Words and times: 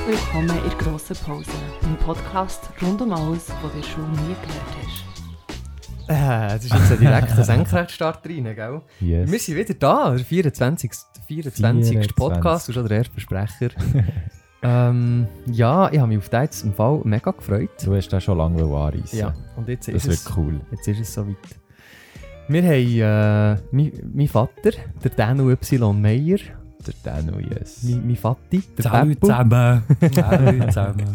Herzlich 0.00 0.18
willkommen 0.26 0.48
in 0.64 0.70
der 0.70 0.78
grossen 0.78 1.16
Pause, 1.16 1.50
im 1.82 1.96
Podcast 1.96 2.70
rund 2.80 3.02
um 3.02 3.12
alles, 3.12 3.50
was 3.62 3.72
du 3.72 3.82
Schule 3.82 4.08
nie 4.08 4.34
gelernt 4.40 5.04
hast. 6.06 6.08
Äh, 6.08 6.56
es 6.56 6.64
ist 6.64 6.72
jetzt 6.72 6.92
ein 6.92 6.98
direkter 7.00 7.44
Senkrechtstart 7.44 8.26
rein, 8.26 8.44
gell? 8.54 8.80
Yes. 9.00 9.30
Wir 9.30 9.38
sind 9.38 9.56
wieder 9.56 9.74
da, 9.74 10.10
der 10.12 10.24
24. 10.24 10.90
24. 11.26 12.14
Podcast, 12.16 12.68
du 12.68 12.72
bist 12.72 12.78
schon 12.78 12.88
der 12.88 12.98
erste 12.98 13.14
Besprecher. 13.14 13.68
ähm, 14.62 15.26
ja, 15.46 15.90
ich 15.92 15.98
habe 15.98 16.08
mich 16.08 16.18
auf 16.18 16.28
den 16.30 16.42
jetzt 16.42 16.64
im 16.64 16.72
Fall 16.72 17.00
mega 17.04 17.30
gefreut. 17.32 17.70
Du 17.84 17.94
hast 17.94 18.08
den 18.08 18.20
schon 18.22 18.38
lange 18.38 18.62
anreißen. 18.62 19.18
Ja, 19.18 19.34
und 19.56 19.68
jetzt 19.68 19.86
Das 19.88 19.94
ist, 19.96 20.06
wird 20.06 20.14
es, 20.18 20.36
cool. 20.36 20.60
jetzt 20.70 20.88
ist 20.88 21.00
es 21.00 21.12
soweit. 21.12 21.36
Wir 22.48 22.62
haben 22.62 23.58
äh, 23.58 23.62
mein, 23.70 23.92
mein 24.14 24.28
Vater, 24.28 24.70
der 25.04 25.10
Danu 25.10 25.50
Y. 25.50 26.00
Meyer, 26.00 26.38
Der 26.86 26.94
Dano, 27.02 27.38
yes. 27.38 27.82
mein, 27.82 28.06
mein 28.06 28.16
Vati, 28.16 28.62
der 28.78 28.82
Salut 28.82 29.08
Beppo, 29.20 29.26
zusammen. 29.26 29.82
Salut 30.14 30.66
zusammen. 30.72 31.06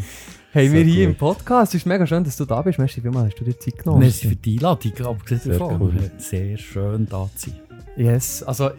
haben 0.54 0.72
wir 0.74 0.86
So 0.86 0.92
hier 0.92 1.06
gut. 1.08 1.14
im 1.14 1.16
Podcast. 1.16 1.74
Es 1.74 1.82
ist 1.82 1.86
mega 1.88 2.06
schön, 2.06 2.24
dass 2.24 2.38
du 2.38 2.46
da 2.46 2.62
bist. 2.62 2.78
Merci 2.78 3.02
vielmals, 3.02 3.32
hast 3.34 3.40
du 3.40 3.46
dir 3.46 3.58
Zeit 3.60 3.78
genommen. 3.80 4.00
Merci 4.02 4.28
für 4.30 4.36
die 4.36 4.58
Einladung, 4.58 4.92
abgesehen 5.06 5.42
Sehr 5.42 5.58
davon. 5.60 5.82
cool. 5.82 6.12
Sehr 6.18 6.58
schön 6.58 7.08
da 7.10 7.28
zu 7.36 7.50
sein. 7.50 7.60
Yes, 7.98 8.44
also 8.44 8.70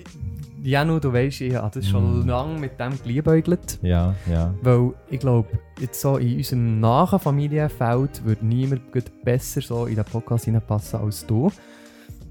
Janu, 0.63 0.99
du 1.01 1.13
weißt, 1.13 1.41
ich 1.43 1.55
habe 1.55 1.71
das 1.79 1.89
schon 1.89 2.25
Mm. 2.25 2.29
lange 2.29 2.59
mit 2.59 2.79
dem 2.79 2.93
geliebäugelt. 3.03 3.79
Ja, 3.83 4.15
ja. 4.31 4.53
Weil 4.63 4.93
ich 5.11 5.21
glaube, 5.21 5.49
jetzt 5.81 6.01
so 6.01 6.17
in 6.19 6.37
unserem 6.39 6.81
nahen 6.81 7.19
Familienfeld 7.19 8.25
würde 8.25 8.45
niemand 8.47 8.83
besser 9.25 9.61
so 9.61 9.87
in 9.87 9.95
den 9.97 10.05
Podcast 10.05 10.45
hineinpassen 10.47 11.01
als 11.01 11.25
du. 11.27 11.51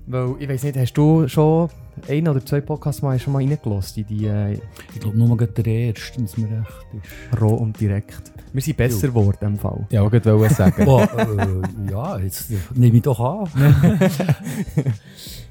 Weil, 0.07 0.35
ich 0.39 0.47
weiß 0.49 0.63
nicht, 0.63 0.77
hast 0.77 0.93
du 0.93 1.27
schon 1.27 1.69
ein 2.07 2.27
oder 2.27 2.45
zwei 2.45 2.61
Podcasts 2.61 3.01
mal 3.01 3.17
schon 3.19 3.33
mal 3.33 3.39
reingelassen 3.43 4.03
in 4.03 4.07
die 4.07 4.25
äh, 4.25 4.59
Ich 4.93 4.99
glaube, 4.99 5.17
nur 5.17 5.35
gerade 5.37 5.51
der 5.53 5.65
erste, 5.65 6.17
wenn 6.17 6.25
es 6.25 6.37
mir 6.37 6.47
recht 6.49 6.85
ist. 7.31 7.41
roh 7.41 7.55
und 7.55 7.79
direkt? 7.79 8.31
Wir 8.53 8.61
sind 8.61 8.77
besser 8.77 9.07
geworden 9.07 9.37
im 9.41 9.57
Fall. 9.59 9.85
Ja, 9.89 10.05
ich 10.05 10.25
wollte 10.25 10.53
sagen. 10.53 10.85
Oh, 10.87 11.01
äh, 11.01 11.91
ja, 11.91 12.17
jetzt 12.19 12.51
nehme 12.73 12.97
ich 12.97 13.01
doch 13.03 13.19
an. 13.19 13.49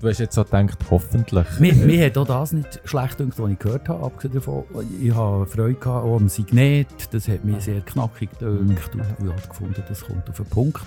du 0.01 0.09
hast 0.09 0.19
jetzt 0.21 0.35
so 0.35 0.45
gedacht, 0.45 0.79
hoffentlich. 0.91 1.47
mir, 1.59 1.75
mir 1.75 2.07
hat 2.07 2.17
auch 2.17 2.27
das 2.27 2.53
nicht 2.53 2.81
schlecht 2.85 3.19
gedacht, 3.19 3.39
was 3.39 3.51
ich 3.51 3.59
gehört 3.59 3.89
habe. 3.89 4.05
Abgesehen 4.05 4.35
davon, 4.35 4.65
ich 5.03 5.15
habe 5.15 5.47
Freude 5.47 5.75
gehabt, 5.75 6.05
auch 6.07 6.17
am 6.17 6.29
Signet. 6.29 6.89
Das 7.11 7.29
hat 7.29 7.45
mir 7.45 7.61
sehr 7.61 7.81
knackig 7.83 8.31
gedacht. 8.39 8.61
Und 8.61 8.73
ich 8.73 9.33
habe 9.33 9.49
gefunden, 9.49 9.83
das 9.89 10.01
kommt 10.05 10.29
auf 10.31 10.37
den 10.37 10.47
Punkt. 10.47 10.83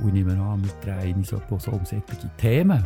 Und 0.00 0.08
ich 0.08 0.24
nehme 0.24 0.32
an, 0.42 0.62
wir 0.62 0.94
drehen 0.94 1.22
so 1.24 1.40
um 1.50 1.58
solche 1.60 2.02
Themen. 2.38 2.84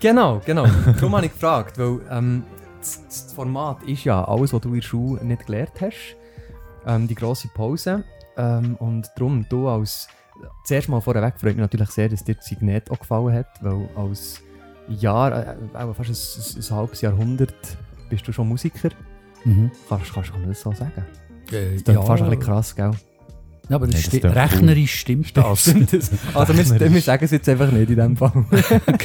Genau, 0.00 0.40
genau. 0.44 0.66
Darum 0.86 1.14
habe 1.16 1.26
ich 1.26 1.32
gefragt, 1.32 1.78
weil 1.78 2.00
ähm, 2.10 2.44
das, 2.78 3.00
das 3.06 3.32
Format 3.32 3.82
ist 3.84 4.04
ja 4.04 4.24
alles, 4.24 4.52
was 4.52 4.60
du 4.62 4.68
in 4.68 4.74
der 4.76 4.82
Schule 4.82 5.24
nicht 5.24 5.46
gelernt 5.46 5.72
hast. 5.80 6.16
Ähm, 6.86 7.06
die 7.06 7.14
grosse 7.14 7.48
Pause. 7.48 8.04
Ähm, 8.36 8.76
und 8.76 9.08
darum, 9.16 9.46
du 9.48 9.68
als... 9.68 10.08
Zuerst 10.64 10.88
mal 10.88 11.02
vorweg 11.02 11.34
freut 11.36 11.54
mich 11.54 11.58
natürlich 11.58 11.90
sehr, 11.90 12.08
dass 12.08 12.24
dir 12.24 12.34
das 12.34 12.46
Signet 12.46 12.90
auch 12.90 12.98
gefallen 12.98 13.34
hat, 13.34 13.48
weil 13.60 13.86
als 13.94 14.40
Jahr, 14.88 15.32
äh, 15.48 15.56
auch 15.74 15.94
fast 15.94 16.08
ein, 16.08 16.60
ein, 16.60 16.64
ein 16.64 16.76
halbes 16.76 17.00
Jahrhundert 17.02 17.54
bist 18.08 18.26
du 18.26 18.32
schon 18.32 18.48
Musiker. 18.48 18.88
Mhm. 19.44 19.70
Kannst, 19.88 20.14
kannst, 20.14 20.30
kann 20.32 20.40
man 20.40 20.48
das 20.48 20.60
so 20.62 20.72
sagen? 20.72 21.04
Äh, 21.52 21.76
Das 21.82 21.94
ist 21.94 22.06
fast 22.06 22.22
ein 22.22 22.30
bisschen 22.30 22.40
krass, 22.40 22.74
gell? 22.74 22.90
Ja, 23.68 23.76
aber 23.76 23.86
das 23.86 24.12
Nee, 24.12 24.18
das 24.18 24.32
cool. 24.32 24.38
rechnerisch 24.38 24.94
stimmt 25.00 25.36
das. 25.36 25.60
Stimmt 25.68 25.92
das? 25.92 26.10
Also 26.34 26.56
wir, 26.56 26.92
wir 26.92 27.00
sagen 27.02 27.24
es 27.24 27.30
jetzt 27.30 27.48
einfach 27.48 27.70
nicht 27.70 27.88
in 27.90 27.96
dem 27.96 28.16
Fall. 28.16 28.32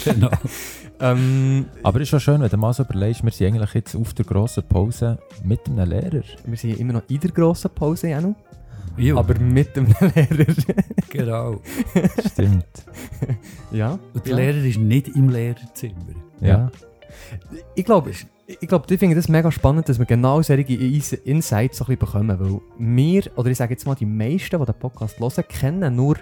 genau. 0.05 0.31
Ähm, 0.99 1.65
Aber 1.83 1.97
es 1.99 2.03
ist 2.03 2.09
schon 2.09 2.19
schön, 2.19 2.41
wenn 2.41 2.49
du 2.49 2.57
mal 2.57 2.73
so 2.73 2.83
überlegst, 2.83 3.23
wir 3.23 3.31
sind 3.31 3.47
eigentlich 3.47 3.73
jetzt 3.73 3.95
auf 3.95 4.13
der 4.13 4.25
grossen 4.25 4.63
Pause 4.67 5.17
mit 5.43 5.59
einem 5.67 5.89
Lehrer. 5.89 6.23
wir 6.45 6.57
sind 6.57 6.79
immer 6.79 6.93
noch 6.93 7.03
in 7.09 7.19
der 7.19 7.31
grossen 7.31 7.71
Pause, 7.71 8.09
Janu, 8.09 8.33
Ja, 8.97 9.15
aber 9.17 9.37
mit 9.39 9.77
einem 9.77 9.87
Lehrer. 10.15 10.53
genau. 11.09 11.61
Stimmt. 12.31 12.65
ja. 13.71 13.99
Und 14.13 14.25
der 14.25 14.31
ja. 14.31 14.37
Lehrer 14.37 14.65
ist 14.65 14.77
nicht 14.79 15.09
im 15.09 15.29
Lehrerzimmer. 15.29 15.95
Ja. 16.41 16.71
Ich 17.75 17.85
glaube, 17.85 18.11
ich, 18.47 18.67
glaub, 18.67 18.89
ich 18.89 18.99
finde 18.99 19.15
das 19.15 19.27
mega 19.27 19.51
spannend, 19.51 19.89
dass 19.89 19.97
wir 19.99 20.05
genau 20.05 20.41
solche 20.41 20.73
Insights 20.73 21.77
so 21.77 21.85
ein 21.85 21.97
bisschen 21.97 21.99
bekommen, 21.99 22.39
weil 22.39 22.61
wir, 22.77 23.23
oder 23.35 23.49
ich 23.49 23.57
sage 23.57 23.73
jetzt 23.73 23.85
mal, 23.85 23.95
die 23.95 24.05
meisten, 24.05 24.59
die 24.59 24.65
den 24.65 24.75
Podcast 24.75 25.19
hören, 25.19 25.43
kennen 25.47 25.95
nur 25.95 26.17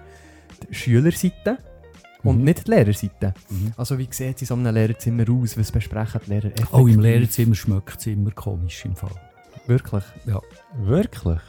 die 0.70 0.74
Schülerseite 0.74 1.58
und 2.24 2.40
Mhm. 2.40 2.44
nicht 2.46 2.68
die 2.68 2.72
Lehrerseite. 2.72 3.34
Mhm. 3.50 3.74
Also 3.78 3.98
wie 3.98 4.08
sieht 4.10 4.36
es 4.38 4.42
in 4.42 4.48
so 4.48 4.54
einem 4.56 4.74
Lehrerzimmer 4.74 5.26
aus, 5.30 5.58
was 5.58 5.72
besprechen 5.72 6.22
die 6.26 6.30
Lehrer 6.32 6.46
effektiv? 6.48 6.68
Oh, 6.74 6.88
im 6.88 7.00
Lehrerzimmer 7.00 7.56
schmeckt 7.56 8.00
es 8.00 8.08
immer 8.08 8.32
komisch 8.32 8.86
im 8.86 8.96
Fall. 8.96 9.12
Wirklich? 9.68 10.04
Wirklich? 10.78 11.40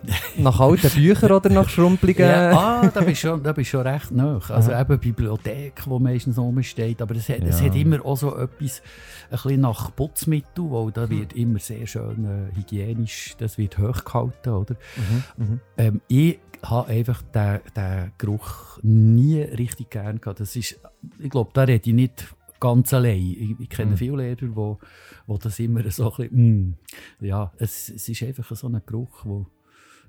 Nach 0.38 0.60
alten 0.60 0.88
Büchern 0.90 1.32
oder 1.32 1.50
nach 1.50 1.68
schrumpeligen... 1.68 2.24
Ja, 2.24 2.52
ah, 2.82 2.86
da 2.94 3.00
bist 3.00 3.24
du 3.24 3.28
schon, 3.30 3.42
da 3.42 3.52
bist 3.52 3.72
du 3.72 3.78
schon 3.78 3.86
recht 3.86 4.12
nah. 4.12 4.38
Also 4.48 4.70
Aha. 4.72 4.82
eben 4.82 4.96
Bibliothek, 4.96 5.82
wo 5.86 5.98
meistens 5.98 6.38
rumsteht, 6.38 7.02
aber 7.02 7.16
es 7.16 7.28
hat, 7.28 7.40
es 7.42 7.58
Ja. 7.60 7.66
hat 7.66 7.74
immer 7.74 8.04
auch 8.06 8.16
so 8.16 8.36
etwas 8.36 8.80
ein 9.28 9.30
bisschen 9.30 9.60
nach 9.60 9.94
Putzmittel, 9.96 10.70
weil 10.70 10.92
da 10.92 11.10
wird 11.10 11.32
immer 11.32 11.58
sehr 11.58 11.84
schön 11.88 12.24
äh, 12.24 12.56
hygienisch, 12.56 13.34
das 13.38 13.58
wird 13.58 13.76
hochgehalten, 13.76 14.52
oder? 14.52 14.76
Mhm, 14.96 15.44
mhm. 15.44 15.60
Ähm, 15.76 16.00
ich 16.06 16.38
habe 16.64 16.88
einfach 16.88 17.22
den, 17.22 17.60
den 17.76 18.12
Geruch 18.18 18.78
nie 18.82 19.40
richtig 19.40 19.90
gern 19.90 20.20
gehabt. 20.20 20.40
Das 20.40 20.56
ist, 20.56 20.78
ich 21.18 21.30
glaube, 21.30 21.50
da 21.54 21.62
rede 21.62 21.88
ich 21.88 21.94
nicht 21.94 22.34
ganz 22.60 22.92
allein. 22.92 23.18
Ich, 23.20 23.54
ich 23.60 23.68
kenne 23.68 23.92
Mhm. 23.92 23.96
viele 23.96 24.16
Lehrer, 24.16 24.34
die 24.36 24.56
wo, 24.56 24.78
wo 25.26 25.38
das 25.38 25.58
immer 25.60 25.88
so 25.90 26.10
ein 26.12 26.28
bisschen, 26.28 26.76
mm, 27.20 27.24
ja, 27.24 27.52
es, 27.58 27.88
es 27.88 28.08
ist 28.08 28.22
einfach 28.22 28.54
so 28.56 28.68
ein 28.68 28.80
Geruch, 28.84 29.24
wo, 29.24 29.46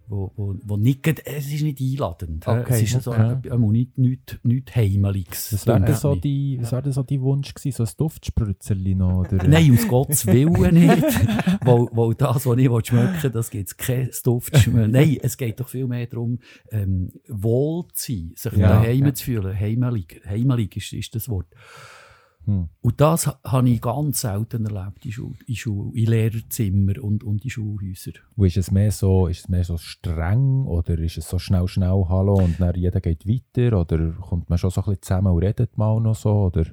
wo, 0.10 0.32
wo, 0.36 0.56
wo 0.66 0.78
nicht, 0.78 1.04
gerade- 1.04 1.26
es 1.26 1.52
ist 1.52 1.62
nicht 1.62 1.80
einladend. 1.80 2.48
Okay, 2.48 2.84
es 2.84 2.94
ist 2.94 3.04
so 3.04 3.12
ein, 3.12 3.42
ein, 3.50 3.62
nicht, 3.72 3.98
nicht, 3.98 4.40
nicht 4.44 4.76
Heimeliges. 4.76 5.54
Was 5.54 5.68
wäre 5.68 5.80
Ja. 5.80 5.86
denn 5.86 5.96
so, 5.96 6.16
die, 6.16 6.58
was 6.62 6.72
wär 6.72 6.92
so 6.92 7.04
die 7.04 7.22
Wunsch 7.22 7.54
gewesen? 7.54 7.76
So 7.78 7.84
ein 7.84 7.90
Duftspritzerli 7.98 8.96
noch? 8.96 9.20
Oder? 9.20 9.44
Nein, 9.48 9.72
um 9.72 9.88
Gottes 9.88 10.26
Willen 10.26 10.74
nicht. 10.74 11.04
weil, 11.66 11.88
weil 11.92 12.16
das, 12.16 12.46
was 12.46 12.58
ich 12.58 12.88
schmecken 12.88 13.24
will, 13.24 13.30
das 13.32 13.50
gibt 13.50 13.68
es 13.68 13.78
kein 13.78 14.10
Duft. 14.24 14.68
Nein, 14.74 15.18
es 15.22 15.38
geht 15.38 15.60
doch 15.60 15.70
viel 15.70 15.88
mehr 15.88 16.08
darum, 16.08 16.40
ähm, 16.72 17.12
wohl 17.28 17.86
zu 17.94 18.12
sein, 18.12 18.32
sich 18.36 18.54
Ja, 18.54 18.70
daheim 18.70 19.06
ja. 19.06 19.14
zu 19.14 19.24
fühlen. 19.24 19.58
Heimelig, 19.60 20.22
heimelig 20.28 20.76
ist, 20.78 20.94
ist 20.94 21.16
das 21.16 21.30
Wort. 21.30 21.48
Hm. 22.50 22.70
Und 22.82 23.00
das 23.02 23.28
ha- 23.28 23.40
habe 23.44 23.70
ich 23.70 23.82
ganz 23.82 24.22
selten 24.22 24.66
erlebt 24.66 25.06
in, 25.06 25.12
Schul 25.12 25.34
in, 25.46 25.56
Schul 25.56 25.92
in 25.98 26.06
Lehrerzimmer 26.08 26.94
und, 27.04 27.24
und 27.24 27.44
in 27.44 27.50
Schulhäusern. 27.50 28.14
Und 28.36 28.48
ist 28.48 28.58
es 28.58 28.72
mehr 28.72 28.92
so, 28.92 29.28
ist 29.28 29.42
es 29.42 29.50
mehr 29.50 29.64
so 29.64 29.78
streng 29.78 30.66
oder 30.66 30.98
ist 31.00 31.18
es 31.18 31.30
so 31.30 31.38
schnell, 31.40 31.68
schnell 31.68 32.06
Hallo 32.10 32.36
und 32.36 32.60
dann 32.60 32.76
jeder 32.76 33.02
geht 33.02 33.28
weiter 33.28 33.80
oder 33.80 34.12
kommt 34.14 34.50
man 34.50 34.58
schon 34.58 34.72
so 34.72 34.82
ein 34.82 34.86
bisschen 34.86 35.02
zusammen 35.04 35.34
und 35.34 35.44
redet 35.44 35.78
mal 35.78 36.00
noch 36.00 36.16
so 36.16 36.46
oder? 36.46 36.66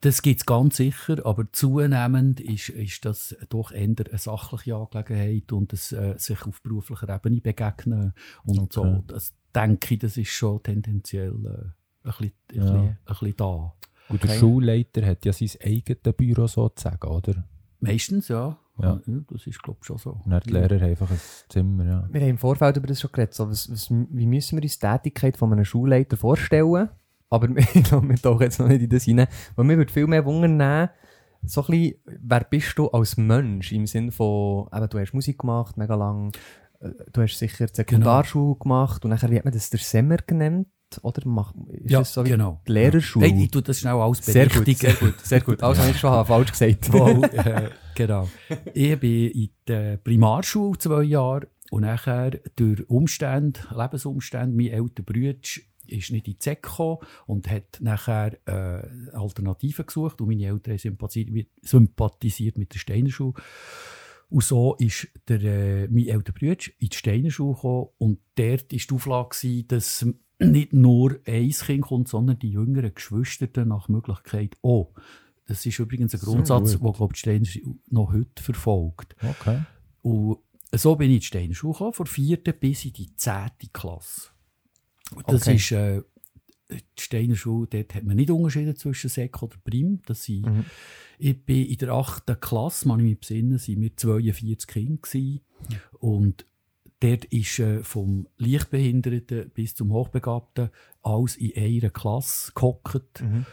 Das 0.00 0.20
gibt 0.20 0.40
es 0.40 0.44
ganz 0.46 0.76
sicher, 0.76 1.24
aber 1.24 1.50
zunehmend 1.52 2.38
ist, 2.38 2.68
ist 2.68 3.06
das 3.06 3.34
doch 3.48 3.72
eher 3.72 3.84
eine 3.84 4.18
sachliche 4.18 4.76
Angelegenheit 4.76 5.50
und 5.52 5.72
es, 5.72 5.92
äh, 5.92 6.14
sich 6.18 6.42
auf 6.44 6.60
beruflicher 6.60 7.08
Ebene 7.08 7.40
begegnen 7.40 8.12
und 8.44 8.58
Okay. 8.58 8.68
so. 8.70 9.04
Das 9.06 9.32
denke 9.54 9.94
ich, 9.94 10.00
das 10.00 10.18
ist 10.18 10.28
schon 10.28 10.62
tendenziell 10.62 11.32
äh, 11.32 12.08
ein, 12.08 12.12
bisschen, 12.18 12.32
ein, 12.50 12.56
Ja. 12.56 12.62
bisschen, 12.64 12.80
ein 12.80 12.96
bisschen 13.06 13.36
da. 13.38 13.72
Und 14.08 14.22
der 14.22 14.30
Okay. 14.30 14.38
Schulleiter 14.38 15.06
hat 15.06 15.24
ja 15.24 15.32
sein 15.32 15.50
eigenes 15.64 16.14
Büro 16.16 16.46
sozusagen, 16.46 17.08
oder? 17.08 17.44
Meistens, 17.80 18.28
ja. 18.28 18.58
Ja. 18.80 19.00
das 19.30 19.46
ist, 19.46 19.62
glaube 19.62 19.78
ich, 19.82 19.86
schon 19.86 19.98
so. 19.98 20.10
Und 20.10 20.26
dann 20.26 20.34
hat 20.34 20.46
die 20.46 20.50
Lehrer 20.50 20.82
einfach 20.82 21.08
ein 21.10 21.20
Zimmer, 21.48 21.84
ja. 21.84 22.08
Wir 22.10 22.20
haben 22.22 22.28
im 22.30 22.38
Vorfeld 22.38 22.76
über 22.76 22.88
das 22.88 23.00
schon 23.00 23.12
geredet. 23.12 23.32
So, 23.34 23.48
was, 23.48 23.70
was, 23.70 23.88
wie 23.90 24.26
müssen 24.26 24.58
wir 24.58 24.62
uns 24.64 24.78
die 24.78 24.86
Tätigkeit 24.86 25.36
von 25.36 25.52
einem 25.52 25.64
Schulleiter 25.64 26.16
vorstellen? 26.16 26.88
Aber 27.30 27.48
ich 27.56 27.84
glaube, 27.84 28.08
wir 28.08 28.16
tauchen 28.16 28.42
jetzt 28.42 28.58
noch 28.58 28.68
nicht 28.68 28.82
in 28.82 28.88
das 28.90 29.04
hinein. 29.04 29.28
Weil 29.54 29.64
mir 29.64 29.76
würde 29.76 29.92
viel 29.92 30.06
mehr 30.08 30.24
wundern 30.24 30.56
nehmen, 30.56 30.88
so 31.46 31.60
ein 31.62 31.66
bisschen, 31.70 31.94
wer 32.22 32.40
bist 32.44 32.76
du 32.78 32.88
als 32.88 33.16
Mensch? 33.16 33.70
Im 33.72 33.86
Sinne 33.86 34.10
von, 34.12 34.66
eben, 34.74 34.88
du 34.88 34.98
hast 34.98 35.12
Musik 35.14 35.38
gemacht, 35.38 35.76
mega 35.76 35.94
lang. 35.94 36.32
äh, 36.80 36.88
Du 37.12 37.22
hast 37.22 37.38
sicher 37.38 37.66
die 37.66 37.74
Sekundarschule 37.74 38.56
gemacht 38.58 39.04
und 39.04 39.10
nachher, 39.10 39.30
wie 39.30 39.36
hat 39.36 39.44
man 39.44 39.54
das, 39.54 39.70
der 39.70 39.78
Semmer 39.80 40.16
genannt? 40.16 40.66
Oder 41.02 41.26
macht, 41.26 41.54
ist 41.70 41.90
Ja, 41.90 42.00
das 42.00 42.12
so 42.14 42.24
wie 42.24 42.30
genau. 42.30 42.60
die 42.66 42.72
Lehrerschule? 42.72 43.26
Hey, 43.26 43.44
ich 43.44 43.50
tue 43.50 43.62
das 43.62 43.78
schnell 43.78 43.94
alles 43.94 44.18
sehr 44.18 44.48
gut, 44.48 44.66
sehr 44.76 44.94
gut, 44.94 45.20
sehr 45.20 45.40
gut. 45.40 45.62
Also 45.62 45.82
habe 45.82 45.90
ich 45.90 45.98
schon 45.98 46.26
falsch 46.26 46.52
gesagt. 46.52 46.92
Weil, 46.92 47.24
äh, 47.24 47.70
genau. 47.94 48.28
Ich 48.72 48.98
bin 49.00 49.30
in 49.30 49.50
der 49.66 49.96
Primarschule 49.98 50.78
zwei 50.78 51.02
Jahre 51.02 51.48
und 51.70 51.82
nachher 51.82 52.38
durch 52.56 52.88
Umstände, 52.88 53.60
Lebensumstände, 53.74 54.56
mein 54.56 54.68
älterer 54.68 55.04
Bruder 55.04 55.34
ist 55.86 56.10
nicht 56.10 56.26
in 56.26 56.34
die 56.34 56.38
ZEC 56.38 56.62
gekommen 56.62 56.98
und 57.26 57.50
hat 57.50 57.78
nachher 57.80 58.38
äh, 58.46 59.14
Alternativen 59.14 59.86
gesucht 59.86 60.20
und 60.20 60.28
meine 60.28 60.46
Eltern 60.46 60.78
sympathisiert 60.78 61.30
mit, 61.30 61.48
sympathisiert 61.62 62.58
mit 62.58 62.72
der 62.74 62.78
Steinerschule. 62.78 63.34
Und 64.30 64.42
so 64.42 64.74
ist 64.76 65.08
der, 65.28 65.42
äh, 65.42 65.88
mein 65.88 66.06
älterer 66.06 66.34
Bruder 66.34 66.64
in 66.78 66.88
die 66.88 66.96
Steinerschule 66.96 67.54
gekommen 67.54 67.88
und 67.98 68.20
dort 68.36 68.72
war 68.72 68.78
die 68.78 68.94
Auflage, 68.94 69.64
dass 69.64 70.06
nicht 70.38 70.72
nur 70.72 71.18
ein 71.26 71.50
Kind 71.50 71.82
kommt, 71.82 72.08
sondern 72.08 72.38
die 72.38 72.50
jüngeren 72.50 72.94
Geschwister 72.94 73.64
nach 73.64 73.88
Möglichkeit 73.88 74.56
auch. 74.62 74.92
Das 75.46 75.64
ist 75.66 75.78
übrigens 75.78 76.14
ein 76.14 76.20
Grundsatz, 76.20 76.72
den, 76.72 76.80
glaube 76.80 77.04
ich, 77.06 77.12
die 77.12 77.18
Steinerschule 77.18 77.76
noch 77.90 78.12
heute 78.12 78.42
verfolgt. 78.42 79.14
Okay. 79.22 79.60
Und 80.02 80.38
so 80.72 80.96
bin 80.96 81.10
ich 81.10 81.14
in 81.16 81.20
die 81.20 81.26
Steiner 81.26 81.54
Schule 81.54 81.72
gekommen, 81.74 81.92
von 81.92 82.06
4. 82.06 82.36
bis 82.38 82.84
in 82.84 82.92
die 82.94 83.14
10. 83.14 83.50
Klasse. 83.72 84.30
Und 85.14 85.28
das 85.28 85.42
Okay. 85.42 85.56
ist, 85.56 85.70
äh, 85.72 86.02
die 86.70 87.02
Steiner 87.02 87.36
Schule, 87.36 87.68
dort 87.68 87.94
hat 87.94 88.04
man 88.04 88.16
nicht 88.16 88.30
unterschieden 88.30 88.74
zwischen 88.74 89.10
Sek 89.10 89.42
oder 89.42 89.56
Prim. 89.62 90.00
Das 90.06 90.24
sind, 90.24 90.46
Mhm. 90.46 90.64
Ich 91.18 91.44
bin 91.44 91.66
in 91.66 91.76
der 91.78 91.90
8. 91.90 92.34
Klasse, 92.40 92.88
man 92.88 92.98
ich 93.00 93.04
mich 93.06 93.20
besinnen, 93.20 93.58
sind 93.58 93.80
wir 93.82 93.94
42 93.96 94.66
Kinder 94.66 94.96
gewesen. 95.00 95.40
Und 96.00 96.44
dort 97.04 97.24
ist 97.26 97.58
äh, 97.58 97.82
vom 97.82 98.26
Leichtbehinderten 98.38 99.50
bis 99.50 99.74
zum 99.74 99.92
Hochbegabten 99.92 100.70
alles 101.02 101.36
in 101.36 101.52
einer 101.56 101.90
Klasse 101.90 102.52
gehockt. 102.54 103.20
Mhm. 103.20 103.44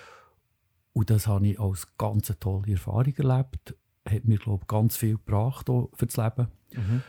Und 0.93 1.09
das 1.09 1.27
habe 1.27 1.47
ich 1.47 1.59
als 1.59 1.97
ganz 1.97 2.33
tolle 2.39 2.71
Erfahrung 2.71 3.13
erlebt. 3.15 3.75
Hat 4.07 4.25
mir, 4.25 4.37
glaube 4.37 4.63
ich, 4.63 4.67
ganz 4.67 4.95
viel 4.95 5.17
gebracht 5.17 5.67
für 5.67 6.05
das 6.05 6.17
Leben. 6.17 6.47
Mhm. 6.73 7.01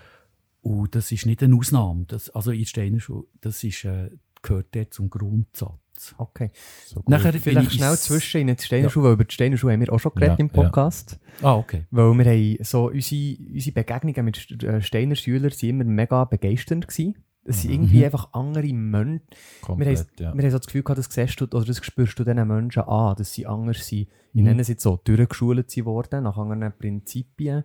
Und 0.62 0.94
das 0.94 1.10
ist 1.12 1.26
nicht 1.26 1.42
eine 1.42 1.56
Ausnahme. 1.56 2.04
Das, 2.06 2.30
also 2.30 2.50
in 2.50 2.66
Steiner 2.66 3.00
Schule, 3.00 3.26
das 3.40 3.62
ist, 3.64 3.84
äh, 3.84 4.10
gehört 4.42 4.74
dort 4.74 4.94
zum 4.94 5.10
Grundsatz. 5.10 5.81
Okay. 6.19 6.50
So. 6.87 7.02
Nachher 7.06 7.32
Vielleicht 7.32 7.69
ich 7.72 7.78
schnell 7.78 7.96
zwischen 7.96 8.49
in 8.49 8.56
die 8.56 8.62
Steiner 8.62 8.90
Schule, 8.90 9.06
weil 9.06 9.12
über 9.14 9.25
die 9.25 9.32
Steiner 9.34 9.56
Schule 9.56 9.72
haben 9.75 9.81
wir 9.81 9.93
auch 9.93 9.99
schon 10.00 10.12
geredet 10.14 10.38
Ja, 10.38 10.44
im 10.44 10.50
Podcast. 10.50 11.19
Ah, 11.43 11.54
okay. 11.56 11.84
Weil 11.90 12.12
wir 12.19 12.25
haben 12.25 12.64
so 12.64 12.87
unsere, 12.90 13.37
unsere 13.52 13.75
Begegnungen 13.75 14.25
mit 14.25 14.62
äh, 14.62 14.81
Steiner 14.82 15.14
Schülern 15.14 15.50
sind 15.50 15.70
immer 15.70 15.84
mega 15.84 16.25
begeisternd 16.25 16.87
gewesen. 16.88 17.16
Es 17.44 17.62
sind 17.62 17.70
Mhm. 17.72 17.75
irgendwie 17.82 18.04
einfach 18.04 18.32
andere 18.32 18.72
Menschen. 18.72 19.22
Wir 19.28 19.69
haben, 19.69 19.78
Komplett, 19.78 20.06
ja. 20.20 20.32
wir 20.34 20.43
haben 20.44 20.50
so 20.50 20.58
das 20.58 20.66
Gefühl 20.66 20.82
gehabt, 20.84 20.99
das 20.99 21.08
siehst 21.12 21.40
du, 21.40 21.44
oder 21.46 21.64
das 21.64 21.84
spürst 21.84 22.16
du 22.19 22.25
diesen 22.25 22.46
Menschen 22.46 22.82
an, 22.84 23.16
dass 23.16 23.34
sie 23.34 23.46
anders 23.46 23.87
sind. 23.87 24.08
Ich 24.32 24.40
Mhm. 24.40 24.44
nenne 24.44 24.62
es 24.62 24.69
jetzt 24.69 24.82
so, 24.84 25.00
durchgeschult 25.02 25.84
worden, 25.84 26.22
nach 26.25 26.37
anderen 26.38 26.72
Prinzipien. 26.78 27.64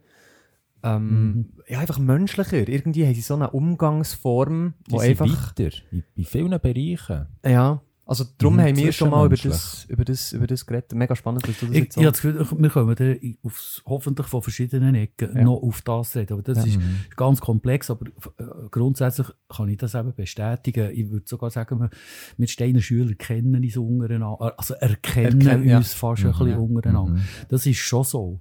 Ähm, 0.83 1.07
Mhm. 1.09 1.45
Ja, 1.67 1.79
einfach 1.79 1.99
menschlicher. 1.99 2.67
Irgendwie 2.67 3.05
haben 3.05 3.13
sie 3.13 3.21
so 3.21 3.33
eine 3.35 3.49
Umgangsform, 3.51 4.73
Die 4.87 4.91
sind 4.97 5.21
einfach... 5.21 5.51
weiter, 5.57 5.75
in, 5.91 6.03
in 6.15 6.23
vielen 6.25 6.59
Bereichen. 6.59 7.27
Ja, 7.45 7.81
also 8.07 8.23
darum 8.37 8.55
Mhm, 8.55 8.61
haben 8.61 8.77
wir 8.77 8.91
schon 8.93 9.09
mal 9.09 9.25
über 9.25 9.35
das, 9.35 9.85
über, 9.89 10.05
das, 10.05 10.31
über 10.31 10.47
das 10.47 10.65
geredet. 10.65 10.93
Mega 10.93 11.15
spannend, 11.15 11.47
dass 11.47 11.59
du 11.59 11.65
das 11.67 11.75
Ich, 11.75 11.83
jetzt 11.83 11.97
ich 11.97 12.05
habe 12.05 12.15
so... 12.17 12.31
das 12.31 12.39
Gefühl, 12.49 12.61
wir 12.63 12.69
kommen 12.69 12.95
dann 12.95 13.37
aufs, 13.43 13.81
hoffentlich 13.85 14.27
von 14.27 14.41
verschiedenen 14.41 14.95
Ecken 14.95 15.35
Ja. 15.35 15.43
noch 15.43 15.57
auf 15.61 15.81
das 15.81 16.15
reden. 16.15 16.33
Aber 16.33 16.41
das 16.41 16.59
Ja. 16.59 16.63
ist 16.65 16.77
Mhm. 16.77 16.95
ganz 17.15 17.41
komplex, 17.41 17.89
aber 17.91 18.05
äh, 18.07 18.43
grundsätzlich 18.71 19.27
kann 19.49 19.69
ich 19.69 19.77
das 19.77 19.93
eben 19.93 20.13
bestätigen. 20.15 20.89
Ich 20.93 21.09
würde 21.09 21.27
sogar 21.27 21.49
sagen, 21.49 21.79
wir, 21.79 21.89
wir 22.37 22.47
Steiner 22.47 22.81
Schüler 22.81 23.13
kennen 23.15 23.55
uns 23.63 23.77
untereinander, 23.77 24.53
also 24.57 24.73
erkennen 24.75 25.67
ja. 25.67 25.77
uns 25.77 25.93
fast 25.93 26.23
ein 26.23 26.29
Mhm. 26.29 26.37
bisschen 26.37 26.57
untereinander. 26.57 27.11
Mhm. 27.13 27.21
Das 27.49 27.65
ist 27.65 27.77
schon 27.77 28.03
so. 28.03 28.39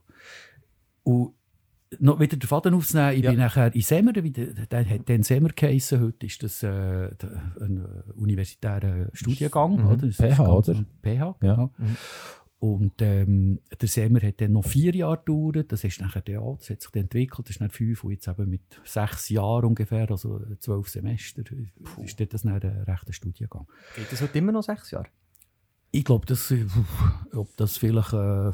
Und 1.03 1.36
noch 2.01 2.19
wieder 2.19 2.37
den 2.37 2.47
Faden 2.49 2.75
aufzunehmen, 2.75 3.17
ich 3.17 3.23
Ja. 3.25 3.31
bin 3.31 3.39
nachher 3.39 3.75
in 3.75 3.81
Semmer, 3.81 4.13
der 4.13 4.89
hat 4.89 5.09
dann 5.09 5.23
Semmer 5.23 5.51
geheissen, 5.51 6.01
heute 6.01 6.27
ist 6.27 6.43
das 6.43 6.63
äh, 6.63 6.69
ein 7.61 7.85
äh, 8.09 8.13
universitärer 8.13 9.09
Studiengang. 9.13 9.77
Mhm. 9.77 9.87
Oder? 9.87 10.07
Ist 10.07 10.19
PH, 10.21 10.41
oder? 10.41 10.75
PH, 11.03 11.09
Ja. 11.09 11.37
genau. 11.41 11.73
Mhm. 11.79 11.97
Und 12.59 13.03
ähm, 13.03 13.61
der 13.81 13.89
Semmer 13.89 14.21
hat 14.23 14.41
dann 14.41 14.53
noch 14.53 14.65
vier 14.65 14.95
Jahre 14.95 15.19
gedauert, 15.19 15.71
das 15.71 15.85
ist 15.85 16.01
nachher 16.01 16.23
der, 16.23 16.41
das 16.59 16.71
hat 16.71 16.81
sich 16.81 16.91
dann 16.91 17.03
entwickelt, 17.03 17.47
das 17.47 17.51
ist 17.57 17.61
dann 17.61 17.71
fünf 17.71 18.03
und 18.03 18.13
jetzt 18.13 18.27
eben 18.29 18.49
mit 18.49 18.63
sechs 18.83 19.29
Jahren 19.29 19.67
ungefähr, 19.67 20.11
also 20.11 20.41
zwölf 20.59 20.89
Semester, 20.89 21.43
ist 22.03 22.19
dort 22.19 22.33
das 22.33 22.43
dann 22.43 22.55
ein 22.55 22.83
rechter 22.85 23.13
Studiengang. 23.13 23.67
Geht 23.95 24.11
das 24.11 24.23
heute 24.23 24.39
immer 24.39 24.53
noch 24.53 24.63
sechs 24.63 24.91
Jahre? 24.91 25.07
Ich 25.93 26.05
glaube, 26.05 26.27
äh, 26.33 27.37
ob 27.37 27.57
das 27.59 27.77
vielleicht 27.77 28.13
äh, 28.15 28.51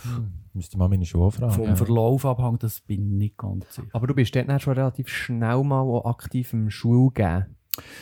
Müsste 0.54 0.76
mal 0.78 0.88
meine 0.88 1.06
Schule 1.06 1.30
fragen. 1.30 1.52
vom 1.52 1.76
Verlauf 1.76 2.26
abhängt, 2.26 2.62
das 2.62 2.80
bin 2.80 3.00
ich 3.06 3.12
nicht 3.18 3.36
ganz 3.38 3.74
sicher. 3.74 3.88
Aber 3.92 4.06
du 4.06 4.14
bist 4.14 4.34
dort 4.36 4.62
schon 4.62 4.74
relativ 4.74 5.08
schnell 5.08 5.62
mal 5.64 5.80
auch 5.80 6.04
aktiv 6.04 6.52
im 6.52 6.70
Schulgeben. 6.70 7.56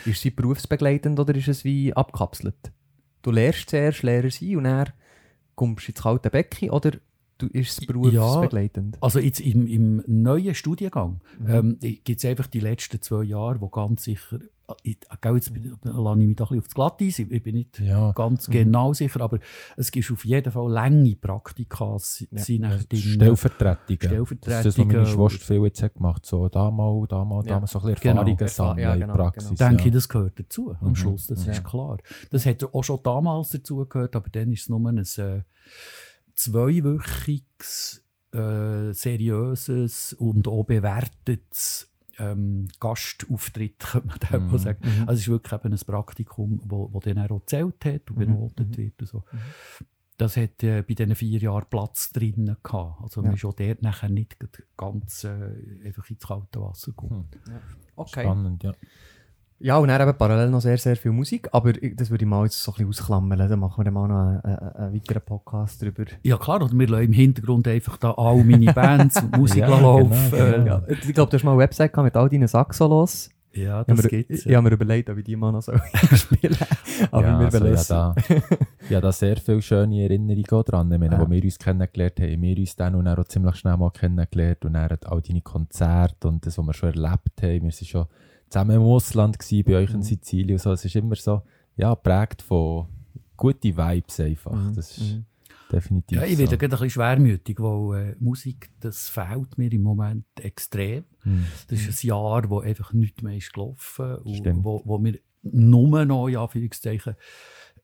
Ist 0.05 0.21
sie 0.23 0.31
berufsbegleitend 0.31 1.21
oder 1.21 1.35
ist 1.35 1.47
es 1.49 1.63
wie 1.65 1.95
abkapselt? 1.95 2.73
Du 3.23 3.31
lernst 3.31 3.71
zuerst 3.71 4.03
Lehrer 4.03 4.31
sein 4.31 4.57
und 4.57 4.65
dann 4.65 4.89
kommst 5.55 5.87
du 5.87 5.93
ins 5.93 6.03
kalte 6.03 6.31
Becken 6.31 6.71
oder 6.71 6.93
du 7.39 7.47
ist 7.47 7.79
es 7.81 7.87
berufsbegleitend? 7.87 8.99
Also 9.01 9.21
jetzt 9.21 9.41
im, 9.41 9.67
im 9.69 10.03
neuen 10.07 10.55
Studiengang 10.55 11.21
Mhm. 11.39 11.49
ähm, 11.49 11.79
gibt 11.81 12.19
es 12.19 12.25
einfach 12.25 12.49
die 12.49 12.61
letzten 12.61 13.01
zwei 13.01 13.23
Jahre, 13.23 13.61
wo 13.61 13.69
ganz 13.69 14.03
sicher, 14.05 14.39
ich, 14.43 14.49
gell, 15.21 15.35
jetzt 15.35 15.53
bin- 15.53 15.77
lasse 15.83 16.21
ich 16.21 16.27
mich 16.27 16.37
da 16.37 16.45
ein 16.45 16.49
bisschen 16.49 16.59
aufs 16.61 16.75
Glatteis, 16.75 17.19
ich, 17.19 17.31
ich 17.31 17.43
bin 17.43 17.55
nicht 17.57 17.79
Ja, 17.81 18.13
ganz 18.13 18.49
Mhm. 18.49 18.53
genau 18.53 18.93
sicher, 18.93 19.21
aber 19.21 19.39
es 19.77 19.91
gibt 19.91 20.11
auf 20.11 20.25
jeden 20.25 20.51
Fall 20.53 20.71
lange 20.71 21.17
Praktika, 21.17 21.97
Ja. 22.71 22.77
drin. 22.89 22.99
Stellvertretungen. 22.99 23.99
Das 24.01 24.07
ist 24.07 24.67
das, 24.67 24.67
was 24.67 24.79
meine 24.79 24.91
Stellvertretungen. 24.91 25.07
Schwester 25.31 25.55
viel 25.55 25.65
jetzt 25.65 25.83
hat 25.83 25.95
gemacht 25.95 26.27
So, 26.27 26.49
da 26.49 26.71
mal, 26.71 27.07
da 27.09 27.25
mal, 27.25 27.43
da 27.43 27.51
Ja. 27.51 27.61
mal, 27.61 27.67
so 27.67 27.79
ein 27.81 27.95
bisschen 27.95 28.01
Genau. 28.03 28.21
Erfahrungen 28.23 28.39
Erfa- 28.39 28.49
sammeln 28.49 28.79
ja, 28.79 28.95
in 28.95 29.01
genau, 29.01 29.15
Praxis. 29.15 29.49
genau. 29.51 29.69
denke 29.69 29.83
ja. 29.83 29.87
ich, 29.89 29.93
das 29.95 30.09
gehört 30.09 30.39
dazu 30.41 30.77
am 30.81 30.89
Mhm. 30.89 30.95
Schluss, 30.97 31.27
das 31.27 31.45
Ja. 31.47 31.53
ist 31.53 31.65
klar. 31.65 31.99
Das 32.31 32.47
hat 32.47 32.63
auch 32.75 32.83
schon 32.85 33.01
damals 33.03 33.49
dazu 33.51 33.85
gehört, 33.87 34.15
aber 34.17 34.29
dann 34.31 34.53
ist 34.53 34.63
es 34.63 34.69
nur 34.69 34.81
ein 34.89 34.99
äh, 34.99 35.43
zweiwöchiges, 36.35 38.05
äh, 38.33 38.93
seriöses 38.93 40.13
und 40.15 40.47
auch 40.49 40.65
bewertetes 40.65 41.90
ähm, 42.21 42.69
Gastauftritt, 42.81 43.79
könnte 43.93 44.07
man 44.09 44.19
da 44.31 44.39
Mhm. 44.39 44.47
mal 44.51 44.59
sagen. 44.59 44.79
Mhm. 44.83 45.01
Also 45.09 45.13
es 45.15 45.21
ist 45.21 45.29
wirklich 45.29 45.53
eben 45.53 45.73
ein 45.73 45.79
Praktikum, 45.79 46.61
wo, 46.65 46.89
wo 46.93 47.01
dann 47.01 47.19
auch 47.19 47.41
gezählt 47.41 47.85
hat 47.85 48.11
und 48.11 48.17
Mhm. 48.19 48.27
benotet 48.27 48.69
Mhm. 48.71 48.77
wird 48.77 49.01
und 49.01 49.07
so. 49.09 49.25
Das 50.19 50.37
hat 50.37 50.63
äh, 50.63 50.83
bei 50.83 50.93
diesen 50.95 51.15
vier 51.15 51.41
Jahren 51.41 51.65
Platz 51.71 52.13
drinnen 52.13 52.57
gehabt. 52.63 53.01
Also 53.03 53.21
Ja. 53.23 53.27
man 53.29 53.37
ist 53.37 53.45
auch 53.47 53.55
dort 53.55 53.81
nachher 53.83 54.11
nicht 54.11 54.37
ganz 54.77 55.25
äh, 55.25 55.31
einfach 55.85 56.11
ins 56.11 56.27
kalte 56.27 56.61
Wasser 56.61 56.93
gekommen. 56.93 57.29
Hm. 57.47 57.55
Okay. 57.97 58.21
Spannend, 58.25 58.63
ja. 58.63 58.73
Ja, 59.63 59.77
und 59.77 59.89
dann 59.89 60.01
eben 60.01 60.17
parallel 60.17 60.49
noch 60.51 60.63
sehr, 60.63 60.79
sehr 60.79 60.97
viel 60.97 61.13
Musik, 61.13 61.49
aber 61.53 61.75
das 61.75 62.11
würde 62.11 62.25
ich 62.25 62.29
mal 62.29 62.45
jetzt 62.45 62.63
so 62.63 62.73
ein 62.73 62.75
bisschen 62.77 62.89
ausklammern. 62.89 63.39
Dann 63.39 63.59
machen 63.61 63.79
wir 63.79 63.85
dann 63.85 63.93
mal 63.95 64.09
noch 64.09 64.43
einen, 64.43 64.57
einen, 64.59 64.95
weiteren 64.95 65.21
Podcast 65.23 65.83
darüber. 65.83 66.05
Ja 66.23 66.39
klar, 66.39 66.63
oder 66.63 66.73
wir 66.73 66.89
lassen 66.89 67.05
im 67.05 67.13
Hintergrund 67.13 67.69
einfach 67.69 67.99
da 67.99 68.13
all 68.13 68.43
meine 68.43 68.73
Bands 68.75 69.23
und 69.23 69.37
Musik 69.37 69.59
Ja, 69.59 69.69
laufen. 69.69 70.17
genau, 70.31 70.45
Äh, 70.45 70.53
genau. 70.53 70.65
Ja, 70.67 70.83
ich 70.89 71.13
glaube, 71.15 71.31
du 71.31 71.37
hast 71.37 71.45
mal 71.45 71.51
eine 71.53 71.61
Website 71.61 71.93
gehabt 71.93 72.05
mit 72.07 72.17
all 72.17 72.31
deinen 72.31 72.49
Saxolos. 72.49 73.29
ja, 73.53 73.83
Ich 73.83 73.87
das 73.89 73.99
habe 73.99 74.03
mir, 74.03 74.09
gibt's. 74.25 74.47
ich 74.47 74.55
habe 74.55 74.67
mir 74.67 74.75
überlegt, 74.75 75.11
ob 75.11 75.19
ich 75.19 75.25
die 75.25 75.37
mal 75.37 75.53
noch 75.53 75.61
so 75.61 75.73
spielen 76.15 76.57
Aber 77.11 77.27
ja, 77.27 77.39
wir 77.39 77.45
also, 77.45 77.59
ja, 77.59 77.65
überlassen. 77.67 77.95
da, 77.95 78.15
ja, 78.89 79.01
da 79.03 79.13
sehr 79.13 79.37
viele 79.37 79.61
schöne 79.61 80.03
Erinnerungen 80.05 80.65
dran. 80.65 80.91
Ich 80.91 80.99
meine, 80.99 81.17
Ja. 81.17 81.21
Wo 81.21 81.31
wir 81.31 81.45
uns 81.45 81.59
kennengelernt 81.59 82.19
haben, 82.19 82.33
haben 82.33 82.43
wir 82.43 82.57
uns 82.57 82.77
dann 82.77 82.95
und 82.95 83.05
dann 83.05 83.19
auch 83.19 83.25
ziemlich 83.25 83.57
schnell 83.57 83.77
mal 83.77 83.91
kennengelernt 83.91 84.65
und 84.65 84.73
dann 84.73 84.89
all 85.05 85.21
deine 85.21 85.43
Konzerte 85.43 86.29
und 86.29 86.47
das, 86.47 86.57
was 86.57 86.67
wir 86.67 86.73
schon 86.73 86.89
erlebt 86.95 87.43
haben. 87.43 87.53
Wir 87.53 87.63
waren 87.65 87.73
schon 87.73 88.07
zusammen 88.51 88.77
im 88.77 88.83
Ausland 88.83 89.39
gewesen, 89.39 89.65
bei 89.65 89.77
euch 89.77 89.91
in 89.91 89.99
Mhm. 89.99 90.03
Sizilien 90.03 90.53
und 90.53 90.61
so. 90.63 90.73
Es 90.73 90.85
ist 90.85 90.97
immer 90.97 91.17
so, 91.17 91.43
ja, 91.77 91.95
geprägt 91.95 92.43
von 92.43 92.87
guten 93.37 93.77
Vibes 93.77 94.21
einfach. 94.21 94.53
Mhm. 94.53 94.75
Das 94.75 94.99
ist 94.99 95.15
Mhm. 95.15 95.25
definitiv 95.73 96.19
Ja, 96.19 96.25
ich 96.25 96.33
so. 96.35 96.39
werde 96.41 96.59
gerade 96.59 96.75
ein 96.77 96.79
bisschen 96.83 96.91
schwermütig, 96.91 97.59
weil 97.61 98.11
äh, 98.11 98.17
Musik, 98.19 98.71
das 98.81 99.09
fehlt 99.09 99.57
mir 99.57 99.73
im 99.73 99.83
Moment 99.83 100.27
extrem. 100.41 101.05
Mhm. 101.25 101.47
Das 101.69 101.81
ist 101.81 102.03
ein 102.05 102.07
Jahr, 102.09 102.51
wo 102.51 102.61
einfach 102.61 102.93
nichts 102.93 103.23
mehr 103.23 103.37
ist 103.37 103.53
gelaufen 103.53 104.17
und 104.17 104.35
Stimmt. 104.37 104.65
wo, 104.65 104.83
wo 104.85 105.03
wir 105.03 105.19
nur 105.43 106.05
noch, 106.05 106.29
in 106.29 106.37
Anführungszeichen, 106.37 107.15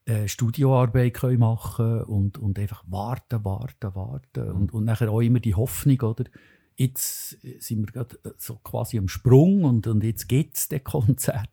äh, 0.05 0.27
Studioarbeit 0.27 1.15
können 1.15 1.39
machen 1.39 2.03
und, 2.03 2.37
und 2.37 2.59
einfach 2.59 2.83
warten, 2.87 3.43
warten, 3.43 3.95
warten. 3.95 4.51
Und, 4.51 4.73
und 4.73 4.83
nachher 4.85 5.09
auch 5.11 5.21
immer 5.21 5.39
die 5.39 5.55
Hoffnung, 5.55 5.99
oder? 6.01 6.25
Jetzt 6.77 7.41
sind 7.59 7.79
wir 7.79 7.91
gerade 7.91 8.19
äh, 8.23 8.31
so 8.37 8.55
quasi 8.57 8.97
am 8.99 9.07
Sprung 9.07 9.63
und, 9.63 9.87
und 9.87 10.03
jetzt 10.03 10.29
gibt 10.29 10.57
es 10.57 10.69
den 10.69 10.83
Konzert. 10.83 11.49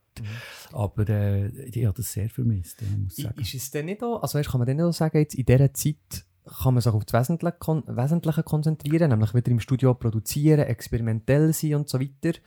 Aber 0.71 1.09
äh, 1.09 1.49
ich 1.49 1.85
habe 1.87 1.97
das 1.97 2.13
sehr 2.13 2.29
vermisst, 2.29 2.83
ja, 2.83 2.89
muss 2.97 3.19
ich 3.19 3.25
sagen. 3.25 3.41
Ist 3.41 3.55
es 3.55 3.71
denn 3.71 3.87
nicht 3.87 4.03
auch, 4.03 4.23
also 4.23 4.39
weißt, 4.39 4.51
kann 4.51 4.61
man 4.61 4.67
denn 4.67 4.77
nicht 4.77 4.87
auch 4.87 4.93
sagen, 4.93 5.19
jetzt 5.19 5.35
in 5.35 5.47
dieser 5.47 5.73
Zeit 5.73 6.27
kann 6.45 6.75
man 6.75 6.83
sich 6.83 6.93
auf 6.93 7.05
das 7.07 7.19
Wesentliche, 7.19 7.57
kon 7.59 7.85
Wesentliche 7.87 8.43
konzentrieren, 8.43 9.11
nämlich 9.11 9.33
wieder 9.35 9.51
im 9.51 9.61
Studio 9.61 9.95
produzieren, 9.95 10.61
experimentell 10.61 11.55
sein 11.55 11.77
und 11.77 11.89
so 11.89 11.99
weiter? 11.99 12.39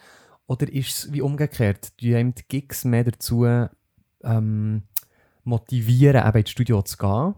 Oder 0.46 0.72
ist 0.72 0.90
es 0.90 1.14
wie 1.14 1.22
umgekehrt, 1.22 2.00
die 2.00 2.16
einem 2.16 2.36
die 2.36 2.44
Gigs 2.48 2.86
mehr 2.86 3.06
dazu 3.06 3.46
ähm, 4.24 4.84
motivieren, 5.44 6.28
eben 6.28 6.38
ins 6.38 6.52
Studio 6.52 6.84
zu 6.84 6.98
gehen, 6.98 7.34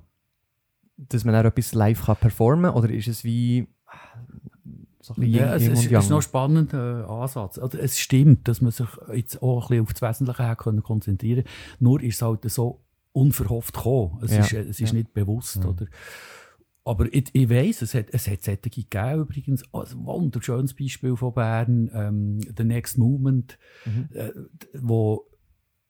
dass 0.98 1.24
man 1.24 1.36
auch 1.36 1.46
etwas 1.46 1.74
live 1.74 2.06
kann 2.06 2.18
performen 2.18 2.72
kann? 2.72 2.76
Oder 2.76 2.90
ist 2.92 3.08
es 3.08 3.24
wie 3.24 3.68
so 5.16 5.22
ein 5.22 5.26
bisschen 5.26 5.40
Ja, 5.40 5.56
es 5.56 5.64
Yin 5.64 5.72
ist, 5.74 5.86
ist 5.92 6.10
noch 6.10 6.18
ein 6.18 6.22
spannender 6.22 7.10
Ansatz. 7.10 7.58
Also, 7.58 7.78
es 7.78 7.98
stimmt, 8.00 8.48
dass 8.48 8.62
man 8.62 8.72
sich 8.72 8.88
jetzt 9.14 9.42
auch 9.42 9.64
ein 9.64 9.68
bisschen 9.70 9.84
auf 9.84 9.94
das 9.94 10.02
Wesentliche 10.02 10.48
hat 10.48 10.58
können 10.60 10.84
konzentrieren 10.84 11.44
Nur 11.80 12.02
ist 12.02 12.16
es 12.16 12.22
halt 12.22 12.50
so 12.50 12.82
unverhofft 13.12 13.74
gekommen. 13.76 14.20
Es 14.24 14.32
Ja. 14.32 14.40
ist, 14.40 14.54
es 14.54 14.80
ist 14.80 14.92
Ja. 14.92 14.94
nicht 15.00 15.14
bewusst. 15.14 15.58
Mhm. 15.64 15.70
Oder? 15.70 15.86
Aber 16.86 17.14
ich, 17.14 17.26
ich 17.34 17.50
weiss, 17.50 17.82
es 17.82 17.94
hat, 17.94 18.06
es 18.12 18.28
hat 18.28 18.44
solche 18.44 18.60
gegeben 18.60 19.22
übrigens. 19.22 19.64
Also 19.74 19.98
ein 19.98 20.06
wunderschönes 20.06 20.74
Beispiel 20.74 21.16
von 21.16 21.34
Bern, 21.34 21.90
ähm, 21.94 22.40
The 22.58 22.64
Next 22.64 22.98
Movement, 22.98 23.58
Mhm. 23.86 24.10
äh, 24.14 24.32
wo, 24.80 25.26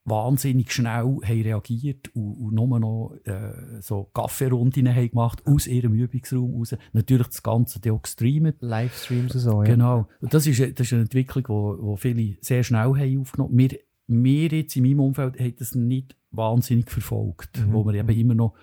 wahnsinnig 0.09 0.71
schnell 0.71 1.17
haben 1.23 1.41
reagiert 1.41 2.09
und, 2.15 2.33
und 2.35 2.53
nur 2.53 2.79
noch 2.79 3.15
äh, 3.25 3.81
so 3.81 4.05
Kaffeerunden 4.13 4.87
haben 4.93 5.09
gemacht 5.09 5.43
aus 5.45 5.67
ihrem 5.67 5.93
Übungsraum 5.93 6.55
raus. 6.55 6.75
Natürlich 6.93 7.27
das 7.27 7.43
Ganze 7.43 7.79
auch 7.91 8.01
gestreamt. 8.01 8.55
Livestreams 8.61 9.35
und 9.35 9.41
so, 9.41 9.63
ja. 9.63 9.69
Genau. 9.69 10.07
Und 10.21 10.33
das 10.33 10.47
ist, 10.47 10.59
das 10.59 10.87
ist 10.87 10.93
eine 10.93 11.03
Entwicklung, 11.03 11.43
die 11.43 11.49
wo, 11.49 11.77
wo 11.79 11.95
viele 11.95 12.37
sehr 12.41 12.63
schnell 12.63 12.93
haben 12.95 13.21
aufgenommen 13.21 13.51
haben. 13.51 13.57
Wir, 13.57 13.79
wir 14.07 14.47
jetzt 14.59 14.75
in 14.75 14.83
meinem 14.83 15.01
Umfeld 15.01 15.39
haben 15.39 15.55
das 15.57 15.75
nicht 15.75 16.15
wahnsinnig 16.31 16.89
verfolgt, 16.89 17.59
Mhm. 17.59 17.73
wo 17.73 17.85
wir 17.85 17.93
eben 17.95 18.09
immer 18.09 18.35
noch 18.35 18.53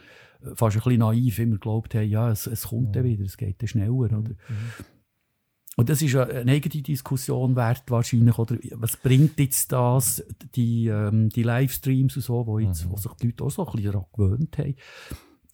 fast 0.54 0.76
ein 0.76 0.82
bisschen 0.82 0.98
naiv 1.00 1.38
immer 1.38 1.54
geglaubt 1.54 1.94
haben, 1.94 2.08
ja, 2.08 2.30
es, 2.30 2.46
es 2.46 2.68
kommt 2.68 2.94
dann 2.94 3.04
wieder, 3.04 3.24
es 3.24 3.36
geht 3.36 3.60
dann 3.60 3.68
schneller. 3.68 3.92
Oder? 3.92 4.18
Mhm. 4.20 4.34
Und 5.78 5.90
das 5.90 6.00
ist 6.00 6.12
ja 6.12 6.22
eine 6.24 6.52
eigene 6.52 6.82
Diskussion 6.82 7.54
wert 7.54 7.82
wahrscheinlich, 7.90 8.38
oder 8.38 8.56
was 8.76 8.96
bringt 8.96 9.38
jetzt 9.38 9.70
das, 9.72 10.24
die, 10.54 10.86
ähm, 10.88 11.28
die 11.28 11.42
Livestreams 11.42 12.16
und 12.16 12.22
so, 12.22 12.46
wo, 12.46 12.58
jetzt, 12.58 12.86
Mhm. 12.86 12.90
wo 12.92 12.96
sich 12.96 13.12
die 13.20 13.26
Leute 13.26 13.44
auch 13.44 13.50
so 13.50 13.66
ein 13.66 13.72
bisschen 13.72 13.92
daran 13.92 14.06
gewöhnt 14.14 14.56
haben. 14.58 14.74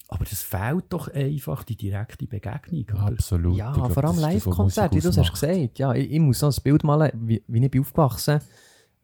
Aber 0.07 0.25
es 0.31 0.43
fehlt 0.43 0.85
doch 0.91 1.09
einfach 1.09 1.64
die 1.64 1.75
direkte 1.75 2.26
Begegnung. 2.26 2.85
Oder? 2.93 3.07
Absolut. 3.07 3.57
Ja, 3.57 3.73
glaub, 3.73 3.93
vor 3.93 4.05
allem 4.05 4.17
das 4.17 4.23
das, 4.23 4.33
Live-Konzerte, 4.35 4.97
wie 4.97 5.00
du 5.00 5.09
es 5.09 5.19
hast 5.19 5.33
gesagt. 5.33 5.79
Ja, 5.81 5.93
ich, 5.95 6.12
ich 6.12 6.21
muss 6.21 6.38
so 6.38 6.47
ein 6.47 6.55
Bild 6.62 6.85
malen, 6.85 7.11
wie, 7.14 7.43
wie 7.49 7.64
ich 7.64 7.71
bin 7.71 7.81
aufgewachsen 7.81 8.41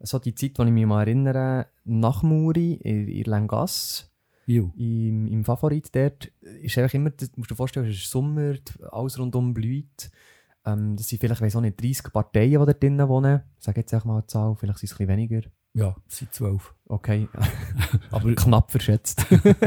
So 0.01 0.19
die 0.19 0.35
Zeit, 0.35 0.57
wo 0.57 0.63
ich 0.63 0.71
mich 0.71 0.85
mal 0.85 1.01
erinnere, 1.01 1.65
nach 1.83 2.23
Muri, 2.23 2.73
in, 2.75 3.07
in 3.09 3.23
Langasse, 3.25 4.05
im, 4.45 5.27
im 5.27 5.43
Favorit 5.43 5.93
dort, 5.93 6.31
ist 6.61 6.77
einfach 6.77 6.93
immer, 6.93 7.09
das 7.09 7.29
musst 7.35 7.49
du 7.51 7.53
dir 7.55 7.57
vorstellen, 7.57 7.87
es 7.89 7.97
ist 7.97 8.09
Sommer, 8.09 8.53
die- 8.53 8.83
alles 8.91 9.19
rundum 9.19 9.53
blüht. 9.53 10.09
Ähm, 10.73 10.95
das 10.95 11.07
sind 11.07 11.19
vielleicht, 11.19 11.41
ich 11.41 11.55
auch 11.55 11.61
nicht, 11.61 11.81
30 11.81 12.11
Parteien, 12.13 12.59
die 12.59 12.65
da 12.65 12.73
drinnen 12.73 13.07
wohnen. 13.07 13.41
Ich 13.57 13.63
sage 13.65 13.81
jetzt 13.81 13.93
einfach 13.93 14.05
mal 14.05 14.13
eine 14.17 14.27
Zahl, 14.27 14.55
vielleicht 14.55 14.79
sind 14.79 14.87
es 14.91 14.93
ein 14.99 15.07
bisschen 15.07 15.17
weniger. 15.17 15.49
Ja, 15.73 15.95
seit 16.07 16.33
zwölf. 16.33 16.73
Okay, 16.87 17.27
Aber 18.11 18.33
knapp 18.35 18.71
verschätzt. 18.71 19.25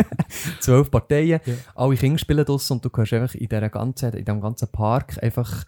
Zwölf 0.61 0.91
Parteien, 0.91 1.41
Ja. 1.45 1.55
alle 1.75 1.97
Kinder 1.97 2.19
spielen 2.19 2.45
draussen 2.45 2.75
und 2.75 2.85
du 2.85 2.91
hörst 2.95 3.13
einfach 3.13 3.35
in, 3.35 3.49
dieser 3.49 3.69
ganzen, 3.69 4.13
in 4.13 4.25
diesem 4.25 4.41
ganzen 4.41 4.69
Park 4.69 5.23
einfach 5.23 5.65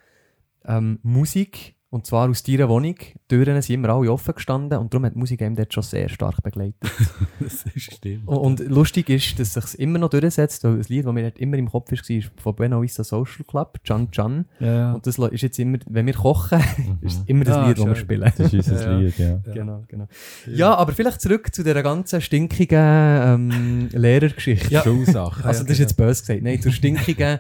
ähm, 0.65 0.99
Musik. 1.03 1.77
Und 1.95 2.07
zwar 2.07 2.29
aus 2.29 2.43
deiner 2.43 2.69
Wohnung. 2.69 2.97
Die 2.97 3.15
Türen 3.29 3.63
sind 3.63 3.75
immer 3.77 3.91
alle 3.91 4.11
offen 4.11 4.35
gestanden 4.35 4.81
und 4.81 4.93
darum 4.93 5.05
hat 5.07 5.15
die 5.15 5.19
Musik 5.21 5.41
einem 5.43 5.55
dort 5.55 5.73
schon 5.73 5.85
sehr 5.85 6.09
stark 6.09 6.43
begleitet. 6.43 6.75
das 7.39 7.65
ist 7.73 7.95
stimmt. 7.95 8.27
und, 8.27 8.61
und 8.61 8.69
lustig 8.69 9.09
ist, 9.11 9.39
dass 9.39 9.55
sich 9.55 9.79
immer 9.79 10.01
noch 10.01 10.11
durchsetzt, 10.11 10.65
weil 10.65 10.79
das 10.79 10.89
Lied, 10.89 11.07
das 11.07 11.13
mir 11.13 11.31
immer 11.39 11.57
im 11.57 11.71
Kopf 11.71 11.93
ist, 11.93 12.11
war 12.11 12.21
von 12.43 12.57
Buena 12.57 12.83
Vista 12.83 13.05
Social 13.05 13.45
Club, 13.47 13.79
Chan 13.85 14.11
Chan. 14.11 14.45
ja. 14.59 14.93
Und 14.95 15.07
das 15.07 15.19
ist 15.19 15.43
jetzt 15.43 15.57
immer, 15.61 15.79
wenn 15.89 16.07
wir 16.07 16.15
kochen, 16.15 16.59
ist 17.01 17.13
es 17.13 17.19
Mhm. 17.21 17.25
immer 17.29 17.45
das 17.45 17.57
Ah, 17.59 17.69
Lied, 17.69 17.79
das 17.79 17.87
wir 17.87 17.95
spielen. 17.95 18.33
Das 18.37 18.53
ist 18.53 18.69
unser 18.73 18.91
Ja. 18.91 18.99
Lied, 18.99 19.19
ja. 19.19 19.37
Genau, 19.55 19.85
genau. 19.87 20.09
Ja, 20.49 20.75
aber 20.75 20.91
vielleicht 20.95 21.21
zurück 21.21 21.55
zu 21.55 21.63
dieser 21.63 21.85
ganzen 21.85 22.21
stinkigen 22.21 22.77
ähm, 22.77 23.89
Lehrergeschichte. 23.93 24.69
Ja. 24.75 24.83
Schulsache. 24.83 25.45
Also 25.45 25.63
das 25.63 25.71
ist 25.75 25.79
jetzt 25.79 25.97
böse 25.97 26.23
gesagt. 26.23 26.43
Nein, 26.43 26.61
zur 26.61 26.73
stinkigen 26.73 27.39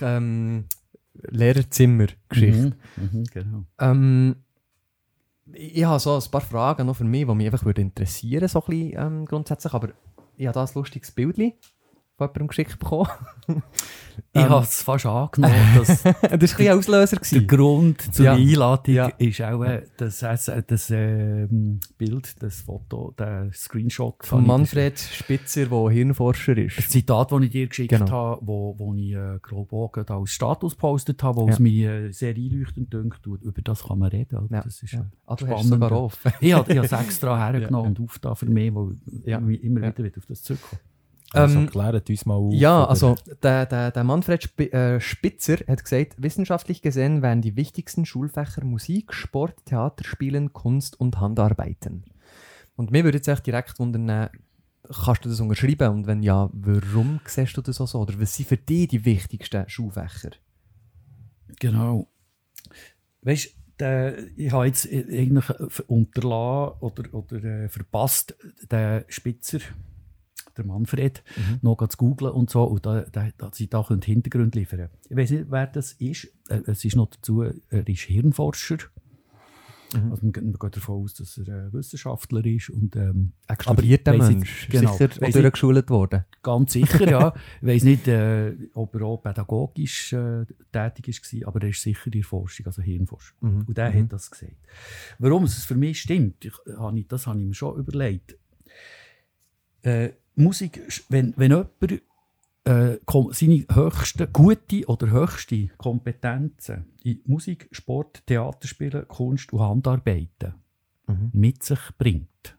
ähm, 0.00 0.64
Lehrerzimmer-Geschichte. 1.14 2.76
Mhm. 2.96 3.08
Mhm, 3.12 3.24
genau. 3.24 3.64
Ähm, 3.78 4.36
ich 5.52 5.84
habe 5.84 5.98
so 5.98 6.14
ein 6.14 6.30
paar 6.30 6.40
Fragen 6.40 6.86
noch 6.86 6.96
für 6.96 7.04
mich, 7.04 7.26
die 7.26 7.34
mich 7.34 7.46
einfach 7.46 7.66
interessieren 7.66 8.48
so 8.48 8.62
ein 8.62 8.66
bisschen, 8.66 8.92
ähm, 8.96 9.26
grundsätzlich. 9.26 9.72
Aber 9.72 9.90
ich 10.36 10.46
habe 10.46 10.54
da 10.54 10.64
ein 10.64 10.70
lustiges 10.74 11.10
Bild 11.10 11.38
von 12.20 12.28
jemandem 12.28 12.46
geschickt 12.48 12.78
bekommen. 12.78 13.08
Ich 14.32 14.42
Ähm. 14.42 14.48
habe 14.50 14.64
es 14.64 14.82
fast 14.82 15.06
angenommen, 15.06 15.54
dass 15.78 16.02
das 16.04 16.04
war 16.04 16.22
ein 16.30 16.38
bisschen 16.38 16.66
ein 16.68 16.78
Auslöser. 16.78 17.16
der 17.16 17.20
Gewesen. 17.40 17.46
Grund 17.48 18.14
zur 18.14 18.24
Ja. 18.26 18.34
Einladung 18.34 18.94
Ja. 18.94 19.06
ist 19.16 19.40
auch 19.40 19.64
äh, 19.64 19.82
das, 19.96 20.18
das, 20.18 20.50
das 20.66 20.90
ähm, 20.90 21.80
Bild, 21.96 22.40
das 22.42 22.60
Foto, 22.60 23.14
der 23.18 23.50
Screenshot 23.54 24.24
Von 24.26 24.46
Manfred 24.46 24.98
Spitzer, 24.98 25.66
der 25.66 25.90
Hirnforscher 25.90 26.56
ist. 26.58 26.90
Zitat, 26.90 27.32
das 27.32 27.40
ich 27.42 27.50
dir 27.50 27.66
geschickt 27.66 27.90
Genau. 27.92 28.10
habe, 28.10 28.46
wo, 28.46 28.74
wo 28.78 28.94
ich 28.94 29.12
äh, 29.14 29.38
glaube 29.42 29.74
auch 29.74 29.90
als 29.96 30.30
Status 30.30 30.72
gepostet 30.74 31.22
habe, 31.22 31.40
wo 31.40 31.48
Ja. 31.48 31.58
mir 31.58 31.90
äh, 31.94 32.12
sehr 32.12 32.34
einleuchtend 32.34 32.92
dünkt. 32.92 33.26
Über 33.26 33.62
das 33.62 33.84
kann 33.84 33.98
man 34.00 34.10
reden. 34.10 34.36
oder? 34.38 34.56
Ja. 34.56 34.62
Das 34.62 34.82
ist, 34.82 34.92
Ja. 34.92 35.00
äh, 35.00 35.04
Ah, 35.26 35.36
du 35.36 35.46
hast 35.48 35.64
sogar 35.66 35.92
offen. 35.92 36.32
Ich 36.40 36.52
habe 36.52 36.72
es 36.74 36.92
extra 36.92 37.38
hergenommen 37.50 37.94
Ja. 37.94 38.00
und 38.00 38.00
aufgetan 38.06 38.36
für 38.36 38.46
mich, 38.46 38.72
weil 38.74 38.96
Ja. 39.24 39.40
ich 39.48 39.64
immer 39.64 39.80
Ja. 39.80 39.88
wieder 39.88 40.04
wieder 40.04 40.18
auf 40.18 40.26
das 40.26 40.42
zurückkomme. 40.42 40.80
Also 41.32 41.58
Ähm, 41.60 41.70
klärt 41.70 42.10
uns 42.10 42.26
mal 42.26 42.34
auf. 42.34 42.52
Ja, 42.52 42.82
oder? 42.82 42.90
also 42.90 43.16
der, 43.42 43.66
der, 43.66 43.90
der 43.92 44.04
Manfred 44.04 44.42
Spi 44.42 44.64
äh, 44.70 45.00
Spitzer 45.00 45.58
hat 45.68 45.84
gesagt, 45.84 46.20
wissenschaftlich 46.20 46.82
gesehen 46.82 47.22
wären 47.22 47.40
die 47.40 47.56
wichtigsten 47.56 48.04
Schulfächer 48.04 48.64
Musik, 48.64 49.12
Sport, 49.14 49.64
Theaterspielen, 49.66 50.52
Kunst 50.52 50.98
und 50.98 51.20
Handarbeiten. 51.20 52.04
Und 52.76 52.90
mir 52.90 53.04
würde 53.04 53.18
jetzt 53.18 53.28
echt 53.28 53.46
direkt 53.46 53.78
wundern, 53.78 54.30
kannst 55.04 55.24
du 55.24 55.28
das 55.28 55.40
unterschreiben? 55.40 55.88
Und 55.90 56.06
wenn 56.06 56.22
ja, 56.22 56.50
warum 56.52 57.20
siehst 57.26 57.56
du 57.56 57.62
das 57.62 57.80
auch 57.80 57.86
so? 57.86 58.00
Oder 58.00 58.20
was 58.20 58.34
sind 58.34 58.48
für 58.48 58.56
dich 58.56 58.88
die 58.88 59.04
wichtigsten 59.04 59.68
Schulfächer? 59.68 60.30
Genau. 61.58 62.08
Weißt 63.22 63.54
du, 63.78 64.30
ich 64.36 64.52
habe 64.52 64.66
jetzt 64.66 64.86
äh, 64.90 65.04
eigentlich 65.10 65.48
äh, 65.50 65.82
unterlassen 65.86 66.76
oder, 66.80 67.14
oder 67.14 67.44
äh, 67.44 67.68
verpasst, 67.68 68.34
den 68.70 69.04
Spitzer, 69.08 69.60
der 70.60 70.66
Manfred, 70.66 71.22
Mhm. 71.36 71.58
noch 71.62 71.86
zu 71.88 71.96
googlen 71.96 72.32
und 72.32 72.50
so, 72.50 72.64
und 72.64 72.86
da, 72.86 73.02
da, 73.02 73.28
dass 73.38 73.56
sie 73.56 73.68
da 73.68 73.82
können 73.82 74.02
Hintergrund 74.02 74.54
liefern 74.54 74.88
Ich 75.08 75.16
weiß 75.16 75.30
nicht, 75.30 75.46
wer 75.50 75.66
das 75.66 75.92
ist. 75.92 76.26
Äh, 76.48 76.60
Es 76.66 76.84
ist 76.84 76.96
noch 76.96 77.10
dazu, 77.10 77.42
er 77.42 77.88
ist 77.88 78.00
Hirnforscher. 78.02 78.78
Mhm. 79.92 80.12
Also 80.12 80.22
man, 80.22 80.32
geht- 80.32 80.44
man 80.44 80.52
geht 80.52 80.76
davon 80.76 81.02
aus, 81.02 81.14
dass 81.14 81.36
er 81.38 81.48
äh, 81.48 81.72
Wissenschaftler 81.72 82.46
ist 82.46 82.70
und 82.70 82.94
ähm, 82.94 83.32
weiss 84.20 84.28
ich- 84.28 84.36
Mensch, 84.36 84.68
genau. 84.70 84.92
sicher 84.92 85.10
auch 85.16 85.20
Weiss 85.20 85.32
durchgeschult 85.34 85.90
worden. 85.90 86.24
Ganz 86.44 86.72
sicher, 86.74 87.10
ja. 87.10 87.34
Ich 87.60 87.66
weiß 87.66 87.82
nicht, 87.82 88.06
äh, 88.06 88.54
ob 88.74 88.94
er 88.94 89.02
auch 89.02 89.16
pädagogisch 89.16 90.12
äh, 90.12 90.44
tätig 90.70 91.20
war, 91.42 91.48
aber 91.48 91.62
er 91.62 91.70
ist 91.70 91.82
sicher 91.82 92.06
in 92.06 92.12
der 92.12 92.22
Forschung, 92.22 92.66
also 92.66 92.82
Hirnforscher. 92.82 93.34
Mhm. 93.40 93.64
Und 93.66 93.76
der 93.76 93.90
Mhm. 93.90 94.02
hat 94.04 94.12
das 94.12 94.30
gesagt. 94.30 94.54
Warum 95.18 95.42
es 95.42 95.64
für 95.64 95.74
mich 95.74 96.00
stimmt, 96.00 96.44
ich, 96.44 96.52
das 97.08 97.26
habe 97.26 97.40
ich 97.40 97.46
mir 97.46 97.54
schon 97.54 97.76
überlegt. 97.80 98.36
Äh, 99.82 100.10
Musik, 100.40 100.80
wenn, 101.08 101.34
wenn 101.36 101.50
jemand 101.52 102.02
äh, 102.64 102.98
seine 103.32 103.64
höchsten, 103.72 104.32
gute 104.32 104.86
oder 104.86 105.10
höchste 105.10 105.68
Kompetenzen 105.78 106.86
in 107.02 107.20
Musik, 107.24 107.68
Sport, 107.72 108.22
Theaterspielen, 108.26 109.06
Kunst 109.08 109.52
und 109.52 109.60
Handarbeiten 109.60 110.54
Mhm. 111.06 111.30
mit 111.32 111.62
sich 111.64 111.80
bringt, 111.98 112.56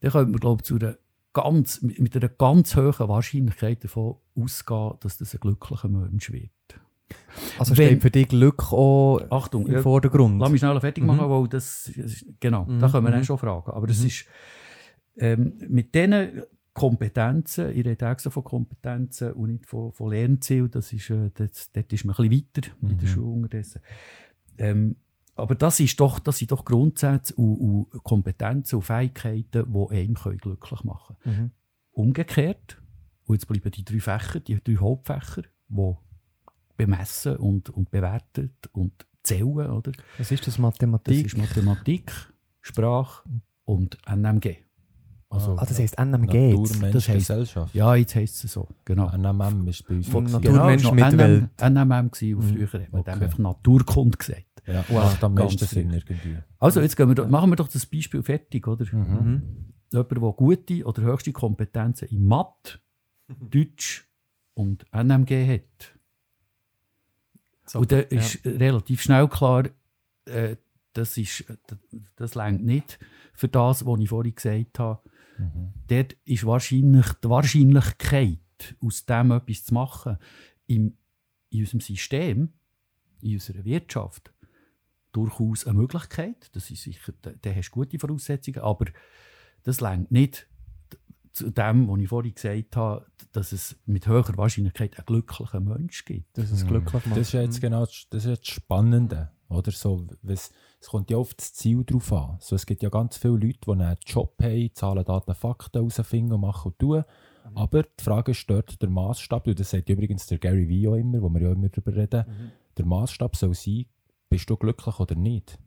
dann 0.00 0.10
könnte 0.12 0.30
man, 0.30 0.40
glaube 0.40 0.60
ich, 0.60 0.66
zu 0.66 0.76
einer 0.76 0.96
ganz, 1.32 1.82
mit 1.82 2.14
einer 2.16 2.28
ganz 2.28 2.76
hohen 2.76 3.08
Wahrscheinlichkeit 3.08 3.82
davon 3.82 4.16
ausgehen, 4.36 4.92
dass 5.00 5.18
das 5.18 5.34
ein 5.34 5.40
glücklicher 5.40 5.88
Mensch 5.88 6.30
wird. 6.30 6.50
Also 7.58 7.76
Wenn- 7.76 7.86
steht 7.88 8.02
für 8.02 8.10
dich 8.10 8.28
Glück 8.28 8.72
auch 8.72 9.20
Achtung, 9.30 9.66
im 9.66 9.82
Vordergrund. 9.82 10.38
lass 10.40 10.50
mich 10.50 10.60
schnell 10.60 10.78
fertig 10.80 11.02
Mhm. 11.02 11.08
machen, 11.08 11.28
weil 11.30 11.48
das, 11.48 11.90
das 11.96 12.24
genau, 12.38 12.64
Mhm, 12.66 12.78
da 12.80 12.88
können 12.88 13.04
wir 13.04 13.10
mhm. 13.10 13.14
dann 13.14 13.24
schon 13.24 13.38
fragen. 13.38 13.70
Aber 13.72 13.88
es 13.88 14.00
Mhm. 14.00 14.06
ist 14.06 14.26
ähm, 15.16 15.54
mit 15.68 15.94
diesen 15.94 16.42
Kompetenzen, 16.72 17.70
ich 17.70 17.84
rede 17.84 18.06
extra 18.08 18.30
von 18.30 18.42
Kompetenzen 18.44 19.32
und 19.34 19.52
nicht 19.52 19.66
von, 19.66 19.92
von 19.92 20.10
Lernzielen, 20.10 20.70
das 20.70 20.92
ist, 20.92 21.08
äh, 21.10 21.30
das, 21.34 21.70
dort 21.72 21.92
ist 21.92 22.04
man 22.04 22.16
ein 22.16 22.28
bisschen 22.28 22.46
weiter 22.54 22.70
in 22.82 22.98
der 22.98 23.08
Mhm. 23.08 23.12
Schule 23.12 23.26
unterdessen. 23.26 23.80
Ähm, 24.58 24.96
aber 25.36 25.54
das, 25.54 25.80
ist 25.80 25.98
doch, 26.00 26.18
das 26.18 26.38
sind 26.38 26.50
doch 26.52 26.64
Grundsätze 26.64 27.34
und, 27.34 27.56
und 27.92 28.02
Kompetenzen 28.04 28.76
und 28.76 28.82
Fähigkeiten, 28.82 29.72
die 29.72 29.96
einem 29.96 30.14
glücklich 30.14 30.84
machen 30.84 31.16
können. 31.22 31.36
Mhm. 31.42 31.50
Umgekehrt, 31.92 32.80
und 33.26 33.36
jetzt 33.36 33.46
bleiben 33.46 33.70
die 33.70 33.84
drei 33.84 34.00
Fächer, 34.00 34.40
die 34.40 34.62
drei 34.62 34.76
Hauptfächer, 34.76 35.42
die 35.68 35.94
bemessen 36.76 37.36
und, 37.36 37.70
und 37.70 37.90
bewertet 37.90 38.68
und 38.72 39.06
zählen, 39.22 39.70
oder? 39.70 39.92
Was 40.18 40.30
ist 40.30 40.40
das, 40.46 40.54
Das 40.54 40.58
Mathematik? 40.58 41.24
ist 41.24 41.38
Mathematik, 41.38 42.12
Sprache 42.60 43.28
und 43.64 43.96
NMG. 44.08 44.56
Also, 45.34 45.56
ah, 45.58 45.64
das 45.66 45.78
heisst 45.78 45.98
NMG 45.98 46.32
jetzt. 46.34 46.58
Naturmensch, 46.72 46.92
Das 46.92 47.08
heisst- 47.08 47.28
Gesellschaft. 47.28 47.74
ja, 47.74 47.94
jetzt 47.94 48.14
heisst 48.14 48.44
es 48.44 48.52
so. 48.52 48.68
Genau. 48.84 49.08
NMM 49.10 49.68
ist 49.68 49.86
bei 49.86 49.94
uns. 49.96 50.08
Von 50.08 50.24
Naturmensch 50.24 50.82
genau, 50.82 50.94
mit 50.94 51.04
NM, 51.04 51.18
Welt. 51.18 51.50
NMM 51.60 52.10
gewesen, 52.10 52.34
und 52.36 52.44
Mhm. 52.60 52.66
früher 52.68 52.82
hat 52.82 52.92
man 52.92 53.02
dem 53.04 53.14
Okay. 53.14 53.24
einfach 53.24 53.38
Naturkund 53.38 54.18
gesagt. 54.18 54.44
Ja, 54.66 54.84
Wow, 54.88 55.04
macht 55.04 55.24
am 55.24 55.34
meisten 55.34 55.66
Sinn 55.66 55.90
irgendwie. 55.92 56.38
Also, 56.58 56.80
jetzt 56.80 56.98
wir, 56.98 57.06
machen 57.26 57.50
wir 57.50 57.56
doch 57.56 57.68
das 57.68 57.84
Beispiel 57.84 58.22
fertig, 58.22 58.66
oder? 58.66 58.84
Mhm. 58.90 58.98
Mhm. 59.00 59.42
Jemand, 59.92 60.10
der 60.10 60.18
gute 60.32 60.84
oder 60.84 61.02
höchste 61.02 61.32
Kompetenzen 61.32 62.08
in 62.08 62.24
Mathe, 62.26 62.78
Deutsch 63.50 64.06
und 64.54 64.84
NMG 64.92 65.46
hat. 65.46 65.94
So, 67.66 67.80
Und 67.80 67.92
dann 67.92 68.04
ja. 68.10 68.18
ist 68.18 68.44
relativ 68.44 69.02
schnell 69.02 69.28
klar, 69.28 69.64
äh, 70.26 70.56
das, 70.92 71.16
ist, 71.16 71.44
das, 71.66 71.78
das 72.16 72.34
längt 72.34 72.64
nicht 72.64 72.98
für 73.32 73.48
das, 73.48 73.84
was 73.86 74.00
ich 74.00 74.08
vorhin 74.08 74.34
gesagt 74.34 74.78
habe. 74.78 75.00
Mhm. 75.38 75.72
Dort 75.88 76.16
ist 76.24 76.46
wahrscheinlich 76.46 77.06
die 77.22 77.28
Wahrscheinlichkeit, 77.28 78.38
aus 78.80 79.04
dem 79.06 79.30
etwas 79.32 79.64
zu 79.64 79.74
machen, 79.74 80.18
im, 80.66 80.96
in 81.50 81.60
unserem 81.60 81.80
System, 81.80 82.52
in 83.20 83.34
unserer 83.34 83.64
Wirtschaft, 83.64 84.32
durchaus 85.12 85.66
eine 85.66 85.78
Möglichkeit. 85.78 86.50
Das 86.54 86.70
ist 86.70 86.82
sicher, 86.82 87.12
da, 87.22 87.32
da 87.40 87.54
hast 87.54 87.70
du 87.70 87.72
gute 87.74 87.98
Voraussetzungen, 87.98 88.60
aber 88.60 88.86
das 89.62 89.80
längt 89.80 90.10
nicht 90.10 90.48
zu 91.32 91.50
dem, 91.50 91.88
was 91.88 91.98
ich 92.00 92.08
vorhin 92.08 92.34
gesagt 92.34 92.76
habe, 92.76 93.06
dass 93.32 93.52
es 93.52 93.76
mit 93.86 94.06
höherer 94.06 94.36
Wahrscheinlichkeit 94.36 94.96
einen 94.96 95.06
glücklichen 95.06 95.64
Mensch 95.64 96.04
gibt. 96.04 96.38
Dass 96.38 96.50
es 96.50 96.64
glücklich 96.64 96.92
macht. 96.92 97.10
Das 97.10 97.18
ist 97.18 97.32
jetzt 97.32 97.60
genau 97.60 97.84
das, 97.84 98.06
das, 98.10 98.24
ist 98.24 98.30
jetzt 98.30 98.48
das 98.48 98.54
Spannende. 98.54 99.30
Oder? 99.48 99.70
So, 99.70 100.06
es, 100.26 100.52
es 100.80 100.88
kommt 100.88 101.10
ja 101.10 101.16
auf 101.16 101.34
das 101.34 101.52
Ziel 101.52 101.84
drauf 101.84 102.12
an. 102.12 102.36
So, 102.40 102.56
es 102.56 102.66
gibt 102.66 102.82
ja 102.82 102.88
ganz 102.88 103.16
viele 103.16 103.34
Leute, 103.34 103.58
die 103.66 103.70
einen 103.70 103.96
Job 104.06 104.34
haben, 104.42 104.70
Zahlen, 104.74 105.04
Daten, 105.04 105.34
Fakten 105.34 105.78
herausfinden 105.78 106.32
und 106.32 106.40
machen 106.40 106.72
und 106.72 106.78
tun. 106.78 107.04
Mhm. 107.50 107.56
Aber 107.56 107.82
die 107.82 108.02
Frage 108.02 108.32
ist 108.32 108.48
dort 108.48 108.80
der 108.80 108.88
Maßstab, 108.88 109.46
und 109.46 109.60
das 109.60 109.70
sagt 109.70 109.88
übrigens 109.88 110.26
der 110.26 110.38
Gary 110.38 110.68
Vee 110.68 110.88
auch 110.88 110.94
immer, 110.94 111.20
wo 111.22 111.28
wir 111.28 111.42
ja 111.42 111.52
immer 111.52 111.68
darüber 111.68 111.94
reden, 111.94 112.24
Mhm. 112.26 112.50
der 112.78 112.86
Maßstab 112.86 113.36
soll 113.36 113.54
sein, 113.54 113.86
bist 114.30 114.48
du 114.48 114.56
glücklich 114.56 114.98
oder 114.98 115.14
nicht? 115.14 115.58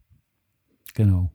Genau. 0.93 1.31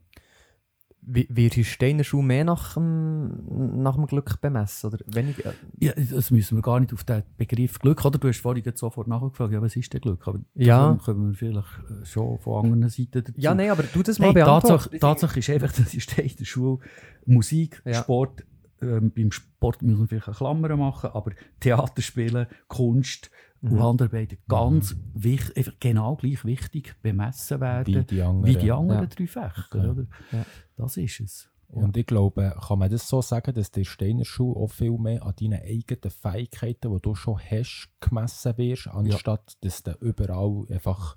Wie- 1.04 1.26
Wird 1.28 1.56
in 1.56 1.64
Steiner 1.64 2.04
Schuh 2.04 2.22
mehr 2.22 2.44
nach 2.44 2.74
dem, 2.74 3.82
nach 3.82 3.96
dem 3.96 4.06
Glück 4.06 4.40
bemessen? 4.40 4.86
Oder 4.92 4.98
weniger? 5.06 5.52
Ja, 5.80 5.92
das 5.96 6.30
müssen 6.30 6.56
wir 6.58 6.62
gar 6.62 6.78
nicht 6.78 6.92
auf 6.92 7.02
den 7.02 7.24
Begriff 7.36 7.80
Glück, 7.80 8.04
oder? 8.04 8.18
Du 8.20 8.28
hast 8.28 8.38
vorhin 8.40 8.62
sofort 8.76 9.08
nachgefragt, 9.08 9.52
ja, 9.52 9.60
was 9.60 9.74
ist 9.74 9.92
denn 9.92 10.00
Glück? 10.00 10.26
Aber 10.28 10.38
Ja. 10.54 10.96
kommen 11.04 11.30
wir 11.30 11.34
vielleicht 11.34 11.66
äh, 11.90 12.04
schon 12.06 12.38
von 12.38 12.64
anderen 12.66 12.88
Seiten 12.88 13.10
dazu. 13.24 13.32
Ja, 13.36 13.52
nein, 13.54 13.70
aber 13.70 13.82
du 13.82 14.02
das 14.02 14.18
mal 14.20 14.26
Nein, 14.26 14.34
beantworten. 14.34 14.68
Tatsache, 14.78 14.98
Tatsache 14.98 15.38
ist 15.40 15.50
einfach, 15.50 15.72
dass 15.76 15.92
in 15.92 16.36
der 16.38 16.44
Schule 16.44 16.78
Musik, 17.26 17.82
Ja. 17.84 17.94
Sport, 17.94 18.44
ähm, 18.80 19.10
beim 19.14 19.32
Sport 19.32 19.82
müssen 19.82 20.00
wir 20.02 20.06
vielleicht 20.08 20.28
eine 20.28 20.36
Klammer 20.36 20.76
machen, 20.76 21.10
aber 21.12 21.32
Theater 21.60 22.00
spielen, 22.02 22.46
Kunst 22.68 23.30
Mhm. 23.62 23.72
und 23.72 23.80
Handarbeit 23.82 24.38
ganz 24.48 24.96
wichtig, 25.14 25.56
einfach 25.56 25.72
genau 25.80 26.16
gleich 26.16 26.44
wichtig 26.44 26.94
bemessen 27.00 27.60
werden 27.60 27.94
Wie 27.94 28.04
die 28.04 28.20
anderen. 28.22 28.54
wie 28.54 28.58
die 28.58 28.72
anderen 28.72 29.02
Ja. 29.02 29.06
drei 29.06 29.26
Fächer. 29.26 29.96
Ja. 30.32 30.44
Das 30.76 30.96
ist 30.96 31.20
es. 31.20 31.48
Und 31.68 31.96
ich 31.96 32.04
glaube, 32.04 32.54
kann 32.68 32.78
man 32.80 32.90
das 32.90 33.08
so 33.08 33.22
sagen, 33.22 33.54
dass 33.54 33.70
der 33.70 33.84
Steiner 33.84 34.26
Schuh 34.26 34.52
auch 34.62 34.70
viel 34.70 34.98
mehr 34.98 35.24
an 35.24 35.32
deinen 35.40 35.62
eigenen 35.62 36.10
Fähigkeiten, 36.10 36.92
die 36.92 37.00
du 37.00 37.14
schon 37.14 37.38
hast, 37.38 37.88
gemessen 38.00 38.58
wirst, 38.58 38.88
anstatt 38.88 39.56
dass 39.64 39.82
du 39.82 39.92
überall 40.00 40.66
einfach 40.70 41.16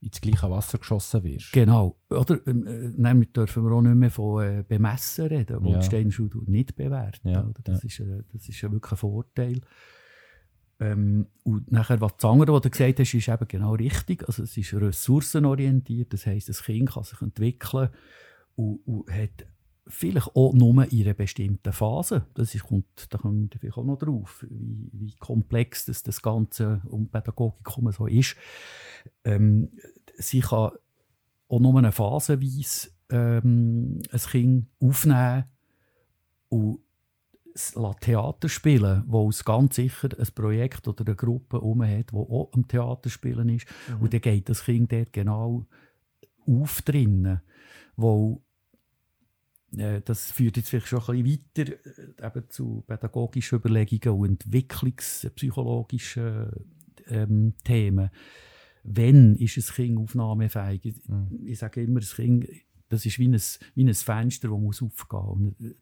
ins 0.00 0.18
gleiche 0.22 0.48
Wasser 0.50 0.78
geschossen 0.78 1.22
wirst? 1.24 1.52
Genau. 1.52 1.96
Oder, 2.08 2.38
ähm, 2.46 2.66
äh, 2.66 2.88
nämlich 2.96 3.32
dürfen 3.34 3.62
wir 3.64 3.72
auch 3.72 3.82
nicht 3.82 3.96
mehr 3.96 4.10
von 4.10 4.42
äh, 4.42 4.64
Bemessen 4.66 5.26
reden, 5.26 5.58
wo 5.62 5.72
Ja. 5.72 5.80
die 5.80 5.84
Steinschule 5.84 6.30
nicht 6.46 6.74
bewerten. 6.76 7.28
Ja? 7.28 7.50
Das, 7.64 7.82
ja. 7.82 7.86
ist, 7.88 8.00
äh, 8.00 8.22
das 8.32 8.48
ist 8.48 8.62
wirklich 8.62 8.92
ein 8.92 8.96
Vorteil. 8.96 9.60
Ähm, 10.80 11.26
und 11.44 11.70
nachher, 11.70 12.00
was 12.00 12.16
das 12.16 12.30
andere, 12.30 12.54
was 12.54 12.62
du 12.62 12.70
gesagt 12.70 12.98
hast, 12.98 13.14
ist 13.14 13.28
eben 13.28 13.48
genau 13.48 13.74
richtig. 13.74 14.26
Also 14.26 14.42
es 14.42 14.56
ist 14.56 14.72
ressourcenorientiert, 14.72 16.12
das 16.12 16.26
heisst, 16.26 16.48
das 16.48 16.62
Kind 16.62 16.90
kann 16.90 17.04
sich 17.04 17.20
entwickeln 17.20 17.90
und, 18.56 18.80
und 18.86 19.10
hat 19.10 19.46
vielleicht 19.86 20.34
auch 20.34 20.54
nur 20.54 20.90
in 20.90 21.02
einer 21.02 21.14
bestimmten 21.14 21.72
Phase. 21.72 22.26
Das 22.34 22.54
ist, 22.54 22.64
kommt, 22.64 22.86
da 23.10 23.18
kommen 23.18 23.50
wir 23.50 23.58
vielleicht 23.58 23.76
auch 23.76 23.84
noch 23.84 23.98
drauf, 23.98 24.44
wie, 24.48 24.88
wie 24.92 25.14
komplex 25.16 25.84
das, 25.84 26.02
das 26.02 26.22
Ganze 26.22 26.80
um 26.86 27.08
Pädagogikum 27.08 27.92
so 27.92 28.06
ist. 28.06 28.36
Ähm, 29.24 29.70
sie 30.16 30.40
kann 30.40 30.70
auch 31.48 31.60
nur 31.60 31.76
eine 31.76 31.92
phasenweise 31.92 32.90
ähm, 33.10 34.00
ein 34.10 34.20
Kind 34.20 34.66
aufnehmen 34.80 35.44
und 36.48 36.80
Theater 38.00 38.48
spielen, 38.48 39.04
wo 39.06 39.28
es 39.28 39.44
ganz 39.44 39.76
sicher 39.76 40.08
ein 40.18 40.26
Projekt 40.34 40.88
oder 40.88 41.06
eine 41.06 41.14
Gruppe 41.16 41.58
herum 41.58 41.82
hat, 41.82 42.12
die 42.12 42.16
auch 42.16 42.50
am 42.52 42.68
Theater 42.68 43.10
spielen 43.10 43.48
ist. 43.48 43.66
Mhm. 43.88 44.02
Und 44.02 44.12
dann 44.12 44.20
geht 44.20 44.48
das 44.48 44.64
Kind 44.64 44.92
dort 44.92 45.12
genau 45.12 45.66
auf 46.46 46.82
drinnen, 46.82 47.40
wo 47.96 48.42
äh, 49.76 50.00
das 50.04 50.30
führt 50.32 50.56
jetzt 50.56 50.70
vielleicht 50.70 50.88
schon 50.88 51.00
ein 51.00 51.22
bisschen 51.22 51.44
weiter 51.56 51.72
äh, 52.22 52.26
eben 52.26 52.50
zu 52.50 52.82
pädagogischen 52.86 53.58
Überlegungen 53.58 54.20
und 54.20 54.44
entwicklungspsychologischen 54.44 56.50
ähm, 57.08 57.54
Themen. 57.64 58.10
Wenn 58.82 59.36
ist 59.36 59.58
ein 59.58 59.74
Kind 59.74 59.98
aufnahmefähig? 59.98 60.94
Mhm. 61.06 61.40
ich 61.44 61.58
sage 61.58 61.82
immer, 61.82 62.00
das 62.00 62.16
Kind, 62.16 62.48
das 62.90 63.06
ist 63.06 63.18
wie 63.18 63.28
ein, 63.28 63.40
wie 63.74 63.84
ein 63.84 63.94
Fenster, 63.94 64.48
das 64.48 64.58
muss 64.58 64.82
aufgehen 64.82 65.54
muss. 65.58 65.74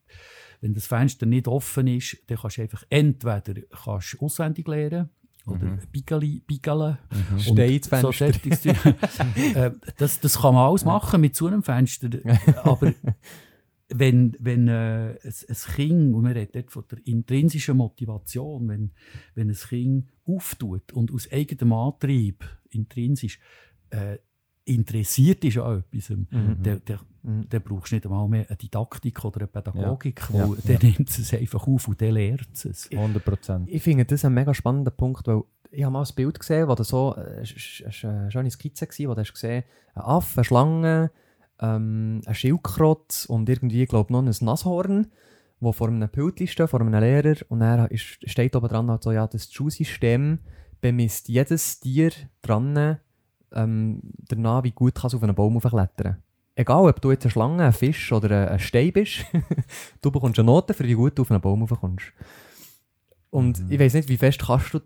Wenn 0.61 0.75
das 0.75 0.87
Fenster 0.87 1.27
nicht 1.27 1.49
offen 1.49 1.89
ist, 1.89 2.19
dann 2.27 2.39
kannst 2.39 2.59
du 2.59 2.63
einfach 2.63 2.85
entweder 2.91 3.55
kannst 3.71 4.15
du 4.15 4.25
auswendig 4.25 4.69
lernen 4.69 5.09
oder 5.47 5.65
Mhm. 5.65 5.79
Bigeli, 5.91 6.43
Bigelen. 6.47 6.99
Mhm. 7.11 7.39
So 7.39 7.55
äh, 9.55 9.71
das, 9.97 10.21
das 10.21 10.41
kann 10.41 10.55
man 10.55 10.69
alles 10.69 10.85
machen 10.85 11.21
mit 11.21 11.35
so 11.35 11.47
einem 11.47 11.63
Fenster. 11.63 12.11
Aber 12.65 12.93
wenn, 13.89 14.37
wenn 14.39 14.69
äh, 14.69 15.17
ein, 15.23 15.35
ein 15.49 15.57
Kind, 15.75 16.15
und 16.15 16.25
wir 16.25 16.35
reden 16.35 16.53
dort 16.53 16.71
von 16.71 16.85
der 16.91 16.99
intrinsischen 17.07 17.79
Motivation, 17.79 18.69
wenn, 18.69 18.91
wenn 19.35 19.49
ein 19.49 19.57
Kind 19.57 20.11
auftut 20.27 20.93
und 20.93 21.13
aus 21.13 21.33
eigenem 21.33 21.73
Antrieb, 21.73 22.45
intrinsisch, 22.71 23.41
äh, 23.91 24.19
interessiert 24.69 25.45
ist 25.45 25.59
an 25.59 25.79
etwas, 25.93 26.11
Mhm. 26.11 26.27
dann, 26.63 26.83
dann, 26.85 26.99
Mhm. 27.23 27.47
dann 27.49 27.63
brauchst 27.63 27.93
du 27.93 27.97
nicht 27.97 28.07
einmal 28.07 28.29
mehr 28.29 28.47
eine 28.49 28.57
Didaktik 28.57 29.25
oder 29.25 29.41
eine 29.41 29.47
Pädagogik, 29.49 30.21
Ja. 30.33 30.49
wo 30.49 30.55
Ja. 30.55 30.61
dann 30.67 30.79
nimmt 30.91 31.11
es 31.11 31.35
einfach 31.35 31.67
auf 31.67 31.89
und 31.89 32.01
dann 32.01 32.11
lernt 32.13 32.49
es 32.55 32.65
es. 32.65 32.91
100 32.91 33.25
Prozent. 33.25 33.69
Ich 33.69 33.83
finde 33.83 34.05
das 34.05 34.25
ein 34.25 34.35
mega 34.35 34.55
spannender 34.55 34.91
Punkt, 34.91 35.27
weil 35.27 35.43
ich 35.71 35.83
habe 35.85 35.93
mal 35.93 36.03
ein 36.03 36.15
Bild 36.15 36.39
gesehen, 36.39 36.69
wo 36.69 36.75
da 36.75 36.85
so, 36.85 37.15
äh, 37.17 37.43
war 37.43 38.11
eine 38.11 38.31
schöne 38.31 38.51
Skizze, 38.51 38.87
gewesen, 38.87 39.09
wo 39.11 39.15
du 39.15 39.21
hast 39.21 39.33
gesehen 39.35 39.65
ein 39.95 40.03
Affe, 40.03 40.39
eine 40.39 40.45
Schlange, 40.45 41.11
ähm, 41.61 42.21
ein 42.25 42.35
Schildkrott 42.35 43.27
und 43.29 43.49
irgendwie, 43.49 43.85
glaube 43.87 44.13
noch 44.13 44.23
ein 44.25 44.33
Nashorn, 44.41 45.09
wo 45.61 45.73
vor 45.73 45.89
einem 45.89 46.09
Pult 46.09 46.49
steht, 46.49 46.71
vor 46.71 46.81
einem 46.81 46.93
Lehrer 46.95 47.35
und 47.49 47.61
er 47.63 47.91
ist, 47.91 48.19
steht 48.31 48.55
oben 48.55 48.69
dran 48.69 48.89
halt 48.91 49.03
so, 49.03 49.11
ja, 49.13 49.27
das 49.27 49.53
Schulsystem 49.53 50.39
bemisst 50.81 51.29
jedes 51.29 51.81
Tier 51.81 52.13
dran 52.43 52.99
ähm, 53.53 54.01
danach, 54.29 54.65
wie 54.65 54.73
gut 54.73 54.95
kann 54.95 55.09
es 55.09 55.15
auf 55.15 55.23
einen 55.23 55.35
Baum 55.35 55.57
aufklettern. 55.57 56.17
Egal, 56.55 56.89
ob 56.89 57.01
du 57.01 57.11
jetzt 57.13 57.25
eine 57.25 57.31
Schlange, 57.31 57.65
ein 57.65 57.73
Fisch 57.73 58.11
oder 58.13 58.31
ein- 58.31 58.49
ein 58.49 58.59
Stein 58.59 58.93
bist, 58.93 59.25
du 60.03 60.11
bekommst 60.11 60.39
eine 60.39 60.47
Note, 60.47 60.75
für 60.75 60.85
wie 60.85 60.95
gut 60.95 61.17
du 61.17 61.23
auf 61.23 61.31
einen 61.31 61.41
Baum 61.41 61.63
raufkommst. 61.63 62.07
Und 63.31 63.61
Mhm. 63.61 63.71
ich 63.73 63.79
weiß 63.79 63.95
nicht, 63.95 64.09
wie 64.09 64.17
fest 64.17 64.41
kannst 64.41 64.75
du 64.75 64.81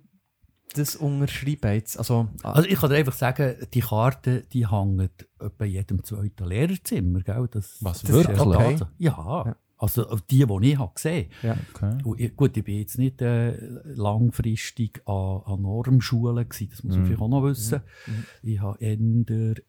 das 0.75 0.97
unterschreiben 0.97 1.73
jetzt? 1.75 1.99
Also, 1.99 2.29
ah, 2.43 2.53
Also 2.53 2.69
ich 2.69 2.79
kann 2.79 2.91
dir 2.91 2.97
einfach 2.97 3.13
sagen, 3.13 3.55
die 3.73 3.81
Karten, 3.81 4.43
die 4.53 4.69
hängen 4.69 5.09
bei 5.59 5.67
jedem 5.67 6.03
zweiten 6.03 6.45
Lehrerzimmer. 6.47 7.21
Gell? 7.21 7.49
Das, 7.51 7.77
Was, 7.81 8.03
das 8.03 8.11
ist 8.11 8.29
wirklich? 8.29 8.41
Okay. 8.41 8.79
Ja, 8.99 9.45
Ja. 9.47 9.57
Also 9.83 10.17
die, 10.31 10.47
die 10.47 10.71
ich 10.71 10.79
habe 10.79 10.93
gesehen 10.95 11.29
ja. 11.43 11.57
Okay. 11.75 11.99
Gut, 12.37 12.57
ich 12.57 12.65
bin 12.65 12.79
jetzt 12.79 12.99
nicht 12.99 13.21
äh, 13.21 13.57
langfristig 13.95 15.03
an, 15.07 15.41
an 15.45 15.63
Normschulen 15.63 16.49
gewesen, 16.49 16.69
das 16.71 16.85
muss 16.85 16.95
man 16.95 17.03
Mhm. 17.03 17.07
vielleicht 17.07 17.23
auch 17.23 17.29
noch 17.29 17.43
wissen. 17.45 17.81
Mhm. 18.07 18.25
Ich 18.43 18.61
habe 18.61 18.79
eher 18.79 18.93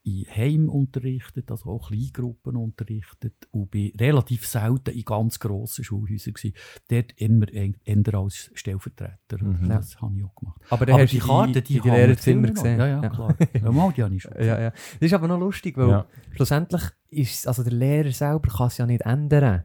in 0.04 0.26
Heim 0.36 0.70
unterrichtet, 0.70 1.50
also 1.50 1.70
auch 1.72 1.88
Kleingruppen 1.88 2.56
unterrichtet 2.56 3.34
und 3.52 3.72
bin 3.72 3.92
relativ 4.00 4.46
selten 4.46 4.92
in 4.92 5.04
ganz 5.04 5.40
grossen 5.40 5.84
Schulhäusern 5.84 6.34
gewesen. 6.34 6.54
Dort 6.90 7.12
immer 7.20 7.52
eher 7.52 7.74
als 8.14 8.52
Stellvertreter. 8.54 9.18
Mhm. 9.42 9.68
Das 9.70 10.00
habe 10.02 10.16
ich 10.18 10.24
auch 10.26 10.36
gemacht. 10.36 10.62
Aber 10.70 10.94
Aber 10.94 11.06
die 11.06 11.18
du 11.20 11.26
Karten, 11.26 11.54
die, 11.54 11.62
die, 11.64 11.80
die, 11.80 11.90
Lehrerzimmer 11.90 12.50
gesehen. 12.52 12.80
Ja, 12.80 12.88
ja, 12.88 13.10
klar. 13.10 13.36
Ja, 13.54 13.72
mal, 13.72 13.92
die 13.94 14.04
habe 14.04 14.16
ich 14.16 14.22
schon. 14.22 14.34
ja, 14.38 14.60
ja. 14.60 14.70
Das 14.72 15.02
ist 15.02 15.14
aber 15.14 15.28
noch 15.28 15.40
lustig, 15.40 15.76
weil 15.78 15.90
Ja. 15.90 16.06
schlussendlich 16.36 16.84
ist 17.10 17.48
also 17.48 17.64
der 17.64 17.74
Lehrer 17.74 18.12
selber 18.12 18.50
kann 18.50 18.68
es 18.68 18.78
ja 18.78 18.86
nicht 18.86 19.02
ändern. 19.02 19.64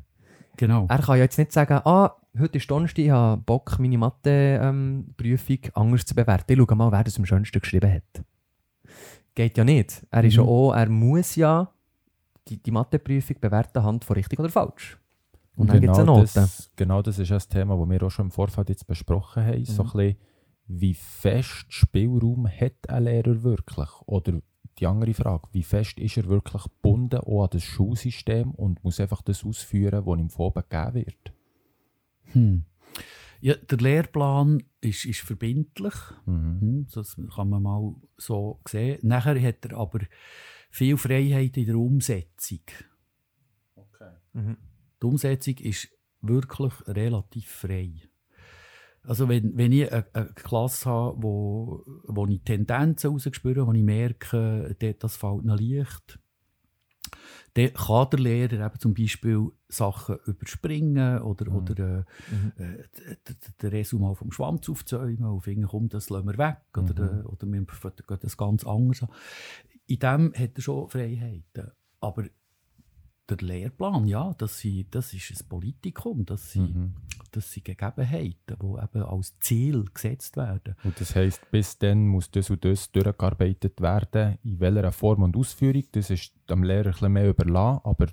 Genau. 0.59 0.87
Er 0.88 0.99
kann 0.99 1.16
ja 1.16 1.23
jetzt 1.25 1.38
nicht 1.38 1.53
sagen, 1.53 1.81
ah, 1.85 2.14
heute 2.38 2.59
ist 2.59 2.71
Donnerstag, 2.71 2.99
ich 3.05 3.11
habe 3.11 3.40
Bock, 3.40 3.79
meine 3.79 3.97
Mathe-Prüfung 3.97 5.59
anders 5.75 6.05
zu 6.05 6.14
bewerten. 6.14 6.53
Ich 6.53 6.59
schaue 6.59 6.77
mal, 6.77 6.92
wer 6.92 7.05
das 7.05 7.16
am 7.16 7.25
schönsten 7.25 7.61
geschrieben 7.61 7.92
hat. 7.92 8.25
Geht 9.35 9.57
ja 9.57 9.64
nicht. 9.64 10.05
Er, 10.11 10.25
ist 10.25 10.35
ja 10.35 10.42
Mhm. 10.42 10.49
auch, 10.49 10.73
er 10.75 10.88
muss 10.88 11.37
ja 11.37 11.71
die, 12.49 12.61
die 12.62 12.71
Matheprüfung 12.71 13.37
bewerten 13.40 13.79
anhand 13.79 14.05
von 14.05 14.14
richtig 14.14 14.38
oder 14.40 14.49
falsch. 14.51 14.99
Und 15.57 15.71
dann 15.71 15.81
gibt 15.81 15.92
es 15.92 15.99
eine 15.99 16.07
genau, 16.07 16.18
Note. 16.18 16.31
das, 16.35 16.71
genau 16.77 17.03
das 17.03 17.18
ist 17.18 17.31
das 17.31 17.49
Thema, 17.49 17.77
das 17.77 17.88
wir 17.88 18.03
auch 18.05 18.11
schon 18.11 18.27
im 18.27 18.31
Vorfeld 18.31 18.68
jetzt 18.68 18.87
besprochen 18.87 19.44
haben. 19.44 19.64
So 19.64 19.83
Mhm. 19.85 19.88
ein 19.90 19.92
bisschen, 19.97 20.16
wie 20.66 20.94
fest 20.94 21.66
Spielraum 21.68 22.49
hat 22.49 22.88
ein 22.88 23.05
Lehrer 23.05 23.42
wirklich? 23.42 23.88
Oder 24.07 24.40
die 24.79 24.87
andere 24.87 25.14
Frage, 25.14 25.49
wie 25.53 25.62
fest 25.62 25.99
ist 25.99 26.17
er 26.17 26.27
wirklich 26.29 26.62
gebunden 26.62 27.21
auch 27.21 27.45
an 27.45 27.51
das 27.53 27.64
Schulsystem 27.64 28.53
und 28.53 28.83
muss 28.85 29.01
einfach 29.01 29.23
das 29.23 29.45
ausführen, 29.45 30.07
was 30.07 30.19
ihm 30.19 30.31
von 30.31 30.47
oben 30.47 30.62
gegeben 30.69 30.95
wird? 30.95 31.33
Hm. 32.33 32.64
Ja, 33.41 33.55
der 33.55 33.79
Lehrplan 33.79 34.62
ist, 34.81 35.05
ist 35.05 35.21
verbindlich. 35.21 35.95
Mhm. 36.27 36.61
Hm, 36.61 36.87
Das 36.93 37.17
kann 37.35 37.49
man 37.49 37.62
mal 37.62 37.95
so 38.17 38.61
sehen. 38.67 38.99
Nachher 39.03 39.41
hat 39.41 39.64
er 39.64 39.77
aber 39.77 40.01
viel 40.71 40.97
Freiheit 40.97 41.57
in 41.57 41.67
der 41.67 41.77
Umsetzung. 41.77 42.61
Mhm. 44.33 44.57
Die 45.01 45.07
Umsetzung 45.07 45.55
ist 45.59 45.88
wirklich 46.21 46.73
relativ 46.87 47.49
frei. 47.49 47.93
Also 49.09 49.29
wenn, 49.29 49.57
wenn 49.57 49.73
ich 49.73 49.90
eine, 49.92 50.05
eine 50.12 50.27
Klasse 50.35 50.90
habe, 50.90 51.23
wo, 51.23 51.83
wo 52.05 52.27
ich 52.27 52.42
Tendenzen 52.42 53.11
rausspüre, 53.11 53.66
wo 53.66 53.73
ich 53.73 53.83
merke, 53.83 54.77
das 54.99 55.16
fällt 55.16 55.44
noch 55.44 55.59
leicht, 55.59 56.18
dann 57.55 57.73
kann 57.73 58.11
der 58.11 58.18
Lehrer 58.21 58.66
eben 58.66 58.79
zum 58.79 58.94
Beispiel 58.94 59.49
Sachen 59.68 60.18
überspringen 60.27 61.21
oder, 61.23 61.51
Mhm. 61.51 61.57
oder 61.57 61.79
äh, 62.59 62.62
äh, 62.62 62.85
d- 63.27 63.35
d- 63.35 63.53
den 63.62 63.71
Resu 63.71 63.99
mal 63.99 64.14
vom 64.14 64.31
Schwanz 64.31 64.68
aufzäumen 64.68 65.25
und 65.25 65.40
finden, 65.40 65.66
komm, 65.66 65.88
das 65.88 66.11
lassen 66.11 66.27
wir 66.29 66.38
weg. 66.38 66.59
Oder, 66.77 67.12
Mhm. 67.12 67.21
äh, 67.21 67.23
oder 67.25 67.47
wir 67.47 67.61
gehen 67.61 68.18
das 68.21 68.37
ganz 68.37 68.64
anders 68.66 69.03
an. 69.03 69.09
In 69.87 69.99
dem 69.99 70.33
hat 70.35 70.51
er 70.55 70.62
schon 70.62 70.88
Freiheiten. 70.90 71.71
Aber 72.01 72.25
der 73.29 73.37
Lehrplan, 73.38 74.07
ja, 74.07 74.35
das, 74.38 74.59
sind, 74.61 74.95
das 74.95 75.12
ist 75.12 75.31
ein 75.31 75.49
Politikum, 75.49 76.25
das 76.25 76.53
sind, 76.53 76.75
Mhm. 76.75 76.95
das 77.31 77.53
sind 77.53 77.64
Gegebenheiten, 77.64 78.57
die 78.61 78.83
eben 78.83 79.03
als 79.03 79.38
Ziel 79.41 79.85
gesetzt 79.93 80.37
werden. 80.37 80.75
Und 80.85 80.99
das 81.01 81.14
heisst, 81.14 81.43
bis 81.51 81.77
dann 81.79 82.07
muss 82.09 82.31
das 82.31 82.49
und 82.51 82.64
das 82.64 82.91
durchgearbeitet 82.93 83.81
werden. 83.81 84.38
In 84.45 84.59
welcher 84.61 84.93
Form 84.93 85.23
und 85.23 85.37
Ausführung, 85.37 85.85
das 85.93 86.11
ist 86.11 86.33
dem 86.49 86.62
Lehrer 86.62 86.87
ein 86.87 86.93
bisschen 86.93 87.12
mehr 87.12 87.29
überlassen, 87.29 87.81
aber 87.85 88.07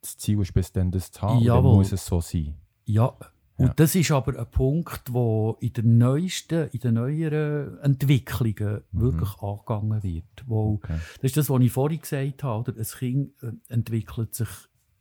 das 0.00 0.16
Ziel 0.18 0.40
ist 0.40 0.52
bis 0.54 0.70
dann 0.72 0.90
das 0.90 1.10
zu 1.10 1.22
haben. 1.22 1.38
Und 1.38 1.46
dann 1.46 1.56
Jawohl. 1.56 1.76
muss 1.76 1.92
es 1.92 2.04
so 2.04 2.20
sein. 2.20 2.54
Ja, 2.84 3.12
und 3.58 3.66
Ja. 3.66 3.72
das 3.74 3.94
ist 3.94 4.10
aber 4.12 4.38
ein 4.38 4.50
Punkt, 4.50 5.12
wo 5.12 5.56
in 5.60 5.72
den 5.72 5.98
neuesten, 5.98 6.68
in 6.68 6.80
den 6.80 6.94
neueren 6.94 7.78
Entwicklungen 7.80 8.82
wirklich 8.92 9.30
angegangen 9.42 10.02
wird. 10.02 10.44
Wo, 10.46 10.74
Okay. 10.74 10.98
Das 11.16 11.24
ist 11.24 11.36
das, 11.36 11.50
was 11.50 11.60
ich 11.60 11.72
vorhin 11.72 12.00
gesagt 12.00 12.42
habe. 12.44 12.70
Oder? 12.70 12.78
Ein 12.78 12.86
Kind 12.86 13.32
äh, 13.42 13.52
entwickelt 13.68 14.34
sich 14.34 14.48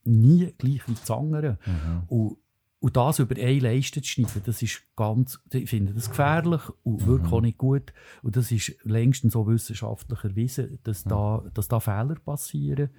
nie 0.05 0.53
gleich 0.57 0.87
wie 0.87 0.93
das 0.95 1.09
andere. 1.11 1.59
Mhm. 1.65 2.03
Und, 2.07 2.37
und 2.79 2.95
das 2.95 3.19
über 3.19 3.35
eine 3.35 3.59
Leiste 3.59 4.01
zu 4.01 4.07
schneiden, 4.07 4.41
das 4.45 4.61
ist 4.61 4.81
ganz, 4.95 5.39
ich 5.51 5.69
finde 5.69 5.93
das 5.93 6.09
gefährlich 6.09 6.61
und 6.83 7.05
wirklich 7.07 7.31
auch 7.31 7.41
nicht 7.41 7.57
gut. 7.57 7.93
Und 8.23 8.35
das 8.37 8.51
ist 8.51 8.73
längstens 8.83 9.33
so 9.33 9.45
wissenschaftlich 9.47 10.23
erwiesen, 10.23 10.79
dass, 10.83 11.03
da, 11.03 11.43
dass 11.53 11.67
da 11.67 11.79
Fehler 11.79 12.15
passieren. 12.23 12.89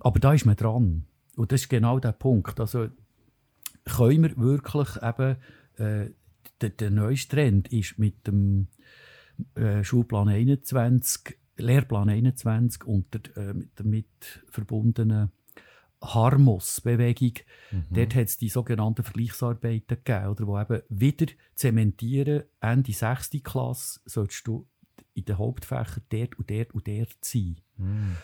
Aber 0.00 0.20
da 0.20 0.32
ist 0.32 0.46
man 0.46 0.56
dran. 0.56 1.04
Und 1.36 1.52
das 1.52 1.62
ist 1.62 1.68
genau 1.68 1.98
der 1.98 2.12
Punkt. 2.12 2.58
Also, 2.60 2.88
können 3.84 4.22
wir 4.22 4.36
wirklich 4.36 4.88
eben, 5.02 5.36
äh, 5.76 6.10
der, 6.60 6.70
der 6.70 6.90
neueste 6.90 7.36
Trend 7.36 7.72
ist 7.72 7.98
mit 7.98 8.26
dem 8.26 8.68
äh, 9.54 9.82
Schulplan 9.82 10.28
21, 10.28 11.38
Lehrplan 11.56 12.08
21 12.08 12.84
und 12.84 13.06
der, 13.14 13.36
äh, 13.36 13.54
mit 13.54 13.78
der 13.78 13.84
damit 13.84 14.44
verbundenen 14.48 15.30
Harmos-Bewegung. 16.02 17.34
Dort 17.90 18.14
hat 18.14 18.26
es 18.26 18.38
die 18.38 18.48
sogenannten 18.48 19.02
Vergleichsarbeiten 19.02 19.98
gegeben, 20.02 20.28
oder, 20.28 20.46
wo 20.46 20.58
eben 20.58 20.82
wieder 20.88 21.26
zementieren, 21.54 22.44
Ende 22.60 22.92
6. 22.92 23.30
Klasse 23.44 24.00
solltest 24.06 24.46
du 24.46 24.66
in 25.14 25.24
den 25.24 25.38
Hauptfächern 25.38 26.02
dort 26.08 26.38
und 26.38 26.50
dort 26.50 26.72
und 26.72 26.88
dort 26.88 27.16
sein. 27.20 27.60
Mhm. 27.76 28.16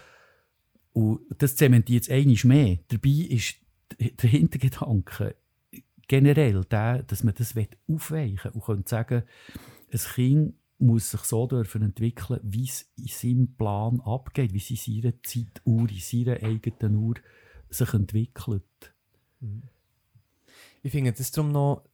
Und 0.92 1.21
das 1.37 1.57
zementiert 1.57 2.05
es 2.05 2.11
einmal 2.11 2.38
mehr. 2.45 2.79
Dabei 2.88 3.27
ist 3.29 3.57
der 4.01 4.31
Hintergedanke 4.31 5.37
generell 6.09 6.64
der, 6.64 7.03
dass 7.03 7.25
man 7.25 7.35
das 7.35 7.55
aufweichen 7.88 8.45
will 8.45 8.51
und 8.53 8.64
könnte 8.64 8.88
sagen, 8.88 9.23
ein 9.92 9.99
Kind 9.99 10.55
muss 10.79 11.11
sich 11.11 11.21
so 11.21 11.47
dürfen 11.47 11.83
entwickeln, 11.83 12.40
wie 12.42 12.64
es 12.64 12.90
in 12.97 13.07
seinem 13.07 13.57
Plan 13.57 14.01
abgeht, 14.01 14.53
wie 14.53 14.59
es 14.59 14.71
in 14.71 14.77
seiner 14.77 15.14
Zeituhr, 15.23 15.88
in 15.88 15.99
seiner 15.99 16.42
eigenen 16.42 16.97
Uhr 16.97 17.14
sich 17.71 17.95
entwickelt. 17.95 18.62
Ich 20.83 20.92
finde 20.92 21.12
das 21.12 21.31
darum 21.31 21.53
noch, 21.53 21.85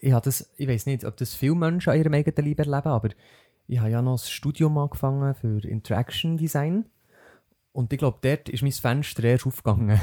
ich, 0.00 0.12
habe 0.12 0.24
das, 0.24 0.52
ich 0.56 0.68
weiß 0.68 0.86
nicht, 0.86 1.04
ob 1.04 1.16
das 1.16 1.34
viele 1.34 1.54
Menschen 1.54 1.90
an 1.90 1.98
ihrem 1.98 2.14
eigenen 2.14 2.44
Leben 2.44 2.70
erleben, 2.70 2.88
aber 2.88 3.10
ich 3.66 3.78
habe 3.78 3.90
ja 3.90 4.02
noch 4.02 4.14
ein 4.14 4.18
Studium 4.18 4.78
angefangen 4.78 5.34
für 5.34 5.62
Interaction 5.66 6.36
Design. 6.36 6.86
Und 7.72 7.92
ich 7.92 7.98
glaube, 7.98 8.18
dort 8.22 8.48
ist 8.48 8.62
mein 8.62 8.72
Fenster 8.72 9.24
erst 9.24 9.46
aufgegangen. 9.46 10.00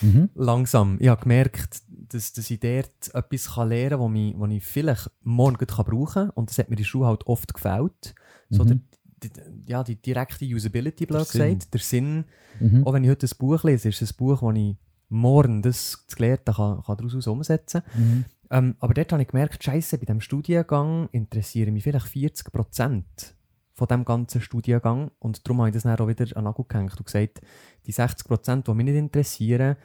Langsam. 0.34 0.98
Ich 1.00 1.08
habe 1.08 1.22
gemerkt, 1.22 1.82
dass, 2.14 2.32
dass 2.32 2.50
ich 2.50 2.60
dort 2.60 3.14
etwas 3.14 3.54
kann 3.54 3.68
lernen 3.68 3.98
kann, 3.98 4.32
das 4.32 4.40
was 4.40 4.50
ich 4.50 4.64
vielleicht 4.64 5.10
morgen 5.22 5.56
gleich 5.56 5.76
brauchen 5.76 6.06
kann. 6.14 6.30
Und 6.30 6.50
das 6.50 6.58
hat 6.58 6.68
mir 6.68 6.74
in 6.74 6.78
der 6.78 6.84
Schule 6.84 7.06
halt 7.06 7.26
oft 7.26 7.52
gefällt. 7.52 8.14
So 8.50 8.64
der, 8.64 8.78
die, 9.22 9.30
ja, 9.66 9.82
die 9.82 9.96
direkte 9.96 10.44
Usability, 10.44 11.06
blöd 11.06 11.28
gesagt. 11.28 11.72
Der 11.72 11.80
Sinn. 11.80 12.24
Mhm. 12.60 12.86
Auch 12.86 12.92
wenn 12.92 13.04
ich 13.04 13.10
heute 13.10 13.26
ein 13.26 13.38
Buch 13.38 13.64
lese, 13.64 13.88
ist 13.88 14.00
es 14.00 14.12
ein 14.12 14.16
Buch, 14.16 14.40
das 14.40 14.56
ich 14.56 14.76
morgen 15.08 15.62
das, 15.62 16.04
das 16.06 16.16
Gelehrte 16.16 16.52
kann, 16.52 16.82
kann 16.82 16.96
daraus 16.96 17.26
umsetzen 17.26 17.82
kann. 17.82 18.24
Ähm, 18.50 18.76
aber 18.78 18.94
dort 18.94 19.12
habe 19.12 19.22
ich 19.22 19.28
gemerkt, 19.28 19.64
Scheiße, 19.64 19.98
bei 19.98 20.04
diesem 20.04 20.20
Studiengang 20.20 21.08
interessieren 21.10 21.74
mich 21.74 21.82
vielleicht 21.82 22.06
40% 22.06 23.02
von 23.72 23.88
dem 23.88 24.04
ganzen 24.04 24.40
Studiengang. 24.40 25.10
Und 25.18 25.46
darum 25.46 25.58
habe 25.58 25.70
ich 25.70 25.74
das 25.74 25.82
dann 25.82 25.98
auch 25.98 26.08
wieder 26.08 26.24
an 26.24 26.28
den 26.34 26.44
Nagel 26.44 26.64
gehängt 26.68 26.96
und 26.96 27.06
gesagt, 27.06 27.40
die 27.86 27.92
60%, 27.92 28.62
die 28.62 28.74
mich 28.74 28.84
nicht 28.84 28.96
interessieren, 28.96 29.76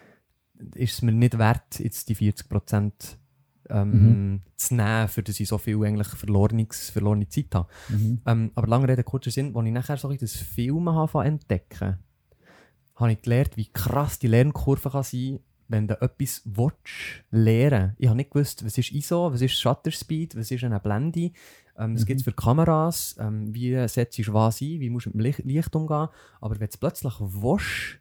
ist 0.76 0.94
es 0.94 1.02
mir 1.02 1.12
nicht 1.12 1.38
wert, 1.38 1.80
jetzt 1.80 2.10
die 2.10 2.16
40% 2.16 2.92
ähm, 3.70 4.42
zu 4.56 4.76
nehmen, 4.76 5.08
für 5.08 5.24
das 5.24 5.40
ich 5.40 5.48
so 5.48 5.58
viel 5.58 5.84
eigentlich 5.84 6.08
verlorenes, 6.08 6.90
verlorene 6.90 7.28
Zeit 7.30 7.54
habe. 7.54 7.70
Mhm. 7.90 8.22
Ähm, 8.26 8.52
aber 8.56 8.68
lange 8.68 8.88
Rede, 8.88 9.04
kurzer 9.04 9.32
Sinn, 9.32 9.56
als 9.56 9.66
ich 9.66 9.74
nachher 9.74 9.98
so 9.98 10.12
das 10.12 10.36
Filmen 10.36 10.96
habe 10.96 11.24
entdecken, 11.24 12.00
habe 12.96 13.12
ich 13.12 13.22
gelernt, 13.22 13.58
wie 13.58 13.70
krass 13.72 14.20
die 14.20 14.28
Lernkurve 14.28 14.90
kann 14.90 15.04
sein 15.04 15.40
wenn 15.70 15.88
du 15.88 16.02
etwas 16.02 16.42
willst, 16.46 17.24
lernen 17.30 17.96
Ich 18.00 18.08
habe 18.08 18.18
nicht 18.18 18.32
gewusst, 18.32 18.66
was 18.66 18.78
ist 18.78 18.92
ISO, 18.92 19.32
was 19.32 19.42
ist 19.42 19.60
Shutter 19.60 19.92
Speed, 19.92 20.36
was 20.36 20.52
ist 20.52 20.64
eine 20.64 20.80
Blende, 20.80 21.32
ähm, 21.78 21.96
was 21.96 22.06
gibt 22.06 22.20
es 22.20 22.24
für 22.24 22.34
Kameras, 22.34 23.16
ähm, 23.20 23.54
wie 23.54 23.88
setzt 23.88 24.18
du 24.18 24.34
was 24.34 24.62
ein, 24.62 24.80
wie 24.80 24.90
musst 24.90 25.06
du 25.06 25.12
mit 25.12 25.38
dem 25.38 25.46
Licht, 25.46 25.76
umgehen. 25.76 26.10
Aber 26.42 26.56
wenn 26.56 26.68
du 26.68 26.72
es 26.72 26.78
plötzlich 26.78 27.14
willst, 27.20 28.00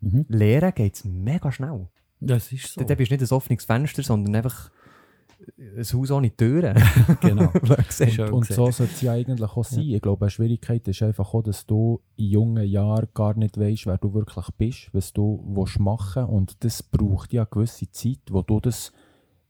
Mhm. 0.00 0.26
lernen, 0.28 0.72
geht 0.74 0.94
es 0.94 1.04
mega 1.04 1.50
schnell. 1.52 1.88
Das 2.20 2.52
ist 2.52 2.72
so. 2.72 2.80
Dort 2.80 2.96
bist 2.96 3.10
du 3.10 3.16
nicht 3.16 3.30
ein 3.30 3.36
offenes 3.36 3.64
Fenster, 3.64 4.02
sondern 4.02 4.36
einfach 4.36 4.70
ein 5.56 5.84
Haus 5.84 6.10
ohne 6.10 6.36
Türen. 6.36 6.76
genau. 7.20 7.50
Und 8.32 8.46
so 8.46 8.70
sollte 8.70 8.92
es 8.92 9.00
ja 9.02 9.12
eigentlich 9.12 9.50
auch 9.50 9.64
sein. 9.64 9.88
Ich 9.88 10.02
glaube, 10.02 10.24
eine 10.24 10.30
Schwierigkeit 10.30 10.86
ist 10.88 11.02
einfach 11.02 11.32
auch, 11.32 11.42
dass 11.42 11.64
du 11.64 12.00
in 12.16 12.26
jungen 12.26 12.66
Jahren 12.66 13.08
gar 13.14 13.34
nicht 13.34 13.58
weißt, 13.58 13.86
wer 13.86 13.98
du 13.98 14.14
wirklich 14.14 14.46
bist, 14.56 14.88
was 14.92 15.12
du 15.12 15.44
willst 15.46 15.78
machen 15.78 16.24
Und 16.24 16.62
das 16.64 16.82
braucht 16.82 17.32
ja 17.32 17.42
eine 17.42 17.50
gewisse 17.50 17.90
Zeit, 17.90 18.20
wo 18.30 18.42
du 18.42 18.60
das 18.60 18.92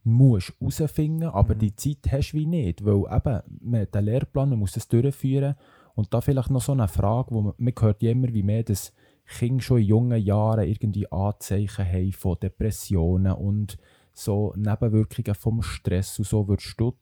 musst 0.04 0.54
herausfinden, 0.58 1.28
aber 1.28 1.54
die 1.54 1.74
Zeit 1.74 2.10
hast 2.10 2.32
du 2.32 2.38
wie 2.38 2.46
nicht, 2.46 2.84
weil 2.84 3.02
eben, 3.14 3.42
man 3.60 3.80
hat 3.82 3.96
einen 3.96 4.06
Lehrplan, 4.06 4.50
man 4.50 4.58
muss 4.58 4.72
das 4.72 4.88
durchführen 4.88 5.54
und 5.94 6.14
da 6.14 6.20
vielleicht 6.20 6.50
noch 6.50 6.62
so 6.62 6.72
eine 6.72 6.88
Frage, 6.88 7.30
wo 7.30 7.42
man, 7.42 7.54
man 7.58 7.74
hört 7.78 8.02
ja 8.02 8.10
immer 8.12 8.32
wie 8.32 8.42
mehr, 8.42 8.62
dass 8.62 8.92
Kinder 9.28 9.62
schon 9.62 9.78
in 9.78 9.86
jungen 9.86 10.22
Jahren 10.22 10.66
irgendwie 10.66 11.10
Anzeichen 11.12 11.84
haben 11.84 12.12
von 12.12 12.38
Depressionen 12.40 13.32
und 13.32 13.76
so 14.12 14.52
Nebenwirkungen 14.56 15.34
vom 15.34 15.62
Stress 15.62 16.18
und 16.18 16.26
so, 16.26 16.48
würdest 16.48 16.74
du 16.78 16.94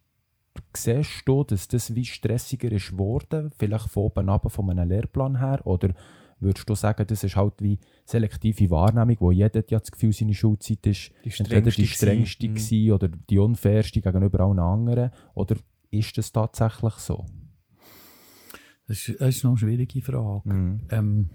siehst 0.75 1.23
du, 1.27 1.45
dass 1.45 1.69
das 1.69 1.95
wie 1.95 2.05
stressiger 2.05 2.73
ist 2.73 2.91
geworden, 2.91 3.51
vielleicht 3.59 3.91
von 3.91 4.05
oben 4.05 4.29
ab 4.29 4.51
von 4.51 4.71
einem 4.71 4.89
Lehrplan 4.89 5.39
her, 5.39 5.61
oder 5.65 5.95
würdest 6.41 6.69
du 6.69 6.75
sagen, 6.75 7.07
das 7.07 7.25
ist 7.25 7.37
halt 7.37 7.55
wie 7.61 7.79
selektive 8.05 8.71
Wahrnehmung, 8.71 9.17
wo 9.21 9.31
jeder 9.31 9.63
ja 9.69 9.79
das 9.79 9.91
Gefühl, 9.91 10.13
seine 10.13 10.35
Schulzeit 10.35 10.87
ist 10.87 11.13
Die 11.25 11.33
entweder 11.39 11.71
die 11.71 11.87
strengste 11.87 12.49
gewesen 12.49 12.93
oder 12.93 13.09
die 13.09 13.39
unfairste 13.39 14.01
gegenüber 14.01 14.41
allen 14.41 14.59
anderen, 14.59 15.11
oder 15.35 15.57
ist 15.91 16.17
das 16.19 16.33
tatsächlich 16.33 16.95
so? 16.95 17.27
Das 18.89 19.09
ist, 19.09 19.21
das 19.21 19.37
ist 19.37 19.45
noch 19.45 19.51
eine 19.53 19.59
schwierige 19.59 20.01
Frage. 20.03 20.53
Mhm. 20.53 20.81
Ähm, 20.91 21.31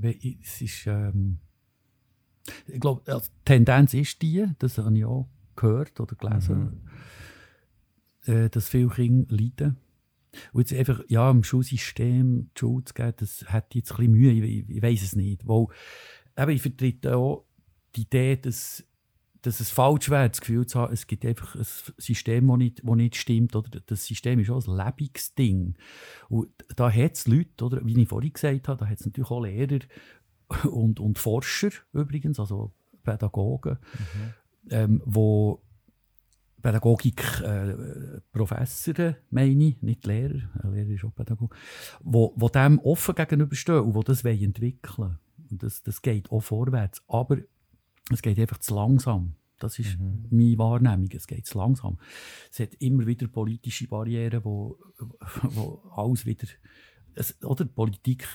es 0.00 0.60
ist, 0.60 0.86
ähm, 0.86 1.38
ich 2.66 2.80
glaube, 2.80 3.12
also 3.12 3.26
die 3.26 3.44
Tendenz 3.44 3.94
ist 3.94 4.20
die, 4.22 4.46
das 4.58 4.78
habe 4.78 4.96
ich 4.96 5.04
auch 5.04 5.28
gehört 5.56 5.98
oder 6.00 6.16
gelesen, 6.16 6.80
äh, 8.26 8.50
dass 8.50 8.68
viele 8.68 8.88
Kinder 8.88 9.34
leiden. 9.34 9.76
Und 10.52 10.68
jetzt 10.68 10.78
einfach, 10.78 11.04
ja, 11.08 11.30
im 11.30 11.44
Schulsystem 11.44 12.50
die 12.54 12.58
Schule 12.58 12.84
zu 12.84 12.94
geben, 12.94 13.14
das 13.18 13.44
hat 13.46 13.74
jetzt 13.74 13.92
ein 13.92 13.96
bisschen 13.96 14.12
Mühe, 14.12 14.32
ich, 14.32 14.42
ich, 14.42 14.76
ich 14.76 14.82
weiß 14.82 15.02
es 15.02 15.16
nicht. 15.16 15.46
Weil, 15.46 15.66
eben, 16.36 16.50
ich 16.50 16.62
vertrete 16.62 17.16
auch 17.16 17.46
die 17.94 18.02
Idee, 18.02 18.36
dass, 18.36 18.84
dass 19.44 19.60
es 19.60 19.70
falsch 19.70 20.08
wäre, 20.08 20.30
das 20.30 20.40
Gefühl 20.40 20.66
zu 20.66 20.80
haben, 20.80 20.92
es 20.92 21.06
gibt 21.06 21.24
einfach 21.26 21.54
ein 21.54 21.66
System, 21.98 22.48
das 22.48 22.56
nicht, 22.56 22.82
das 22.82 22.96
nicht 22.96 23.16
stimmt. 23.16 23.54
Oder 23.54 23.80
das 23.84 24.06
System 24.06 24.40
ist 24.40 24.50
auch 24.50 24.66
ein 24.66 24.76
Lebensding. 24.76 25.74
Und 26.30 26.48
da 26.76 26.90
hat 26.90 27.12
es 27.12 27.26
Leute, 27.26 27.64
oder, 27.64 27.84
wie 27.84 28.00
ich 28.00 28.08
vorhin 28.08 28.32
gesagt 28.32 28.68
habe, 28.68 28.78
da 28.78 28.88
hat 28.88 29.00
es 29.00 29.06
natürlich 29.06 29.30
auch 29.30 29.42
Lehrer 29.42 29.80
und, 30.70 30.98
und 30.98 31.18
Forscher 31.18 31.70
übrigens, 31.92 32.40
also 32.40 32.72
Pädagogen, 33.02 33.76
ähm, 34.70 35.02
wo 35.04 35.62
Pädagogik 36.62 37.42
äh, 37.42 37.74
Professoren, 38.32 39.16
meine 39.30 39.62
ich, 39.62 39.82
nicht 39.82 40.06
Lehrer, 40.06 40.40
ein 40.62 40.72
Lehrer 40.72 40.88
ist 40.88 41.04
auch 41.04 41.14
Pädagoge, 41.14 41.54
wo, 42.00 42.32
wo 42.36 42.48
dem 42.48 42.78
offen 42.78 43.14
gegenüberstehen 43.14 43.80
und 43.80 43.94
wo 43.94 44.02
das 44.02 44.24
wollen 44.24 44.42
entwickeln 44.42 45.18
Und 45.50 45.62
das, 45.62 45.82
das 45.82 46.00
geht 46.00 46.30
auch 46.30 46.40
vorwärts. 46.40 47.02
Aber 47.06 47.36
es 48.10 48.22
geht 48.22 48.38
einfach 48.38 48.58
zu 48.58 48.74
langsam. 48.74 49.34
Das 49.58 49.78
ist 49.78 49.96
meine 50.30 50.58
Wahrnehmung. 50.58 51.08
Es 51.12 51.26
geht 51.26 51.46
zu 51.46 51.58
langsam. 51.58 51.98
Es 52.50 52.58
hat 52.60 52.74
immer 52.74 53.06
wieder 53.06 53.28
politische 53.28 53.86
Barrieren, 53.88 54.44
wo, 54.44 54.78
wo 55.42 55.80
alles 55.94 56.26
wieder 56.26 56.46
es, 57.14 57.40
oder 57.42 57.64
die 57.64 57.72
Politik 57.72 58.26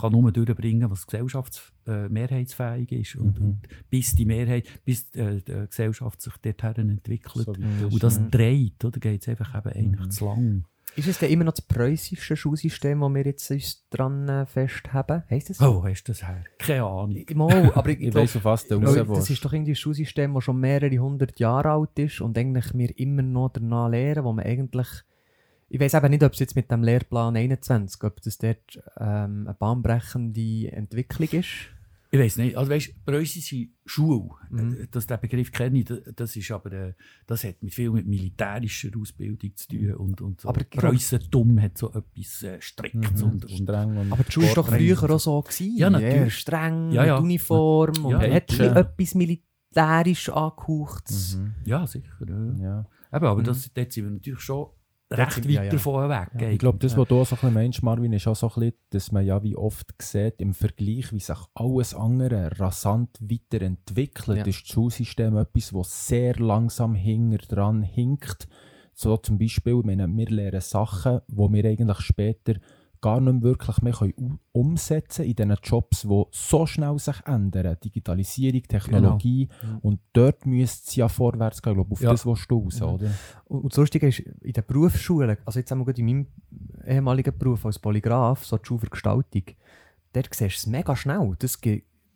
kann 0.00 0.12
nur 0.12 0.32
durchbringen, 0.32 0.90
was 0.90 1.06
gesellschaftsmehrheitsfähig 1.06 2.92
äh, 2.92 3.00
ist. 3.00 3.16
Und, 3.16 3.38
Mhm. 3.40 3.46
und 3.46 3.68
bis 3.90 4.14
die 4.14 4.24
Mehrheit, 4.24 4.66
bis 4.84 5.10
äh, 5.14 5.40
die 5.42 5.66
Gesellschaft 5.68 6.20
sich 6.20 6.32
dorthin 6.38 6.90
entwickelt. 6.90 7.44
So 7.46 7.52
und 7.52 8.02
das 8.02 8.20
dreht, 8.30 8.84
oder 8.84 8.98
geht 8.98 9.22
es 9.22 9.28
einfach 9.28 9.54
eben 9.56 9.76
eigentlich 9.76 10.06
Mhm. 10.06 10.10
zu 10.10 10.24
lang. 10.26 10.64
Ist 10.96 11.08
es 11.08 11.18
denn 11.18 11.30
immer 11.30 11.44
noch 11.44 11.52
das 11.52 11.60
preußische 11.60 12.36
Schulsystem, 12.36 13.00
das 13.00 13.14
wir 13.14 13.24
jetzt 13.26 13.50
uns 13.50 13.86
dran 13.90 14.26
äh, 14.30 14.46
festhaben? 14.46 15.24
Heisst 15.28 15.50
das 15.50 15.58
so? 15.58 15.66
Oh, 15.66 15.82
du 15.82 15.92
das 16.06 16.26
her? 16.26 16.44
Keine 16.58 16.84
Ahnung. 16.84 17.22
Mal, 17.34 17.72
aber 17.74 17.90
ich, 17.90 18.00
Ich 18.00 18.10
glaub, 18.10 18.22
weiss, 18.22 18.36
auf 18.36 18.44
was 18.44 18.66
du 18.66 18.76
raus 18.76 19.18
das 19.18 19.28
ist 19.28 19.44
doch 19.44 19.52
irgendwie 19.52 19.72
ein 19.72 19.76
Schulsystem, 19.76 20.32
das 20.32 20.44
schon 20.44 20.58
mehrere 20.58 20.96
hundert 20.96 21.38
Jahre 21.38 21.70
alt 21.72 21.98
ist 21.98 22.22
und 22.22 22.38
eigentlich 22.38 22.72
wir 22.72 22.98
immer 22.98 23.22
noch 23.22 23.50
danach 23.50 23.90
lehren, 23.90 24.24
wo 24.24 24.32
man 24.32 24.46
eigentlich... 24.46 24.88
Ich 25.68 25.80
weiß 25.80 25.94
eben 25.94 26.10
nicht, 26.10 26.22
ob 26.22 26.32
es 26.32 26.38
jetzt 26.38 26.56
mit 26.56 26.70
dem 26.70 26.82
Lehrplan 26.82 27.36
21, 27.36 28.02
ob 28.04 28.22
das 28.22 28.38
dort 28.38 28.78
ähm, 28.98 29.46
eine 29.46 29.56
bahnbrechende 29.58 30.72
Entwicklung 30.72 31.28
ist. 31.40 31.75
Ich 32.18 32.22
weiß 32.24 32.36
nicht. 32.38 32.56
Also 32.56 32.70
weißt, 32.70 33.04
preußische 33.04 33.66
Schule, 33.84 34.30
Mhm. 34.50 34.88
dass 34.90 35.06
der 35.06 35.18
Begriff 35.18 35.52
kenne 35.52 35.78
ich, 35.80 35.84
das- 36.14 36.34
ist 36.36 36.50
aber, 36.50 36.72
äh, 36.72 36.94
das 37.26 37.44
hat 37.44 37.62
mit 37.62 37.74
viel 37.74 37.90
mit 37.90 38.06
militärischer 38.06 38.88
Ausbildung 38.98 39.54
zu 39.54 39.68
tun 39.68 39.94
und, 39.94 40.20
und 40.20 40.40
so. 40.40 40.48
Aber 40.48 40.62
Preußentum 40.64 41.60
hat 41.60 41.76
so 41.78 41.88
etwas 41.92 42.42
äh, 42.42 42.60
Striktes 42.60 43.22
Mhm. 43.22 43.30
und, 43.30 43.44
und 43.44 43.50
streng 43.50 43.96
und 43.98 44.12
Aber 44.12 44.24
die 44.24 44.32
Schule 44.32 44.46
war 44.48 44.54
doch 44.54 44.68
früher 44.68 45.10
auch 45.10 45.20
so. 45.20 45.40
Gewesen. 45.42 45.76
Ja, 45.76 45.90
natürlich. 45.90 46.14
Eher 46.14 46.30
streng, 46.30 46.90
Ja, 46.92 47.04
ja. 47.04 47.14
mit 47.16 47.24
Uniform 47.24 48.04
und 48.04 48.12
Ja, 48.12 48.18
hat 48.20 48.46
Peitschen. 48.46 48.76
etwas 48.76 49.14
militärisch 49.14 50.28
angehaucht. 50.30 51.10
Mhm. 51.10 51.54
ja, 51.64 51.86
sicher. 51.86 52.12
Ja. 52.26 52.62
Ja. 52.62 52.86
Eben, 53.12 53.26
aber 53.26 53.40
Mhm. 53.40 53.44
das, 53.44 53.70
dort 53.72 53.92
sind 53.92 54.04
wir 54.04 54.10
natürlich 54.10 54.40
schon 54.40 54.66
recht 55.10 55.44
weit 55.44 55.50
ja, 55.50 55.62
ja. 55.64 55.70
davon 55.70 56.08
weg. 56.08 56.28
Ja, 56.40 56.48
ich 56.48 56.58
glaube, 56.58 56.78
das, 56.78 56.96
was 56.96 57.08
du 57.08 57.20
auch 57.20 57.26
so 57.26 57.36
ein 57.36 57.40
bisschen 57.40 57.54
meinst, 57.54 57.82
Marvin, 57.82 58.12
ist 58.12 58.26
auch 58.26 58.34
so 58.36 58.48
ein 58.48 58.54
bisschen, 58.54 58.74
dass 58.90 59.12
man 59.12 59.24
ja 59.24 59.42
wie 59.42 59.56
oft 59.56 59.94
sieht, 60.00 60.40
im 60.40 60.52
Vergleich, 60.54 61.12
wie 61.12 61.20
sich 61.20 61.38
alles 61.54 61.94
andere 61.94 62.58
rasant 62.58 63.16
weiterentwickelt, 63.20 64.38
Ja. 64.38 64.44
ist 64.44 64.62
das 64.62 64.68
Schulsystem 64.68 65.36
etwas, 65.36 65.70
das 65.70 66.08
sehr 66.08 66.34
langsam 66.36 66.94
hinter 66.94 67.38
dran 67.46 67.82
hinkt. 67.82 68.48
So 68.94 69.16
zum 69.18 69.38
Beispiel, 69.38 69.82
meine, 69.84 70.08
wir 70.08 70.30
lernen 70.30 70.60
Sachen, 70.60 71.20
die 71.28 71.36
wir 71.36 71.64
eigentlich 71.64 72.00
später 72.00 72.54
gar 73.00 73.20
nicht 73.20 73.32
mehr 73.34 73.42
wirklich 73.42 73.82
mehr 73.82 73.92
können 73.92 74.38
umsetzen 74.52 75.24
in 75.24 75.34
diesen 75.36 75.56
Jobs, 75.62 76.02
die 76.02 76.24
so 76.30 76.66
schnell 76.66 76.98
sich 76.98 77.16
ändern. 77.26 77.76
Digitalisierung, 77.84 78.62
Technologie. 78.62 79.48
Mhm. 79.62 79.78
Und 79.78 80.00
dort 80.12 80.46
müsste 80.46 80.88
es 80.88 80.96
ja 80.96 81.08
vorwärts 81.08 81.60
gehen. 81.62 81.72
Ich 81.72 81.76
glaube, 81.76 81.92
auf 81.92 82.00
Ja. 82.00 82.10
das 82.10 82.24
willst 82.26 82.50
du 82.50 82.58
raus, 82.58 82.80
Mhm. 82.80 82.86
oder? 82.86 83.10
Und, 83.44 83.60
und 83.64 83.72
das 83.72 83.78
Lustige 83.78 84.08
ist, 84.08 84.20
in 84.20 84.52
den 84.52 84.64
Berufsschulen, 84.66 85.36
also 85.44 85.58
jetzt 85.58 85.70
haben 85.70 85.78
wir 85.80 85.84
gerade 85.86 86.00
in 86.00 86.06
meinem 86.06 86.26
ehemaligen 86.86 87.36
Beruf 87.38 87.66
als 87.66 87.78
Polygraph, 87.78 88.44
so 88.44 88.56
die 88.58 88.66
Schule 88.66 88.80
für 88.80 88.86
Gestaltung, 88.90 89.42
dort 90.12 90.28
siehst 90.34 90.40
du 90.40 90.46
es 90.46 90.66
mega 90.66 90.96
schnell. 90.96 91.34
Das 91.38 91.60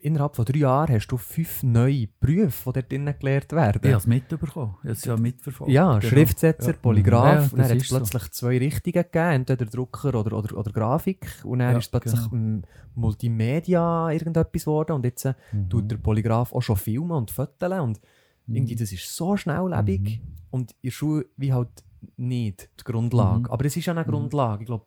innerhalb 0.02 0.34
von 0.36 0.44
drei 0.44 0.58
Jahren 0.58 0.94
hast 0.94 1.08
du 1.08 1.16
fünf 1.16 1.62
neue 1.62 2.06
Berufe, 2.20 2.70
die 2.70 2.80
dort 2.80 2.90
drinnen 2.92 3.14
gelehrt 3.18 3.52
werden. 3.52 3.80
Ich 3.82 3.88
habe 3.90 3.98
es 3.98 4.06
mitbekommen. 4.06 4.74
Ich 4.78 4.84
habe 4.84 4.92
es 4.92 5.04
ja 5.04 5.16
mitverfolgt. 5.16 5.72
Ja, 5.72 5.98
Genau. 5.98 6.00
Schriftsetzer, 6.10 6.70
Ja. 6.72 6.76
Polygraph, 6.80 7.52
Ja, 7.52 7.56
dann 7.56 7.64
hat 7.64 7.70
es 7.76 7.82
ist 7.82 7.88
so. 7.88 7.96
plötzlich 7.96 8.30
zwei 8.32 8.58
Richtungen 8.58 8.92
gegeben, 8.94 9.30
entweder 9.32 9.66
Drucker 9.66 10.14
oder, 10.14 10.36
oder, 10.36 10.56
oder 10.56 10.72
Grafik. 10.72 11.26
Und 11.44 11.58
dann 11.60 11.72
Ja, 11.72 11.78
ist 11.78 11.90
plötzlich 11.90 12.30
genau. 12.30 12.62
Multimedia 12.94 14.10
irgendetwas 14.10 14.64
geworden 14.64 14.92
und 14.92 15.04
jetzt 15.04 15.24
äh, 15.24 15.34
Mhm. 15.52 15.68
tut 15.68 15.90
der 15.90 15.96
Polygraph 15.98 16.52
auch 16.52 16.62
schon 16.62 16.76
filmen 16.76 17.10
und 17.12 17.30
fotografieren 17.30 17.80
und 17.90 18.00
Mhm. 18.46 18.56
irgendwie 18.56 18.76
das 18.76 18.92
ist 18.92 19.14
so 19.14 19.36
schnelllebig 19.36 20.20
und 20.50 20.72
in 20.72 20.76
der 20.84 20.90
Schule 20.90 21.26
wie 21.36 21.52
halt 21.52 21.68
nicht 22.16 22.70
die 22.80 22.84
Grundlage. 22.84 23.40
Mhm. 23.40 23.46
Aber 23.50 23.64
es 23.66 23.76
ist 23.76 23.86
ja 23.86 23.92
eine 23.92 24.02
Mhm. 24.04 24.10
Grundlage, 24.10 24.62
ich 24.62 24.66
glaube, 24.66 24.86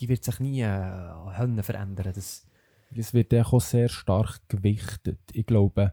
die 0.00 0.08
wird 0.08 0.24
sich 0.24 0.38
nie 0.40 0.60
äh, 0.62 1.62
verändern. 1.62 2.12
Das, 2.14 2.46
Es 2.96 3.14
wird 3.14 3.34
auch 3.34 3.60
sehr 3.60 3.88
stark 3.88 4.40
gewichtet. 4.48 5.18
Ich 5.32 5.46
glaube, 5.46 5.92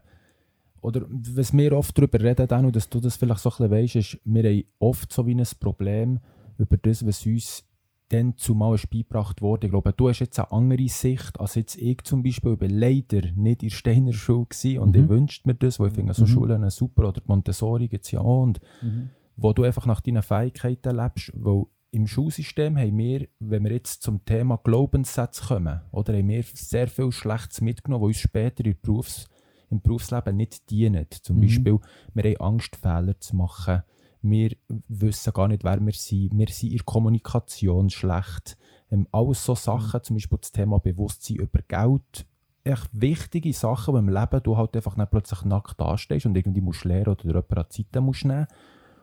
oder 0.80 1.02
was 1.08 1.52
wir 1.52 1.72
oft 1.76 1.96
darüber 1.96 2.20
reden, 2.20 2.46
Dan, 2.48 2.64
und 2.66 2.74
dass 2.76 2.88
du 2.88 3.00
das 3.00 3.16
vielleicht 3.16 3.40
so 3.40 3.50
ein 3.50 3.68
bisschen 3.68 3.70
weißt, 3.70 3.96
ist, 3.96 4.20
wir 4.24 4.42
haben 4.44 4.64
oft 4.78 5.12
so 5.12 5.26
wie 5.26 5.34
ein 5.34 5.46
Problem 5.60 6.18
über 6.58 6.76
das, 6.76 7.06
was 7.06 7.24
uns 7.26 7.64
dann 8.08 8.36
zumal 8.36 8.74
ist 8.74 8.90
beigebracht 8.90 9.40
wurde. 9.40 9.66
Ich 9.66 9.70
glaube, 9.70 9.92
du 9.94 10.08
hast 10.08 10.18
jetzt 10.20 10.38
eine 10.38 10.52
andere 10.52 10.86
Sicht 10.88 11.40
als 11.40 11.54
jetzt 11.54 11.76
ich 11.78 12.02
zum 12.02 12.22
Beispiel. 12.22 12.52
Ich 12.54 12.60
war 12.60 12.68
leider 12.68 13.22
nicht 13.34 13.62
in 13.62 13.70
Steiner 13.70 14.12
Schule 14.12 14.46
gewesen 14.50 14.78
und 14.80 14.94
Mhm. 14.96 15.02
ich 15.04 15.08
wünschte 15.08 15.48
mir 15.48 15.54
das, 15.54 15.80
weil 15.80 15.88
ich 15.88 15.94
finde 15.94 16.12
so 16.12 16.24
Mhm. 16.24 16.28
Schulen 16.28 16.70
super 16.70 17.08
oder 17.08 17.20
die 17.20 17.28
Montessori 17.28 17.88
gibt 17.88 18.04
es 18.04 18.10
ja 18.10 18.20
auch. 18.20 18.42
Und 18.42 18.60
Mhm. 18.82 19.08
wo 19.36 19.52
du 19.54 19.62
einfach 19.62 19.86
nach 19.86 20.02
deinen 20.02 20.22
Fähigkeiten 20.22 20.94
lebst. 20.96 21.32
Weil 21.34 21.64
im 21.92 22.06
Schulsystem 22.06 22.78
haben 22.78 22.96
wir, 22.96 23.28
wenn 23.38 23.64
wir 23.64 23.72
jetzt 23.72 24.02
zum 24.02 24.24
Thema 24.24 24.58
Glaubenssätze 24.64 25.44
kommen, 25.44 25.82
oder 25.92 26.14
haben 26.14 26.28
wir 26.28 26.42
sehr 26.42 26.88
viel 26.88 27.12
Schlechtes 27.12 27.60
mitgenommen, 27.60 28.02
was 28.02 28.08
uns 28.08 28.20
später 28.20 28.64
im, 28.64 28.76
Berufs-, 28.80 29.28
im 29.70 29.82
Berufsleben 29.82 30.36
nicht 30.36 30.70
dienen. 30.70 31.06
Zum 31.10 31.36
Mhm. 31.36 31.40
Beispiel, 31.42 31.78
wir 32.14 32.24
haben 32.24 32.54
Angst, 32.54 32.76
Fehler 32.76 33.20
zu 33.20 33.36
machen. 33.36 33.82
Wir 34.22 34.56
wissen 34.88 35.32
gar 35.34 35.48
nicht, 35.48 35.64
wer 35.64 35.80
wir 35.84 35.92
sind. 35.92 36.36
Wir 36.36 36.48
sind 36.48 36.70
in 36.70 36.76
der 36.78 36.84
Kommunikation 36.84 37.90
schlecht. 37.90 38.56
Ähm, 38.90 39.06
alles 39.12 39.44
so 39.44 39.54
Sachen, 39.54 40.02
zum 40.02 40.16
Beispiel 40.16 40.38
das 40.40 40.52
Thema 40.52 40.78
Bewusstsein 40.78 41.36
über 41.38 41.60
Geld. 41.68 42.26
Echt 42.64 42.88
wichtige 42.92 43.52
Sachen, 43.52 43.94
die 43.94 43.98
im 43.98 44.08
Leben 44.08 44.42
du 44.42 44.56
halt 44.56 44.74
einfach 44.76 44.96
nicht 44.96 45.10
plötzlich 45.10 45.44
nackt 45.44 45.78
dastehst 45.78 46.24
und 46.24 46.36
irgendwie 46.36 46.60
musst 46.60 46.84
lernen 46.84 47.08
oder 47.08 47.22
dir 47.22 47.28
jemand 47.32 47.58
an 47.58 47.66
die 47.70 47.82
Seite 47.82 48.00
musst 48.00 48.24
nehmen. 48.24 48.46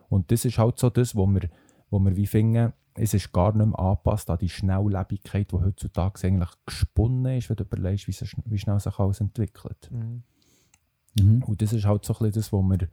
Und 0.08 0.32
das 0.32 0.44
ist 0.44 0.58
halt 0.58 0.78
so 0.78 0.90
das, 0.90 1.14
wo 1.14 1.26
wir, 1.26 1.48
wo 1.90 2.00
wir 2.00 2.16
wie 2.16 2.26
finden, 2.26 2.72
es 2.94 3.14
ist 3.14 3.32
gar 3.32 3.54
nicht 3.54 3.66
mehr 3.66 3.78
angepasst 3.78 4.30
an 4.30 4.38
die 4.38 4.48
Schnelllebigkeit, 4.48 5.50
die 5.52 5.56
heutzutage 5.56 6.26
eigentlich 6.26 6.50
gesponnen 6.66 7.38
ist, 7.38 7.48
wenn 7.48 7.56
du 7.56 7.64
überlegst, 7.64 8.08
wie, 8.08 8.12
sich- 8.12 8.36
wie 8.44 8.58
schnell 8.58 8.80
sich 8.80 8.98
alles 8.98 9.20
entwickelt. 9.20 9.90
Mhm. 9.92 11.42
Und 11.44 11.60
das 11.62 11.72
ist 11.72 11.84
halt 11.86 12.04
so 12.04 12.12
ein 12.14 12.18
bisschen 12.18 12.32
das, 12.40 12.52
was 12.52 12.62
wir, 12.80 12.88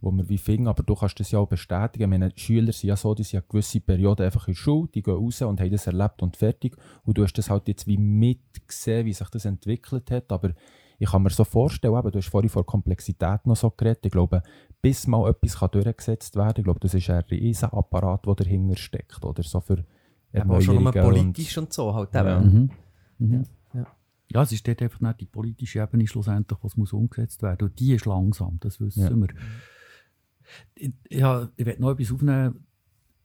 wo 0.00 0.10
wir 0.12 0.28
wie 0.28 0.38
finden, 0.38 0.66
aber 0.68 0.82
du 0.82 0.94
kannst 0.94 1.20
das 1.20 1.30
ja 1.30 1.38
auch 1.38 1.48
bestätigen. 1.48 2.10
Meine 2.10 2.32
Schüler 2.36 2.72
sind 2.72 2.88
ja 2.88 2.96
so, 2.96 3.14
die 3.14 3.22
sind 3.22 3.32
ja 3.34 3.42
gewisse 3.48 3.80
Perioden 3.80 4.24
einfach 4.24 4.48
in 4.48 4.54
der 4.54 4.58
Schule, 4.58 4.88
die 4.94 5.02
gehen 5.02 5.14
raus 5.14 5.42
und 5.42 5.60
haben 5.60 5.70
das 5.70 5.86
erlebt 5.86 6.22
und 6.22 6.36
fertig. 6.36 6.76
Und 7.04 7.18
du 7.18 7.22
hast 7.22 7.34
das 7.34 7.50
halt 7.50 7.68
jetzt 7.68 7.86
wie 7.86 7.98
mitgesehen, 7.98 9.06
wie 9.06 9.12
sich 9.12 9.28
das 9.28 9.44
entwickelt 9.44 10.10
hat, 10.10 10.32
aber 10.32 10.52
ich 11.02 11.10
kann 11.10 11.22
mir 11.22 11.30
so 11.30 11.44
vorstellen, 11.44 11.98
eben, 11.98 12.10
du 12.12 12.18
hast 12.18 12.28
vorhin 12.28 12.50
vor 12.50 12.64
Komplexität 12.64 13.46
noch 13.46 13.56
so 13.56 13.70
geredet, 13.70 14.04
ich 14.06 14.12
glaube, 14.12 14.42
bis 14.82 15.06
mal 15.06 15.28
etwas 15.30 15.58
kann 15.58 15.70
durchgesetzt 15.72 16.36
werden 16.36 16.54
ich 16.58 16.64
glaube, 16.64 16.78
das 16.80 16.94
ist 16.94 17.08
ein 17.10 17.24
riesen 17.30 17.70
Apparat, 17.70 18.26
der 18.26 18.34
dahinter 18.36 18.76
steckt, 18.76 19.24
oder 19.24 19.42
so 19.42 19.60
für 19.60 19.84
aber 20.32 20.58
auch 20.58 20.60
schon 20.60 20.76
nur 20.76 20.94
Erneuerungen 20.94 21.18
und- 21.18 21.32
politisch 21.32 21.58
und, 21.58 21.72
so 21.72 21.92
halt 21.94 22.14
Ja. 22.14 22.38
eben. 22.38 22.70
Mhm. 23.18 23.26
Mhm. 23.26 23.44
Ja. 23.74 23.86
Ja, 24.32 24.42
es 24.42 24.52
ist 24.52 24.68
dort 24.68 24.80
einfach 24.82 25.00
nicht 25.00 25.20
die 25.22 25.26
politische 25.26 25.80
Ebene 25.80 26.06
schlussendlich, 26.06 26.58
was 26.62 26.76
muss 26.76 26.92
umgesetzt 26.92 27.42
werden. 27.42 27.68
Und 27.68 27.80
die 27.80 27.94
ist 27.94 28.06
langsam, 28.06 28.58
das 28.60 28.78
wissen 28.80 29.02
Ja. 29.02 29.10
wir. 29.16 29.28
Ich, 30.74 30.92
ja, 31.10 31.48
ich 31.56 31.66
will 31.66 31.76
noch 31.78 31.90
etwas 31.92 32.12
aufnehmen. 32.12 32.64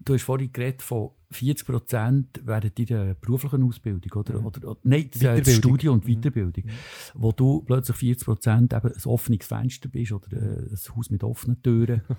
Du 0.03 0.13
hast 0.13 0.23
vorhin 0.23 0.51
geredet 0.51 0.81
von 0.81 1.11
40 1.31 1.65
Prozent 1.65 2.41
während 2.43 2.77
deiner 2.77 3.15
beruflichen 3.15 3.63
Ausbildung, 3.63 4.11
oder? 4.21 4.39
Mhm. 4.39 4.45
oder, 4.45 4.67
oder 4.71 4.79
nein, 4.83 5.09
das. 5.11 5.55
Studium 5.55 5.95
und 5.95 6.05
Mhm. 6.07 6.21
Weiterbildung. 6.21 6.63
Wo 7.13 7.31
du 7.31 7.61
plötzlich 7.61 7.97
40 7.97 8.25
Prozent 8.25 8.73
eben 8.73 8.91
ein 8.93 9.05
offenes 9.05 9.47
Fenster 9.47 9.89
bist 9.89 10.11
oder 10.11 10.31
äh, 10.33 10.69
ein 10.69 10.95
Haus 10.95 11.09
mit 11.09 11.23
offenen 11.23 11.61
Türen. 11.61 12.01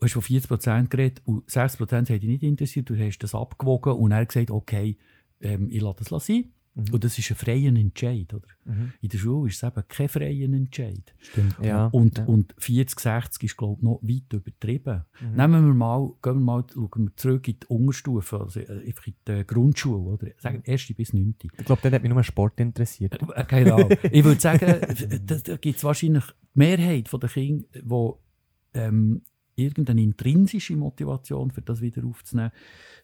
Du 0.00 0.06
hast 0.06 0.12
von 0.14 0.22
40 0.22 0.48
Prozent 0.48 0.90
geredet 0.90 1.22
und 1.24 1.48
6 1.48 1.76
Prozent 1.78 2.10
haben 2.10 2.20
dich 2.20 2.28
nicht 2.28 2.42
interessiert. 2.42 2.90
Du 2.90 2.98
hast 2.98 3.18
das 3.20 3.34
abgewogen 3.34 3.92
und 3.94 4.10
er 4.12 4.18
hat 4.18 4.28
gesagt, 4.28 4.50
okay, 4.50 4.98
ähm, 5.40 5.68
ich 5.70 5.80
lasse 5.80 6.04
das 6.04 6.26
sein. 6.26 6.52
Mhm. 6.74 6.92
Und 6.92 7.04
das 7.04 7.18
ist 7.18 7.30
ein 7.30 7.36
freier 7.36 7.74
Entscheid. 7.74 8.32
Oder? 8.34 8.48
Mhm. 8.64 8.92
In 9.00 9.08
der 9.08 9.18
Schule 9.18 9.48
ist 9.48 9.62
es 9.62 9.62
eben 9.62 9.88
kein 9.88 10.08
freier 10.08 10.44
Entscheid. 10.44 11.14
Stimmt. 11.18 11.56
Ja. 11.62 11.86
Und, 11.86 12.18
ja. 12.18 12.24
und 12.24 12.54
40, 12.58 12.98
60 12.98 13.44
ist, 13.44 13.56
glaube 13.56 13.76
ich, 13.78 13.82
noch 13.82 14.00
weit 14.02 14.32
übertrieben. 14.32 15.04
Mhm. 15.20 15.36
Nehmen 15.36 15.66
wir 15.66 15.74
mal, 15.74 16.12
gehen 16.22 16.34
wir 16.34 16.40
mal, 16.40 16.64
schauen 16.72 17.04
wir 17.04 17.16
zurück 17.16 17.48
in 17.48 17.60
die 17.60 17.66
Unterstufe, 17.68 18.40
also 18.40 18.60
äh, 18.60 18.86
einfach 18.86 19.06
in 19.06 19.14
die 19.26 19.46
Grundschule, 19.46 20.14
oder? 20.14 20.26
Sagen 20.38 20.62
wir, 20.64 20.72
erste 20.72 20.94
bis 20.94 21.12
neunte. 21.12 21.48
Ich 21.56 21.64
glaube, 21.64 21.82
dann 21.82 21.92
hat 21.92 22.02
mich 22.02 22.12
nur 22.12 22.24
Sport 22.24 22.58
interessiert. 22.58 23.18
Äh, 23.34 23.44
Keine 23.44 23.74
Ahnung. 23.74 23.90
ich 24.10 24.24
würde 24.24 24.40
sagen, 24.40 24.66
da, 25.26 25.36
da 25.36 25.56
gibt 25.56 25.76
es 25.76 25.84
wahrscheinlich 25.84 26.24
die 26.24 26.58
Mehrheit 26.58 27.08
der 27.12 27.28
Kinder, 27.28 27.64
die 27.72 28.78
ähm, 28.78 29.22
irgendeine 29.56 30.02
intrinsische 30.02 30.76
Motivation 30.76 31.50
für 31.50 31.62
das 31.62 31.80
wieder 31.80 32.04
aufzunehmen, 32.04 32.52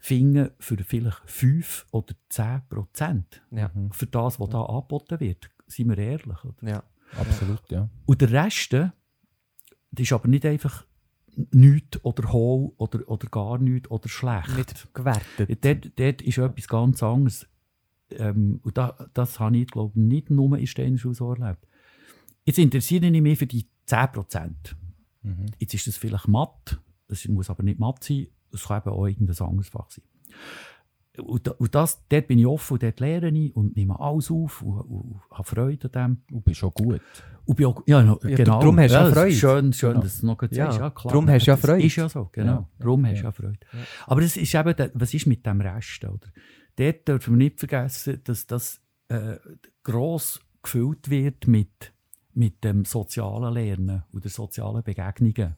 finden 0.01 0.51
für 0.59 0.77
vielleicht 0.79 1.23
5 1.27 1.87
oder 1.91 2.15
10 2.29 2.63
Prozent. 2.69 3.43
Ja. 3.51 3.71
Mhm. 3.75 3.93
Für 3.93 4.07
das, 4.07 4.41
was 4.41 4.49
da 4.51 4.63
angeboten 4.63 5.21
wird. 5.21 5.51
Seien 5.67 5.89
wir 5.89 5.99
ehrlich. 5.99 6.45
Oder? 6.45 6.69
Ja. 6.69 6.83
Absolut, 7.19 7.63
ja. 7.71 7.89
Und 8.07 8.21
der 8.21 8.31
Rest, 8.31 8.73
das 8.73 8.91
ist 9.97 10.13
aber 10.13 10.29
nicht 10.29 10.47
einfach 10.47 10.87
nichts 11.53 12.05
oder 12.05 12.33
hohl 12.33 12.73
oder, 12.77 13.09
oder 13.09 13.29
gar 13.29 13.59
nichts 13.59 13.91
oder 13.91 14.09
schlecht. 14.09 14.57
Nicht 14.57 14.95
gewertet. 14.95 15.65
Dort, 15.65 15.99
dort 15.99 16.23
ist 16.23 16.39
etwas 16.39 16.69
ganz 16.69 17.03
anderes. 17.03 17.47
Ähm, 18.13 18.61
und 18.63 18.77
da, 18.77 19.09
das 19.15 19.39
habe 19.39 19.57
ich, 19.57 19.69
glaube 19.69 19.93
ich, 19.95 20.03
nicht 20.03 20.31
nur 20.31 20.57
in 20.59 20.67
Steiner 20.67 20.99
Schule 20.99 21.15
so 21.15 21.33
erlebt. 21.33 21.67
Jetzt 22.45 22.59
interessiere 22.59 23.07
ich 23.07 23.23
mich 23.23 23.39
für 23.39 23.47
die 23.47 23.67
10%. 23.87 24.75
Mhm. 25.22 25.46
Jetzt 25.59 25.74
ist 25.74 25.87
das 25.87 25.96
vielleicht 25.96 26.28
Mathe, 26.28 26.78
es 27.09 27.26
muss 27.28 27.50
aber 27.50 27.62
nicht 27.62 27.78
Mathe 27.78 28.06
sein, 28.06 28.26
es 28.52 28.64
kann 28.68 28.80
eben 28.80 28.90
auch 28.90 29.06
irgendein 29.06 29.46
anderes 29.46 29.68
Fach 29.68 29.90
sein. 29.90 30.04
und, 31.18 31.46
und 31.48 31.74
das, 31.74 32.02
dort 32.09 32.26
bin 32.28 32.38
ich 32.38 32.46
offen 32.46 32.74
und 32.74 32.83
dort 32.83 33.00
lerne 33.00 33.38
ich 33.38 33.54
und 33.54 33.76
nehme 33.76 33.98
alles 34.00 34.30
auf 34.30 34.62
und, 34.62 34.80
und 34.80 35.20
habe 35.30 35.44
Freude 35.44 35.90
an 35.92 35.92
dem. 35.92 36.22
Du 36.28 36.40
bist 36.40 36.59
schon 36.59 36.70
gut. 36.70 37.00
Und 37.44 37.56
bin 37.56 37.66
auch, 37.66 37.83
ja, 37.87 38.02
no, 38.02 38.18
Ja, 38.22 38.37
genau. 38.37 38.61
darum 38.61 38.78
hast 38.78 38.90
du 38.90 38.94
ja, 38.94 39.00
auch 39.09 39.12
das 39.12 39.28
ist 39.28 39.40
Freude. 39.40 39.61
Schön, 39.62 39.72
schön 39.72 39.88
Genau. 39.90 40.02
dass 40.02 40.12
du 40.12 40.16
es 40.18 40.22
noch 40.22 40.38
gerade 40.38 40.54
Ja, 40.56 40.64
sagst. 40.66 40.78
Ja, 40.80 40.90
klar. 40.90 41.12
darum 41.12 41.28
hast 41.28 41.46
du 41.46 41.50
ja 41.50 41.56
Das 41.56 41.64
Freude. 41.66 41.83
Ist 41.87 41.96
ja 41.96 42.09
so, 42.09 42.28
genau. 42.33 42.52
Ja. 42.52 42.68
Darum 42.78 43.04
hast 43.06 43.12
du 43.12 43.16
Ja. 43.18 43.22
ja 43.24 43.33
Freude. 43.33 43.59
Aber 44.06 44.22
es 44.22 44.37
ist 44.37 44.54
eben, 44.54 44.76
der- 44.76 44.90
was 44.94 45.12
ist 45.14 45.26
mit 45.26 45.44
dem 45.44 45.61
Rest? 45.61 46.04
Oder? 46.04 46.28
Dort 46.76 47.09
dürfen 47.09 47.35
wir 47.35 47.44
nicht 47.44 47.59
vergessen, 47.59 48.20
dass 48.24 48.46
das 48.46 48.80
äh, 49.09 49.37
gross 49.83 50.40
gefüllt 50.62 51.11
wird 51.11 51.46
mit, 51.48 51.92
mit 52.35 52.64
dem 52.64 52.85
sozialen 52.85 53.53
Lernen 53.53 54.05
oder 54.12 54.29
sozialen 54.29 54.83
Begegnungen. 54.83 55.57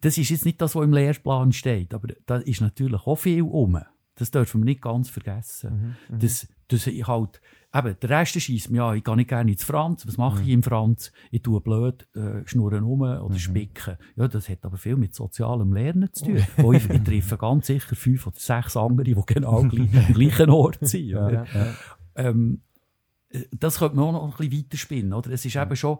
Das 0.00 0.18
ist 0.18 0.30
jetzt 0.30 0.44
nicht 0.44 0.60
das, 0.60 0.74
was 0.74 0.84
im 0.84 0.92
Lehrplan 0.92 1.52
steht, 1.52 1.94
aber 1.94 2.08
da 2.26 2.36
ist 2.38 2.60
natürlich 2.60 3.06
auch 3.06 3.16
viel 3.16 3.42
um. 3.42 3.80
Das 4.16 4.30
dürfen 4.30 4.60
wir 4.60 4.66
nicht 4.66 4.82
ganz 4.82 5.08
vergessen. 5.08 5.96
Das, 6.08 6.46
das 6.68 6.86
ich 6.86 7.06
halt, 7.06 7.40
eben, 7.74 7.96
der 8.00 8.10
Rest 8.10 8.40
schießt 8.40 8.70
mir 8.70 8.84
an, 8.84 8.96
ich 8.96 9.04
gehe 9.04 9.16
nicht 9.16 9.28
gerne 9.28 9.50
ins 9.50 9.64
Franz. 9.64 10.06
Was 10.06 10.16
mache 10.16 10.42
ich 10.42 10.48
im 10.48 10.62
Franz? 10.62 11.12
Ich 11.32 11.42
tue 11.42 11.60
blöd 11.60 12.06
äh, 12.14 12.46
schnurren 12.46 12.84
um 12.84 13.00
oder 13.02 13.38
spicken. 13.38 13.96
Ja, 14.16 14.28
das 14.28 14.48
hat 14.48 14.64
aber 14.64 14.76
viel 14.76 14.96
mit 14.96 15.14
sozialem 15.14 15.72
Lernen 15.72 16.12
zu 16.12 16.26
tun. 16.26 16.46
Wo 16.58 16.72
ich, 16.72 16.88
ich 16.88 17.02
treffe 17.02 17.36
ganz 17.36 17.66
sicher 17.66 17.96
fünf 17.96 18.26
oder 18.26 18.38
sechs 18.38 18.76
andere, 18.76 19.04
die 19.04 19.16
genau 19.26 19.62
gleich, 19.64 19.96
am 20.08 20.14
gleichen 20.14 20.50
Ort 20.50 20.78
sind. 20.82 21.08
Ja, 21.08 21.30
ja. 21.30 21.46
ähm, 22.14 22.60
äh, 22.72 22.73
das 23.52 23.78
könnte 23.78 23.96
man 23.96 24.06
auch 24.06 24.12
noch 24.12 24.40
ein 24.40 24.48
bisschen 24.48 24.64
weiterspinnen. 24.64 25.12
Oder? 25.12 25.30
Es 25.30 25.44
ist 25.44 25.56
eben 25.56 25.76
schon 25.76 25.98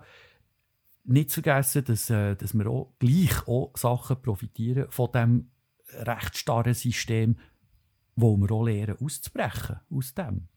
nicht 1.04 1.30
zu 1.30 1.42
vergessen, 1.42 1.84
dass, 1.84 2.10
äh, 2.10 2.34
dass 2.36 2.54
wir 2.54 2.66
auch 2.66 2.92
gleich 2.98 3.46
auch 3.46 3.72
Sachen 3.76 4.20
profitieren 4.22 4.86
von 4.90 5.12
dem 5.12 5.50
recht 5.92 6.36
starren 6.36 6.74
System, 6.74 7.36
wo 8.16 8.36
wir 8.36 8.50
auch 8.52 8.64
lernen 8.64 8.96
auszubrechen 9.00 9.80
aus 9.90 10.14
dem. 10.14 10.48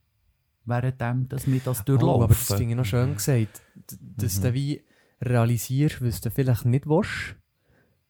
Währenddem, 0.66 1.30
dass 1.30 1.48
wir 1.48 1.60
das 1.64 1.84
durchlaufen. 1.86 2.22
Oh, 2.22 2.24
aber 2.24 2.34
das 2.34 2.48
finde 2.48 2.72
ich 2.72 2.76
noch 2.76 2.86
schön 2.86 3.14
gesagt. 3.14 3.62
Dass 4.00 4.42
du 4.42 4.54
wie 4.54 4.84
realisierst, 5.22 6.04
was 6.04 6.22
du 6.22 6.30
vielleicht 6.30 6.66
nicht 6.66 6.88
willst. 6.88 7.36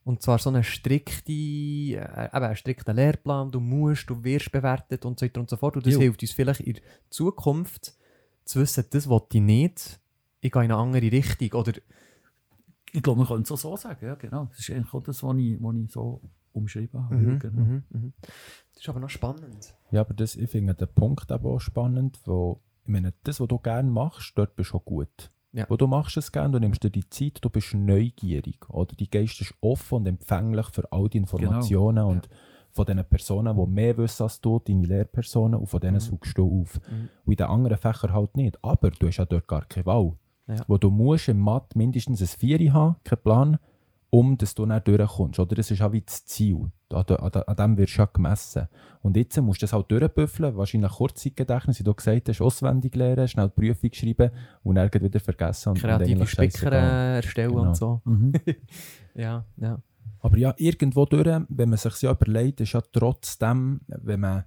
Und 0.04 0.22
zwar 0.22 0.38
so 0.38 0.48
eine 0.48 0.64
strikte, 0.64 1.32
äh, 1.32 1.94
eben 1.94 2.44
einen 2.44 2.56
strikten 2.56 2.96
Lehrplan, 2.96 3.50
du 3.50 3.60
musst, 3.60 4.08
du 4.08 4.24
wirst 4.24 4.50
bewertet 4.50 5.04
und 5.04 5.18
so 5.18 5.26
weiter 5.26 5.40
und 5.40 5.50
so 5.50 5.56
fort. 5.56 5.76
Und 5.76 5.86
das 5.86 5.94
Jo. 5.94 6.00
hilft 6.00 6.22
uns 6.22 6.32
vielleicht 6.32 6.60
in 6.60 6.74
der 6.74 6.82
Zukunft 7.10 7.94
zu 8.48 8.60
wissen, 8.60 8.84
das 8.90 9.08
will 9.08 9.20
ich 9.32 9.40
nicht, 9.40 10.00
ich 10.40 10.50
gehe 10.50 10.64
in 10.64 10.72
eine 10.72 10.80
andere 10.80 11.12
Richtung. 11.12 11.60
Oder 11.60 11.72
ich 12.92 13.02
glaube, 13.02 13.18
man 13.18 13.28
könnte 13.28 13.42
es 13.42 13.52
auch 13.52 13.58
so 13.58 13.76
sagen. 13.76 14.04
Ja, 14.04 14.14
genau. 14.14 14.46
Das 14.46 14.60
ist 14.60 14.70
eigentlich 14.70 14.94
auch 14.94 15.02
das, 15.02 15.22
was 15.22 15.36
ich, 15.36 15.56
was 15.60 15.76
ich 15.76 15.92
so 15.92 16.22
umschrieben 16.52 17.04
habe. 17.04 17.16
Mhm, 17.16 17.28
Ja, 17.28 17.36
genau. 17.36 17.60
mhm, 17.62 17.82
mhm. 17.90 18.12
Das 18.72 18.82
ist 18.82 18.88
aber 18.88 19.00
noch 19.00 19.10
spannend. 19.10 19.74
Ja, 19.90 20.00
aber 20.00 20.14
das, 20.14 20.34
ich 20.34 20.50
finde 20.50 20.74
den 20.74 20.88
Punkt 20.94 21.30
aber 21.30 21.50
auch 21.50 21.60
spannend, 21.60 22.18
wo, 22.24 22.60
ich 22.84 22.88
meine, 22.90 23.12
das, 23.24 23.38
was 23.38 23.48
du 23.48 23.58
gerne 23.58 23.90
machst, 23.90 24.32
dort 24.36 24.56
bist 24.56 24.72
du 24.72 24.78
auch 24.78 24.84
gut. 24.84 25.30
Ja. 25.52 25.66
Wo 25.68 25.76
du 25.76 25.86
machst 25.86 26.16
es 26.16 26.32
gerne, 26.32 26.52
du 26.52 26.60
nimmst 26.60 26.82
dir 26.84 26.90
die 26.90 27.08
Zeit, 27.08 27.38
du 27.42 27.50
bist 27.50 27.74
neugierig, 27.74 28.68
oder 28.70 28.94
die 28.94 29.10
Geist 29.10 29.40
ist 29.40 29.54
offen 29.60 29.96
und 29.96 30.06
empfänglich 30.06 30.66
für 30.72 30.90
all 30.92 31.08
die 31.08 31.18
Informationen 31.18 32.04
und 32.04 32.28
von 32.78 32.86
den 32.86 33.04
Personen, 33.04 33.56
die 33.56 33.66
mehr 33.66 33.96
wissen 33.98 34.22
als 34.22 34.40
du, 34.40 34.60
deine 34.60 34.86
Lehrpersonen, 34.86 35.58
und 35.60 35.66
von 35.66 35.80
denen 35.80 35.98
suchst 36.00 36.38
du 36.38 36.62
auf. 36.62 36.80
Mhm. 36.88 37.08
Und 37.24 37.32
in 37.32 37.36
den 37.36 37.46
anderen 37.48 37.76
Fächern 37.76 38.12
halt 38.12 38.36
nicht. 38.36 38.56
Aber 38.62 38.90
du 38.90 39.08
hast 39.08 39.16
ja 39.16 39.24
dort 39.24 39.48
gar 39.48 39.64
keine 39.64 39.86
Wahl. 39.86 40.12
Ja. 40.46 40.64
Wo 40.68 40.78
du 40.78 40.90
musst 40.90 41.28
im 41.28 41.40
Mathe 41.40 41.76
mindestens 41.76 42.20
ein 42.22 42.28
Vieri 42.28 42.66
haben, 42.68 42.96
kein 43.04 43.18
Plan, 43.18 43.58
um 44.10 44.38
dass 44.38 44.54
du 44.54 44.64
dann 44.64 44.82
durchkommst. 44.82 45.38
Oder 45.38 45.56
das 45.56 45.70
ist 45.70 45.82
auch 45.82 45.92
wie 45.92 46.00
das 46.00 46.24
Ziel. 46.24 46.70
An, 46.90 47.04
an, 47.06 47.42
an 47.46 47.56
dem 47.56 47.76
wirst 47.76 47.96
du 47.96 48.02
ja 48.02 48.08
gemessen. 48.10 48.66
Und 49.02 49.16
jetzt 49.18 49.38
musst 49.42 49.60
du 49.60 49.64
das 49.64 49.74
halt 49.74 49.90
durchbüffeln, 49.90 50.56
wahrscheinlich 50.56 50.90
Kurzzeitgedächtnis, 50.92 51.80
wie 51.80 51.84
du 51.84 51.92
gesagt 51.92 52.28
hast, 52.30 52.40
auswendig 52.40 52.94
lernen, 52.94 53.28
schnell 53.28 53.48
die 53.50 53.60
Prüfung 53.60 53.90
schreiben 53.92 54.30
und 54.62 54.76
dann 54.76 54.90
wieder 54.92 55.20
vergessen. 55.20 55.70
Und, 55.70 55.80
Kreative 55.80 56.26
scheissegal. 56.26 56.72
äh, 56.72 57.16
erstellen 57.16 57.50
Genau. 57.50 57.62
und 57.68 57.76
so. 57.76 58.00
Mhm. 58.04 58.32
Ja, 59.14 59.44
ja. 59.56 59.78
Aber 60.20 60.36
ja, 60.36 60.54
irgendwo 60.56 61.04
durch, 61.04 61.26
wenn 61.48 61.68
man 61.68 61.78
sich 61.78 62.02
ja 62.02 62.10
überlegt, 62.12 62.60
ist 62.60 62.72
ja 62.72 62.80
trotzdem, 62.80 63.80
wenn 63.86 64.20
man, 64.20 64.44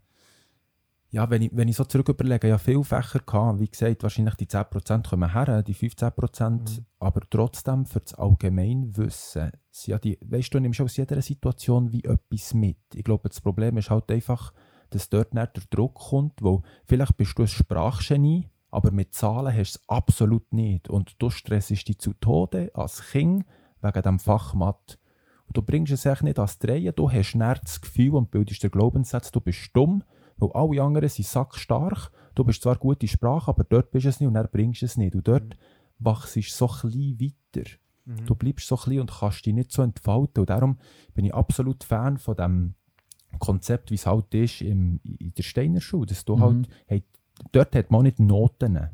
ja, 1.12 1.30
wenn 1.30 1.42
ich, 1.42 1.52
wenn 1.54 1.68
ich 1.68 1.76
so 1.76 1.84
zurück 1.84 2.10
überlege, 2.10 2.48
ja, 2.48 2.58
viele 2.58 2.84
Fächer 2.84 3.20
gehabt, 3.20 3.60
wie 3.60 3.70
gesagt, 3.70 4.04
wahrscheinlich 4.04 4.36
die 4.36 4.48
10% 4.48 5.10
kommen 5.10 5.34
her, 5.34 5.64
die 5.64 5.76
15%, 5.76 6.80
Mhm. 6.80 6.86
aber 7.00 7.22
trotzdem 7.30 7.86
für 7.86 8.00
das 8.00 8.14
Allgemeinwissen, 8.16 9.52
ja 9.86 9.98
die, 10.00 10.18
weißt 10.22 10.54
du, 10.54 10.58
du 10.58 10.62
nimmst 10.62 10.82
aus 10.82 10.98
jeder 10.98 11.22
Situation 11.22 11.92
wie 11.92 12.04
etwas 12.04 12.54
mit. 12.54 12.78
Ich 12.94 13.04
glaube, 13.04 13.28
das 13.30 13.42
Problem 13.42 13.78
ist 13.78 13.90
halt 13.90 14.12
einfach, 14.12 14.54
dass 14.90 15.10
dort 15.10 15.34
nicht 15.34 15.56
der 15.56 15.64
Druck 15.70 15.96
kommt, 15.96 16.42
wo 16.42 16.64
vielleicht 16.86 17.16
bist 17.18 17.38
du 17.38 17.44
ein 17.44 17.48
Sprachgenie, 17.48 18.50
aber 18.72 18.92
mit 18.92 19.14
Zahlen 19.14 19.54
hast 19.56 19.76
du 19.76 19.80
es 19.80 19.90
absolut 19.90 20.52
nicht. 20.54 20.90
Und 20.90 21.16
du 21.20 21.30
stressest 21.30 21.88
dich 21.88 22.00
zu 22.00 22.14
Tode 22.14 22.72
als 22.74 23.02
Kind 23.12 23.46
wegen 23.82 24.02
dem 24.02 24.20
Fach 24.20 24.54
Mathe. 24.54 24.98
Du 25.54 25.62
bringst 25.62 25.92
es 25.92 26.22
nicht 26.22 26.40
als 26.40 26.58
Drehen, 26.60 26.94
du 26.96 27.12
hast 27.12 27.36
nicht 27.36 27.62
das 27.64 27.82
Gefühl 27.82 28.16
und 28.16 28.32
bildest 28.32 28.64
den 28.64 28.72
Glaubenssatz, 28.72 29.32
du 29.32 29.42
bist 29.42 29.70
dumm, 29.74 30.04
weil 30.38 30.52
alle 30.54 30.82
anderen 30.82 31.10
sind 31.10 31.28
sackstark. 31.28 32.12
Du 32.36 32.44
bist 32.44 32.64
zwar 32.64 32.78
gut 32.78 33.02
in 33.04 33.10
Sprache, 33.10 33.50
aber 33.50 33.64
dort 33.66 33.92
bist 33.92 34.06
du 34.06 34.10
es 34.10 34.20
nicht 34.20 34.28
und 34.28 34.34
dann 34.36 34.48
bringst 34.52 34.82
du 34.82 34.86
es 34.86 34.98
nicht. 34.98 35.16
Und 35.16 35.28
dort 35.28 35.58
wachst 36.00 36.36
du 36.36 36.42
so 36.42 36.68
klein 36.68 37.18
weiter. 37.20 37.70
Du 38.26 38.34
bleibst 38.36 38.68
so 38.68 38.76
klein 38.78 39.02
und 39.02 39.12
kannst 39.12 39.46
dich 39.46 39.54
nicht 39.54 39.72
so 39.72 39.82
entfalten. 39.84 40.42
Und 40.42 40.50
darum 40.50 40.78
bin 41.14 41.26
ich 41.26 41.34
absolut 41.36 41.84
Fan 41.84 42.18
von 42.18 42.36
dem 42.36 42.74
Konzept, 43.40 43.92
wie 43.92 43.96
es 43.96 44.06
halt 44.08 44.34
ist 44.34 44.62
im, 44.62 45.00
in 45.04 45.34
der 45.34 45.44
Steiner 45.44 45.82
Schule. 45.82 46.08
Dass 46.08 46.26
du 46.26 46.36
Mhm. 46.36 46.42
halt, 46.42 46.70
hey, 46.88 47.04
dort 47.52 47.76
hat 47.76 47.92
man 47.92 48.04
nicht 48.04 48.20
Noten. 48.20 48.90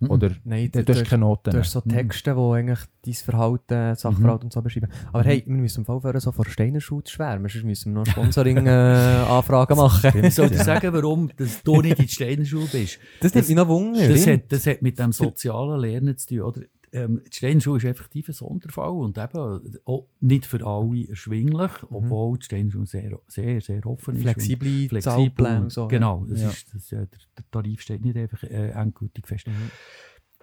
Mhm. 0.00 0.10
Oder 0.10 0.30
Nein, 0.44 0.70
du, 0.72 0.84
hast 0.88 1.04
keine 1.04 1.20
Noten. 1.20 1.50
Du 1.50 1.58
hast 1.58 1.72
so 1.72 1.80
Texte, 1.82 2.34
die 2.34 2.40
eigentlich 2.40 2.78
dein 3.04 3.14
Verhalten, 3.14 3.94
Sachverhalt 3.94 4.44
und 4.44 4.52
so 4.52 4.62
beschreiben. 4.62 4.88
Aber 5.12 5.22
hey, 5.24 5.42
wir 5.46 5.54
müssen 5.56 5.80
im 5.80 5.84
Fall 5.84 6.00
vorher 6.00 6.20
so 6.20 6.32
vor 6.32 6.46
Steiner 6.46 6.80
Schule 6.80 7.04
zu 7.04 7.14
schwärmen, 7.14 7.48
sonst 7.50 7.64
müssen 7.64 7.92
wir 7.92 8.00
noch 8.00 8.06
Sponsoring-Anfragen 8.06 9.76
machen. 9.76 10.24
Ich 10.24 10.34
soll 10.34 10.48
dir 10.48 10.64
sagen, 10.64 10.92
warum 10.94 11.30
dass 11.36 11.62
du 11.62 11.82
nicht 11.82 11.98
in 11.98 12.06
die 12.06 12.12
Steinerschule 12.12 12.66
bist. 12.72 12.98
Das 13.20 13.34
nimmt 13.34 13.48
mich 13.48 13.56
noch 13.56 13.68
Wunder. 13.68 14.08
Das 14.08 14.26
hat, 14.26 14.50
das 14.50 14.66
hat 14.66 14.82
mit 14.82 14.98
dem 14.98 15.12
sozialen 15.12 15.80
Lernen 15.80 16.16
zu 16.16 16.28
tun. 16.28 16.40
Oder? 16.40 16.60
Ähm, 16.92 17.22
die 17.24 17.36
Steinerschule 17.36 17.78
ist 17.78 17.84
effektiv 17.84 18.28
ein 18.28 18.32
Sonderfall 18.34 18.90
und 18.90 19.16
eben 19.16 19.78
auch 19.84 20.08
nicht 20.20 20.44
für 20.44 20.66
alle 20.66 21.08
erschwinglich, 21.08 21.70
obwohl 21.88 22.38
die 22.38 22.44
Steinerschule 22.46 22.86
sehr, 22.86 23.20
sehr, 23.28 23.60
sehr 23.60 23.86
offen 23.86 24.16
ist. 24.16 24.22
Flexible 24.22 24.88
flexibel. 24.88 25.00
Zahlpläne. 25.00 25.70
So, 25.70 25.86
Genau, 25.86 26.24
das 26.28 26.40
Ja. 26.40 26.48
ist, 26.50 26.74
das, 26.74 26.88
der, 26.88 27.06
Tarif 27.52 27.80
steht 27.82 28.04
nicht 28.04 28.16
einfach 28.16 28.42
äh, 28.42 28.70
endgültig 28.70 29.26
fest. 29.28 29.46
Mhm. 29.46 29.70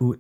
Und, 0.08 0.20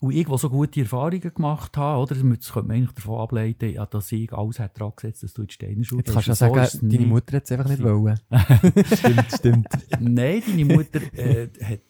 und 0.00 0.12
ich, 0.12 0.26
der 0.26 0.38
so 0.38 0.50
gute 0.50 0.80
Erfahrungen 0.82 1.34
gemacht 1.34 1.76
habe, 1.78 2.02
oder, 2.02 2.14
das 2.14 2.52
könnte 2.52 2.68
man 2.68 2.76
eigentlich 2.76 2.92
davon 2.92 3.20
ableiten, 3.20 3.70
ja, 3.72 3.86
dass 3.86 4.12
ich 4.12 4.32
alles 4.32 4.58
hat 4.60 4.78
dran 4.78 4.92
gesetzt, 4.94 5.22
dass 5.24 5.32
du 5.32 5.42
in 5.42 5.48
die 5.48 5.54
Steinerschule 5.54 6.02
Jetzt 6.04 6.12
kannst 6.12 6.28
du 6.28 6.30
ja 6.30 6.34
sagen, 6.36 6.78
deine 6.82 6.96
nicht. 6.98 7.08
Mutter 7.08 7.36
hat 7.38 7.44
es 7.44 7.52
einfach 7.52 7.68
nicht 7.70 7.82
wollen. 7.82 8.20
stimmt, 8.96 9.32
stimmt. 9.32 9.68
Nein, 9.98 10.42
deine 10.46 10.64
Mutter 10.64 11.00
äh, 11.16 11.48
hat. 11.62 11.80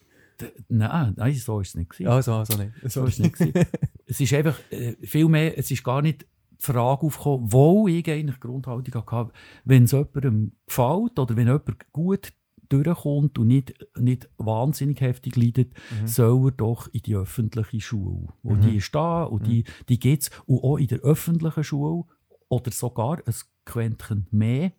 Nein, 0.69 1.13
nein, 1.15 1.33
so 1.33 1.59
ist 1.59 1.69
es 1.69 1.75
nicht. 1.75 1.89
gewesen. 1.89 2.07
Also, 2.07 2.33
also 2.33 2.57
nicht. 2.57 2.73
So 2.91 3.05
ist 3.05 3.19
es 3.19 3.39
nicht. 3.39 3.55
es 4.05 4.19
ist 4.19 4.33
einfach 4.33 4.59
äh, 4.69 4.95
viel 5.01 5.27
mehr, 5.27 5.57
es 5.57 5.71
ist 5.71 5.83
gar 5.83 6.01
nicht 6.01 6.25
die 6.61 6.65
Frage 6.65 7.05
aufgekommen, 7.05 7.51
wo 7.51 7.87
ich 7.87 8.09
eigentlich 8.09 8.39
Grundhaltung 8.39 9.03
hatte, 9.11 9.33
wenn 9.65 9.83
es 9.83 9.91
jemandem 9.91 10.53
gefällt 10.65 11.19
oder 11.19 11.35
wenn 11.35 11.47
jemand 11.47 11.91
gut 11.91 12.33
durchkommt 12.69 13.37
und 13.37 13.47
nicht, 13.47 13.73
nicht 13.97 14.29
wahnsinnig 14.37 15.01
heftig 15.01 15.35
leidet, 15.35 15.73
soll 16.05 16.47
er 16.47 16.51
doch 16.51 16.87
in 16.93 17.01
die 17.01 17.15
öffentliche 17.15 17.79
Schule. 17.79 18.29
Und 18.41 18.63
die 18.63 18.77
ist 18.77 18.93
da 18.95 19.23
und 19.23 19.45
die, 19.47 19.65
die 19.89 19.99
gibt 19.99 20.23
es. 20.23 20.31
Und 20.45 20.63
auch 20.63 20.77
in 20.77 20.87
der 20.87 20.99
öffentlichen 20.99 21.63
Schule 21.63 22.05
oder 22.49 22.71
sogar 22.71 23.21
ein 23.25 23.35
Quäntchen 23.65 24.27
mehr 24.31 24.71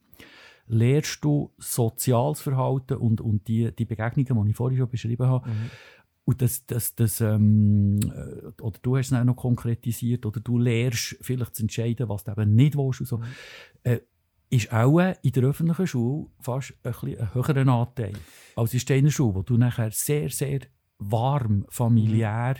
lernst 0.68 1.24
du 1.24 1.52
soziales 1.58 2.40
Verhalten 2.40 2.94
und, 2.94 3.20
und 3.20 3.46
die, 3.48 3.74
die 3.74 3.84
Begegnungen, 3.84 4.44
die 4.44 4.50
ich 4.50 4.56
vorhin 4.56 4.78
schon 4.78 4.88
beschrieben 4.88 5.26
habe. 5.26 5.48
Und 6.24 6.42
das, 6.42 6.66
das, 6.66 6.94
das, 6.96 7.20
ähm, 7.20 8.00
äh, 8.02 8.60
oder 8.60 8.78
du 8.82 8.96
hast 8.96 9.12
es 9.12 9.12
auch 9.12 9.24
noch 9.24 9.36
konkretisiert, 9.36 10.26
oder 10.26 10.40
du 10.40 10.58
lernst 10.58 11.16
vielleicht 11.20 11.54
zu 11.54 11.62
entscheiden, 11.62 12.08
was 12.08 12.24
du 12.24 12.32
eben 12.32 12.54
nicht 12.56 12.76
willst 12.76 13.00
und 13.00 13.06
so. 13.06 13.20
Äh, 13.84 14.00
ist 14.50 14.72
auch 14.72 15.00
in 15.22 15.32
der 15.32 15.42
öffentlichen 15.44 15.86
Schule 15.86 16.26
fast 16.40 16.74
ein, 16.84 16.92
ein 16.92 17.34
höherer 17.34 17.66
Anteil 17.66 18.12
als 18.54 18.72
in 18.72 18.78
der 18.78 18.80
Steiner 18.80 19.10
Schule, 19.10 19.34
wo 19.34 19.42
du 19.42 19.56
nachher 19.56 19.90
sehr, 19.90 20.30
sehr 20.30 20.60
warm, 20.98 21.66
familiär 21.68 22.56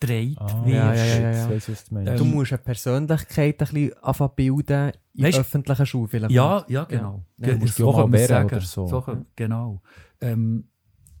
gedreht 0.00 0.36
Ah, 0.38 0.64
wirst. 0.64 0.74
ja, 0.74 0.94
ja, 0.94 1.30
ja. 1.32 1.50
Was 1.50 1.84
du. 1.86 1.96
Ähm, 1.96 2.30
musst 2.30 2.52
eine 2.52 2.58
Persönlichkeit 2.62 3.54
ein 3.62 3.68
bisschen 3.68 3.92
anfangen 4.02 4.30
zu 4.30 4.34
bilden 4.36 4.92
in 5.14 5.22
der 5.22 5.40
öffentlichen 5.40 5.86
Schule 5.86 6.08
vielleicht. 6.08 6.30
Ja, 6.32 6.64
ja, 6.68 6.84
genau. 6.84 7.24
Ja, 7.38 7.48
Ge- 7.50 7.56
musst 7.58 7.76
so 7.76 7.92
du 7.92 8.06
mal 8.08 8.18
sagen. 8.26 8.46
oder 8.46 8.60
so. 8.60 9.00
kann- 9.00 9.26
genau. 9.36 9.82
Ähm, 10.20 10.68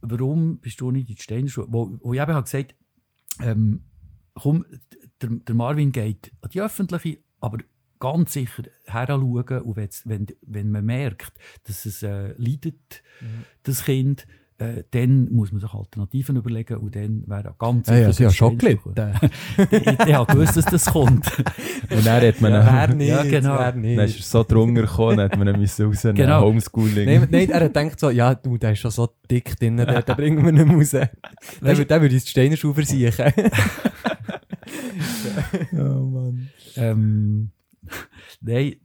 warum 0.00 0.58
bist 0.58 0.80
du 0.80 0.90
nicht 0.90 1.08
in 1.08 1.14
die 1.16 1.22
Steinerschule? 1.22 1.66
Wo, 1.70 1.96
wo 2.02 2.12
ich 2.14 2.20
eben 2.20 2.32
habe 2.32 2.42
gesagt 2.44 2.74
ähm, 3.40 3.84
komm, 4.34 4.64
der, 5.22 5.30
der 5.30 5.54
Marvin 5.54 5.92
geht 5.92 6.32
an 6.40 6.50
die 6.50 6.60
öffentliche, 6.60 7.18
aber 7.40 7.58
ganz 8.00 8.32
sicher 8.34 8.64
heranschauen 8.86 9.62
und 9.62 9.76
wenn, 10.04 10.26
wenn 10.42 10.70
man 10.70 10.84
merkt, 10.84 11.32
dass 11.64 11.86
es 11.86 12.02
äh, 12.02 12.34
leidet, 12.36 13.02
das 13.62 13.84
Kind, 13.84 14.26
äh, 14.58 14.84
dann 14.92 15.32
muss 15.32 15.50
man 15.50 15.60
sich 15.60 15.72
Alternativen 15.74 16.36
überlegen 16.36 16.76
und 16.76 16.94
dann 16.94 17.24
wäre 17.26 17.54
ganz 17.58 17.88
Ja, 17.88 17.96
ja, 17.96 18.12
sie 18.12 18.22
das 18.24 18.36
schon 18.36 18.56
gelitten. 18.56 18.94
ich, 19.70 19.86
ich 19.86 20.14
habe 20.14 20.32
gewusst, 20.32 20.56
dass 20.56 20.66
das 20.66 20.84
kommt. 20.86 21.26
Und 21.90 22.06
dann 22.06 22.22
hat 22.22 22.40
man 22.40 22.52
Ja, 22.52 22.60
ihn- 22.60 22.66
wer 22.88 22.94
nicht, 22.94 23.08
Ja, 23.08 23.22
genau. 23.24 23.56
dann 23.58 23.84
ist 23.84 24.16
er 24.16 24.22
so 24.22 24.42
drunter 24.44 24.82
gekommen, 24.82 25.16
dann 25.16 25.30
hat 25.30 25.38
man 25.38 25.48
ihn 25.48 25.58
müssen 25.60 25.86
rausnehmen. 25.86 26.16
Genau. 26.16 26.42
Homeschooling. 26.42 27.04
Nein, 27.04 27.28
nein, 27.30 27.50
er 27.50 27.64
hat 27.64 27.74
gedacht 27.74 27.98
so, 28.00 28.10
ja, 28.10 28.34
du, 28.34 28.56
der 28.56 28.72
ist 28.72 28.78
schon 28.78 28.90
so 28.92 29.08
dick 29.30 29.56
drin, 29.58 29.76
den, 29.76 29.86
den 29.88 30.16
bringen 30.16 30.44
wir 30.44 30.52
nicht 30.52 30.66
mehr 30.66 30.76
raus. 30.76 30.90
Der, 30.90 31.10
Weißt- 31.60 31.62
würde- 31.62 31.86
der 31.86 32.00
würde 32.02 32.14
ins 32.14 32.28
Steinerschuh 32.30 32.72
versiechen. 32.74 33.32
oh 35.72 36.04
Mann. 36.06 36.48
Ähm, 36.76 37.50
nein, 38.40 38.76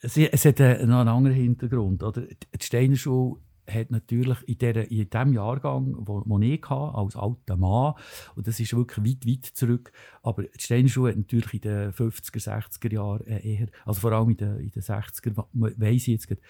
es, 0.00 0.16
es 0.16 0.44
hat 0.44 0.60
äh, 0.60 0.84
noch 0.86 1.00
einen 1.00 1.08
anderen 1.08 1.36
Hintergrund. 1.36 2.02
Oder? 2.02 2.22
Die 2.22 2.64
Steinerschule 2.64 3.36
hat 3.68 3.90
natürlich 3.90 4.38
in, 4.46 4.58
der, 4.58 4.90
in 4.90 5.08
dem 5.08 5.32
Jahrgang, 5.32 5.94
wo, 5.98 6.22
wo 6.24 6.38
ich 6.40 6.62
hatte, 6.62 6.94
als 6.94 7.16
alter 7.16 7.56
Mann, 7.56 7.94
und 8.34 8.46
das 8.46 8.58
ist 8.60 8.74
wirklich 8.74 9.06
weit, 9.06 9.26
weit 9.26 9.46
zurück, 9.46 9.92
aber 10.22 10.44
die 10.44 10.60
Steinerschule 10.60 11.10
hat 11.10 11.18
natürlich 11.18 11.54
in 11.54 11.60
den 11.60 11.92
50er, 11.92 12.42
60er 12.42 12.92
Jahren 12.92 13.26
äh, 13.26 13.54
eher, 13.54 13.68
also 13.84 14.00
vor 14.00 14.12
allem 14.12 14.30
in 14.30 14.36
den, 14.36 14.58
in 14.58 14.70
den 14.70 14.82
60er, 14.82 15.46
weiss 15.52 16.02
ich 16.02 16.08
jetzt 16.08 16.28
gerade, 16.28 16.40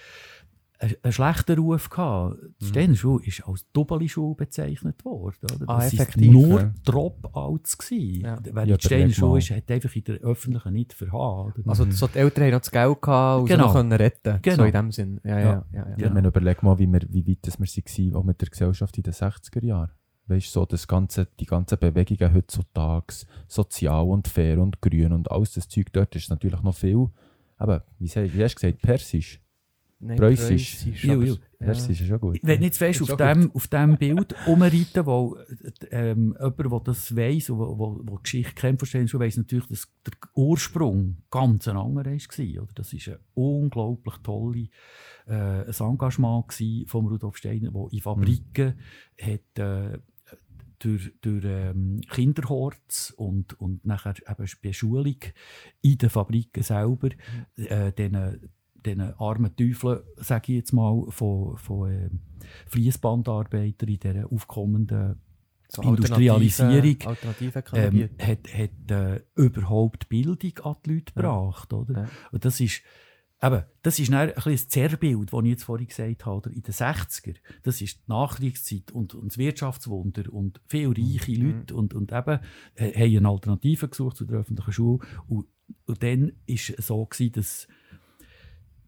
einen, 1.03 1.13
schlechten 1.13 1.59
Ruf 1.59 1.89
gehabt. 1.89 2.37
Die 2.61 2.67
Steinerschule 2.67 3.25
ist 3.25 3.47
als 3.47 3.65
Doppelschule 3.73 4.35
bezeichnet 4.35 5.05
worden. 5.05 5.37
Oder? 5.55 5.69
Ah, 5.69 5.79
Das 5.79 5.93
effektiv, 5.95 6.27
ist 6.27 6.33
nur. 6.33 6.75
Dropouts 6.85 7.79
gewesen. 7.79 8.21
Ja. 8.25 8.39
Während 8.43 8.69
Ja, 8.71 8.77
die 8.77 9.21
mal. 9.21 9.39
ist, 9.39 9.51
hat 9.51 9.71
einfach 9.71 9.95
in 9.97 10.05
der 10.05 10.17
öffentlichen 10.17 10.73
nicht 10.73 10.93
verhauen. 10.93 11.53
Also 11.67 11.91
so 11.91 12.07
die 12.09 12.19
Eltern 12.19 12.45
haben 12.45 12.51
noch 12.53 12.61
das 12.61 12.71
Geld 12.71 13.03
gehabt 13.03 13.41
und 13.43 13.49
Genau. 13.49 13.63
sie 13.63 13.67
noch 13.69 13.75
können 13.75 13.93
retten 13.93 14.39
Genau. 14.43 14.57
So 14.57 14.65
in 14.65 14.73
dem 14.73 14.93
Sinn. 14.93 15.21
Ja, 15.25 15.39
ja, 15.39 15.45
Ja. 15.45 15.51
ja. 15.51 15.65
ja, 15.73 15.89
ja. 15.91 15.95
Genau. 15.97 16.15
Man 16.15 16.25
überlegt 16.25 16.63
mal, 16.63 16.79
wie, 16.79 16.87
wir, 16.87 17.01
wie 17.09 17.27
weit 17.29 17.39
das 17.43 17.59
wir 17.59 17.67
waren, 17.67 18.17
auch 18.17 18.25
mit 18.25 18.41
der 18.41 18.49
Gesellschaft 18.49 18.97
in 18.97 19.03
den 19.05 19.13
60er 19.15 19.65
Jahren. 19.65 19.91
Weißt 20.27 20.47
du, 20.55 20.61
so 20.61 20.67
das 20.67 20.87
ganze, 20.87 21.27
die 21.41 21.47
ganzen 21.47 21.79
Bewegungen 21.79 22.33
heutzutage, 22.35 23.15
sozial 23.49 24.05
und 24.07 24.29
fair 24.29 24.59
und 24.61 24.81
grün 24.81 25.13
und 25.13 25.31
alles 25.31 25.53
das 25.55 25.69
Zeug 25.69 25.87
dort 25.93 26.15
ist 26.15 26.31
natürlich 26.31 26.63
noch 26.63 26.75
viel. 26.77 27.09
Aber, 27.57 27.85
wie 27.99 28.09
hast 28.09 28.17
du 28.17 28.29
gesagt, 28.55 28.83
Persisch? 28.83 29.41
Nein, 30.05 30.17
Preußisch. 30.17 30.79
Preußisch, 30.85 31.05
Jo. 31.05 31.37
Ja. 31.61 31.71
Ist 31.71 31.97
schon 31.97 32.21
gut. 32.21 32.37
Ich 32.37 32.43
will 32.43 32.59
nicht 32.59 32.75
zu 32.75 32.85
auf 33.05 33.17
dem, 33.17 33.53
auf 33.53 33.69
dem 33.69 33.97
Bild 33.97 34.35
umreiten, 34.49 35.07
wo 35.07 35.37
ähm, 35.93 36.37
jemand, 36.41 36.59
der 36.59 36.81
das 36.81 37.15
weiss 37.15 37.51
und 37.51 37.59
wo, 37.59 37.79
wo, 37.79 38.01
wo 38.03 38.17
die 38.17 38.23
Geschichte 38.25 38.55
kennt, 38.55 38.81
verstehen 38.81 39.07
schon, 39.07 39.21
weiss 39.21 39.37
natürlich, 39.37 39.69
dass 39.69 39.89
der 40.05 40.15
Ursprung 40.35 41.19
ganz 41.31 41.69
ein 41.69 41.77
anderer 41.77 42.11
war. 42.11 42.63
Oder? 42.63 42.73
Das 42.75 42.93
war 42.93 43.15
ein 43.15 43.21
unglaublich 43.35 44.17
tolle 44.25 44.69
äh, 45.29 45.33
ein 45.35 45.75
Engagement 45.79 46.49
gsi 46.49 46.85
von 46.89 47.07
Rudolf 47.07 47.37
Steiner, 47.37 47.71
der 47.71 47.87
in 47.93 48.01
Fabriken 48.01 48.75
hat, 49.21 49.59
äh, 49.59 49.99
durch, 50.81 51.13
durch 51.21 51.45
ähm, 51.45 52.01
Kinderhorts 52.11 53.13
und, 53.13 53.59
und 53.61 53.85
nachher 53.85 54.15
eben 54.29 54.49
Beschulung 54.61 55.17
in 55.81 55.99
den 55.99 56.11
Fabriken 56.11 56.65
selber 56.65 57.11
äh, 57.57 57.93
diesen, 57.93 58.51
diesen 58.83 59.15
armen 59.15 59.55
Teufeln, 59.57 60.01
sage 60.17 60.53
ich 60.53 60.59
jetzt 60.59 60.73
mal, 60.73 61.05
von, 61.11 61.57
von 61.57 61.91
ähm, 61.91 62.21
Fließbandarbeitern 62.67 63.89
in 63.89 63.99
dieser 64.01 64.33
aufkommenden 64.33 65.21
So 65.69 65.83
Industrialisierung, 65.83 66.97
Alternativen 67.05 67.65
können 67.65 67.97
ähm, 67.97 68.11
hat, 68.21 68.53
hat 68.53 68.91
äh, 68.91 69.21
überhaupt 69.35 70.09
Bildung 70.09 70.59
an 70.63 70.77
die 70.85 70.95
Leute 70.95 71.13
gebracht. 71.15 71.73
Oder? 71.73 72.03
Ja. 72.03 72.09
Und 72.31 72.45
das 72.45 72.61
ist, 72.61 72.83
eben, 73.43 73.63
das 73.83 73.99
ist 73.99 74.13
ein 74.13 74.33
das 74.45 74.69
Zerrbild, 74.69 75.33
das 75.33 75.41
ich 75.43 75.49
jetzt 75.49 75.65
vorhin 75.65 75.87
gesagt 75.87 76.27
habe. 76.27 76.37
Oder? 76.37 76.51
In 76.51 76.63
den 76.63 76.75
60er, 76.75 77.37
das 77.63 77.81
ist 77.81 77.99
die 77.99 78.11
Nachkriegszeit 78.11 78.91
und, 78.93 79.15
und 79.15 79.33
das 79.33 79.39
Wirtschaftswunder 79.39 80.33
und 80.33 80.61
viele 80.67 80.91
reiche 80.91 81.33
Mhm. 81.33 81.53
Leute 81.53 81.75
und, 81.75 81.95
und 81.95 82.13
eben 82.13 82.41
äh, 82.75 82.93
haben 82.93 83.17
eine 83.17 83.29
Alternative 83.29 83.89
gesucht 83.89 84.17
zu 84.17 84.25
der 84.25 84.41
öffentlichen 84.41 84.73
Schule. 84.73 85.07
Und, 85.27 85.47
und 85.87 86.03
dann 86.03 86.29
war 86.29 86.33
es 86.47 86.67
so, 86.67 87.07
gewesen, 87.07 87.33
dass 87.33 87.69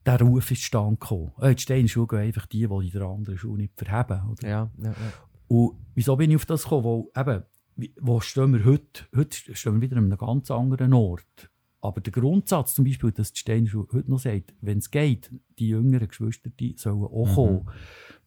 der 0.07 0.21
Ruf 0.21 0.51
ist 0.51 0.63
zustande 0.63 0.97
gekommen. 0.97 1.33
Äh, 1.41 1.55
die 1.55 1.63
Steinschule 1.63 2.07
gehen 2.07 2.19
einfach 2.19 2.47
die, 2.47 2.67
die 2.67 2.87
in 2.87 2.93
der 2.93 3.03
anderen 3.03 3.39
Schule 3.39 3.63
nicht 3.63 3.75
verheben. 3.77 4.23
Oder? 4.31 4.49
Ja, 4.49 4.71
ja, 4.79 4.91
ja. 4.91 5.13
Und 5.49 5.73
wieso 5.95 6.17
bin 6.17 6.31
ich 6.31 6.37
auf 6.37 6.47
das 6.47 6.65
gekommen? 6.65 7.07
Weil 7.15 7.45
eben, 7.79 7.93
wo 8.01 8.21
stehen 8.21 8.53
wir 8.53 8.65
heute? 8.65 9.05
Heute 9.15 9.57
stehen 9.57 9.75
wir 9.75 9.81
wieder 9.81 9.97
an 9.97 10.05
einem 10.05 10.19
ganz 10.19 10.51
anderen 10.51 10.93
Ort. 10.93 11.51
Aber 11.81 12.01
der 12.01 12.13
Grundsatz 12.13 12.75
zum 12.75 12.87
Beispiel, 12.87 13.13
dass 13.13 13.33
die 13.33 13.41
Steinschule 13.41 13.87
heute 13.93 14.11
noch 14.11 14.19
sagt, 14.19 14.55
wenn 14.63 14.79
es 14.79 14.91
geht, 14.91 15.31
die 15.59 15.69
jüngeren 15.69 16.09
Geschwister 16.09 16.49
die 16.49 16.77
sollen 16.79 17.05
auch 17.05 17.35
kommen, 17.35 17.69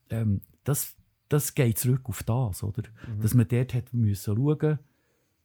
ähm, 0.10 0.42
das, 0.64 0.96
das 1.28 1.56
geht 1.56 1.80
zurück 1.80 2.02
auf 2.04 2.22
das, 2.24 2.62
oder? 2.62 2.84
Dass 3.20 3.34
man 3.34 3.48
dort 3.48 3.74
hat 3.74 3.94
müssen 3.94 4.36
schauen, 4.36 4.80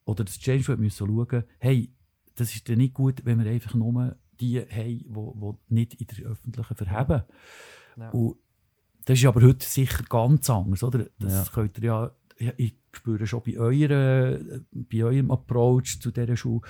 oder 0.04 0.24
dass 0.24 0.34
die 0.34 0.42
Steinschule 0.42 0.76
hat 0.76 0.82
müssen 0.82 1.06
schauen, 1.06 1.44
hey, 1.58 1.90
das 2.34 2.54
ist 2.54 2.68
dann 2.68 2.78
nicht 2.78 2.94
gut, 2.94 3.24
wenn 3.24 3.42
wir 3.42 3.50
einfach 3.50 3.74
nur 3.74 4.16
die 4.42 4.60
haben, 4.60 5.54
die, 5.68 5.74
nicht 5.74 5.94
in 5.94 6.06
der 6.08 6.26
öffentlichen 6.32 6.76
verheben. 6.76 7.22
Ja. 7.96 8.10
Und 8.10 8.36
das 9.04 9.18
ist 9.18 9.26
aber 9.26 9.42
heute 9.42 9.66
sicher 9.66 10.04
ganz 10.08 10.48
anders, 10.50 10.82
oder? 10.82 11.06
Das 11.18 11.46
Ja. 11.46 11.52
könnt 11.52 11.78
ihr 11.78 11.84
ja, 11.84 12.10
ja, 12.38 12.52
ich 12.56 12.74
spüre 12.92 13.26
schon 13.26 13.42
bei, 13.42 13.58
eurer, 13.58 14.38
bei 14.72 15.04
eurem 15.04 15.30
Approach 15.30 15.98
zu 16.00 16.10
dieser 16.10 16.36
Schule, 16.36 16.60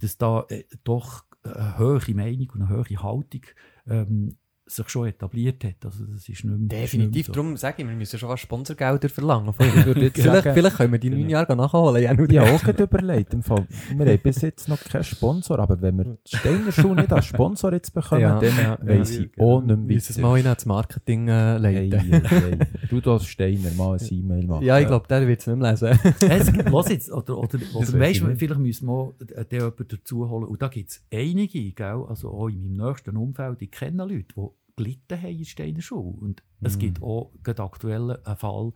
dass 0.00 0.16
da 0.18 0.44
äh, 0.48 0.64
doch 0.84 1.24
eine 1.42 1.78
hohe 1.78 2.14
Meinung 2.14 2.50
und 2.54 2.62
eine 2.62 2.76
hohe 2.76 3.02
Haltung 3.02 3.42
ähm, 3.86 4.36
sich 4.68 4.88
schon 4.88 5.08
etabliert 5.08 5.64
hat. 5.64 5.84
Also 5.84 6.04
das 6.04 6.28
ist 6.28 6.44
nicht 6.44 6.44
mehr, 6.44 6.56
Definitiv. 6.68 6.92
ist 6.92 6.94
nicht 6.94 7.28
mehr 7.28 7.34
Darum 7.34 7.56
sage 7.56 7.82
ich, 7.82 7.88
wir 7.88 7.94
müssen 7.96 8.18
schon 8.18 8.28
was 8.28 8.40
Sponsorgelder 8.40 9.08
verlangen. 9.08 9.52
jetzt 9.96 10.20
vielleicht, 10.20 10.42
vielleicht 10.48 10.76
können 10.76 10.92
wir 10.92 10.98
die 10.98 11.10
neun 11.10 11.28
Jahre 11.28 11.56
nachholen. 11.56 12.02
Ja, 12.02 12.14
nur 12.14 12.28
Ich 12.30 12.38
habe 12.38 12.50
auch 12.52 12.62
gerade 12.62 12.82
überlegt, 12.82 13.34
im 13.34 13.42
Fall, 13.42 13.66
wir 13.96 14.06
haben 14.06 14.20
bis 14.22 14.40
jetzt 14.42 14.68
noch 14.68 14.82
keinen 14.82 15.04
Sponsor, 15.04 15.58
aber 15.58 15.80
wenn 15.80 15.96
wir 15.98 16.04
die 16.04 16.36
Steiner 16.36 16.72
Schuhe 16.72 16.94
nicht 16.94 17.12
als 17.12 17.26
Sponsor 17.26 17.72
jetzt 17.72 17.92
bekommen, 17.92 18.20
Ja, 18.20 18.38
dann 18.38 18.56
ja, 18.56 18.78
weiss 18.82 19.16
ja. 19.16 19.22
ich 19.22 19.40
auch 19.40 19.60
nicht 19.60 19.68
Wir 19.70 19.76
mehr 19.76 19.94
müssen 19.94 20.12
es 20.12 20.18
mal 20.18 20.38
in 20.38 20.44
das 20.44 20.66
Marketing 20.66 21.28
äh, 21.28 21.58
leiten. 21.58 22.00
hey, 22.00 22.22
hey. 22.24 22.58
Du 22.88 23.10
als 23.10 23.26
Steiner 23.26 23.70
mal 23.76 23.98
ein 23.98 24.06
E-Mail 24.10 24.46
machen. 24.46 24.64
Ja, 24.64 24.78
ich 24.78 24.86
glaube, 24.86 25.06
der 25.08 25.26
wird 25.26 25.40
es 25.40 25.46
nicht 25.46 25.58
mehr 25.58 25.70
lesen. 25.70 25.98
Es 26.28 26.52
gibt, 26.52 26.70
lass 26.70 26.88
jetzt, 26.90 27.10
oder, 27.10 27.38
oder, 27.38 27.58
oder 27.74 27.92
weiß 27.92 27.98
weißt 27.98 28.20
du, 28.20 28.36
vielleicht 28.36 28.60
müssen 28.60 28.86
wir 28.86 29.14
den 29.44 29.60
jemanden 29.60 29.88
dazu 29.88 30.28
holen. 30.28 30.44
Und 30.44 30.62
da 30.62 30.68
gibt 30.68 30.90
es 30.90 31.04
einige, 31.12 31.72
gell? 31.72 32.04
also 32.08 32.30
auch 32.30 32.48
in 32.48 32.76
meinem 32.76 32.88
nächsten 32.88 33.16
Umfeld, 33.16 33.62
ich 33.62 33.70
kenne 33.70 34.04
Leute, 34.04 34.26
die 34.36 34.48
gelitten 34.78 35.20
haben 35.22 35.36
in 35.38 35.44
Steiner 35.44 35.82
Schule. 35.82 36.16
Und 36.20 36.42
es 36.60 36.76
Mhm. 36.76 36.80
gibt 36.80 37.02
auch 37.02 37.32
gerade 37.42 37.62
aktuell 37.62 38.18
einen 38.24 38.36
Fall, 38.36 38.72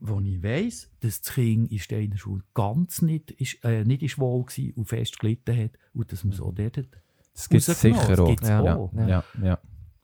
wo 0.00 0.20
ich 0.20 0.42
weiss, 0.42 0.90
dass 1.00 1.20
das 1.22 1.34
Kind 1.34 1.70
in 1.70 1.78
Steiner 1.78 2.16
Schule 2.16 2.42
ganz 2.54 3.02
nicht, 3.02 3.30
ist, 3.32 3.64
äh, 3.64 3.84
nicht 3.84 4.02
ist 4.02 4.18
wohl 4.18 4.40
war 4.44 4.76
und 4.76 4.86
fest 4.86 5.18
gelitten 5.18 5.56
hat 5.56 5.70
und 5.94 6.10
dass 6.12 6.24
man 6.24 6.32
es 6.34 6.40
auch 6.40 6.52
dort 6.52 6.76
hat. 6.76 6.88
Das 7.34 7.48
gibt 7.48 7.66
es 7.66 7.80
sicher 7.80 8.18
auch. 8.22 8.28
gibt's 8.28 8.48
ja, 8.48 8.76
auch. 8.76 8.92
ja, 8.94 9.24
ja, 9.42 9.58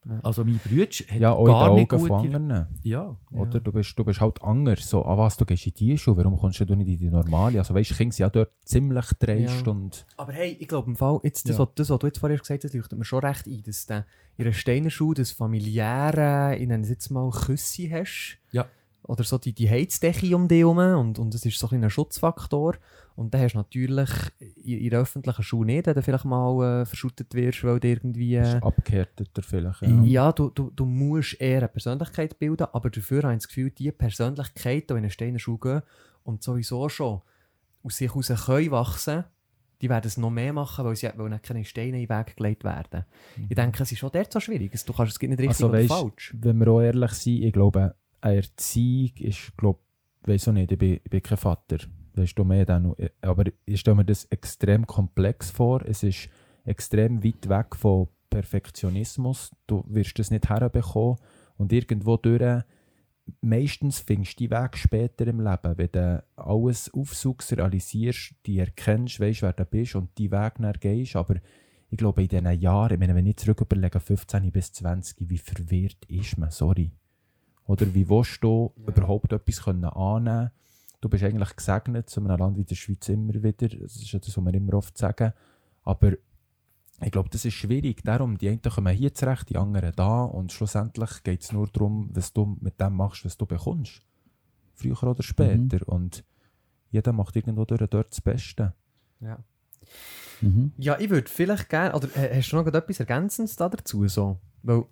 ja. 0.09 0.21
Also 0.23 0.45
mein 0.45 0.59
Bruder 0.59 0.85
hat 0.85 1.21
ja, 1.21 1.33
auch 1.33 1.45
gar 1.45 1.69
in 1.71 1.75
nicht 1.77 1.93
den 1.93 1.99
gut... 1.99 2.11
Augen 2.11 2.25
von 2.25 2.35
anderen. 2.35 2.67
Ja, 2.83 3.17
Oder? 3.31 3.61
Du, 3.61 3.73
bist, 3.73 3.99
du 3.99 4.05
bist 4.05 4.21
halt 4.21 4.43
anders. 4.43 4.89
So, 4.89 5.05
an 5.05 5.19
was 5.19 5.37
du 5.37 5.45
gehst 5.45 5.67
in 5.67 5.75
die 5.75 5.99
Schule, 5.99 6.17
warum 6.19 6.39
kommst 6.39 6.61
du 6.61 6.65
nicht 6.77 6.89
in 6.89 6.99
die 6.99 7.11
normale? 7.11 7.59
Also 7.59 7.75
weißt 7.75 7.91
du, 7.91 7.95
Kinder 7.95 8.13
sind 8.13 8.23
ja 8.25 8.31
dort 8.31 8.51
ziemlich 8.65 9.07
dreist 9.19 9.67
Ja. 9.67 9.73
und... 9.73 10.07
Aber 10.17 10.33
hey, 10.33 10.57
ich 10.59 10.67
glaube 10.69 10.89
im 10.91 10.97
Fall, 10.97 11.21
jetzt, 11.23 11.49
das, 11.49 11.59
Ja. 11.59 11.67
was, 11.67 11.75
das, 11.75 11.91
was 11.91 11.99
du 11.99 12.07
jetzt 12.07 12.19
vorher 12.19 12.39
gesagt 12.39 12.65
hast, 12.65 12.75
leuchtet 12.75 12.99
mir 12.99 13.05
schon 13.05 13.25
recht 13.25 13.47
ein, 13.47 13.63
dass 13.63 13.87
du 13.87 14.05
in 14.39 14.45
einer 14.45 14.53
Steiner 14.53 14.91
Schule 14.91 15.17
das 15.17 15.31
familiäre, 15.33 16.57
ich 16.57 16.67
nenne 16.67 16.83
es 16.85 16.91
jetzt 16.91 17.11
mal 17.11 17.31
Küsse 17.31 17.91
hast. 17.91 18.39
Ja. 18.53 18.67
Oder 19.03 19.25
so 19.25 19.39
die, 19.39 19.53
die 19.53 19.71
Heizdecke 19.71 20.35
um 20.37 20.49
dich 20.49 20.59
herum 20.59 20.79
und, 20.79 21.19
und 21.19 21.33
das 21.33 21.45
ist 21.45 21.59
so 21.59 21.67
ein, 21.67 21.71
bisschen 21.71 21.85
ein 21.85 21.91
Schutzfaktor. 21.91 22.77
Und 23.19 23.35
dann 23.35 23.41
hast 23.41 23.55
du 23.55 23.59
natürlich 23.59 24.11
in, 24.39 24.79
in 24.79 24.91
der 24.91 25.01
öffentlichen 25.01 25.43
Schule 25.43 25.66
nicht, 25.66 25.87
wenn 25.89 25.95
du 25.95 26.03
vielleicht 26.03 26.25
mal 26.25 26.83
äh, 26.83 26.87
verschüttet 26.87 27.35
wirst, 27.35 27.64
weil 27.64 27.81
du 27.81 27.89
irgendwie... 27.89 28.37
Äh, 28.37 28.61
abgehärteter 28.61 29.43
vielleicht. 29.43 29.83
ja, 29.83 30.05
Ja. 30.05 30.31
du, 30.31 30.51
du, 30.51 30.71
du 30.71 30.85
musst 30.85 31.41
eher 31.41 31.59
eine 31.59 31.69
Persönlichkeit 31.69 32.39
bilden, 32.39 32.69
aber 32.73 32.91
dafür 32.91 33.25
habe 33.25 33.33
ich 33.33 33.39
das 33.41 33.49
Gefühl, 33.49 33.71
die 33.73 33.91
Persönlichkeit, 33.91 34.89
die 34.89 34.93
in 34.93 34.99
eine 34.99 35.11
Steiner 35.11 35.41
Schule 35.41 35.59
gehen 35.59 35.83
und 36.23 36.45
sowieso 36.45 36.89
schon 36.89 37.21
aus 37.83 37.97
sich 37.97 38.09
heraus 38.09 38.47
können 38.47 38.71
wachsen 38.71 39.25
die 39.81 39.89
werden 39.89 40.07
es 40.07 40.16
noch 40.16 40.31
mehr 40.31 40.53
machen, 40.53 40.85
weil, 40.85 40.97
sie, 40.97 41.09
weil 41.16 41.39
keine 41.39 41.64
Steine 41.64 42.01
in 42.01 42.09
den 42.09 42.09
Weg 42.09 42.37
gelegt 42.37 42.64
werden. 42.64 43.05
Ich 43.49 43.55
denke, 43.55 43.83
es 43.83 43.93
ist 43.93 43.99
schon 43.99 44.11
dort 44.12 44.33
so 44.33 44.41
schwierig. 44.41 44.73
Du 44.85 44.93
kannst 44.93 45.12
es 45.14 45.21
nicht 45.21 45.31
richtig 45.39 45.49
Also 45.49 45.69
oder 45.69 45.79
weißt, 45.79 45.89
falsch. 45.89 46.35
wenn 46.37 46.59
wir 46.59 46.69
auch 46.69 46.81
ehrlich 46.81 47.12
sind, 47.12 47.45
ich 47.45 47.53
glaube, 47.53 47.95
eine 48.21 48.37
Erziehung 48.37 49.12
ist, 49.19 49.57
glaube 49.57 49.79
weiß 50.23 50.49
auch 50.49 50.53
nicht, 50.53 50.73
ich 50.73 50.79
bin, 50.79 50.95
ich 50.95 51.11
bin 51.11 51.23
kein 51.23 51.39
Vater. 51.39 51.79
Weißt 52.19 52.39
du 52.39 52.45
mehr 52.45 52.66
dann, 52.66 52.83
noch. 52.85 52.97
aber 53.23 53.45
ich 53.64 53.81
stelle 53.81 53.97
mir 53.97 54.05
das 54.05 54.25
extrem 54.27 54.87
komplex 54.87 55.51
vor. 55.51 55.83
Es 55.87 56.03
ist 56.03 56.29
extrem 56.64 57.23
weit 57.25 57.49
weg 57.49 57.77
von 57.77 58.09
Perfektionismus. 58.31 59.51
Du 59.66 59.85
wirst 59.89 60.19
das 60.19 60.31
nicht 60.31 60.49
herbekommen 60.49 61.16
und 61.57 61.73
irgendwo 61.73 62.16
durch 62.16 62.62
meistens 63.41 64.01
findest 64.01 64.39
du 64.41 64.45
die 64.45 64.51
Weg 64.51 64.77
später 64.77 65.27
im 65.27 65.41
Leben, 65.41 65.77
wenn 65.77 65.93
du 65.93 66.25
alles 66.37 66.93
aufsuchst, 66.93 67.53
realisierst, 67.57 68.35
die 68.47 68.59
erkennst, 68.59 69.21
weißt, 69.21 69.43
wer 69.43 69.53
du 69.53 69.64
bist 69.64 69.95
und 69.95 70.16
die 70.19 70.31
Weg 70.31 70.55
dann 70.59 70.73
gehst. 70.81 71.16
Aber 71.16 71.37
ich 71.91 71.99
glaube, 71.99 72.23
in 72.23 72.29
diesen 72.29 72.61
Jahren, 72.61 72.95
ich 72.95 72.99
meine, 72.99 73.14
wenn 73.14 73.27
ich 73.27 73.37
zurück 73.37 73.61
überlege, 73.61 74.01
15 74.01 74.51
bis 74.51 74.73
20, 74.73 75.29
wie 75.29 75.39
verwirrt 75.39 76.05
ist 76.09 76.39
man, 76.39 76.51
sorry. 76.51 76.91
Oder 77.66 77.93
wie 77.95 78.09
willst 78.09 78.43
du 78.43 78.73
Ja. 78.77 78.89
überhaupt 78.89 79.33
etwas 79.33 79.62
können 79.62 79.85
annehmen 79.85 80.51
Du 81.01 81.09
bist 81.09 81.23
eigentlich 81.23 81.55
gesegnet, 81.55 82.11
zu 82.11 82.21
einem 82.21 82.37
Land 82.37 82.59
wie 82.59 82.65
der 82.65 82.75
Schweiz 82.75 83.09
immer 83.09 83.35
wieder, 83.35 83.69
das 83.69 83.97
ist 83.97 84.13
ja 84.13 84.19
das, 84.19 84.37
was 84.37 84.45
wir 84.45 84.55
immer 84.55 84.75
oft 84.75 84.99
sagen, 84.99 85.33
aber 85.85 86.13
ich 87.01 87.13
glaube, 87.13 87.29
das 87.29 87.45
ist 87.45 87.55
schwierig. 87.55 88.03
Darum, 88.03 88.39
die 88.39 88.49
einen 88.49 88.61
kommen 88.61 88.95
hier 88.95 89.15
zurecht, 89.15 89.49
die 89.51 89.57
anderen 89.57 89.93
da 89.95 90.25
und 90.25 90.53
schlussendlich 90.53 91.23
geht 91.23 91.43
es 91.43 91.53
nur 91.53 91.69
darum, 91.69 92.11
was 92.13 92.33
du 92.33 92.57
mit 92.61 92.81
dem 92.81 92.95
machst, 92.95 93.25
was 93.25 93.37
du 93.37 93.47
bekommst. 93.47 94.03
Früher 94.75 95.01
oder 95.05 95.23
später. 95.23 95.87
Und 95.89 96.25
jeder 96.91 97.13
macht 97.13 97.37
irgendwo 97.37 97.65
durch 97.65 97.89
dort 97.89 98.11
das 98.11 98.21
Beste. 98.21 98.75
Ja. 99.21 99.39
Mhm. 100.41 100.73
Ja, 100.77 100.99
ich 100.99 101.11
würde 101.11 101.31
vielleicht 101.31 101.69
gerne, 101.69 101.95
oder 101.95 102.09
äh, 102.17 102.37
hast 102.37 102.51
du 102.51 102.57
noch 102.57 102.67
etwas 102.67 103.01
Ergänzendes 103.01 103.57
da 103.57 103.69
dazu? 103.69 104.07
So? 104.09 104.39
Weil, 104.63 104.85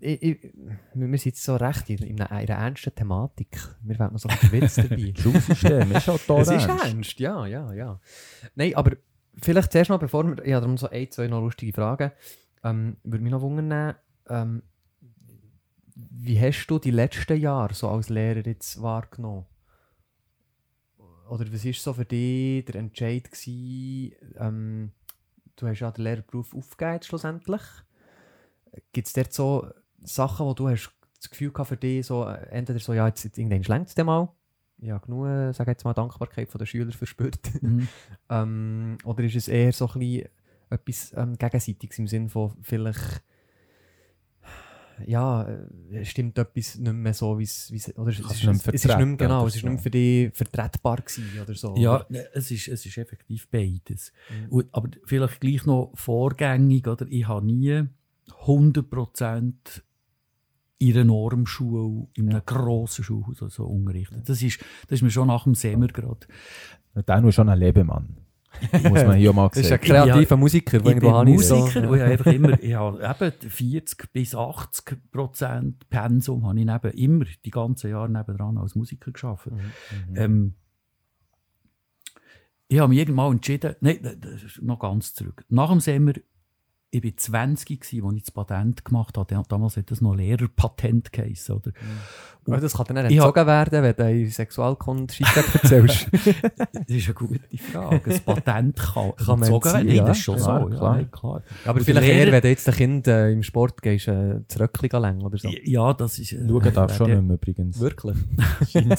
Ich, 0.00 0.22
ich, 0.22 0.42
wir 0.94 1.06
sind 1.06 1.24
jetzt 1.24 1.44
so 1.44 1.56
recht 1.56 1.90
in, 1.90 1.98
in, 1.98 2.20
einer, 2.20 2.40
in 2.42 2.50
einer 2.50 2.62
ernsten 2.64 2.94
Thematik. 2.94 3.58
Mir 3.82 3.94
fällt 3.96 4.12
noch 4.12 4.18
so 4.18 4.28
ein 4.28 4.52
Witz 4.52 4.76
dabei. 4.76 5.12
Schulsystem 5.20 5.92
ist 5.92 6.08
halt 6.08 6.22
da 6.28 6.38
Es 6.40 6.48
ist 6.48 6.66
ernst. 6.66 7.18
ja, 7.20 7.46
ja, 7.46 7.72
ja. 7.72 8.00
Nein, 8.54 8.74
aber 8.74 8.96
vielleicht 9.42 9.72
zuerst 9.72 9.90
noch, 9.90 9.98
bevor 9.98 10.24
wir, 10.24 10.44
ich 10.44 10.52
habe 10.52 10.62
darum 10.62 10.78
so 10.78 10.88
ein, 10.88 11.10
zwei 11.10 11.28
noch 11.28 11.40
lustige 11.40 11.72
Fragen, 11.72 12.12
ähm, 12.64 12.96
würde 13.04 13.22
mich 13.22 13.32
noch 13.32 13.42
wundern, 13.42 13.94
ähm, 14.28 14.62
wie 15.94 16.40
hast 16.40 16.66
du 16.66 16.78
die 16.78 16.90
letzten 16.90 17.38
Jahre 17.40 17.74
so 17.74 17.88
als 17.88 18.08
Lehrer 18.08 18.46
jetzt 18.46 18.80
wahrgenommen? 18.80 19.46
Oder 21.28 21.52
was 21.52 21.64
war 21.64 21.72
so 21.72 21.92
für 21.92 22.04
dich 22.04 22.64
der 22.64 22.76
Entscheid 22.76 23.30
gewesen, 23.30 24.14
ähm, 24.38 24.92
du 25.56 25.66
hast 25.66 25.80
ja 25.80 25.90
den 25.90 26.04
Lehrerberuf 26.04 26.54
aufgegeben 26.54 27.02
schlussendlich. 27.02 27.62
Gibt 28.92 29.06
es 29.06 29.12
dort 29.12 29.32
so 29.32 29.68
Sachen, 30.02 30.46
wo 30.46 30.54
du 30.54 30.68
hast 30.68 30.90
das 31.18 31.30
Gefühl 31.30 31.50
gehabt 31.50 31.68
für 31.68 31.76
dich, 31.76 32.06
so, 32.06 32.24
äh, 32.24 32.46
entweder 32.50 32.78
so, 32.78 32.92
ja, 32.92 33.06
jetzt, 33.06 33.24
jetzt 33.24 33.38
irgendwann 33.38 33.64
schlägt 33.64 33.88
es 33.88 33.94
dir 33.94 34.04
mal, 34.04 34.28
habe 34.86 35.06
genug, 35.06 35.26
äh, 35.26 35.52
sage 35.52 35.72
jetzt 35.72 35.84
mal, 35.84 35.94
Dankbarkeit 35.94 36.48
von 36.48 36.58
den 36.58 36.66
Schülern 36.66 36.92
verspürt. 36.92 37.40
Mhm. 37.60 37.88
ähm, 38.30 38.98
oder 39.04 39.24
ist 39.24 39.34
es 39.34 39.48
eher 39.48 39.72
so 39.72 39.88
ein 39.88 39.98
bisschen 39.98 40.28
etwas 40.70 41.12
ähm, 41.16 41.36
Gegenseitiges 41.36 41.98
im 41.98 42.06
Sinne 42.06 42.28
von 42.28 42.52
vielleicht, 42.62 43.22
ja, 45.06 45.48
äh, 45.90 46.04
stimmt 46.04 46.38
etwas 46.38 46.76
nicht 46.76 46.92
mehr 46.92 47.14
so, 47.14 47.38
wie 47.38 47.44
es, 47.44 47.70
es 47.70 47.96
oder 47.96 48.10
es, 48.10 48.22
Kannst 48.22 48.44
ist, 48.44 48.48
es, 48.48 48.66
es 48.66 48.84
ist 48.84 48.96
nicht 48.96 49.06
mehr, 49.06 49.16
genau, 49.16 49.46
es 49.46 49.56
ist 49.56 49.64
nicht 49.64 49.72
mehr 49.72 49.82
für 49.82 49.90
dich 49.90 50.32
vertretbar 50.34 50.98
gewesen 50.98 51.40
oder 51.42 51.54
so. 51.54 51.74
Ja, 51.76 51.96
oder? 51.96 52.06
ne, 52.10 52.28
es 52.32 52.50
ist, 52.50 52.68
es 52.68 52.86
ist 52.86 52.96
effektiv 52.96 53.48
beides. 53.48 54.12
Mhm. 54.30 54.48
Und, 54.50 54.68
aber 54.72 54.90
vielleicht 55.04 55.40
gleich 55.40 55.66
noch 55.66 55.92
vorgängig, 55.94 56.86
oder? 56.86 57.06
Ich 57.08 57.26
habe 57.26 57.44
nie 57.44 57.88
100% 58.32 59.52
in 60.80 60.94
einer 60.94 61.04
Normschule, 61.04 62.06
in 62.14 62.30
einem 62.30 62.42
grossen 62.46 63.02
Schulhaus 63.04 63.42
oder 63.42 63.50
so 63.50 63.64
unterrichtet. 63.64 64.28
Das 64.28 64.42
ist, 64.42 64.60
das 64.86 64.98
ist 64.98 65.02
mir 65.02 65.10
schon 65.10 65.26
nach 65.28 65.44
dem 65.44 65.54
Semmer 65.54 65.88
gerade. 65.88 66.26
Der 66.94 67.24
ist 67.24 67.34
schon 67.34 67.48
ein 67.48 67.58
Lebemann. 67.58 68.16
Muss 68.72 69.04
man 69.04 69.16
hier 69.18 69.32
mal 69.32 69.48
Das 69.48 69.58
ist 69.58 69.64
sehen. 69.68 69.74
ein 69.74 69.80
kreativer 69.80 70.30
Ja, 70.30 70.36
Musiker, 70.36 70.78
Ich 70.78 70.82
bin 70.82 71.02
habe 71.12 71.30
ich 71.30 71.40
so- 71.46 71.56
Musiker 71.58 71.88
und 71.88 71.96
ich 71.96 72.00
habe 72.02 72.12
einfach 72.12 72.32
immer, 72.32 72.62
ich 72.62 72.74
habe 72.74 73.14
eben 73.40 73.50
40 73.50 74.12
bis 74.12 74.34
80 74.34 74.96
Prozent 75.12 75.88
Pensum 75.90 76.46
habe 76.46 76.58
ich 76.58 76.64
neben, 76.64 76.90
immer 76.96 77.24
die 77.44 77.50
ganzen 77.50 77.90
Jahre 77.90 78.08
nebendran 78.10 78.56
als 78.56 78.74
Musiker 78.74 79.12
geschafft. 79.12 79.48
Mhm. 79.50 80.16
Ähm, 80.16 80.54
ich 82.68 82.78
habe 82.78 82.88
mich 82.88 82.98
irgendwann 82.98 83.32
entschieden, 83.32 83.76
nein, 83.80 83.98
das 84.20 84.42
ist 84.42 84.62
noch 84.62 84.78
ganz 84.78 85.14
zurück. 85.14 85.44
Nach 85.48 85.70
dem 85.70 85.80
Sommer, 85.80 86.12
ich 86.90 87.04
war 87.04 87.10
20 87.16 87.80
gewesen, 87.80 88.06
als 88.06 88.16
ich 88.16 88.22
das 88.22 88.30
Patent 88.30 88.84
gemacht 88.84 89.18
habe. 89.18 89.42
Damals 89.48 89.76
hat 89.76 89.90
das 89.90 90.00
noch 90.00 90.14
Lehrerpatent 90.14 91.12
geheißen, 91.12 91.54
oder? 91.56 91.72
Ja, 92.46 92.56
das 92.58 92.72
kann 92.74 92.86
dann 92.88 93.04
entzogen 93.04 93.46
werden, 93.46 93.82
wenn 93.82 93.94
du 93.94 94.10
in 94.10 94.30
Sexualkunde 94.30 95.12
Scheitern 95.12 95.44
erzählst. 95.62 96.08
Das 96.10 96.86
ist 96.88 97.04
eine 97.06 97.14
gute 97.14 97.40
Frage. 97.58 98.10
Ein 98.14 98.20
Patent 98.24 98.76
kann, 98.78 99.12
Kann 99.16 99.26
man 99.26 99.42
entzogen 99.42 99.72
werden. 99.72 99.86
Nein, 99.86 99.96
das 100.06 100.18
ist 100.18 100.26
ja. 100.26 100.32
schon 100.32 100.36
Klar, 100.42 100.60
so. 100.62 100.68
klar. 100.76 100.98
Ja, 101.00 101.04
klar. 101.04 101.42
Aber 101.66 101.78
Und 101.78 101.84
vielleicht 101.84 102.06
der 102.06 102.14
eher, 102.14 102.24
Lehrer- 102.24 102.32
wenn 102.32 102.40
du 102.42 102.48
jetzt 102.48 102.68
ein 102.68 102.74
Kind 102.74 103.06
äh, 103.06 103.30
im 103.32 103.42
Sport 103.42 103.82
gehst, 103.82 104.08
äh, 104.08 104.40
das 104.48 104.58
Röckchen 104.58 105.02
längen 105.02 105.22
oder 105.22 105.36
so. 105.36 105.48
Ja, 105.64 105.92
das 105.92 106.18
ist... 106.18 106.32
äh, 106.32 106.48
Schauen 106.48 106.72
darfst 106.72 106.94
du 106.94 107.04
schon 107.04 107.06
der- 107.08 107.16
nicht 107.20 107.26
mehr 107.28 107.34
übrigens. 107.36 107.78
Wirklich? 107.80 108.16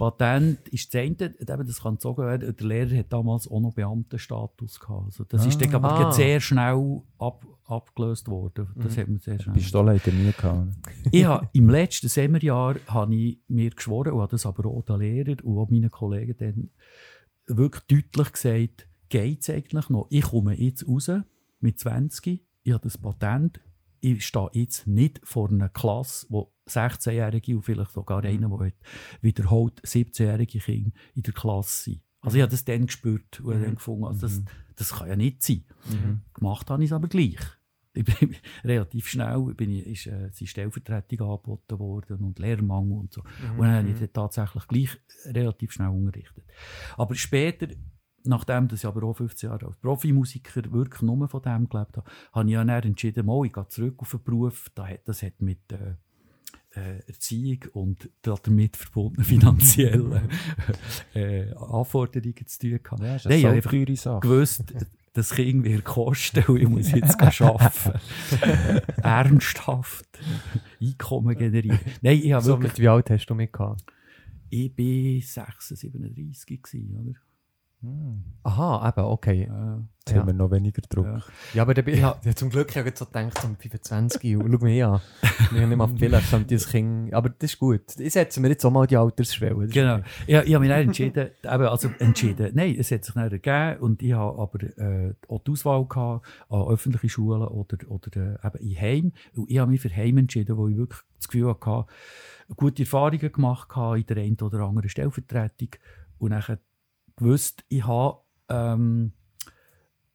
Das 0.00 0.16
Patent 0.16 0.68
ist 0.70 0.94
das 0.94 1.00
eine, 1.02 1.64
das 1.64 1.82
kann 1.82 1.94
gezogen 1.94 2.22
werden. 2.24 2.56
Der 2.56 2.66
Lehrer 2.66 2.96
hat 2.98 3.12
damals 3.12 3.46
auch 3.48 3.60
noch 3.60 3.74
Beamtenstatus 3.74 4.80
gehabt. 4.80 5.04
Also 5.06 5.24
das 5.24 5.44
ist 5.46 5.60
dann 5.60 5.74
aber 5.74 5.90
Ah. 6.08 6.12
sehr 6.12 6.40
schnell 6.40 7.02
ab, 7.18 7.46
abgelöst 7.66 8.28
worden. 8.28 8.68
Das 8.76 8.96
hat 8.96 9.08
man 9.08 9.18
sehr 9.18 9.38
schnell. 9.38 9.54
Pistole 9.54 9.94
hat 9.94 10.06
er 10.06 10.12
nie 10.14 10.32
gehabt. 10.32 10.68
ich 11.12 11.24
habe 11.24 11.48
im 11.52 11.68
letzten 11.68 12.08
Sommerjahr 12.08 12.76
habe 12.86 13.14
ich 13.14 13.38
mir 13.48 13.70
geschworen, 13.70 14.12
und 14.12 14.20
habe 14.20 14.30
das 14.30 14.46
aber 14.46 14.68
auch 14.68 14.82
den 14.84 15.00
Lehrer 15.00 15.36
und 15.44 15.58
auch 15.58 15.68
meinen 15.68 15.90
Kollegen 15.90 16.34
dann 16.38 16.70
wirklich 17.46 17.84
deutlich 18.02 18.32
gesagt, 18.32 18.88
geht 19.10 19.40
es 19.42 19.50
eigentlich 19.50 19.88
noch? 19.90 20.06
Ich 20.10 20.22
komme 20.22 20.54
jetzt 20.54 20.86
raus 20.88 21.10
mit 21.60 21.78
20, 21.78 22.42
ich 22.62 22.72
habe 22.72 22.82
das 22.84 22.96
Patent, 22.96 23.60
ich 24.00 24.24
stehe 24.26 24.48
jetzt 24.54 24.86
nicht 24.86 25.20
vor 25.24 25.50
einer 25.50 25.68
Klasse, 25.68 26.26
wo 26.30 26.52
16-Jährige 26.70 27.56
und 27.56 27.62
vielleicht 27.62 27.92
sogar 27.92 28.24
einer, 28.24 28.48
der 28.48 28.66
hat 28.66 28.74
wiederholt 29.20 29.80
17-jährige 29.82 30.58
Kinder 30.58 30.90
in 31.14 31.22
der 31.22 31.34
Klasse 31.34 31.82
sind. 31.84 32.00
Also 32.22 32.36
ich 32.36 32.42
habe 32.42 32.50
das 32.50 32.64
dann 32.64 32.86
gespürt 32.86 33.40
und 33.40 33.54
habe 33.54 33.64
dann 33.64 33.74
gefunden, 33.76 34.04
also 34.04 34.20
das, 34.20 34.42
das 34.76 34.92
kann 34.92 35.08
ja 35.08 35.16
nicht 35.16 35.42
sein. 35.42 35.64
Gemacht 36.34 36.68
habe 36.70 36.82
ich 36.82 36.90
es 36.90 36.92
aber 36.92 37.08
gleich. 37.08 37.40
Ich 37.92 38.04
bin 38.04 38.36
relativ 38.64 39.08
schnell 39.08 39.40
bin 39.54 39.70
ich, 39.70 39.86
ist, 39.86 40.06
äh, 40.06 40.46
Stellvertretung 40.46 41.20
angeboten 41.22 41.78
worden 41.78 42.24
und 42.24 42.38
Lehrermangel 42.38 42.98
und 42.98 43.12
so. 43.12 43.22
Und 43.56 43.66
dann 43.66 43.78
habe 43.78 43.88
ich 43.88 43.98
dann 43.98 44.12
tatsächlich 44.12 44.66
gleich 44.68 44.98
relativ 45.26 45.72
schnell 45.72 45.88
unterrichtet. 45.88 46.44
Aber 46.96 47.14
später, 47.14 47.68
nachdem 48.24 48.68
dass 48.68 48.80
ich 48.80 48.86
aber 48.86 49.02
auch 49.02 49.14
15 49.14 49.50
Jahre 49.50 49.66
als 49.66 49.76
Profimusiker 49.76 50.70
wirklich 50.72 51.02
nur 51.02 51.28
von 51.28 51.42
dem 51.42 51.68
gelebt 51.68 51.96
habe, 51.96 52.10
habe 52.32 52.48
ich 52.48 52.52
ja 52.54 52.64
dann 52.64 52.82
entschieden, 52.84 53.26
mal, 53.26 53.44
ich 53.44 53.52
gehe 53.52 53.66
zurück 53.68 53.96
auf 53.98 54.10
den 54.10 54.22
Beruf. 54.22 54.70
Das 55.04 55.22
hat 55.22 55.40
mit 55.40 55.72
äh, 55.72 55.94
äh, 56.74 56.98
Erziehung 57.06 57.64
und 57.72 58.10
damit 58.22 58.76
verbundenen 58.76 59.24
finanziellen 59.24 60.28
äh, 61.14 61.52
Anforderungen 61.54 62.46
zu 62.46 62.58
tun 62.58 62.80
gehabt. 62.82 63.02
Ja, 63.02 63.16
ist 63.16 63.24
Nein, 63.26 63.32
eine 63.32 63.38
ich 63.38 63.44
habe 63.44 63.52
so 63.52 63.56
einfach 63.56 63.70
teure 63.70 63.96
Sache. 63.96 64.20
gewusst, 64.20 64.64
das 65.12 65.30
Kind 65.30 65.64
wird 65.64 65.84
kosten 65.84 66.44
und 66.44 66.56
ich 66.60 66.68
muss 66.68 66.92
jetzt 66.92 67.20
arbeiten. 67.20 68.00
Ernsthaft 69.02 70.06
Einkommen 70.80 71.36
generieren. 71.36 71.80
Nein, 72.02 72.20
ich 72.22 72.32
habe 72.32 72.44
So, 72.44 72.52
wirklich, 72.52 72.72
mit 72.72 72.78
wie 72.80 72.88
alt 72.88 73.10
hast 73.10 73.26
du 73.26 73.34
mich 73.34 73.50
gehabt? 73.52 73.84
ich 74.52 74.74
bin 74.74 75.20
36, 75.20 75.78
37 75.78 76.62
gewesen, 76.62 76.96
oder? 76.96 77.18
Hm. 77.82 78.24
Aha, 78.42 78.88
eben, 78.88 79.06
okay. 79.06 79.42
Äh, 79.42 79.82
Jetzt 80.06 80.18
haben 80.18 80.26
wir 80.26 80.34
noch 80.34 80.50
weniger 80.50 80.82
Druck. 80.82 81.06
ja. 81.06 81.22
Ja, 81.54 81.62
aber 81.62 81.74
dann 81.74 81.84
bin 81.84 81.94
ich, 81.94 82.00
ja, 82.00 82.18
zum 82.34 82.50
Glück 82.50 82.74
habe 82.76 82.88
ich 82.88 82.96
so 82.96 83.06
gedacht, 83.06 83.44
um 83.44 83.56
25 83.56 84.36
und 84.36 84.52
schau 84.52 84.64
mich 84.64 84.84
an. 84.84 85.00
Wir 85.50 85.62
haben 85.62 85.68
nicht 85.68 85.78
mal 85.78 85.88
vielleicht 85.96 86.30
könnte 86.30 86.46
dieses 86.46 86.68
Kind, 86.68 87.14
aber 87.14 87.30
das 87.30 87.52
ist 87.52 87.58
gut. 87.58 87.82
Ich 87.98 88.12
setze 88.12 88.40
mir 88.40 88.48
jetzt 88.48 88.64
auch 88.64 88.70
mal 88.70 88.86
die 88.86 88.96
Altersschwelle. 88.96 89.66
Genau. 89.68 89.96
okay. 89.96 90.04
Ich, 90.26 90.34
ich 90.34 90.54
habe 90.54 90.60
mich 90.60 90.68
dann 90.68 90.80
entschieden, 90.82 91.30
eben, 91.42 91.66
also 91.66 91.90
entschieden, 91.98 92.50
nein, 92.54 92.76
es 92.78 92.90
hat 92.90 93.04
sich 93.04 93.14
dann 93.14 93.30
ergeben 93.30 93.80
und 93.82 94.02
ich 94.02 94.12
habe 94.12 94.38
aber 94.38 94.62
äh, 94.78 95.14
auch 95.28 95.42
die 95.42 95.50
Auswahl 95.52 95.86
gehabt 95.86 96.26
an 96.48 96.62
öffentliche 96.68 97.08
Schulen 97.08 97.42
oder, 97.42 97.78
oder 97.88 98.38
äh, 98.42 98.46
eben 98.46 98.58
in 98.58 98.80
Heim. 98.80 99.12
Und 99.36 99.50
ich 99.50 99.58
habe 99.58 99.70
mich 99.70 99.80
für 99.80 99.94
Heim 99.94 100.18
entschieden, 100.18 100.56
wo 100.56 100.68
ich 100.68 100.76
wirklich 100.76 101.00
das 101.18 101.28
Gefühl 101.28 101.48
hatte, 101.48 101.86
gute 102.56 102.82
Erfahrungen 102.82 103.32
gemacht 103.32 103.76
habe 103.76 104.00
in 104.00 104.06
der 104.06 104.18
einen 104.18 104.40
oder 104.40 104.60
anderen 104.60 104.88
Stellvertretung 104.88 105.68
und 106.18 106.30
dann 106.30 106.58
gewusst, 107.20 107.64
ich 107.68 107.86
habe 107.86 108.18
ähm, 108.48 109.12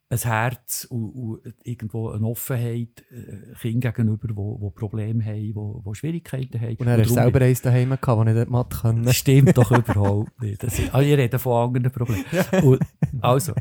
ein 0.09 0.19
Herz 0.19 0.85
und, 0.89 1.09
und 1.11 1.53
irgendwo 1.63 2.09
eine 2.09 2.27
Offenheit 2.27 3.03
äh, 3.11 3.55
Kindern 3.59 3.93
gegenüber, 3.93 4.27
die 4.27 4.35
wo, 4.35 4.59
wo 4.59 4.69
Probleme 4.69 5.23
haben, 5.25 5.55
wo, 5.55 5.81
wo 5.83 5.93
Schwierigkeiten 5.93 6.59
haben. 6.61 6.75
Und 6.75 6.85
du 6.85 6.85
darum- 6.97 7.13
selber 7.13 7.41
eins 7.41 7.61
daheim 7.61 7.89
gehabt, 7.89 8.27
ich 8.27 8.35
nicht 8.35 8.49
Mathe 8.49 8.77
können. 8.81 9.03
das 9.03 9.15
stimmt 9.15 9.57
doch 9.57 9.71
überhaupt 9.71 10.41
nicht. 10.41 10.61
Das 10.61 10.77
ist, 10.77 10.93
also, 10.93 11.07
ich 11.09 11.17
rede 11.17 11.39
von 11.39 11.67
anderen 11.75 11.91
Problemen. 11.91 12.25
Und, 12.63 12.79
also, 13.21 13.53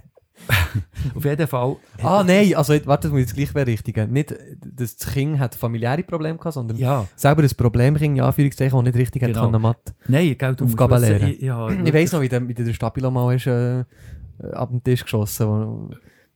auf 1.14 1.24
jeden 1.24 1.46
Fall. 1.46 1.76
Ah, 2.02 2.22
nein, 2.26 2.54
also 2.54 2.72
warte, 2.86 3.08
das 3.08 3.10
muss 3.12 3.20
ich 3.22 3.26
jetzt 3.28 3.34
gleich 3.34 3.52
berichtigen. 3.52 4.12
Nicht, 4.12 4.34
dass 4.64 4.96
das 4.96 5.12
Kind 5.12 5.38
hat 5.38 5.54
familiäre 5.54 6.02
Probleme 6.02 6.38
gehabt, 6.38 6.54
sondern 6.54 6.76
Ja, 6.78 7.06
selber 7.16 7.42
ein 7.42 7.50
Problemkind, 7.56 8.16
in 8.18 8.22
Anführungszeichen, 8.24 8.76
das 8.76 8.84
nicht 8.84 8.96
richtig 8.96 9.22
Genau. 9.22 9.42
hat 9.42 9.50
können 9.50 9.62
Mathe. 9.62 9.94
nein, 10.08 10.36
Geld 10.38 10.62
Aufgaben 10.62 11.00
lernen. 11.00 11.28
Ich, 11.32 11.40
ja, 11.40 11.68
Ich 11.70 11.92
weiss 11.94 12.12
noch, 12.12 12.20
wie 12.20 12.28
der, 12.28 12.46
wie 12.48 12.54
der 12.54 12.72
Stabilo 12.72 13.10
mal 13.10 13.34
ist, 13.34 13.46
äh, 13.46 13.84
ab 14.52 14.70
dem 14.70 14.82
Tisch 14.82 15.02
geschossen 15.02 15.46
wo, 15.46 15.90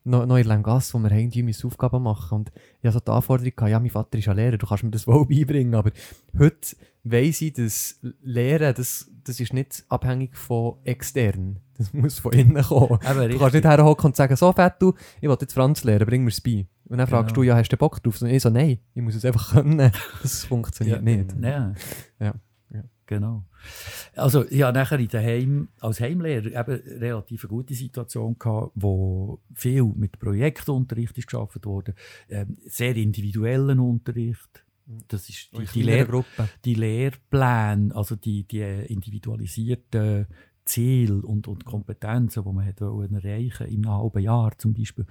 noch, 0.05 0.25
noch 0.27 0.37
in 0.37 0.47
Langasse, 0.47 0.95
wo 0.95 0.99
wir 1.03 1.11
irgendwie 1.11 1.43
müssen 1.43 1.67
Aufgaben 1.67 2.03
machen 2.03 2.39
Und 2.39 2.53
ich 2.81 2.87
hatte 2.87 2.95
so 2.99 3.01
die 3.01 3.11
Anforderung, 3.11 3.53
gehabt, 3.55 3.71
ja, 3.71 3.79
mein 3.81 3.91
Vater 3.91 4.17
ist 4.19 4.25
ja 4.25 4.33
Lehrer, 4.33 4.57
du 4.57 4.67
kannst 4.67 4.85
mir 4.85 4.91
das 4.91 5.07
wohl 5.07 5.27
beibringen. 5.29 5.75
Aber 5.75 5.91
heute 6.39 6.77
weiss 7.05 7.41
ich, 7.43 7.53
dass 7.53 7.99
Lehren, 8.23 8.75
das, 8.75 9.11
das 9.25 9.41
ist 9.41 9.53
nicht 9.53 9.85
abhängig 9.89 10.37
von 10.37 10.77
extern. 10.85 11.61
Das 11.79 11.93
muss 11.95 12.19
von 12.19 12.33
innen 12.33 12.63
kommen. 12.63 12.99
Aber 13.05 13.29
Du 13.29 13.39
kannst 13.39 13.55
nicht 13.55 13.65
herhocken 13.65 14.07
und 14.07 14.17
sagen, 14.17 14.35
so 14.37 14.53
Fettu, 14.53 14.93
ich 15.21 15.29
will 15.29 15.37
jetzt 15.41 15.53
Franz 15.55 15.85
lernen, 15.85 16.07
bring 16.07 16.25
mir's 16.25 16.41
bei. 16.41 16.67
Und 16.87 16.99
dann 16.99 17.07
fragst 17.07 17.35
Genau. 17.35 17.43
du, 17.43 17.49
ja, 17.49 17.57
hast 17.57 17.69
du 17.69 17.77
Bock 17.77 18.03
drauf? 18.03 18.21
Und 18.21 18.29
ich 18.29 18.43
so, 18.43 18.51
nein, 18.51 18.79
ich 18.95 19.03
muss 19.03 19.15
es 19.15 19.25
einfach 19.25 19.53
können. 19.53 19.93
Das 20.23 20.45
funktioniert 20.45 21.03
nicht. 21.03 21.35
Ja. 21.41 21.73
Ja. 22.19 22.35
Ja. 22.71 22.83
Genau. 23.07 23.45
Also, 24.17 24.45
ich 24.51 24.63
hatte 24.63 24.79
nachher 24.79 24.99
in 24.99 25.09
Heim, 25.13 25.69
als 25.81 26.01
Heimlehrer 26.01 26.47
eben 26.47 26.99
relativ 26.99 27.45
eine 27.45 27.49
gute 27.49 27.75
Situation 27.75 28.37
gehabt, 28.39 28.73
wo 28.75 29.41
viel 29.55 29.85
mit 29.85 30.19
Projektunterricht 30.19 31.17
ist 31.17 31.27
geschaffen 31.29 31.65
wurde, 31.65 31.95
ähm, 32.29 32.59
sehr 32.67 32.97
individuellen 32.97 33.79
Unterricht. 33.81 34.65
Das 35.09 35.29
ist 35.29 35.51
die, 35.53 35.67
die, 35.75 35.83
Lehr 35.83 36.09
die 36.65 36.75
Lehrpläne, 36.75 37.95
also 37.95 38.17
die, 38.17 38.45
die 38.45 38.63
individualisierten 38.63 40.27
Ziele 40.69 41.23
und, 41.23 41.49
und 41.49 41.65
Kompetenzen, 41.65 42.45
die 42.45 42.53
man 42.53 42.65
hat 42.65 42.81
wollen 42.81 43.15
erreichen 43.15 43.67
in 43.67 43.87
einem 43.87 43.95
halben 43.97 44.23
Jahr 44.23 44.57
zum 44.59 44.75
Beispiel, 44.75 45.07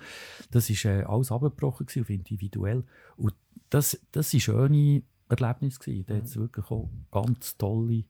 das 0.52 0.70
ist 0.70 0.86
äh, 0.86 1.04
alles 1.04 1.32
abgebrochen 1.32 1.88
auf 1.88 2.10
individuell. 2.10 2.84
Und 3.18 3.34
das, 3.70 4.00
das 4.12 4.34
war 4.34 4.40
schöne 4.40 5.02
Erlebnis 5.30 5.80
gewesen. 5.80 6.06
Da 6.08 6.16
hat 6.16 6.24
es 6.26 6.38
wirklich 6.38 6.70
auch 6.72 6.90
ganz 7.12 7.58
tolle 7.58 8.04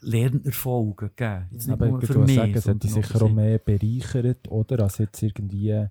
Lernerfolge 0.00 1.10
gegeben. 1.10 1.46
Jetzt 1.50 1.66
nicht 1.66 1.72
Aber 1.72 1.88
nur 1.88 2.02
für 2.02 2.18
mich, 2.18 2.36
sagen, 2.36 2.54
es 2.54 2.68
hat 2.68 2.82
sicher 2.82 3.22
auch 3.22 3.30
mehr 3.30 3.58
bereichert, 3.58 4.48
oder? 4.48 4.82
Als 4.84 4.98
jetzt 4.98 5.22
irgendwie 5.22 5.86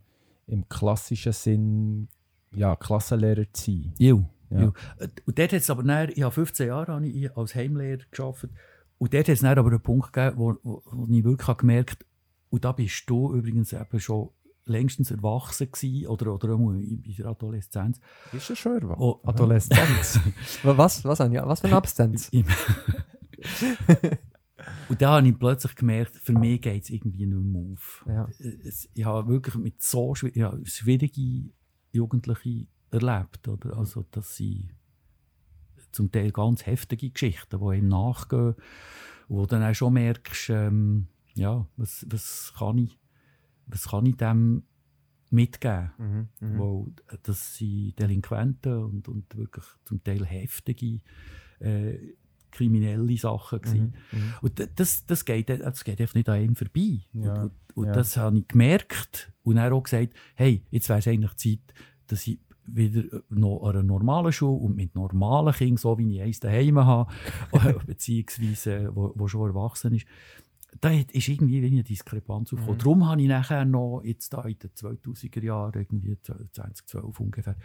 im 0.48 0.70
klassischen 0.70 1.34
Sinn 1.34 2.08
ja, 2.56 2.76
Klassenlehrer 2.76 3.46
zu 3.52 3.72
sein. 3.72 3.94
Jo, 3.98 4.26
Ja. 4.50 4.62
jo. 4.62 4.74
Und 5.26 5.38
dort 5.40 5.52
hat 5.52 5.60
es 5.60 5.70
aber 5.70 5.84
dann, 5.84 6.10
ich 6.10 6.24
habe 6.24 6.32
15 6.34 6.68
Jahre 6.68 7.32
als 7.36 7.56
Heimlehrer 7.56 8.04
gearbeitet 8.12 8.52
und 8.98 9.14
dort 9.14 9.28
hat 9.28 9.34
es 9.34 9.42
dann 9.42 9.58
aber 9.58 9.70
einen 9.70 9.82
Punkt 9.82 10.14
gegeben, 10.14 10.38
wo, 10.38 10.56
wo, 10.64 10.82
wo 10.92 11.08
ich 11.08 11.24
wirklich 11.24 11.58
gemerkt 11.58 12.00
habe, 12.02 12.06
und 12.50 12.64
da 12.64 12.72
bist 12.72 13.04
du 13.08 13.34
übrigens 13.34 13.74
eben 13.74 14.00
schon 14.00 14.30
längstens 14.66 15.12
erwachsen 15.12 15.72
gewesen, 15.72 16.08
oder, 16.08 16.34
oder 16.34 16.54
in 16.54 17.04
der 17.18 17.26
Adoleszenz. 17.28 18.00
Ist 18.32 18.50
das 18.50 18.58
schon 18.58 18.82
erwachsen? 18.82 19.02
Oh, 19.02 19.20
Adoleszenz. 19.24 20.20
was, 20.64 21.04
was, 21.04 21.22
Anja? 21.22 21.48
was 21.48 21.60
für 21.60 21.68
eine 21.68 21.76
Abstinenz? 21.76 22.32
Und 24.90 25.02
da 25.02 25.18
habe 25.18 25.28
ich 25.28 25.38
plötzlich 25.38 25.76
gemerkt, 25.76 26.16
für 26.18 26.34
mich 26.34 26.62
geht 26.62 26.84
es 26.84 26.90
irgendwie 26.90 27.26
nicht 27.26 27.38
mehr 27.38 27.74
auf. 27.74 28.06
Ja. 28.08 28.28
Ich 28.94 29.06
habe 29.06 29.28
wirklich 29.28 29.56
mit 29.56 29.82
so 29.82 30.16
schwi 30.16 30.32
ja, 30.36 30.58
schwierige 30.64 31.50
Jugendliche 31.92 32.68
erlebt. 32.92 33.48
Oder? 33.48 33.78
Also, 33.78 34.06
dass 34.12 34.36
sie 34.36 34.70
zum 35.96 36.12
Teil 36.12 36.32
ganz 36.32 36.66
heftige 36.66 37.10
Geschichten, 37.10 37.60
die 37.60 37.78
ihm 37.78 37.88
nachgehen, 37.88 38.56
wo 39.28 39.42
du 39.42 39.48
dann 39.48 39.64
auch 39.64 39.74
schon 39.74 39.94
merkst, 39.94 40.50
ähm, 40.50 41.08
ja, 41.34 41.68
was, 41.78 42.06
was, 42.10 42.54
kann 42.58 42.78
ich, 42.78 42.98
was 43.68 43.90
kann 43.90 44.06
ich 44.06 44.18
dem 44.18 44.64
mitgeben? 45.32 45.92
Mhm, 45.98 46.28
mhm. 46.40 46.60
Weil 46.60 46.86
das 47.24 47.58
sind 47.58 48.00
Delinquenten 48.00 48.84
und, 48.84 49.08
und 49.08 49.36
wirklich 49.36 49.66
zum 49.84 50.04
Teil 50.04 50.26
heftige 50.26 51.02
äh, 51.60 51.98
kriminelle 52.52 53.18
Sachen. 53.18 53.60
Mhm, 53.66 53.94
mhm. 54.12 54.34
Und 54.42 54.70
das, 54.76 55.06
das, 55.06 55.26
geht, 55.26 55.50
das 55.50 55.84
geht 55.84 56.00
einfach 56.00 56.16
nicht 56.16 56.30
an 56.30 56.42
ihm 56.42 56.56
vorbei. 56.56 57.02
Ja, 57.14 57.34
Und, 57.34 57.44
und, 57.44 57.52
und 57.76 57.86
ja. 57.88 57.94
das 57.94 58.18
habe 58.18 58.38
ich 58.38 58.48
gemerkt 58.48 59.34
und 59.44 59.58
er 59.58 59.74
auch 59.74 59.84
gesagt, 59.84 60.14
hey, 60.36 60.64
jetzt 60.72 60.88
wäre 60.88 61.00
es 61.00 61.08
eigentlich 61.08 61.36
Zeit, 61.36 61.74
dass 62.08 62.26
ich 62.28 62.40
wieder 62.68 63.22
noch 63.30 63.64
an 63.64 63.72
einer 63.76 63.84
normalen 63.84 64.32
Schule 64.32 64.58
und 64.60 64.76
mit 64.76 64.96
normalen 64.96 65.54
Kindern, 65.54 65.78
so 65.78 65.98
wie 65.98 66.16
ich 66.16 66.22
eins 66.22 66.40
daheim 66.40 66.80
habe, 66.80 67.12
beziehungsweise 67.86 68.96
wo, 68.96 69.14
wo 69.16 69.28
schon 69.28 69.50
erwachsen 69.50 69.94
ist, 69.96 70.06
da 70.82 70.90
ist 70.90 71.30
irgendwie 71.30 71.62
wie 71.62 71.68
eine 71.68 71.84
Diskrepanz 71.84 72.52
aufgekommen. 72.52 72.78
Mhm. 72.78 72.84
Darum 72.84 73.06
habe 73.08 73.22
ich 73.22 73.28
nachher 73.30 73.64
noch, 73.66 74.02
jetzt 74.04 74.34
da 74.34 74.44
in 74.44 74.60
den 74.60 74.72
2000er 74.72 75.42
Jahren, 75.44 75.74
irgendwie 75.74 76.18
2012 76.22 77.20
ungefähr, 77.20 77.56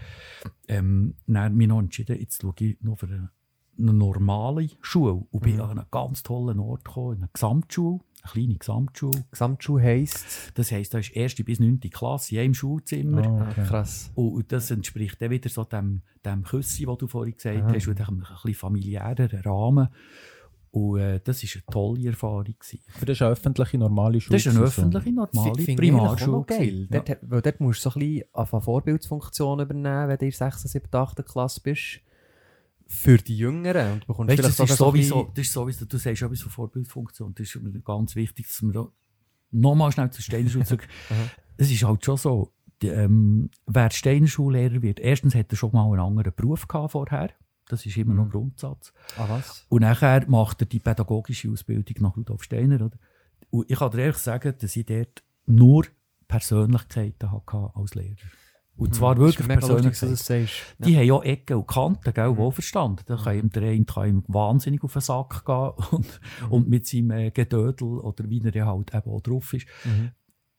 ähm, 0.68 1.14
mich 1.26 1.68
noch 1.68 1.80
entschieden, 1.80 2.20
jetzt 2.20 2.42
schaue 2.42 2.54
ich 2.60 2.80
noch 2.82 2.98
für 2.98 3.06
eine, 3.06 3.30
eine 3.78 3.92
normale 3.92 4.68
Schule 4.80 5.24
und 5.30 5.42
bin 5.42 5.56
Mhm. 5.56 5.60
an 5.62 5.78
einen 5.78 5.86
ganz 5.90 6.22
tollen 6.22 6.60
Ort 6.60 6.84
gekommen, 6.84 7.16
in 7.16 7.22
eine 7.22 7.30
Gesamtschule, 7.32 7.98
eine 8.22 8.32
kleine 8.32 8.54
Gesamtschule. 8.56 9.24
Gesamtschule 9.30 9.82
heisst, 9.82 10.52
Das 10.54 10.70
heisst, 10.72 10.92
da 10.94 10.98
ist 10.98 11.14
erste 11.16 11.44
bis 11.44 11.60
9. 11.60 11.80
Klasse 11.90 12.34
in 12.36 12.40
einem 12.42 12.54
Schulzimmer. 12.54 13.22
Oh, 13.28 13.42
okay. 13.50 13.64
krass. 13.66 14.10
Und, 14.14 14.32
und 14.34 14.52
das 14.52 14.70
entspricht 14.70 15.20
dann 15.22 15.30
wieder 15.30 15.48
so 15.48 15.64
dem, 15.64 16.02
dem 16.24 16.42
Küssi, 16.44 16.84
den 16.86 16.98
du 16.98 17.06
vorhin 17.06 17.34
gesagt 17.34 17.62
Ah. 17.62 17.72
hast, 17.74 17.88
und 17.88 18.00
einem 18.00 18.18
ein 18.20 18.26
bisschen 18.28 18.54
familiäreren 18.54 19.40
Rahmen. 19.40 19.88
Und 20.72 21.00
äh, 21.00 21.20
das 21.24 21.42
war 21.42 21.50
eine 21.54 21.64
tolle 21.72 22.08
Erfahrung. 22.10 22.44
Gewesen. 22.44 22.80
Aber 22.96 23.06
das 23.06 23.16
ist 23.16 23.22
eine 23.22 23.30
öffentliche, 23.32 23.76
normale 23.78 24.20
Schule. 24.20 24.36
Das 24.38 24.46
ist 24.46 24.54
eine 24.56 24.64
öffentliche, 24.64 25.10
normale 25.10 25.50
auch 25.50 25.76
Primarschule. 25.76 26.44
geil. 26.46 26.58
gewesen. 26.58 26.88
Dort, 26.90 27.18
weil 27.22 27.42
dort 27.42 27.60
musst 27.60 27.84
du 27.84 27.90
so 27.90 27.98
ein 27.98 28.06
bisschen 28.06 28.24
auf 28.32 28.54
eine 28.54 28.60
Vorbildsfunktion 28.62 29.60
übernehmen, 29.60 30.08
wenn 30.08 30.18
du 30.18 30.26
in 30.26 30.30
der 30.38 30.50
6., 30.52 30.62
7., 30.62 30.88
8. 30.92 31.26
Klasse 31.26 31.60
bist. 31.60 32.00
Für 32.92 33.18
die 33.18 33.38
Jüngeren. 33.38 33.92
Und 33.92 34.02
du 34.02 34.06
bekommst 34.08 34.30
Weißt, 34.30 34.44
das 34.44 34.50
ist 34.50 34.60
ein 34.60 34.76
sowieso, 34.76 35.30
das 35.32 35.46
ist 35.46 35.52
sowieso, 35.52 35.84
du 35.84 35.96
sagst 35.96 36.22
etwas 36.22 36.40
von 36.40 36.50
Vorbildfunktion, 36.50 37.34
das 37.34 37.54
ist 37.54 37.84
ganz 37.84 38.16
wichtig, 38.16 38.48
dass 38.48 38.62
wir 38.62 38.72
da 38.72 38.88
nochmal 39.52 39.92
schnell 39.92 40.10
zur 40.10 40.22
Steinerschule 40.22 40.64
zurück. 40.64 40.86
Es 41.56 41.70
ist 41.70 41.84
halt 41.84 42.04
schon 42.04 42.16
so, 42.16 42.52
die, 42.82 42.88
ähm, 42.88 43.50
wer 43.66 43.90
Steinerschullehrer 43.90 44.82
wird, 44.82 44.98
erstens 44.98 45.34
hat 45.34 45.52
er 45.52 45.56
schon 45.56 45.72
mal 45.72 45.84
einen 45.84 46.00
anderen 46.00 46.32
Beruf 46.34 46.66
gehabt 46.66 46.92
vorher, 46.92 47.30
das 47.68 47.86
ist 47.86 47.96
immer 47.96 48.14
noch 48.14 48.24
Mhm. 48.26 48.30
Grundsatz. 48.30 48.92
Ah, 49.16 49.26
was? 49.28 49.66
Und 49.68 49.82
nachher 49.82 50.28
macht 50.28 50.62
er 50.62 50.66
die 50.66 50.80
pädagogische 50.80 51.48
Ausbildung 51.50 51.94
nach 52.00 52.16
Rudolf 52.16 52.42
Steiner. 52.42 52.76
Oder? 52.86 52.98
Und 53.50 53.70
ich 53.70 53.78
kann 53.78 53.90
dir 53.92 53.98
ehrlich 54.00 54.16
sagen, 54.16 54.54
dass 54.58 54.74
ich 54.74 54.86
dort 54.86 55.22
nur 55.46 55.86
Persönlichkeiten 56.26 57.30
hatte 57.30 57.70
als 57.74 57.94
Lehrer. 57.94 58.16
Und 58.80 58.94
zwar 58.94 59.14
Das 59.14 59.24
ist 59.28 59.38
wirklich 59.38 59.48
mega 59.48 59.66
lustig, 59.66 59.98
dass 60.10 60.26
sagst. 60.26 60.52
Die 60.78 60.96
haben 60.96 61.04
ja 61.06 61.22
Ecken 61.22 61.56
und 61.58 61.66
Kanten, 61.68 62.12
gell, 62.14 62.30
Mhm. 62.30 62.36
wohlverstanden. 62.38 63.04
Da 63.06 63.16
kann 63.16 63.38
ihm 63.38 63.50
der 63.50 63.62
eine 63.64 63.84
kann 63.84 64.08
ihm 64.08 64.24
wahnsinnig 64.28 64.82
auf 64.82 64.92
den 64.94 65.02
Sack 65.02 65.44
gehen 65.44 65.70
und, 65.92 66.20
Mhm. 66.46 66.52
und 66.52 66.68
mit 66.68 66.86
seinem 66.86 67.10
äh, 67.10 67.30
Gedödel 67.30 67.98
oder 67.98 68.28
wie 68.28 68.42
er 68.42 68.54
ja 68.54 68.66
halt 68.66 68.94
eben 68.94 69.10
auch 69.10 69.20
drauf 69.20 69.52
ist. 69.54 69.66
Mhm. 69.84 70.10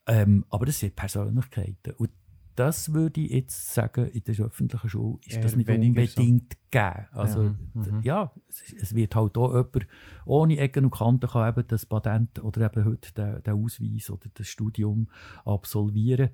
Ähm, 0.08 0.46
aber 0.50 0.66
das 0.66 0.80
sind 0.80 0.96
Persönlichkeiten. 0.96 1.94
Und 1.98 2.12
das 2.56 2.94
würde 2.94 3.22
ich 3.22 3.32
jetzt 3.32 3.74
sagen, 3.74 4.08
in 4.10 4.24
der 4.24 4.46
öffentlichen 4.46 4.90
Schule 4.90 5.20
ist 5.26 5.38
Eher 5.38 5.42
das 5.42 5.56
nicht 5.56 5.68
weniger 5.68 6.06
so. 6.06 6.20
unbedingt 6.22 6.58
gegeben. 6.70 7.08
Also, 7.14 7.44
Ja. 7.44 7.56
Mhm. 7.74 8.02
ja, 8.04 8.32
es, 8.50 8.74
es 8.74 8.94
wird 8.96 9.16
halt 9.16 9.38
auch 9.38 9.50
jemand 9.52 9.88
ohne 10.26 10.58
Ecken 10.58 10.86
und 10.86 10.92
Kanten 10.92 11.28
kann 11.28 11.50
eben 11.50 11.68
das 11.68 11.86
Patent 11.86 12.44
oder 12.44 12.66
eben 12.66 12.86
heute 12.86 13.14
den, 13.14 13.42
den 13.44 13.54
Ausweis 13.66 14.10
oder 14.10 14.30
das 14.34 14.48
Studium 14.48 15.08
absolvieren. 15.46 16.30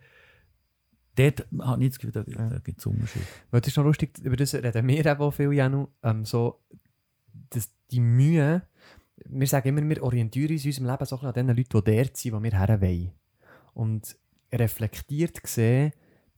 Dort 1.18 1.47
habe 1.59 1.84
ich 1.84 1.89
das 1.89 1.99
Gefühl, 1.99 2.11
da, 2.11 2.49
da 2.49 2.59
gibt 2.59 2.80
es 2.80 2.86
Unterschiede. 2.86 3.26
Weil 3.49 3.61
das 3.61 3.70
ist 3.70 3.78
noch 3.78 3.84
lustig, 3.84 4.18
über 4.20 4.36
das 4.36 4.53
reden 4.53 4.88
wir 4.88 5.05
eben 5.05 5.20
auch 5.20 5.32
viel, 5.32 5.51
Janu. 5.51 5.88
Ähm, 6.03 6.26
so, 6.26 6.59
dass 7.49 7.72
die 7.89 7.99
Mühe, 7.99 8.61
wir 9.26 9.47
sagen 9.47 9.70
immer, 9.70 9.89
wir 9.89 10.03
orientieren 10.03 10.51
uns 10.51 10.63
in 10.63 10.70
unserem 10.70 10.91
Leben 10.91 11.05
so 11.05 11.15
an 11.18 11.34
den 11.34 11.47
Leuten, 11.47 11.84
die 11.84 11.95
dort 11.95 12.18
sind, 12.18 12.34
wo 12.34 12.43
wir 12.43 12.51
her 12.51 12.82
wollen. 12.82 13.11
Und 13.74 14.15
reflektiert 14.53 15.41
gesehen, 15.41 15.91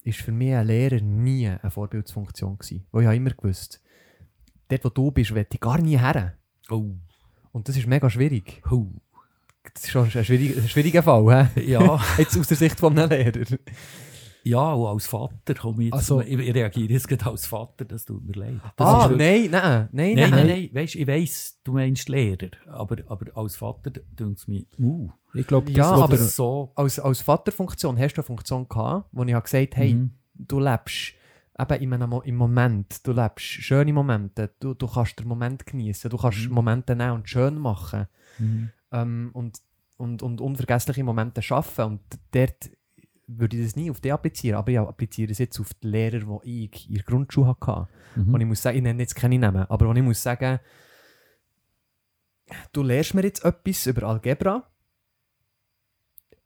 ist 0.03 0.21
für 0.21 0.32
mich 0.32 0.53
ein 0.53 0.67
Lehrer 0.67 1.01
nie 1.01 1.47
eine 1.47 1.71
Vorbildsfunktion 1.71 2.57
gewesen. 2.57 2.86
Weil 2.91 3.01
ich 3.01 3.07
habe 3.07 3.17
immer 3.17 3.32
gewusst, 3.32 3.82
dort, 4.69 4.86
wo 4.86 4.89
du 4.89 5.11
bist, 5.11 5.36
will 5.36 5.45
ich 5.51 5.59
gar 5.59 5.80
nie 5.80 5.99
her. 5.99 6.36
Oh. 6.69 6.95
Und 7.51 7.67
das 7.67 7.75
ist 7.75 7.86
mega 7.86 8.09
schwierig. 8.09 8.61
Huh. 8.69 8.88
Das 9.73 9.84
ist 9.84 9.91
schon 9.91 10.05
ein 10.05 10.25
schwieriger, 10.25 10.61
ein 10.61 10.69
schwieriger 10.69 11.03
Fall, 11.03 11.49
hä? 11.53 11.65
Ja, 11.65 12.01
Jetzt 12.17 12.38
aus 12.38 12.47
der 12.47 12.57
Sicht 12.57 12.80
von 12.80 12.97
einem 12.97 13.09
Lehrer. 13.09 13.57
Ja, 14.43 14.73
und 14.73 14.87
als 14.87 15.07
Vater 15.07 15.53
komme 15.53 15.83
ich 15.83 15.85
jetzt, 15.87 15.93
Also- 15.95 16.21
ich, 16.21 16.37
ich 16.39 16.53
reagiere 16.55 16.93
jetzt 16.93 17.07
gerade 17.07 17.25
als 17.27 17.45
Vater, 17.47 17.85
das 17.85 18.05
tut 18.05 18.25
mir 18.25 18.33
leid. 18.33 18.59
Das 18.75 18.87
ah, 18.87 19.09
wirklich- 19.09 19.51
nein, 19.51 19.61
nein, 19.61 19.89
nein, 19.91 20.15
Nein, 20.15 20.15
nein. 20.15 20.29
nein, 20.31 20.47
nein, 20.47 20.69
weißt, 20.73 20.95
ich 20.95 21.07
weiss, 21.07 21.59
du 21.63 21.73
meinst 21.73 22.07
Lehrer, 22.09 22.49
aber, 22.67 22.97
aber 23.07 23.35
als 23.37 23.55
Vater 23.57 23.91
denkt 23.91 24.39
es 24.39 24.47
mir, 24.47 24.63
uh, 24.79 25.09
Ich 25.33 25.45
glaube, 25.45 25.71
Ja, 25.71 25.91
aber- 25.91 26.17
so... 26.17 26.71
Als, 26.75 26.99
als 26.99 27.21
Vaterfunktion 27.21 27.97
hast 27.99 28.13
du 28.15 28.21
eine 28.21 28.25
Funktion 28.25 28.67
gehabt, 28.67 29.09
wo 29.11 29.23
ich 29.23 29.33
habe 29.33 29.43
gesagt 29.43 29.75
hey, 29.75 29.93
Mhm. 29.93 30.11
du 30.33 30.59
lebst 30.59 31.13
eben 31.59 31.81
in 31.83 31.93
einem, 31.93 32.21
im 32.23 32.35
Moment, 32.35 33.05
du 33.05 33.11
lebst 33.11 33.45
schöne 33.45 33.91
Momente, 33.93 34.49
du, 34.61 34.73
du 34.73 34.87
kannst 34.87 35.19
den 35.19 35.27
Moment 35.27 35.65
genießen, 35.65 36.09
du 36.09 36.17
kannst 36.17 36.47
Mhm. 36.47 36.53
Momente 36.55 36.95
nehmen 36.95 37.11
und 37.11 37.29
schön 37.29 37.59
machen 37.59 38.07
Mhm. 38.39 38.69
ähm, 38.93 39.29
und, 39.33 39.59
und, 39.97 40.23
und 40.23 40.39
unvergessliche 40.39 41.03
Momente 41.03 41.41
schaffen 41.41 41.83
und 41.85 41.99
dort 42.31 42.69
würde 43.32 43.57
ich 43.57 43.63
das 43.63 43.75
nie 43.75 43.91
auf 43.91 44.01
die 44.01 44.11
applizieren, 44.11 44.57
aber 44.57 44.71
ich 44.71 44.80
appliziere 44.80 45.32
es 45.32 45.38
jetzt 45.38 45.59
auf 45.59 45.73
die 45.75 45.88
Lehrer, 45.88 46.41
die 46.43 46.65
ich 46.73 46.88
in 46.89 46.95
der 46.95 47.03
Grundschule 47.03 47.47
hatte. 47.47 47.88
Mhm. 48.15 48.34
Und 48.34 48.41
ich 48.41 48.47
muss 48.47 48.61
sagen, 48.61 48.77
ich 48.77 48.84
nenne 48.84 49.01
jetzt 49.03 49.15
keine 49.15 49.38
Namen, 49.38 49.65
aber 49.69 49.95
ich 49.95 50.03
muss 50.03 50.21
sagen, 50.21 50.59
du 52.73 52.82
lehrst 52.84 53.13
mir 53.13 53.23
jetzt 53.23 53.45
etwas 53.45 53.86
über 53.86 54.03
Algebra. 54.07 54.63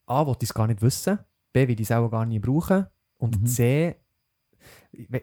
A, 0.05 0.27
will 0.27 0.36
ich 0.41 0.49
es 0.49 0.53
gar 0.53 0.67
nicht 0.67 0.81
wissen. 0.81 1.19
B, 1.53 1.67
will 1.67 1.79
ich 1.79 1.88
es 1.89 1.91
auch 1.91 2.09
gar 2.09 2.25
nicht 2.25 2.41
brauchen. 2.41 2.88
Und 3.17 3.39
Mhm. 3.41 3.45
C, 3.45 3.95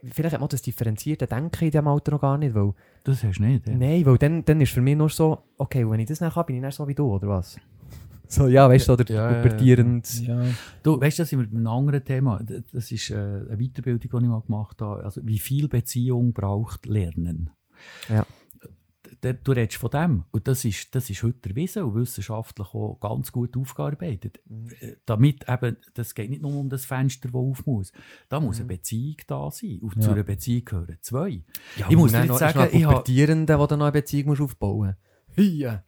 vielleicht 0.04 0.32
hat 0.34 0.40
man 0.40 0.48
das 0.48 0.62
differenzierte 0.62 1.26
Denken 1.26 1.64
in 1.66 1.70
diesem 1.70 1.86
Alter 1.86 2.12
noch 2.12 2.20
gar 2.20 2.38
nicht, 2.38 2.54
weil, 2.54 2.72
Das 3.04 3.22
hast 3.22 3.38
du 3.38 3.42
nicht. 3.42 3.66
Ja. 3.68 3.74
nein, 3.74 4.06
weil 4.06 4.16
dann, 4.16 4.44
dann 4.44 4.60
ist 4.60 4.72
für 4.72 4.80
mich 4.80 4.96
nur 4.96 5.10
so, 5.10 5.42
okay, 5.58 5.88
wenn 5.88 6.00
ich 6.00 6.08
das 6.08 6.20
nicht 6.22 6.32
kann, 6.32 6.46
bin 6.46 6.56
ich 6.56 6.62
dann 6.62 6.72
so 6.72 6.88
wie 6.88 6.94
du, 6.94 7.12
oder 7.14 7.28
was? 7.28 7.58
So, 8.32 8.46
ja, 8.46 8.68
weißt 8.68 8.88
du, 8.88 8.92
oder 8.92 9.12
Ja, 9.12 9.32
pubertierend. 9.42 10.26
Ja. 10.26 10.44
Du, 10.84 11.00
weißt 11.00 11.18
du, 11.18 11.22
das 11.24 11.30
bei 11.32 11.38
einem 11.38 11.66
anderen 11.66 12.04
Thema. 12.04 12.40
Das 12.72 12.92
ist 12.92 13.10
äh, 13.10 13.14
eine 13.16 13.56
Weiterbildung, 13.58 14.00
die 14.00 14.06
ich 14.24 14.30
mal 14.30 14.40
gemacht 14.42 14.80
habe. 14.80 15.02
Also, 15.04 15.20
wie 15.24 15.38
viel 15.40 15.66
Beziehung 15.68 16.32
braucht 16.32 16.86
Lernen? 16.86 17.50
Ja. 18.08 18.24
D- 19.24 19.34
Du 19.42 19.50
redest 19.52 19.76
von 19.78 19.90
dem. 19.90 20.24
Und 20.30 20.46
das 20.46 20.64
ist, 20.64 20.94
das 20.94 21.10
ist 21.10 21.22
heute 21.24 21.50
erwiesen 21.50 21.82
und 21.82 21.94
wissenschaftlich 21.96 22.68
auch 22.72 22.98
ganz 23.00 23.32
gut 23.32 23.56
aufgearbeitet. 23.56 24.40
Äh, 24.80 24.94
Damit 25.04 25.44
eben, 25.48 25.76
das 25.94 26.14
geht 26.14 26.30
nicht 26.30 26.40
nur 26.40 26.54
um 26.54 26.68
das 26.70 26.84
Fenster, 26.84 27.28
das 27.28 27.34
auf 27.34 27.66
muss. 27.66 27.92
Da 28.28 28.38
muss 28.40 28.58
eine 28.60 28.66
Beziehung 28.68 29.16
da 29.26 29.50
sein. 29.50 29.80
Und 29.82 30.00
zu 30.00 30.08
Ja. 30.08 30.14
einer 30.14 30.22
Beziehung 30.22 30.64
gehören 30.64 30.96
zwei. 31.00 31.42
Ja, 31.76 31.86
ich 31.90 31.96
muss 31.96 32.12
noch- 32.12 32.20
ist 32.22 32.28
noch 32.28 32.38
sagen, 32.38 32.60
ein 32.60 32.68
ich 32.72 32.84
habe 32.84 32.94
Pubertierender, 32.94 33.58
wo 33.58 33.66
du 33.66 33.76
noch 33.76 33.86
eine 33.86 33.92
Beziehung 33.92 34.28
musst 34.28 34.40
aufbauen 34.40 34.86
musst. 34.86 34.98
Ja. 35.36 35.84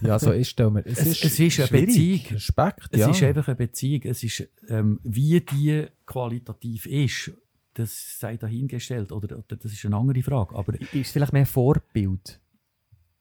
ja, 0.00 0.18
so 0.18 0.30
ist 0.32 0.58
es. 0.60 0.66
Es, 0.84 0.98
Es- 1.06 1.24
es 1.24 1.40
ist 1.40 1.60
eine. 1.60 1.80
Beziehung. 1.86 2.20
Respekt, 2.30 2.88
Es 2.92 3.00
ja. 3.00 3.10
ist 3.10 3.22
einfach 3.22 3.48
eine 3.48 3.56
Beziehung. 3.56 4.02
Es 4.04 4.22
ist, 4.22 4.48
ähm, 4.68 5.00
wie 5.02 5.40
die 5.40 5.86
qualitativ 6.06 6.86
ist, 6.86 7.32
das 7.74 8.20
sei 8.20 8.36
dahingestellt. 8.36 9.10
Oder, 9.10 9.38
oder 9.38 9.56
das 9.56 9.72
ist 9.72 9.84
eine 9.84 9.96
andere 9.96 10.22
Frage. 10.22 10.54
Aber 10.54 10.74
Ist 10.80 10.92
es 10.94 11.10
vielleicht 11.10 11.32
mehr 11.32 11.46
Vorbild? 11.46 12.40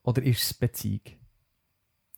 Oder 0.04 0.22
ist 0.24 0.44
es 0.44 0.54
Beziehung? 0.54 1.02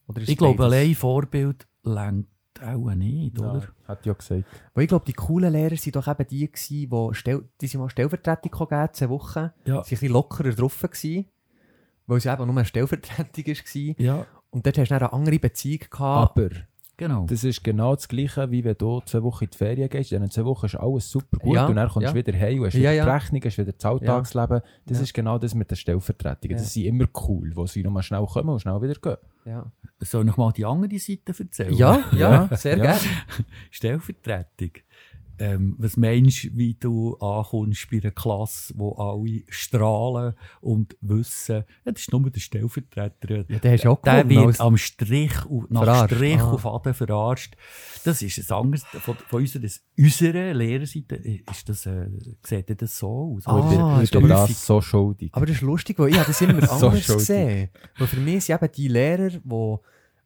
Oder 0.08 0.22
ist 0.22 0.28
ich 0.28 0.36
glaube, 0.36 0.64
allein 0.64 0.94
Vorbild 0.94 1.66
längt 1.82 2.26
auch 2.62 2.94
nicht, 2.94 3.38
oder? 3.38 3.68
hat 3.86 4.06
ja 4.06 4.12
gesagt. 4.14 4.44
Weil 4.74 4.84
ich 4.84 4.88
glaube, 4.88 5.04
die 5.06 5.12
coolen 5.12 5.52
Lehrer 5.52 5.72
waren 5.72 5.92
doch 5.92 6.08
eben 6.08 6.26
die, 6.28 6.50
gewesen, 6.50 6.90
die, 6.90 7.14
stell, 7.14 7.44
die 7.60 7.66
sind 7.66 7.80
mal 7.80 7.90
Stellvertretung 7.90 8.50
gegeben, 8.50 8.88
zehn 8.92 9.08
Wochen. 9.10 9.38
Ja. 9.38 9.50
Sie 9.64 9.66
waren 9.66 9.78
ein 9.78 9.84
bisschen 9.88 10.08
lockerer 10.12 10.52
drauf, 10.52 10.80
gewesen, 10.80 11.26
weil 12.06 12.20
sie 12.20 12.28
eben 12.32 12.46
nur 12.46 12.56
eine 12.56 12.64
Stellvertretung 12.64 13.46
war. 13.46 13.94
Ja, 14.04 14.26
Und 14.50 14.66
dort 14.66 14.78
hast 14.78 14.88
du 14.90 14.94
dann 14.94 15.02
eine 15.08 15.12
andere 15.12 15.38
Beziehung 15.38 15.80
gehabt. 15.90 16.38
Aber 16.38 16.48
genau. 16.96 17.26
das 17.26 17.44
ist 17.44 17.62
genau 17.64 17.94
das 17.94 18.08
Gleiche, 18.08 18.50
wie 18.50 18.64
wenn 18.64 18.76
du 18.78 19.00
zwei 19.02 19.22
Wochen 19.22 19.44
in 19.44 19.50
die 19.50 19.58
Ferien 19.58 19.88
gehst. 19.88 20.12
In 20.12 20.30
zwei 20.30 20.44
Wochen 20.44 20.66
ist 20.66 20.76
alles 20.76 21.10
super 21.10 21.38
gut 21.38 21.54
Ja, 21.54 21.66
und 21.66 21.76
dann 21.76 21.88
kommst 21.88 22.08
du 22.08 22.10
ja. 22.18 22.26
wieder 22.26 22.38
heim 22.38 22.60
und 22.60 22.66
hast 22.66 22.74
wieder 22.74 22.92
ja. 22.92 23.04
die 23.04 23.10
Rechnung, 23.10 23.42
hast 23.44 23.58
wieder 23.58 23.72
das 23.72 23.84
Alltagsleben. 23.84 24.60
Das 24.86 24.98
Ja. 24.98 25.02
ist 25.04 25.14
genau 25.14 25.38
das 25.38 25.54
mit 25.54 25.70
den 25.70 25.76
Stellvertretungen. 25.76 26.56
Ja. 26.56 26.62
Das 26.62 26.72
sind 26.72 26.84
immer 26.84 27.06
cool, 27.28 27.52
wo 27.54 27.66
sie 27.66 27.82
nochmal 27.82 28.02
schnell 28.02 28.24
kommen 28.26 28.48
und 28.50 28.60
schnell 28.60 28.80
wieder 28.80 28.94
gehen. 28.94 29.16
Ja, 29.44 29.70
Soll 30.00 30.28
ich 30.28 30.36
mal 30.36 30.52
die 30.52 30.64
andere 30.64 30.98
Seite 30.98 31.32
erzählen? 31.38 31.72
ja, 31.72 32.00
ja, 32.12 32.48
Ja, 32.50 32.56
sehr 32.56 32.76
ja. 32.78 32.84
gerne. 32.84 33.00
Stellvertretung. 33.70 34.70
Ähm, 35.38 35.74
was 35.78 35.96
meinst 35.96 36.44
du, 36.44 36.48
wie 36.54 36.74
du 36.74 37.16
ankommst 37.18 37.88
bei 37.90 37.98
einer 38.02 38.10
Klasse, 38.10 38.72
wo 38.76 38.92
alle 38.92 39.42
strahlen 39.48 40.34
und 40.60 40.96
wissen, 41.00 41.64
ja, 41.84 41.92
das 41.92 42.02
ist 42.02 42.12
nur 42.12 42.30
der 42.30 42.40
Stellvertreter. 42.40 43.44
Ja, 43.48 43.58
hast 43.62 43.84
du 43.84 43.90
auch 43.90 44.00
Der 44.02 44.28
wird 44.28 44.46
als- 44.46 44.60
am 44.60 44.76
Strich, 44.76 45.32
nach 45.68 45.82
Verarscht. 45.84 46.14
Strich 46.14 46.40
Ah. 46.40 46.50
und 46.50 46.58
Faden 46.60 46.94
verarscht. 46.94 47.56
Das 48.04 48.22
ist 48.22 48.50
ein 48.50 48.56
anderes, 48.56 48.84
von, 48.84 49.14
von 49.28 49.40
unserer, 49.42 49.68
unserer 49.98 50.54
Lehrerseite 50.54 51.16
ist 51.16 51.68
das, 51.68 51.86
äh, 51.86 52.08
sieht 52.42 52.80
das 52.82 52.98
so 52.98 53.36
aus. 53.36 53.46
Ah, 53.46 53.58
ich 54.02 54.10
bin, 54.10 54.22
ist 54.22 54.32
häufig- 54.32 54.56
das 54.56 54.66
so 54.66 54.80
schuldig. 54.80 55.30
Aber 55.32 55.46
das 55.46 55.56
ist 55.56 55.62
lustig, 55.62 55.98
weil 55.98 56.08
ich 56.10 56.16
habe 56.16 56.26
das 56.28 56.40
immer 56.40 56.60
So 56.66 56.86
anders 56.88 57.04
schuldig. 57.04 57.26
gesehen. 57.26 57.68
Weil 57.98 58.06
für 58.06 58.20
mich 58.20 58.44
sind 58.44 58.62
eben 58.62 58.72
die 58.72 58.88
Lehrer, 58.88 59.28
die 59.30 59.76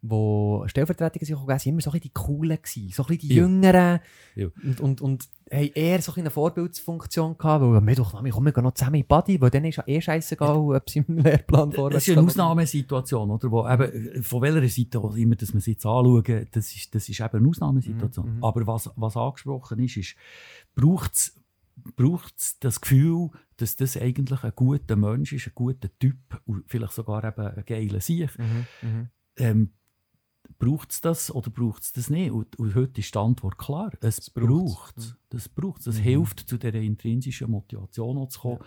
wo 0.02 0.64
Stellvertretungen 0.66 1.26
sind, 1.26 1.36
sind 1.60 1.72
immer 1.72 1.80
so 1.80 1.90
ein 1.90 1.92
bisschen 1.92 2.00
die 2.00 2.12
coolen 2.12 2.56
gewesen, 2.56 2.90
so 2.92 3.02
ein 3.02 3.06
bisschen 3.08 3.28
die 3.28 3.34
Ja. 3.34 3.42
Jüngeren 3.42 4.00
Ja. 4.34 4.46
und, 4.64 4.80
und, 4.80 5.00
und 5.00 5.28
haben 5.52 5.70
eher 5.74 6.00
so 6.00 6.12
ein 6.12 6.20
eine 6.20 6.30
Vorbildsfunktion 6.30 7.36
gehabt, 7.36 7.62
weil 7.64 7.86
wir 7.86 7.94
doch, 7.96 8.22
wir 8.24 8.32
kommen 8.32 8.52
noch 8.62 8.72
zusammen 8.74 8.94
in 8.96 9.02
die 9.02 9.08
Body, 9.08 9.40
weil 9.40 9.50
dann 9.50 9.64
ist 9.64 9.76
ja 9.76 9.84
eh 9.86 10.00
scheißegal, 10.00 10.56
ob 10.56 10.88
sie 10.88 11.00
im 11.06 11.18
Lehrplan 11.18 11.70
Das 11.70 11.76
vorwärts 11.76 12.08
ist 12.08 12.16
eine. 12.16 12.26
Ausnahmesituation, 12.26 13.30
oder? 13.30 13.50
Wo 13.50 13.68
eben, 13.68 14.22
von 14.22 14.42
welcher 14.42 14.68
Seite 14.68 15.00
auch 15.00 15.16
immer, 15.16 15.36
dass 15.36 15.52
wir 15.52 15.58
es 15.58 15.66
jetzt 15.66 15.84
anschauen, 15.84 16.46
das 16.52 16.74
ist, 16.74 16.94
das 16.94 17.08
ist 17.08 17.20
eben 17.20 17.36
eine 17.36 17.48
Ausnahmesituation. 17.48 18.26
Mhm, 18.28 18.36
mhm. 18.36 18.44
Aber 18.44 18.66
was, 18.66 18.90
was 18.96 19.16
angesprochen 19.16 19.78
ist, 19.80 19.96
ist, 19.96 20.14
braucht 20.74 21.12
es 21.14 22.58
das 22.60 22.80
Gefühl, 22.80 23.30
dass 23.56 23.76
das 23.76 23.96
eigentlich 23.96 24.42
ein 24.44 24.52
guter 24.54 24.96
Mensch 24.96 25.32
ist, 25.32 25.46
ein 25.48 25.52
guter 25.54 25.88
Typ 25.98 26.16
und 26.46 26.64
vielleicht 26.66 26.92
sogar 26.92 27.24
eben 27.24 27.46
ein 27.46 27.64
geiler 27.66 28.00
Sieg. 28.00 28.30
Mhm, 28.38 28.66
mhm. 28.88 29.08
Ähm, 29.36 29.70
braucht 30.60 30.92
es 30.92 31.00
das 31.00 31.34
oder 31.34 31.50
braucht 31.50 31.82
es 31.82 31.92
das 31.92 32.10
nicht? 32.10 32.30
Und, 32.30 32.56
und 32.56 32.74
heute 32.76 33.00
ist 33.00 33.12
die 33.12 33.18
Antwort 33.18 33.58
klar. 33.58 33.90
Es 34.00 34.30
braucht's. 34.30 34.46
braucht 34.46 34.98
es. 34.98 35.16
Das 35.30 35.48
braucht 35.48 35.86
es. 35.86 35.98
Mhm. 35.98 36.02
hilft, 36.02 36.40
zu 36.40 36.58
dieser 36.58 36.80
intrinsischen 36.80 37.50
Motivation 37.50 38.28
zu 38.30 38.40
kommen. 38.40 38.58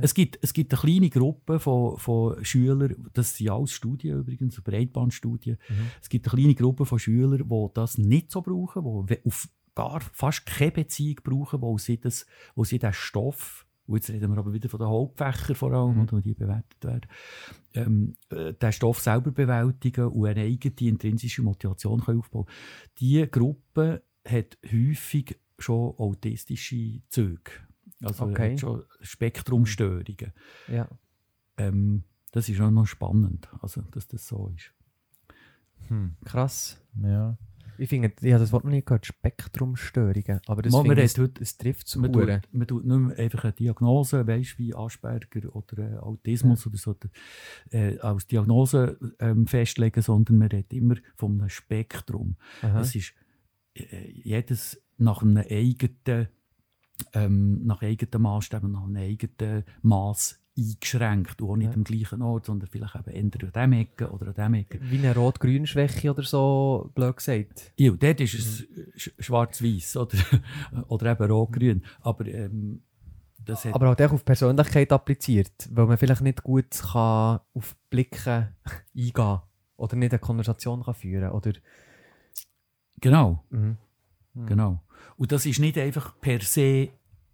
Es, 0.00 0.14
gibt, 0.14 0.38
es 0.40 0.52
gibt 0.52 0.72
eine 0.72 0.80
kleine 0.80 1.10
Gruppe 1.10 1.58
von, 1.58 1.98
von 1.98 2.42
Schülern, 2.44 3.10
das 3.12 3.36
sind 3.36 3.50
alles 3.50 3.72
Studien 3.72 4.20
übrigens, 4.20 4.60
Breitbandstudien. 4.62 5.58
Mhm. 5.68 5.90
Es 6.00 6.08
gibt 6.08 6.26
eine 6.28 6.40
kleine 6.40 6.54
Gruppe 6.54 6.86
von 6.86 6.98
Schülern, 6.98 7.48
die 7.48 7.66
das 7.74 7.98
nicht 7.98 8.30
so 8.30 8.40
brauchen, 8.40 9.06
die 9.06 9.18
auf 9.26 9.48
gar 9.74 10.00
fast 10.00 10.46
keine 10.46 10.70
Beziehung 10.72 11.20
brauchen, 11.24 11.60
wo 11.60 11.76
sie, 11.76 11.98
das, 11.98 12.24
wo 12.54 12.64
sie 12.64 12.78
den 12.78 12.92
Stoff, 12.92 13.66
und 13.86 13.94
jetzt 13.96 14.10
reden 14.10 14.30
wir 14.30 14.38
aber 14.38 14.52
wieder 14.52 14.68
von 14.68 14.78
den 14.80 14.88
Hauptfächern 14.88 15.56
vor 15.56 15.72
allem, 15.72 15.96
Mhm. 15.96 16.02
oder, 16.02 16.20
die 16.20 16.34
bewertet 16.34 16.84
werden, 16.84 17.06
ähm, 17.74 18.14
äh, 18.30 18.52
den 18.54 18.72
Stoff 18.72 19.00
selber 19.00 19.30
bewältigen 19.32 20.06
und 20.08 20.26
eine 20.26 20.42
eigene 20.42 20.74
intrinsische 20.80 21.42
Motivation 21.42 22.00
können 22.00 22.20
aufbauen 22.20 22.46
Diese 22.98 23.26
Gruppe 23.28 24.02
hat 24.26 24.56
häufig 24.64 25.38
schon 25.58 25.94
autistische 25.98 27.02
Züge. 27.08 27.50
Also 28.02 28.24
Okay. 28.24 28.52
hat 28.52 28.60
schon 28.60 28.84
Spektrumstörungen. 29.00 30.32
Ja. 30.68 30.88
Ähm, 31.56 32.04
das 32.32 32.48
ist 32.48 32.60
auch 32.60 32.70
noch 32.70 32.86
spannend, 32.86 33.48
also, 33.60 33.82
dass 33.90 34.06
das 34.08 34.26
so 34.26 34.52
ist. 34.56 34.72
Hm. 35.88 36.16
Krass. 36.24 36.80
Ja. 37.02 37.36
Ich 37.78 37.88
finde, 37.88 38.12
ich 38.20 38.32
habe 38.32 38.40
das 38.42 38.52
Wort 38.52 38.64
noch 38.64 38.70
nie 38.70 38.82
gehört, 38.84 39.06
Spektrumstörungen. 39.06 40.40
Aber 40.46 40.62
das 40.62 40.72
Mal, 40.72 40.82
finde 40.82 40.96
man 40.96 41.04
ich, 41.04 41.18
heute- 41.18 41.42
es 41.42 41.56
trifft 41.56 41.86
es 41.88 41.96
Man 41.96 42.12
tut, 42.12 42.28
man 42.52 42.66
tut 42.66 42.84
nicht 42.84 42.96
mehr 42.98 43.18
einfach 43.18 43.44
eine 43.44 43.52
Diagnose, 43.52 44.26
weißt, 44.26 44.58
wie 44.58 44.74
Asperger 44.74 45.54
oder 45.54 45.78
äh, 45.78 45.96
Autismus 45.98 46.66
oder 46.66 46.76
so, 46.76 46.94
äh, 47.70 47.98
als 47.98 48.26
Diagnose 48.26 48.98
ähm, 49.18 49.46
festlegen, 49.46 50.02
sondern 50.02 50.38
man 50.38 50.48
redet 50.48 50.72
immer 50.72 50.96
von 51.16 51.38
einem 51.40 51.48
Spektrum. 51.48 52.36
Aha. 52.62 52.80
Es 52.80 52.94
ist 52.94 53.14
äh, 53.74 54.10
jedes 54.10 54.82
nach 54.98 55.22
einem 55.22 55.38
eigenen, 55.38 56.28
ähm, 57.14 57.64
nach 57.64 57.82
eigenen 57.82 58.22
Maßstäben, 58.22 58.70
nach 58.70 58.84
einem 58.84 58.96
eigenen 58.96 59.64
Maß 59.82 60.38
eingeschränkt. 60.56 61.40
Und 61.40 61.50
auch 61.50 61.56
nicht 61.56 61.70
Ja. 61.70 61.74
am 61.74 61.84
gleichen 61.84 62.22
Ort, 62.22 62.46
sondern 62.46 62.68
vielleicht 62.68 62.94
eben 62.94 63.10
entweder 63.10 63.46
an 63.46 63.52
diesem 63.52 63.72
Ecke 63.80 64.10
oder 64.10 64.26
an 64.28 64.34
diesem 64.34 64.54
Ecke. 64.54 64.80
Wie 64.82 64.98
eine 64.98 65.14
Rot-Grün-Schwäche 65.14 66.10
oder 66.10 66.22
so, 66.22 66.90
blöd 66.94 67.16
gesagt. 67.16 67.72
Ja, 67.78 67.90
dort 67.92 68.20
ist 68.20 68.34
es 68.34 68.62
sch- 68.96 69.12
schwarz-weiß 69.22 69.96
oder, 69.96 70.16
oder 70.88 71.12
eben 71.12 71.30
rot-grün. 71.30 71.82
Aber 72.00 72.26
ähm, 72.26 72.82
das 73.44 73.64
hat 73.64 73.74
Aber 73.74 73.88
halt 73.88 74.02
auch 74.02 74.12
auf 74.12 74.24
Persönlichkeit 74.24 74.92
appliziert, 74.92 75.68
weil 75.72 75.86
man 75.86 75.98
vielleicht 75.98 76.20
nicht 76.22 76.42
gut 76.42 76.70
kann 76.70 77.40
auf 77.54 77.74
Blicke 77.90 78.54
eingehen 78.96 79.40
oder 79.76 79.96
nicht 79.96 80.12
eine 80.12 80.18
Konversation 80.20 80.82
kann 80.84 80.94
führen 80.94 81.30
oder 81.32 81.52
Genau, 83.00 83.44
mhm. 83.50 83.76
genau. 84.46 84.80
Und 85.16 85.32
das 85.32 85.44
ist 85.46 85.58
nicht 85.58 85.76
einfach 85.78 86.20
per 86.20 86.40
se 86.40 86.90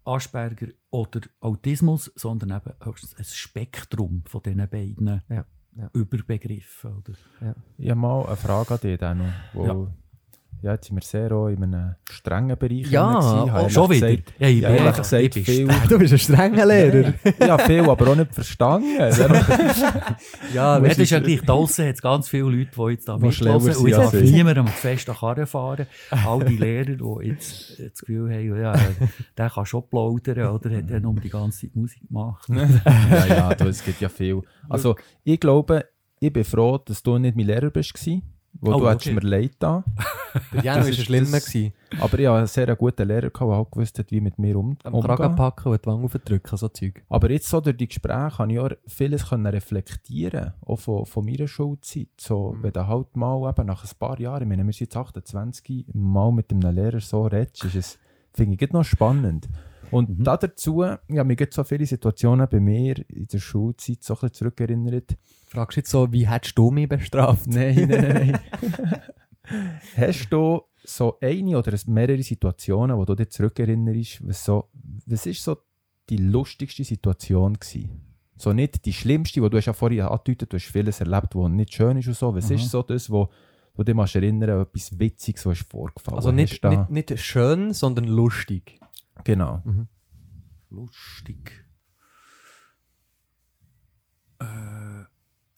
Asperger 0.09 0.67
oder 0.89 1.21
Autismus, 1.39 2.11
sondern 2.15 2.57
eben 2.57 2.73
höchstens 2.83 3.15
ein 3.15 3.23
Spektrum 3.23 4.23
von 4.25 4.41
diesen 4.41 4.67
beiden 4.69 5.21
Ja, 5.29 5.45
ja. 5.75 5.89
Überbegriffen. 5.93 6.97
Oder? 6.97 7.13
Ich 7.77 7.89
habe 7.89 7.99
mal 7.99 8.25
eine 8.25 8.35
Frage 8.35 8.73
an 8.73 8.79
dich, 8.79 8.97
Dano. 8.97 9.25
Wo, 9.53 9.87
ja. 10.61 10.73
Jetzt 10.73 10.87
sind 10.87 10.95
wir 10.97 11.01
sehr 11.01 11.31
auch 11.31 11.47
in 11.47 11.63
einem 11.63 11.95
strengen 12.09 12.57
Bereich. 12.57 12.89
Ja, 12.89 13.13
gewesen. 13.13 13.51
oh, 13.65 13.69
Schon 13.69 13.91
ehrlich 13.91 14.01
wieder? 14.01 14.15
gesagt- 14.15 14.33
Ja, 14.39 14.47
ich 14.47 14.59
Ja, 14.61 14.69
bin 14.69 14.93
gesagt, 15.01 15.23
ich 15.23 15.29
bin 15.31 15.45
viel-. 15.45 15.67
Du 15.89 15.97
bist 15.99 16.13
ein 16.13 16.19
strenger 16.19 16.65
Lehrer. 16.65 17.13
Ja, 17.39 17.57
viel, 17.57 17.89
aber 17.89 18.07
auch 18.07 18.15
nicht 18.15 18.33
verstanden. 18.33 18.87
ja, 20.53 20.79
das 20.79 20.97
ist 20.97 21.09
ja 21.11 21.19
gleich, 21.19 21.41
draussen 21.41 21.87
hat 21.87 21.95
es 21.95 22.01
ganz 22.01 22.29
viele 22.29 22.43
Leute, 22.49 22.71
die 22.75 22.91
jetzt 22.91 23.07
da 23.07 23.17
sind 23.17 23.41
Und 23.77 23.87
jetzt 23.87 23.97
darf 23.97 24.13
niemand 24.13 24.57
am 24.57 24.67
festen 24.67 25.13
Karren 25.15 25.47
fahren. 25.47 25.85
All 26.11 26.43
die 26.45 26.57
Lehrer, 26.57 26.85
die 26.95 27.27
jetzt 27.27 27.79
das 27.79 27.99
Gefühl 27.99 28.31
haben, 28.33 28.61
ja, 28.61 28.73
der 29.37 29.49
kann 29.49 29.65
schon 29.65 29.87
plaudern 29.89 30.47
oder 30.55 30.75
hat 30.77 30.89
dann 30.89 31.05
um 31.05 31.19
die 31.19 31.29
ganze 31.29 31.61
Zeit 31.61 31.75
Musik 31.75 32.07
gemacht. 32.07 32.47
ja, 32.49 33.25
ja, 33.27 33.55
du, 33.55 33.65
es 33.65 33.83
gibt 33.83 34.01
ja 34.01 34.09
viel. 34.09 34.41
Also, 34.67 34.95
ich 35.23 35.39
glaube, 35.39 35.85
ich 36.19 36.33
bin 36.33 36.43
froh, 36.43 36.77
dass 36.79 37.01
du 37.01 37.17
nicht 37.17 37.35
mein 37.35 37.45
Lehrer 37.45 37.69
bist, 37.69 37.93
gewesen, 37.93 38.23
wo 38.61 38.73
Oh, 38.73 38.79
du 38.79 38.87
okay. 38.89 39.13
mir 39.13 39.21
leid 39.21 39.51
da. 39.59 39.83
der 40.53 40.63
Jano 40.63 40.85
war 40.85 40.93
schlimmer. 40.93 41.31
das- 41.31 41.45
gewesen. 41.45 41.73
Aber 41.99 42.19
ich 42.19 42.27
hatte 42.27 42.37
einen 42.37 42.47
sehr 42.47 42.75
guten 42.75 43.07
Lehrer, 43.07 43.29
der 43.29 43.41
auch 43.41 43.71
gewusst 43.71 43.97
hat, 43.99 44.11
wie 44.11 44.21
mit 44.21 44.37
mir 44.37 44.55
um, 44.57 44.77
Am 44.83 44.99
Kragen 45.01 45.23
umgehen. 45.23 45.35
packen 45.35 45.69
und 45.69 45.81
die 45.83 45.87
Wange 45.87 46.03
aufdrücken, 46.05 46.57
so 46.57 46.67
Zeug. 46.69 47.03
Aber 47.09 47.31
jetzt 47.31 47.49
so 47.49 47.59
durch 47.61 47.77
die 47.77 47.87
Gespräche 47.87 48.37
kann 48.37 48.49
ich 48.49 48.59
auch 48.59 48.69
vieles 48.87 49.27
können 49.29 49.47
reflektieren, 49.47 50.53
auch 50.65 50.77
von, 50.79 51.05
von 51.05 51.25
meiner 51.25 51.47
Schulzeit. 51.47 52.09
So, 52.19 52.53
Mhm. 52.53 52.63
Wenn 52.63 52.73
du 52.73 52.87
halt 52.87 53.15
mal 53.15 53.49
eben 53.49 53.65
nach 53.67 53.83
ein 53.83 53.89
paar 53.97 54.19
Jahren, 54.19 54.43
ich 54.43 54.47
meine, 54.47 54.63
wir 54.65 54.73
sind 54.73 54.81
jetzt 54.81 54.97
28, 54.97 55.85
mal 55.93 56.31
mit 56.31 56.51
einem 56.51 56.75
Lehrer 56.75 56.99
so 56.99 57.23
redest, 57.25 57.63
ist 57.65 57.75
es, 57.75 57.99
finde 58.33 58.57
ich, 58.63 58.71
noch 58.71 58.83
spannend. 58.83 59.47
Und 59.91 60.09
da 60.19 60.37
dazu, 60.37 60.83
ja, 60.83 61.23
mir 61.23 61.35
gibt 61.35 61.53
so 61.53 61.63
viele 61.63 61.85
Situationen 61.85 62.47
bei 62.49 62.59
mir 62.59 62.97
in 63.09 63.27
der 63.27 63.39
Schulzeit 63.39 64.03
so 64.03 64.13
ein 64.13 64.19
bisschen 64.19 64.33
zurückerinnert. 64.33 65.17
Fragst 65.47 65.77
du 65.77 65.79
jetzt 65.79 65.89
so, 65.89 66.11
wie 66.11 66.27
hättest 66.27 66.57
du 66.57 66.71
mich 66.71 66.87
bestraft? 66.87 67.47
Nein, 67.47 67.87
nein, 67.89 68.39
nein. 68.51 69.01
Hast 69.95 70.29
du 70.29 70.61
so 70.83 71.17
eine 71.21 71.57
oder 71.57 71.75
mehrere 71.87 72.21
Situationen, 72.21 72.97
wo 72.97 73.05
du 73.05 73.15
dich 73.15 73.29
zurückerinnerst, 73.29 74.27
was, 74.27 74.45
so, 74.45 74.69
was 75.05 75.25
ist 75.25 75.43
so 75.43 75.57
die 76.09 76.17
lustigste 76.17 76.83
Situation 76.83 77.53
gewesen? 77.53 78.01
So 78.37 78.53
nicht 78.53 78.85
die 78.85 78.93
schlimmste, 78.93 79.41
wo 79.41 79.49
du 79.49 79.57
hast 79.57 79.65
ja 79.65 79.73
vorhin 79.73 80.01
angedeutet, 80.01 80.53
du 80.53 80.57
hast 80.57 80.65
vieles 80.65 81.01
erlebt, 81.01 81.35
was 81.35 81.49
nicht 81.49 81.73
schön 81.73 81.97
ist 81.97 82.07
und 82.07 82.15
so. 82.15 82.33
Was 82.33 82.45
Aha. 82.45 82.53
ist 82.53 82.69
so 82.69 82.81
das, 82.83 83.09
wo, 83.09 83.29
wo 83.75 83.83
du 83.83 83.93
dich 83.93 84.15
erinnern 84.15 84.49
an 84.49 84.61
etwas 84.61 84.97
Witziges, 84.97 85.45
was 85.45 85.59
ist 85.59 85.69
vorgefallen? 85.69 86.17
Also 86.17 86.29
Hast 86.29 86.35
nicht, 86.35 86.63
nicht, 86.63 86.89
nicht 86.89 87.19
schön, 87.19 87.73
sondern 87.73 88.05
lustig. 88.05 88.79
Genau. 89.23 89.63
Lustig. 90.69 91.65
Äh, 94.39 95.03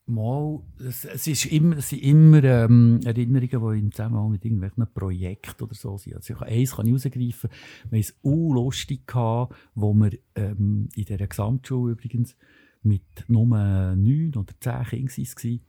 mal, 0.05 0.61
es, 0.79 1.05
es, 1.05 1.27
ist 1.27 1.45
immer, 1.45 1.77
es 1.77 1.89
sind 1.89 2.03
immer 2.03 2.43
ähm, 2.43 2.99
Erinnerungen, 3.05 3.73
die 3.73 3.79
im 3.79 3.91
Zusammenhang 3.91 4.31
mit 4.31 4.45
irgendwelchen 4.45 4.87
Projekten 4.93 5.63
oder 5.63 5.75
so 5.75 5.97
sind. 5.97 6.15
Also 6.15 6.33
ich, 6.33 6.41
eins 6.41 6.75
kann 6.75 6.87
ich 6.87 6.93
rausgreifen. 6.93 7.49
Wir 7.49 7.85
hatten 7.85 7.95
es 7.95 8.15
auch 8.23 8.53
lustig, 8.53 9.07
gehabt, 9.07 9.55
wo 9.75 9.93
wir 9.93 10.11
ähm, 10.35 10.89
in 10.95 11.05
dieser 11.05 11.27
Gesamtschule 11.27 11.93
übrigens 11.93 12.35
mit 12.83 13.25
nur 13.27 13.45
neun 13.45 14.33
oder 14.35 14.53
zehn 14.59 14.83
Kindern 14.83 15.09
waren, 15.09 15.61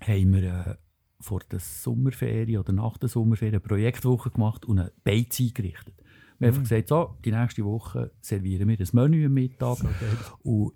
haben 0.00 0.32
wir 0.32 0.42
äh, 0.42 0.76
vor 1.20 1.40
der 1.50 1.58
Sommerferien 1.58 2.60
oder 2.60 2.72
nach 2.72 2.96
der 2.96 3.08
Sommerferien 3.08 3.56
eine 3.56 3.60
Projektwoche 3.60 4.30
gemacht 4.30 4.64
und 4.64 4.78
eine 4.78 4.92
Beiz 5.04 5.40
eingerichtet. 5.40 5.94
Wir 6.38 6.48
haben 6.48 6.54
einfach 6.54 6.68
gesagt, 6.68 6.88
so, 6.88 7.16
die 7.24 7.32
nächste 7.32 7.64
Woche 7.64 8.12
servieren 8.20 8.68
wir 8.68 8.78
ein 8.78 8.88
Menü 8.92 9.26
am 9.26 9.32
Mittag. 9.32 9.78
Und 10.42 10.72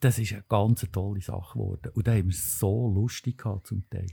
das 0.00 0.18
ist 0.18 0.32
eine 0.32 0.44
ganz 0.48 0.86
tolle 0.90 1.20
Sache 1.20 1.58
geworden. 1.58 1.90
Und 1.94 2.06
da 2.06 2.12
haben 2.12 2.24
wir 2.24 2.34
es 2.34 2.58
so 2.58 2.88
lustig 2.88 3.38
gehabt 3.38 3.66
zum 3.66 3.88
Teil. 3.90 4.06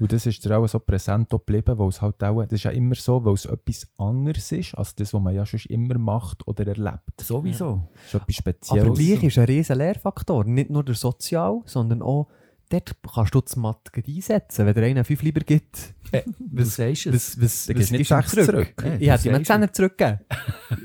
Und 0.00 0.12
das 0.12 0.26
ist 0.26 0.44
dir 0.44 0.56
auch 0.56 0.66
so 0.68 0.78
präsent 0.78 1.30
geblieben, 1.30 1.76
weil 1.76 1.88
es 1.88 2.00
halt 2.00 2.22
auch, 2.22 2.42
das 2.44 2.52
ist 2.52 2.64
ja 2.64 2.70
immer 2.70 2.94
so, 2.94 3.24
weil 3.24 3.34
es 3.34 3.46
etwas 3.46 3.88
anderes 3.98 4.52
ist, 4.52 4.74
als 4.74 4.94
das, 4.94 5.12
was 5.12 5.20
man 5.20 5.34
ja 5.34 5.44
schon 5.44 5.60
immer 5.68 5.98
macht 5.98 6.46
oder 6.46 6.66
erlebt. 6.68 7.20
Sowieso. 7.20 7.88
Das 7.94 8.04
ist 8.04 8.14
etwas 8.14 8.36
Spezielles. 8.36 8.84
Aber 8.84 8.94
gleich 8.94 9.22
ist 9.24 9.38
ein 9.38 9.44
riesen 9.46 9.78
Lehrfaktor. 9.78 10.44
Nicht 10.44 10.70
nur 10.70 10.84
der 10.84 10.94
Sozial, 10.94 11.62
sondern 11.64 12.02
auch, 12.02 12.28
dort 12.68 12.96
kannst 13.14 13.34
du 13.34 13.40
das 13.40 13.56
Mathe 13.56 13.90
gleich 13.92 14.16
einsetzen. 14.16 14.66
Wenn 14.66 14.74
dir 14.74 14.82
einer 14.82 15.04
fünf 15.04 15.22
lieber 15.22 15.40
gibt, 15.40 15.94
Du 16.38 16.64
sagst 16.64 17.06
es. 17.06 17.14
was, 17.14 17.40
was, 17.40 17.42
was 17.42 17.66
gibt's 17.68 17.90
nicht 17.90 18.10
du 18.10 18.14
sechs 18.16 18.30
zurück. 18.32 18.74
Ja, 18.82 18.94
Ich 18.94 18.98
du 19.06 19.12
hätte 19.12 19.28
ihm 19.28 19.34
einen 19.34 19.44
Zehner 19.44 19.72
zurückgegeben. 19.72 20.20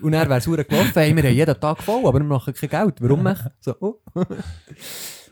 Und 0.01 0.11
dann 0.11 0.29
wäre 0.29 0.41
verdammt 0.41 0.69
gelaufen. 0.69 0.91
Hey, 0.93 1.15
wir 1.15 1.23
haben 1.23 1.33
jeden 1.35 1.59
Tag 1.59 1.81
voll, 1.81 2.05
aber 2.05 2.19
wir 2.19 2.25
machen 2.25 2.53
kein 2.53 2.69
Geld. 2.69 3.01
Warum 3.01 3.23
nicht? 3.23 3.41
So, 3.59 3.75
oh. 3.79 4.01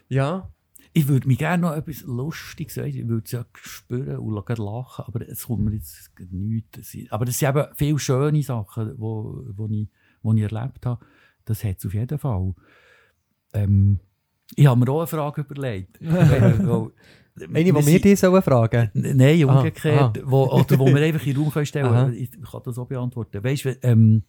ja. 0.07 0.49
Ich 0.93 1.07
würde 1.07 1.25
mir 1.27 1.37
gerne 1.37 1.61
noch 1.61 1.75
etwas 1.75 2.01
Lustiges 2.01 2.75
sagen. 2.75 2.89
Ich 2.89 3.07
würde 3.07 3.23
es 3.25 3.31
ja 3.31 3.45
spüren 3.53 4.17
und 4.17 4.45
gerade 4.45 4.61
lachen, 4.61 5.05
aber 5.07 5.27
es 5.27 5.43
kommt 5.45 5.63
mir 5.63 5.73
jetzt 5.73 6.11
nichts. 6.29 6.97
Aber 7.09 7.27
es 7.27 7.39
sind 7.39 7.49
eben 7.49 7.65
viele 7.75 7.99
schöne 7.99 8.43
Sachen, 8.43 8.91
die 8.91 8.99
wo, 8.99 9.41
wo 9.55 9.67
ich, 9.69 9.87
wo 10.21 10.33
ich 10.33 10.41
erlebt 10.41 10.85
habe. 10.85 11.03
Das 11.45 11.63
hat 11.63 11.77
es 11.79 11.85
auf 11.85 11.93
jeden 11.93 12.19
Fall. 12.19 12.53
Ähm, 13.53 13.99
ich 14.55 14.65
habe 14.65 14.79
mir 14.79 14.89
auch 14.91 14.99
eine 14.99 15.07
Frage 15.07 15.41
überlegt. 15.41 15.99
Eine, 17.39 17.63
die 17.63 17.73
wir 17.73 17.99
die 18.01 18.15
sollen 18.17 18.41
fragen 18.41 18.91
Nein, 18.93 19.43
Ah, 19.47 19.57
umgekehrt. 19.59 19.97
aha. 19.99 20.13
Wo, 20.25 20.43
oder 20.47 20.77
wo 20.77 20.85
wir 20.87 21.01
einfach 21.01 21.25
in 21.25 21.33
den 21.33 21.43
Raum 21.43 21.65
stellen 21.65 21.87
können. 21.89 22.13
Ich 22.13 22.29
kann 22.31 22.61
das 22.65 22.77
auch 22.77 22.85
beantworten. 22.87 23.41
Weißt 23.43 23.65
du, 23.65 23.77
ähm, 23.83 24.23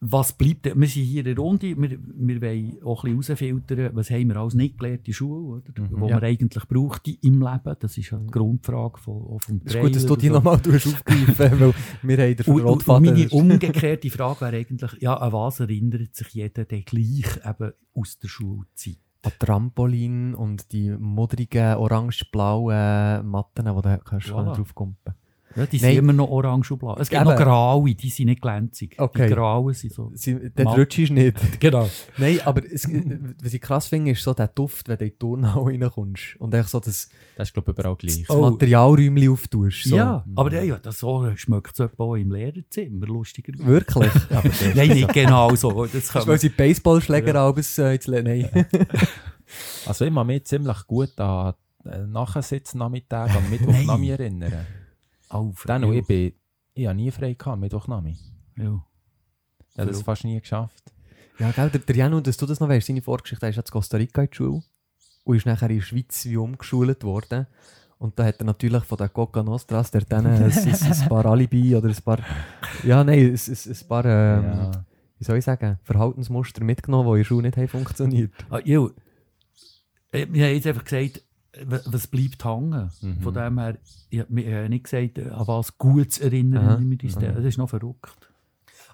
was 0.00 0.32
bleibt, 0.32 0.64
wir 0.66 0.86
sind 0.86 1.02
hier 1.04 1.26
in 1.26 1.34
der 1.34 1.36
Runde, 1.36 1.76
wir, 1.76 1.98
wir 1.98 2.40
wollen 2.40 2.82
auch 2.84 3.02
ein 3.04 3.16
bisschen 3.16 3.36
herausfiltern, 3.36 3.96
was 3.96 4.10
haben 4.10 4.28
wir 4.28 4.36
alles 4.36 4.54
nicht 4.54 4.78
gelernt 4.78 5.00
in 5.00 5.04
der 5.06 5.12
Schule, 5.12 5.40
oder? 5.42 5.82
Mhm. 5.82 6.00
wo 6.00 6.06
Ja. 6.08 6.14
man 6.16 6.24
eigentlich 6.24 6.68
braucht 6.68 7.08
im 7.08 7.40
Leben. 7.42 7.76
Das 7.80 7.98
ist 7.98 8.12
die 8.12 8.26
Grundfrage 8.30 8.98
von, 8.98 9.14
auch 9.22 9.40
vom 9.40 9.60
Es 9.64 9.74
ist 9.74 9.80
gut, 9.80 9.96
dass 9.96 10.06
du 10.06 10.14
Trailer 10.14 10.20
die 10.20 10.26
so. 10.28 10.32
nochmal 10.34 10.54
aufgreifen 10.54 11.60
weil 11.60 11.74
wir 12.02 12.18
haben 12.18 12.36
den 12.36 12.60
Rotfaden. 12.66 13.04
meine 13.06 13.28
umgekehrte 13.30 14.10
Frage 14.10 14.40
wäre 14.42 14.56
eigentlich, 14.58 14.92
ja, 15.00 15.14
an 15.16 15.32
was 15.32 15.58
erinnert 15.60 16.14
sich 16.14 16.28
jeder 16.28 16.64
der 16.64 16.82
gleich 16.82 17.40
eben 17.44 17.72
aus 17.94 18.18
der 18.20 18.28
Schulzeit? 18.28 18.98
An 19.22 19.32
Trampolin 19.40 20.32
und 20.36 20.70
die 20.70 20.90
modrigen 20.90 21.74
orange-blauen 21.76 23.26
Matten, 23.26 23.64
die 23.64 23.82
du 23.82 23.98
kannst 24.04 24.28
Voilà. 24.28 24.54
draufkumpen 24.54 25.14
Ja, 25.58 25.66
die 25.66 25.76
Nein. 25.80 25.90
sind 25.90 25.98
immer 25.98 26.12
noch 26.12 26.28
orange 26.30 26.70
und 26.72 26.78
blau. 26.78 26.96
Es 26.98 27.08
gibt 27.10 27.20
Eben. 27.20 27.30
noch 27.30 27.36
graue, 27.36 27.94
die 27.94 28.08
sind 28.10 28.26
nicht 28.26 28.40
glänzig. 28.40 28.94
Okay. 28.96 29.26
Die 29.28 29.34
grauen 29.34 29.74
sind 29.74 29.92
so. 29.92 30.10
Sie- 30.14 30.34
Matt. 30.56 30.78
rutschst 30.78 31.08
du 31.10 31.14
nicht. 31.14 31.36
Genau. 31.60 31.90
Nein, 32.16 32.38
aber 32.44 32.62
es, 32.64 32.88
was 33.42 33.52
ich 33.52 33.60
krass 33.60 33.88
finde, 33.88 34.12
ist 34.12 34.22
so 34.22 34.32
der 34.34 34.46
Duft, 34.48 34.88
wenn 34.88 34.98
du 34.98 35.04
in 35.04 35.10
die 35.10 35.18
Turnhalle 35.18 35.66
reinkommst 35.66 36.36
und 36.38 36.54
so 36.68 36.78
das, 36.80 37.08
Das 37.36 37.48
ist, 37.48 37.54
glaube 37.54 37.72
ich, 37.72 37.78
überall 37.78 37.96
gleich. 37.96 38.24
das 38.26 38.36
Oh. 38.36 38.50
Materialräumchen 38.50 39.28
auftust. 39.30 39.84
So. 39.84 39.96
Ja, 39.96 40.24
aber 40.36 40.52
ja, 40.52 40.62
ja, 40.62 40.78
das 40.78 41.00
so 41.00 41.28
schmeckt 41.36 41.78
es 41.80 41.90
auch 41.98 42.14
im 42.14 42.30
Lehrerzimmer, 42.32 43.06
lustiger. 43.06 43.52
Wirklich. 43.58 44.12
Nein, 44.76 44.90
nicht 44.90 45.12
genau 45.12 45.54
so. 45.56 45.86
Das 45.92 46.08
kann 46.08 46.22
ist, 46.22 46.28
weil 46.28 46.38
sie 46.38 46.50
Baseballschläger 46.50 47.34
ja. 47.34 47.46
abends 47.46 47.76
äh, 47.78 47.94
ins 47.94 48.06
Nein. 48.06 48.48
Also 49.86 50.04
ich 50.04 50.14
kann 50.14 50.26
mich 50.26 50.44
ziemlich 50.44 50.86
gut 50.86 51.18
an 51.18 51.54
äh, 51.84 51.98
Nachsitzen-Nachmittag 52.06 53.34
am 53.34 53.48
Mittwochnami 53.50 54.10
erinnern. 54.10 54.66
Auf. 55.28 55.64
Dann, 55.66 55.92
ich, 55.92 56.06
bin, 56.06 56.32
ich 56.74 56.86
habe 56.86 56.96
nie 56.96 57.10
frei 57.10 57.34
gehabt, 57.34 57.60
Mittwochnami. 57.60 58.16
Ja. 58.56 58.84
Ich 59.72 59.78
habe 59.78 59.90
das 59.90 60.02
fast 60.02 60.24
nie 60.24 60.40
geschafft. 60.40 60.92
Ja, 61.38 61.52
gell, 61.52 61.70
der, 61.70 61.80
der 61.80 61.96
Janu, 61.96 62.20
dass 62.20 62.36
du 62.36 62.46
das 62.46 62.58
noch 62.58 62.68
weißt, 62.68 62.86
seine 62.86 63.02
Vorgeschichte, 63.02 63.46
er 63.46 63.50
ist 63.50 63.56
jetzt 63.56 63.68
in 63.68 63.72
Costa 63.72 63.96
Rica 63.96 64.22
in 64.22 64.30
die 64.30 64.36
Schule 64.36 64.62
und 65.24 65.36
ist 65.36 65.46
nachher 65.46 65.70
in 65.70 65.76
der 65.76 65.84
Schweiz 65.84 66.24
wie 66.24 66.36
umgeschult 66.36 67.04
worden. 67.04 67.46
Und 67.98 68.18
da 68.18 68.24
hat 68.24 68.40
er 68.40 68.44
natürlich 68.44 68.84
von 68.84 68.98
der 68.98 69.08
Coca 69.08 69.42
Nostras, 69.42 69.90
der 69.90 70.02
dann 70.02 70.26
ein, 70.26 70.42
ein, 70.42 70.52
ein 70.52 71.08
paar 71.08 71.26
Alibi 71.26 71.74
oder 71.76 71.88
ein 71.88 72.02
paar, 72.04 72.18
ja, 72.84 73.02
nein, 73.02 73.18
ein, 73.18 73.34
ein, 73.34 73.72
ein 73.72 73.88
paar, 73.88 74.04
ähm, 74.04 74.44
ja. 74.44 74.84
wie 75.18 75.24
soll 75.24 75.38
ich 75.38 75.44
sagen, 75.44 75.78
Verhaltensmuster 75.82 76.62
mitgenommen, 76.62 77.08
die 77.08 77.12
in 77.12 77.18
der 77.18 77.24
Schule 77.24 77.42
nicht 77.42 77.56
haben 77.56 77.68
funktioniert. 77.68 78.32
Ah, 78.50 78.60
ja. 78.64 78.86
Äh, 80.12 80.26
Wir 80.30 80.46
haben 80.46 80.54
jetzt 80.54 80.66
einfach 80.66 80.84
gesagt, 80.84 81.22
was 81.66 82.06
bleibt 82.06 82.44
hängen. 82.44 82.90
Mhm. 83.00 83.20
Von 83.20 83.34
dem 83.34 83.58
her, 83.58 83.78
ich, 84.10 84.24
wir 84.28 84.56
haben 84.56 84.68
nicht 84.70 84.84
gesagt, 84.84 85.18
äh, 85.18 85.28
an 85.30 85.46
was 85.46 85.76
Gutes 85.78 86.18
erinnern 86.18 86.90
wir 86.90 86.98
uns. 87.04 87.14
Das 87.16 87.44
ist 87.44 87.58
noch 87.58 87.68
verrückt. 87.70 88.30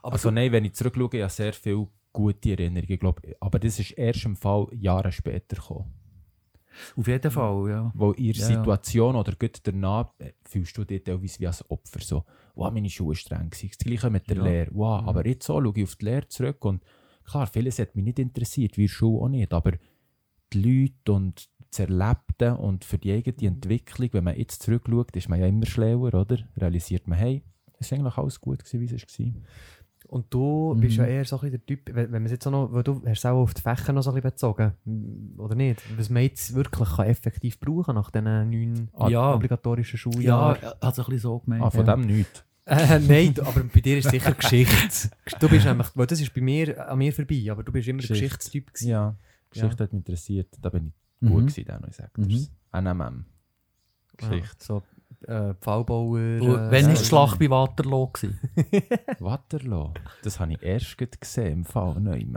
Also 0.03 0.31
nein, 0.31 0.53
wenn 0.53 0.65
ich 0.65 0.75
zurückschaue, 0.75 1.09
ich 1.15 1.23
habe 1.23 1.33
sehr 1.33 1.53
viele 1.53 1.89
gute 2.13 2.51
Erinnerungen, 2.51 2.99
glaube 2.99 3.23
ich. 3.27 3.35
Aber 3.41 3.59
das 3.59 3.79
ist 3.79 3.93
erst 3.93 4.25
im 4.25 4.37
Fall 4.37 4.69
Jahre 4.73 5.11
später 5.13 5.57
gekommen. 5.57 5.93
Auf 6.97 7.07
jeden 7.07 7.31
Fall, 7.31 7.71
ja. 7.71 7.93
Wo 7.95 8.11
in 8.13 8.33
der 8.33 8.35
Ja, 8.35 8.51
ja. 8.51 8.57
Situation 8.57 9.15
oder 9.15 9.33
gut 9.37 9.61
danach 9.63 10.13
äh, 10.19 10.33
fühlst 10.43 10.77
du 10.77 10.85
dich 10.85 11.05
teilweise 11.05 11.39
wie 11.39 11.47
als 11.47 11.69
Opfer. 11.71 12.01
So, 12.01 12.25
wow, 12.57 12.73
meine 12.73 12.91
Schule 12.91 13.11
war 13.11 13.15
streng. 13.15 13.51
Das 13.51 13.79
gleiche 13.79 14.11
mit 14.11 14.29
der 14.29 14.39
Ja. 14.39 14.43
Lehre. 14.45 14.71
Wow, 14.73 15.03
Mhm. 15.03 15.09
aber 15.09 15.27
jetzt 15.27 15.47
so 15.47 15.61
schaue 15.63 15.73
ich 15.77 15.85
auf 15.85 15.95
die 15.97 16.05
Lehre 16.05 16.27
zurück 16.29 16.65
und 16.65 16.83
klar, 17.25 17.47
vieles 17.47 17.79
hat 17.79 17.95
mich 17.95 18.05
nicht 18.05 18.19
interessiert, 18.19 18.77
wie 18.77 18.89
Schule 18.89 19.23
auch 19.23 19.29
nicht. 19.29 19.53
Aber 19.53 19.73
die 20.53 20.61
Leute 20.63 21.13
und 21.13 21.49
das 21.79 21.89
Erlebte 21.89 22.57
und 22.57 22.85
für 22.85 22.99
die 22.99 23.13
eigene 23.13 23.49
Entwicklung, 23.49 24.09
wenn 24.13 24.25
man 24.25 24.37
jetzt 24.37 24.63
zurückschaut, 24.63 25.15
ist 25.17 25.29
man 25.29 25.41
ja 25.41 25.47
immer 25.47 25.67
schlauer, 25.67 26.15
oder? 26.15 26.39
Realisiert 26.57 27.07
man, 27.09 27.19
hey, 27.19 27.43
es 27.79 27.91
war 27.91 27.99
eigentlich 27.99 28.17
alles 28.19 28.41
gut, 28.41 28.65
gewesen, 28.65 28.81
wie 28.81 28.95
es 28.95 29.19
war. 29.19 29.27
Und 30.09 30.27
du 30.33 30.75
Mhm. 30.75 30.81
bist 30.81 30.97
ja 30.99 31.07
eher 31.07 31.25
so 31.25 31.37
ein 31.37 31.41
bisschen 31.51 31.59
der 31.59 31.67
Typ, 31.67 31.87
wenn, 31.89 32.05
wenn 32.13 32.23
man 32.23 32.27
es 32.27 32.33
jetzt 32.33 32.47
auch 32.47 32.51
noch, 32.51 32.73
weil 32.73 32.83
du 32.83 33.03
hast 33.07 33.25
auch 33.27 33.41
auf 33.43 33.55
die 33.55 33.63
Fächer 33.63 33.93
noch 33.93 34.03
so 34.03 34.11
ein 34.11 34.15
bisschen 34.17 34.31
bezogen, 34.31 34.73
m, 34.87 35.35
oder 35.39 35.55
nicht? 35.55 35.83
Was 35.99 36.11
man 36.11 36.23
jetzt 36.23 36.55
wirklich 36.55 36.89
kann 36.91 37.07
effektiv 37.07 37.59
brauchen 37.59 37.95
nach 37.95 38.11
diesen 38.11 38.25
neun 38.51 38.89
Ah, 38.93 39.09
ja. 39.09 39.35
obligatorischen 39.35 39.97
Ja, 39.97 40.01
Schuljahren. 40.13 40.63
hat 40.63 40.77
es 40.83 40.99
ein 40.99 41.05
bisschen 41.07 41.19
so 41.19 41.39
gemeint. 41.41 41.63
Ah, 41.65 41.71
von 41.71 41.87
Ja. 41.87 41.97
dem 41.97 42.07
nichts. 42.07 42.45
Äh, 42.67 42.99
nein, 43.01 43.35
du- 43.35 43.43
aber 43.43 43.63
bei 43.65 43.81
dir 43.81 43.99
ist 43.99 44.11
sicher 44.11 44.33
Geschichte. 44.35 45.11
Du 45.41 45.49
bist 45.49 45.67
nämlich, 45.67 45.89
weil 45.95 46.07
das 46.07 46.21
ist 46.21 46.33
bei 46.33 46.41
mir, 46.41 46.89
an 46.89 46.99
mir 46.99 47.13
vorbei, 47.13 47.47
aber 47.51 47.63
du 47.63 47.73
bist 47.73 47.89
immer 47.89 48.01
der 48.01 48.09
Geschichte. 48.09 48.29
Geschichtstyp 48.37 48.73
gewesen. 48.73 48.89
Ja, 48.89 49.17
Geschichte 49.51 49.85
hat 49.85 49.93
mich 49.93 50.01
interessiert. 50.01 50.49
Da 50.61 50.69
bin 50.69 50.87
ich 50.89 50.93
Mhm. 51.25 51.31
gut 51.31 51.51
gewesen, 51.51 51.65
dann, 51.65 51.85
ich 51.89 51.97
sage 51.97 52.11
Mhm. 52.17 52.47
NMM. 52.73 53.25
Ja, 54.21 54.29
Geschichte. 54.29 54.65
so 54.65 54.83
äh, 55.29 55.55
Pfahlbauer. 55.61 56.19
Äh, 56.19 56.41
Wann 56.41 56.71
war 56.71 56.81
die 56.91 56.97
so- 56.97 57.05
Schlacht 57.05 57.39
bei 57.39 57.51
Waterloo? 57.51 58.09
gewesen? 58.13 58.39
Waterloo. 59.21 59.91
Das 60.23 60.41
habe 60.41 60.53
ich 60.53 60.63
erst 60.63 60.97
gerade 60.99 61.17
gesehen 61.19 61.53
im 61.53 61.65
Fall. 61.65 61.97
Nein, 62.01 62.37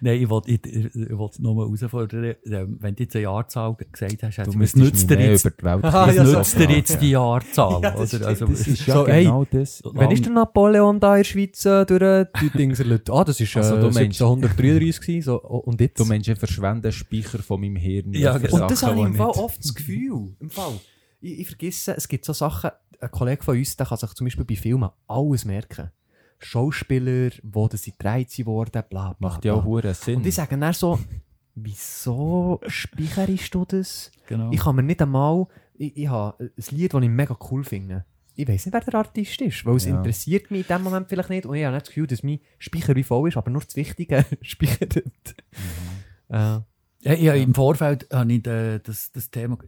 Nein, 0.00 0.20
ich 0.22 0.28
wollte 0.30 0.50
ich, 0.52 0.64
ich, 0.64 0.94
ich 0.94 1.18
wollte 1.18 1.42
nur 1.42 1.54
mal 1.56 1.64
herausfordern, 1.66 2.34
ähm, 2.46 2.76
wenn 2.80 2.94
du 2.94 3.02
jetzt 3.02 3.16
eine 3.16 3.24
Jahrzahl 3.24 3.74
gesagt 3.90 4.22
hast, 4.22 4.38
Du 4.38 4.46
was 4.46 4.54
müsstest 4.54 4.84
nützt 4.84 5.10
dir 5.10 5.16
mehr 5.16 5.30
jetzt, 5.32 5.44
über 5.44 5.54
die 5.58 5.64
Welt 5.64 5.84
Ah, 5.92 6.10
ja, 6.12 6.24
so 6.24 6.38
nützt 6.38 6.58
dir 6.58 6.70
jetzt 6.70 7.02
die 7.02 7.10
Jahrzahl? 7.10 7.80
Ja, 7.82 7.90
das 7.90 8.14
oder? 8.14 8.26
Also, 8.28 8.46
Das 8.46 8.66
ist 8.66 8.86
ja 8.86 8.94
So, 8.94 9.06
ey, 9.06 9.24
genau 9.24 9.44
das. 9.50 9.82
Wann 9.84 10.10
ist 10.12 10.24
der 10.24 10.32
Napoleon 10.32 11.00
da 11.00 11.16
in 11.16 11.20
der 11.20 11.24
Schweiz 11.24 11.64
äh, 11.64 11.84
durch 11.84 12.26
die 12.40 12.50
Dings 12.50 12.78
erlebt? 12.78 13.10
Ah, 13.10 13.24
das 13.24 13.40
ist 13.40 13.54
äh, 13.56 13.58
Also, 13.58 13.76
du 13.76 13.82
meinst- 13.90 14.20
1733 14.22 15.00
gewesen, 15.00 15.22
so, 15.24 15.42
oh, 15.42 15.58
und 15.58 15.80
jetzt? 15.80 15.98
Du 15.98 16.04
meinst, 16.04 16.28
ich 16.28 16.38
verschwende 16.38 16.92
Speicher 16.92 17.38
von 17.40 17.60
meinem 17.60 17.76
Hirn. 17.76 18.12
Ja, 18.14 18.38
genau. 18.38 18.62
Und 18.62 18.70
das 18.70 18.82
habe 18.84 19.00
ich 19.00 19.06
im 19.06 19.14
Fall 19.14 19.26
nicht- 19.28 19.38
oft 19.38 19.58
das 19.64 19.74
Gefühl. 19.74 20.34
Im 20.38 20.50
Fall. 20.50 20.72
Ich, 21.20 21.40
ich 21.40 21.46
vergesse, 21.48 21.96
es 21.96 22.08
gibt 22.08 22.24
so 22.24 22.32
Sachen, 22.32 22.70
ein 23.00 23.10
Kollege 23.10 23.42
von 23.42 23.56
uns, 23.56 23.76
der 23.76 23.86
kann 23.86 23.98
sich 23.98 24.12
zum 24.14 24.26
Beispiel 24.26 24.44
bei 24.44 24.56
Filmen 24.56 24.90
alles 25.06 25.44
merken. 25.44 25.90
Schauspieler, 26.38 27.30
wo 27.42 27.68
das 27.68 27.82
sie 27.82 27.92
gedreht 27.92 28.34
wurden, 28.46 28.82
bla 28.88 29.12
bla. 29.12 29.16
Macht 29.18 29.44
ja 29.44 29.54
auch 29.54 29.64
hure 29.64 29.92
Sinn. 29.94 30.16
Und 30.16 30.22
die 30.24 30.30
sagen 30.30 30.60
dann 30.60 30.72
so, 30.72 30.98
wieso 31.54 32.60
speicherst 32.66 33.54
du 33.54 33.64
das? 33.64 34.10
Genau. 34.26 34.50
Ich 34.52 34.60
kann 34.60 34.76
mir 34.76 34.82
nicht 34.82 35.02
einmal, 35.02 35.46
ich, 35.74 35.96
ich 35.96 36.08
habe 36.08 36.36
ein 36.56 36.76
Lied, 36.76 36.94
das 36.94 37.02
ich 37.02 37.08
mega 37.08 37.36
cool 37.50 37.64
finde. 37.64 38.04
Ich 38.36 38.48
weiß 38.48 38.66
nicht, 38.66 38.72
wer 38.72 38.80
der 38.80 38.94
Artist 38.94 39.40
ist, 39.42 39.66
weil 39.66 39.76
es 39.76 39.84
Ja. 39.86 39.96
interessiert 39.96 40.50
mich 40.50 40.62
in 40.68 40.74
dem 40.76 40.82
Moment 40.82 41.08
vielleicht 41.08 41.28
nicht 41.30 41.44
und 41.46 41.54
ich 41.56 41.64
habe 41.64 41.74
nicht 41.74 41.86
das 41.86 41.94
Gefühl, 41.94 42.06
dass 42.06 42.22
mein 42.22 42.40
Speicher 42.58 42.94
wie 42.96 43.02
voll 43.02 43.28
ist, 43.28 43.36
aber 43.36 43.50
nur 43.50 43.62
das 43.62 43.76
Wichtige 43.76 44.24
speichert. 44.42 44.96
Mhm. 44.96 46.34
Äh, 46.34 46.60
Ja, 47.02 47.14
ja, 47.14 47.34
Im 47.34 47.54
Vorfeld 47.54 48.06
habe 48.12 48.32
ich 48.32 48.46
äh, 48.46 48.78
das, 48.78 49.10
das 49.12 49.30
Thema 49.30 49.58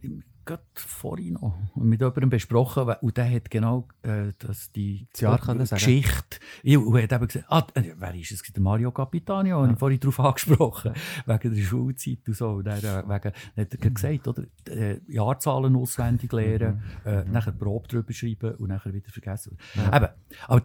gerade 0.45 0.63
vorhin 0.75 1.33
noch 1.33 1.55
mit 1.75 1.99
jemandem 1.99 2.29
besprochen 2.29 2.83
und 3.01 3.17
der 3.17 3.29
hat 3.29 3.49
genau 3.49 3.87
äh, 4.01 4.31
das, 4.39 4.71
die 4.71 5.07
Das 5.11 5.21
Jahr 5.21 5.39
können 5.39 5.65
sagen. 5.65 5.79
Geschichte. 5.79 6.39
Ja, 6.63 6.79
und 6.79 6.95
er 6.95 7.03
hat 7.03 7.11
eben 7.11 7.27
gesagt, 7.27 7.45
ah, 7.49 7.67
äh, 7.75 7.93
wer 7.97 8.15
ist 8.15 8.31
es? 8.31 8.41
Der 8.41 8.61
Mario 8.61 8.91
Capitano, 8.91 9.61
habe 9.61 9.71
ich 9.71 9.79
vorhin 9.79 9.99
darauf 9.99 10.19
angesprochen, 10.19 10.93
wegen 11.25 11.55
der 11.55 11.61
Schulzeit 11.61 12.19
und 12.27 12.35
so. 12.35 12.49
Und 12.49 12.67
er, 12.67 12.77
äh, 12.77 13.03
wegen, 13.07 13.33
hat 13.57 13.73
er 13.73 13.89
gesagt, 13.89 14.27
oder? 14.27 14.43
Äh, 14.67 14.99
Jahrzahlen 15.07 15.75
auswendig 15.75 16.31
lernen, 16.31 16.83
äh, 17.05 17.23
nachher 17.25 17.51
Probe 17.51 17.87
drüber 17.87 18.13
schreiben 18.13 18.55
und 18.55 18.69
nachher 18.69 18.93
wieder 18.93 19.09
vergessen. 19.09 19.57
Eben, 19.75 20.09
aber 20.47 20.63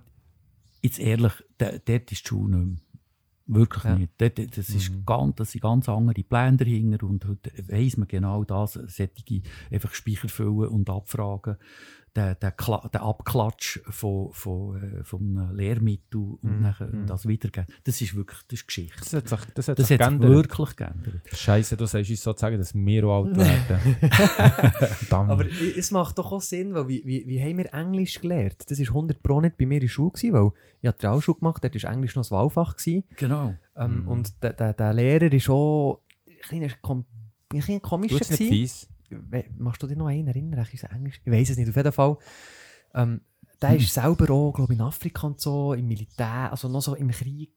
jetzt 0.82 0.98
ehrlich, 0.98 1.32
dort 1.58 1.88
ist 1.88 2.10
die 2.10 2.16
Schule 2.16 2.56
nicht 2.56 2.66
mehr. 2.66 2.87
Wirklich 3.48 3.84
Ja. 3.84 3.94
nicht. 3.96 4.12
Dort, 4.18 4.38
das, 4.58 4.68
ist 4.68 4.92
ganz, 5.06 5.36
das 5.36 5.52
sind 5.52 5.62
ganz 5.62 5.88
andere 5.88 6.22
Pläne 6.22 6.58
dahinter 6.58 7.06
und 7.06 7.24
heute 7.26 7.50
weiss 7.68 7.96
man 7.96 8.06
genau 8.06 8.44
das, 8.44 8.74
solche 8.74 9.42
einfach 9.70 9.94
Speicher 9.94 10.28
füllen 10.28 10.68
und 10.68 10.90
abfragen. 10.90 11.56
Der, 12.18 12.34
der, 12.34 12.54
der 12.92 13.02
Abklatsch 13.02 13.78
von, 13.88 14.32
von, 14.32 14.82
äh, 14.82 15.04
vom 15.04 15.54
Lehrmittel 15.54 16.18
und 16.42 16.60
nachher 16.62 16.88
das 17.06 17.28
wiedergeben. 17.28 17.72
Das 17.84 18.00
ist 18.00 18.16
wirklich 18.16 18.40
das 18.48 18.58
ist 18.60 18.66
Geschichte. 18.66 18.96
das 18.98 19.12
hat 19.14 19.28
sich, 19.28 19.40
das 19.54 19.68
hat 19.68 19.78
Das 19.78 19.86
sich 19.86 19.98
geändert. 19.98 20.28
wirklich 20.30 20.74
geändert. 20.74 21.20
Scheiße, 21.32 21.76
du 21.76 21.86
sagst 21.86 22.10
uns 22.10 22.22
sozusagen, 22.22 22.58
dass 22.58 22.74
wir 22.74 23.04
auch 23.04 23.24
alt 23.24 23.36
werden. 23.36 23.96
Verdammt. 24.10 25.30
aber 25.30 25.44
es 25.76 25.90
macht 25.92 26.18
doch 26.18 26.32
auch 26.32 26.40
Sinn, 26.40 26.74
weil 26.74 26.88
wie, 26.88 27.02
wie, 27.04 27.24
wie 27.26 27.40
haben 27.40 27.58
wir 27.58 27.72
Englisch 27.72 28.20
gelernt? 28.20 28.68
Das 28.68 28.80
war 28.80 28.86
100 28.88 29.22
Pro 29.22 29.40
nicht 29.40 29.56
bei 29.56 29.66
mir 29.66 29.76
in 29.76 29.80
der 29.82 29.88
Schule, 29.88 30.10
gewesen, 30.10 30.32
weil 30.32 30.50
ich 30.80 30.88
habe 30.88 31.02
Realschule 31.02 31.38
gemacht, 31.38 31.62
dort 31.62 31.82
war 31.82 31.92
Englisch 31.92 32.16
noch 32.16 32.22
das 32.22 32.30
Wahlfach. 32.32 32.76
Gewesen. 32.76 33.04
Genau. 33.16 33.54
Ähm, 33.76 34.02
Mhm. 34.02 34.08
Und 34.08 34.42
der, 34.42 34.52
der, 34.54 34.72
der 34.74 34.92
Lehrer 34.92 35.32
ist 35.32 35.48
auch 35.48 36.00
ein 36.50 36.68
bisschen, 37.50 37.80
komischer. 37.80 38.18
Tut's 38.18 38.88
Machst 39.56 39.82
du 39.82 39.86
dich 39.86 39.96
noch 39.96 40.06
an 40.06 40.12
einen 40.12 40.28
erinnern? 40.28 40.66
Ich 40.72 40.82
weiß 40.82 41.50
es 41.50 41.56
nicht. 41.56 41.68
Auf 41.68 41.76
jeden 41.76 41.92
Fall. 41.92 42.16
Ähm, 42.94 43.20
der 43.60 43.76
ist 43.76 43.92
selber 43.92 44.32
auch, 44.32 44.52
glaube 44.52 44.72
ich, 44.72 44.78
in 44.78 44.84
Afrika 44.84 45.26
und 45.26 45.40
so, 45.40 45.72
im 45.74 45.88
Militär, 45.88 46.50
also 46.50 46.68
noch 46.68 46.80
so 46.80 46.94
im 46.94 47.10
Krieg 47.10 47.50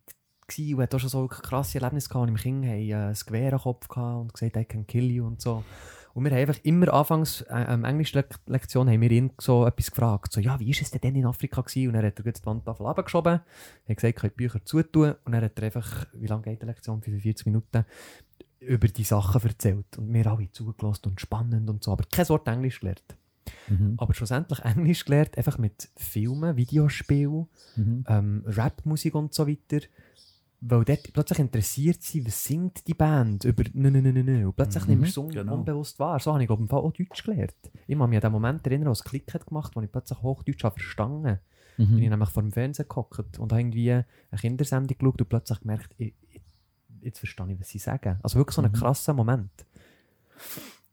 gewesen 0.48 0.76
und 0.76 0.82
hat 0.82 0.96
auch 0.96 1.00
schon 1.00 1.10
so 1.10 1.28
krasse 1.28 1.80
Erlebnisse 1.80 2.10
gehabt. 2.10 2.24
Und 2.24 2.30
im 2.30 2.36
Kind 2.36 2.66
haben 2.66 2.90
äh, 2.90 2.96
ein 2.96 3.18
Gewehr 3.26 3.58
Kopf 3.58 3.88
gehabt 3.88 4.22
und 4.22 4.34
gesagt, 4.34 4.58
I 4.58 4.66
can 4.66 4.88
kill 4.88 5.12
you 5.12 5.26
und 5.26 5.42
so. 5.42 5.64
Und 6.14 6.26
wir 6.26 6.32
haben 6.32 6.40
einfach 6.40 6.60
immer 6.64 6.94
anfangs, 6.94 7.42
äh, 7.42 7.66
ähm, 7.70 7.86
Englischlektion 7.86 8.90
haben 8.90 9.02
wir 9.02 9.12
ihn 9.12 9.32
so 9.40 9.66
etwas 9.66 9.92
gefragt. 9.92 10.34
So, 10.34 10.42
ja, 10.42 10.60
wie 10.60 10.70
ist 10.72 10.82
es 10.82 10.92
denn 10.92 11.16
in 11.16 11.26
Afrika 11.26 11.62
gewesen? 11.62 11.90
Und 11.90 11.96
er 11.96 12.08
hat 12.08 12.20
er 12.20 12.24
gleich 12.24 12.34
die 12.34 12.46
Wandtafel 12.46 12.86
runtergeschoben, 12.86 13.34
hat 13.34 13.96
gesagt, 13.96 14.20
könnt 14.20 14.34
die 14.34 14.38
Bücher 14.38 14.66
zutun. 14.66 15.16
Und 15.24 15.32
dann 15.32 15.44
hat 15.44 15.58
er 15.58 15.66
einfach, 15.66 16.08
wie 16.14 16.28
lange 16.28 16.44
geht 16.44 16.62
die 16.62 16.66
Lektion? 16.66 17.02
45 17.02 17.46
Minuten 17.46 17.86
über 18.62 18.88
die 18.88 19.04
Sachen 19.04 19.42
erzählt. 19.44 19.98
Und 19.98 20.14
wir 20.14 20.28
alle 20.28 20.52
zugelassen 20.52 21.08
und 21.10 21.20
spannend 21.22 21.70
und 21.70 21.84
so. 21.84 21.92
Aber 21.92 22.04
kein 22.12 22.30
Wort 22.30 22.48
Englisch 22.48 22.80
gelernt. 22.80 23.04
Mhm. 23.68 23.96
Aber 23.98 24.14
schlussendlich 24.14 24.60
Englisch 24.60 25.04
gelernt, 25.06 25.38
einfach 25.38 25.58
mit 25.58 25.90
Filmen, 25.98 26.56
Videospielen, 26.56 27.48
Mhm. 27.76 28.06
ähm, 28.08 28.44
Rapmusik 28.46 29.16
und 29.16 29.34
so 29.34 29.48
weiter. 29.48 29.86
Weil 30.64 30.86
dort 30.86 31.12
plötzlich 31.12 31.40
interessiert 31.40 32.04
sie, 32.04 32.24
was 32.26 32.44
singt 32.44 32.88
die 32.88 32.94
Band 32.94 33.46
über 33.46 33.64
nö, 33.74 33.90
nö, 33.90 34.00
nö, 34.00 34.12
nö. 34.24 34.46
Und 34.48 34.56
plötzlich 34.56 34.86
Mhm, 34.86 34.90
nimmst 35.00 35.18
du 35.18 35.28
es 35.30 35.34
genau. 35.34 35.56
unbewusst 35.56 35.98
wahr. 35.98 36.20
So 36.20 36.32
habe 36.34 36.44
ich 36.44 36.48
glaube 36.48 36.64
ich 36.66 36.72
auch 36.72 36.92
Deutsch 36.94 37.24
gelernt. 37.24 37.56
Ich 37.88 37.98
kann 37.98 38.10
mich 38.10 38.18
an 38.18 38.22
den 38.22 38.32
Moment 38.32 38.68
erinnern, 38.68 38.90
als 38.90 39.04
Klick 39.04 39.34
hat 39.34 39.48
gemacht, 39.48 39.76
wo 39.76 39.82
ich 39.82 39.92
plötzlich 39.92 40.22
Hochdeutsch 40.22 40.64
habe 40.64 40.76
verstanden 40.80 41.40
Bin 41.78 41.88
ich 41.98 42.04
Mhm. 42.04 42.10
nämlich 42.10 42.30
vor 42.30 42.44
dem 42.44 42.52
Fernsehen 42.52 42.86
gehockt 42.88 43.40
und 43.40 43.52
habe 43.52 43.62
irgendwie 43.62 43.92
eine 43.92 44.06
Kindersendung 44.40 44.96
geschaut 45.00 45.20
und 45.22 45.30
plötzlich 45.30 45.60
gemerkt, 45.62 45.96
ich, 45.98 46.14
jetzt 47.04 47.20
verstehe 47.20 47.52
ich, 47.52 47.60
was 47.60 47.70
sie 47.70 47.80
sagen. 47.80 48.20
Also 48.24 48.38
wirklich 48.38 48.56
so 48.56 48.62
ein 48.62 48.72
Mhm. 48.72 48.76
krasser 48.76 49.14
Moment. 49.14 49.52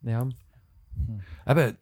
Ja. 0.02 0.28
Eben, 1.46 1.76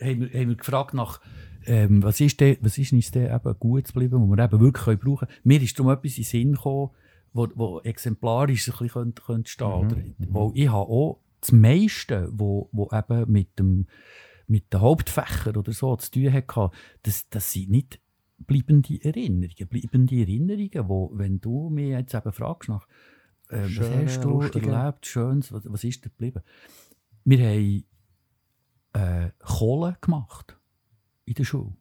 haben 0.00 0.20
wir, 0.20 0.40
haben 0.40 0.48
wir 0.48 0.56
gefragt 0.56 0.94
nach, 0.94 1.20
ähm, 1.66 2.02
was, 2.02 2.20
ist 2.20 2.40
denn, 2.40 2.56
was 2.60 2.78
ist 2.78 2.92
uns 2.92 3.10
denn 3.10 3.34
eben 3.34 3.58
gut 3.58 3.86
geblieben, 3.86 4.20
was 4.30 4.36
wir 4.36 4.44
eben 4.44 4.60
wirklich 4.60 4.84
können 4.84 4.98
brauchen 4.98 5.28
können. 5.28 5.40
Mir 5.44 5.62
ist 5.62 5.78
darum 5.78 5.92
etwas 5.92 6.12
in 6.18 6.22
den 6.22 6.24
Sinn 6.24 6.52
gekommen, 6.52 6.90
wo, 7.32 7.48
wo 7.54 7.80
exemplarisch 7.80 8.68
ein 8.68 8.72
bisschen 8.72 8.88
könnte, 8.88 9.22
könnte 9.22 9.50
stehen 9.50 9.66
oder, 9.66 9.96
Weil 10.18 10.50
ich 10.54 10.68
habe 10.68 10.78
auch 10.88 11.20
das 11.40 11.52
meiste, 11.52 12.28
wo, 12.32 12.68
wo 12.72 12.88
eben 12.92 13.30
mit, 13.30 13.58
dem, 13.58 13.86
mit 14.46 14.72
den 14.72 14.80
Hauptfächern 14.80 15.56
oder 15.56 15.72
so 15.72 15.96
zu 15.96 16.10
tun 16.10 16.32
hatte, 16.32 16.70
das, 17.02 17.28
das 17.28 17.52
sind 17.52 17.70
nicht 17.70 18.00
bleibende 18.38 19.02
Erinnerungen. 19.02 19.68
Bleibende 19.68 20.16
Erinnerungen, 20.16 20.88
wo, 20.88 21.10
wenn 21.14 21.40
du 21.40 21.70
mich 21.70 21.88
jetzt 21.90 22.14
eben 22.14 22.32
fragst 22.32 22.68
nach, 22.68 22.86
äh, 23.48 23.64
was 23.64 23.90
hast 23.90 24.24
du 24.24 24.40
lustige. 24.40 24.70
erlebt, 24.70 25.06
Schönes, 25.06 25.52
was, 25.52 25.62
was 25.66 25.84
ist 25.84 26.04
da 26.04 26.08
geblieben? 26.08 26.42
Wir 27.24 27.38
haben 27.38 27.84
äh, 28.92 29.30
Kohle 29.38 29.96
gemacht 30.00 30.58
in 31.24 31.34
der 31.34 31.44
Schule. 31.44 31.74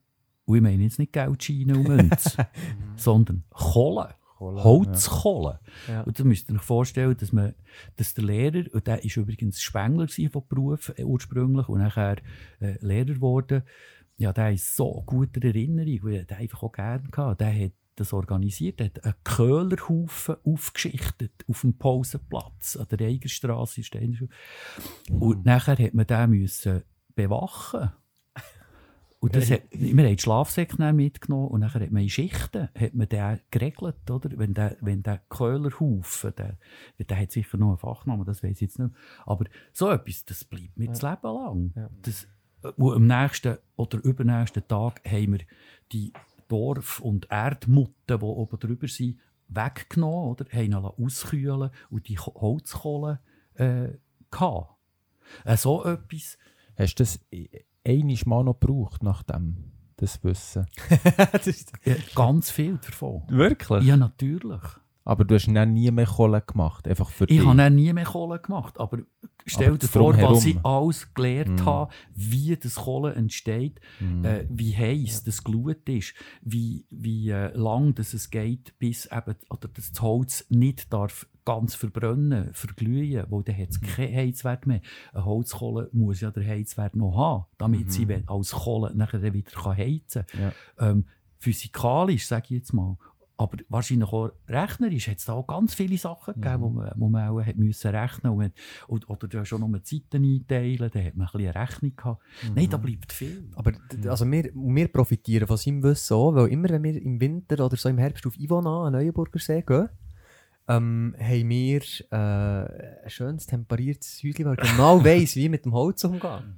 Und 0.45 0.55
ich 0.57 0.61
meine 0.61 0.83
jetzt 0.83 0.99
nicht 0.99 1.13
Geldscheine 1.13 1.77
und 1.77 1.87
Münze, 1.87 2.47
sondern 2.97 3.43
Kohle. 3.49 4.15
Holzkohle. 4.39 5.59
Ja. 5.87 6.01
Und 6.01 6.19
da 6.19 6.23
müsst 6.25 6.49
ihr 6.49 6.55
euch 6.55 6.61
vorstellen, 6.61 7.15
dass, 7.17 7.31
man, 7.31 7.53
dass 7.95 8.13
der 8.13 8.25
Lehrer, 8.25 8.65
und 8.73 8.85
der 8.87 8.97
war 8.97 9.17
übrigens 9.17 9.61
Spengler 9.61 10.07
von 10.07 10.47
Beruf 10.49 10.91
äh, 10.97 11.03
ursprünglich 11.03 11.69
und 11.69 11.79
nachher 11.79 12.17
äh, 12.59 12.75
Lehrer 12.81 13.13
geworden, 13.13 13.63
ja, 14.17 14.33
der 14.33 14.51
ist 14.51 14.75
so 14.75 15.01
guter 15.05 15.43
Erinnerung, 15.43 15.99
weil 16.03 16.13
er 16.15 16.25
den 16.25 16.37
einfach 16.37 16.63
auch 16.63 16.71
gerne 16.71 17.09
gehabt. 17.09 17.41
Der 17.41 17.65
hat 17.65 17.71
das 17.95 18.13
organisiert, 18.13 18.81
hat 18.81 19.03
einen 19.03 19.13
Köhlerhaufen 19.23 20.35
aufgeschichtet 20.43 21.31
auf 21.47 21.61
dem 21.61 21.77
Pausenplatz 21.77 22.75
an 22.75 22.87
der 22.89 23.19
Steinschule. 23.27 24.29
Und 25.11 25.45
nachher 25.45 25.77
hat 25.77 25.93
man 25.93 26.07
den 26.07 26.29
müssen 26.31 26.83
bewachen. 27.15 27.91
Und 29.19 29.37
das 29.37 29.49
hat, 29.49 29.61
wir 29.71 30.03
haben 30.03 30.17
die 30.17 30.21
Schlafsäcke 30.21 30.91
mitgenommen 30.91 31.47
und 31.47 31.61
nachher 31.61 31.79
hat 31.79 31.91
man 31.91 32.03
in 32.03 32.09
Schichten 32.09 32.67
hat 32.77 32.93
man 32.93 33.07
den 33.07 33.39
geregelt, 33.51 34.11
oder? 34.11 34.29
Wenn 34.37 34.53
der, 34.53 34.75
wenn 34.81 35.01
der 35.01 35.19
Köhlerhaufen, 35.29 36.33
der, 36.35 36.57
der 36.99 37.19
hat 37.19 37.31
sicher 37.31 37.57
noch 37.57 37.69
einen 37.69 37.77
Fachnamen, 37.77 38.25
das 38.25 38.43
weiß 38.43 38.51
ich 38.51 38.61
jetzt 38.61 38.79
nicht. 38.79 38.93
Aber 39.25 39.45
so 39.71 39.89
etwas, 39.89 40.25
das 40.25 40.43
bleibt 40.43 40.77
mir 40.77 40.89
das 40.89 41.01
Leben 41.01 41.21
lang. 41.23 41.71
Ja. 41.73 41.89
Das, 42.01 42.27
und 42.75 42.95
am 42.95 43.07
nächsten 43.07 43.57
oder 43.77 44.03
übernächsten 44.03 44.67
Tag 44.67 45.01
haben 45.05 45.31
wir 45.31 45.39
die 45.93 46.11
Dorf- 46.53 46.99
und 46.99 47.27
Erdmutten, 47.31 48.19
die 48.19 48.23
oben 48.23 48.59
drüber 48.59 48.87
sind, 48.87 49.19
weggenommen, 49.47 50.29
oder? 50.31 50.45
Haben 50.51 50.65
ihn 50.65 50.73
auskühlen 50.75 51.69
und 51.89 52.07
die 52.07 52.17
Ho- 52.19 52.33
Holzkohle 52.39 53.19
äh, 53.55 53.89
gehabt. 54.31 54.75
Äh, 55.45 55.57
so 55.57 55.83
etwas, 55.83 56.37
Hast 56.75 56.95
du 56.99 57.03
das 57.03 57.19
einiges 57.87 58.25
Mal 58.25 58.43
noch 58.43 58.59
gebraucht, 58.59 59.03
nachdem 59.03 59.71
das 59.97 60.23
Wissen? 60.23 60.65
das 61.31 61.45
ist, 61.47 61.71
ja, 61.85 61.95
ganz 62.15 62.49
viel 62.49 62.77
davon. 62.77 63.23
Wirklich? 63.29 63.83
Ja, 63.83 63.95
natürlich. 63.95 64.61
Aber 65.05 65.25
du 65.25 65.35
hast 65.35 65.47
dann 65.47 65.73
nie 65.73 65.91
mehr 65.91 66.05
Kohle 66.05 66.41
gemacht, 66.41 66.87
einfach 66.87 67.09
für 67.09 67.25
Ich 67.25 67.37
dich. 67.37 67.45
habe 67.45 67.57
dann 67.57 67.75
nie 67.75 67.91
mehr 67.91 68.05
Kohle 68.05 68.39
gemacht, 68.39 68.79
aber 68.79 68.99
stell 69.45 69.67
Aber 69.67 69.73
dir 69.77 69.79
das 69.79 69.89
vor, 69.89 70.13
was 70.13 70.19
Drumherum. 70.21 70.47
ich 70.47 70.65
alles 70.65 71.13
gelernt 71.13 71.59
Mm. 71.61 71.65
habe, 71.65 71.93
wie 72.15 72.55
das 72.55 72.75
Kohle 72.75 73.13
entsteht, 73.13 73.81
Mhm. 73.99 74.23
äh, 74.23 74.45
wie 74.49 74.73
heiß 74.75 75.23
das 75.23 75.43
Glut 75.43 75.89
ist, 75.89 76.13
wie, 76.41 76.85
wie 76.89 77.29
äh, 77.31 77.51
lang 77.55 77.93
das 77.95 78.13
es 78.13 78.29
geht, 78.29 78.79
bis 78.79 79.05
eben, 79.07 79.35
oder 79.49 79.67
das 79.67 79.91
Holz 80.01 80.45
nicht 80.49 80.93
darf 80.93 81.27
ganz 81.43 81.75
verbrennen, 81.75 82.53
verglühen, 82.53 83.25
weil 83.29 83.43
dann 83.43 83.57
hat 83.57 83.71
es 83.71 83.81
keinen 83.81 84.15
Heizwert 84.15 84.65
mehr. 84.65 84.79
Eine 85.11 85.25
Holzkohle 85.25 85.89
muss 85.91 86.21
ja 86.21 86.31
den 86.31 86.47
Heizwert 86.47 86.95
noch 86.95 87.17
haben, 87.17 87.45
damit 87.57 87.91
sie 87.91 88.07
wenn- 88.07 88.25
als 88.29 88.51
Kohle 88.51 88.95
nachher 88.95 89.19
dann 89.19 89.33
wieder 89.33 89.51
kann 89.51 89.75
heizen 89.75 90.25
kann. 90.27 90.41
Ja. 90.79 90.89
Ähm, 90.91 91.05
physikalisch, 91.39 92.25
sage 92.25 92.45
ich 92.45 92.51
jetzt 92.51 92.73
mal, 92.73 92.97
aber 93.35 93.57
wahrscheinlich 93.67 94.09
auch 94.09 94.31
rechnerisch 94.47 95.07
hat 95.07 95.17
es 95.17 95.25
da 95.25 95.33
auch 95.33 95.47
ganz 95.47 95.73
viele 95.73 95.97
Sachen 95.97 96.35
gegeben, 96.35 96.61
wo, 96.61 96.69
man, 96.69 96.91
wo 96.95 97.09
man 97.09 97.29
auch 97.29 97.41
hat 97.41 97.57
müssen 97.57 97.89
rechnen 97.95 98.37
wenn- 98.37 98.53
und, 98.87 99.09
Oder 99.09 99.27
du 99.27 99.39
hast 99.39 99.47
schon 99.47 99.61
nur 99.61 99.83
Zeiten 99.83 100.23
einteilen, 100.23 100.89
dann 100.93 101.05
hat 101.05 101.15
man 101.15 101.27
ein 101.27 101.39
eine 101.39 101.55
Rechnung 101.55 101.95
gehabt. 101.95 102.21
Nein, 102.55 102.69
da 102.69 102.77
bleibt 102.77 103.11
viel. 103.11 103.49
aber 103.55 103.73
also 104.07 104.29
wir, 104.29 104.51
wir 104.53 104.87
profitieren 104.87 105.47
von 105.47 105.57
seinem 105.57 105.81
Wissen 105.81 106.13
auch, 106.13 106.35
weil 106.35 106.47
immer 106.49 106.69
wenn 106.69 106.83
wir 106.83 107.01
im 107.01 107.19
Winter 107.19 107.65
oder 107.65 107.75
so 107.75 107.89
im 107.89 107.97
Herbst 107.97 108.25
auf 108.27 108.37
Ivona 108.37 108.85
an 108.85 108.93
Neuenburger 108.93 109.39
See 109.39 109.61
gehen, 109.61 109.89
ähm, 110.67 111.15
haben 111.19 111.49
wir 111.49 111.81
äh, 112.11 113.03
ein 113.03 113.09
schönes 113.09 113.47
temperiertes 113.47 114.21
Häuschen, 114.23 114.45
weil 114.45 114.55
genau 114.55 115.03
weiss, 115.03 115.35
wie 115.35 115.49
mit 115.49 115.65
dem 115.65 115.73
Holz 115.73 116.03
umgehen. 116.03 116.55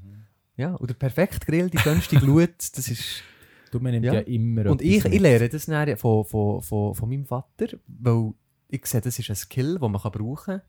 Ja, 0.57 0.75
oder 0.75 0.93
perfekt 0.93 1.45
Grill, 1.45 1.69
die 1.69 1.79
schönste 1.79 2.17
Glut, 2.17 2.55
das 2.77 2.87
ist... 2.89 3.23
Du, 3.71 3.79
man 3.79 3.91
nimmt 3.91 4.05
Ja. 4.05 4.13
ja, 4.15 4.19
immer 4.21 4.69
Und 4.71 4.81
ich, 4.81 5.03
ich 5.05 5.11
mit. 5.11 5.21
lerne 5.21 5.49
das 5.49 5.67
von, 5.97 6.25
von, 6.25 6.61
von, 6.61 6.95
von 6.95 7.09
meinem 7.09 7.25
Vater, 7.25 7.77
weil 7.87 8.33
ich 8.69 8.85
sehe, 8.85 9.01
das 9.01 9.19
ist 9.19 9.29
ein 9.29 9.35
Skill, 9.35 9.79
den 9.79 9.91
man 9.91 10.01
kann 10.01 10.11
brauchen 10.11 10.35
kann. 10.45 10.61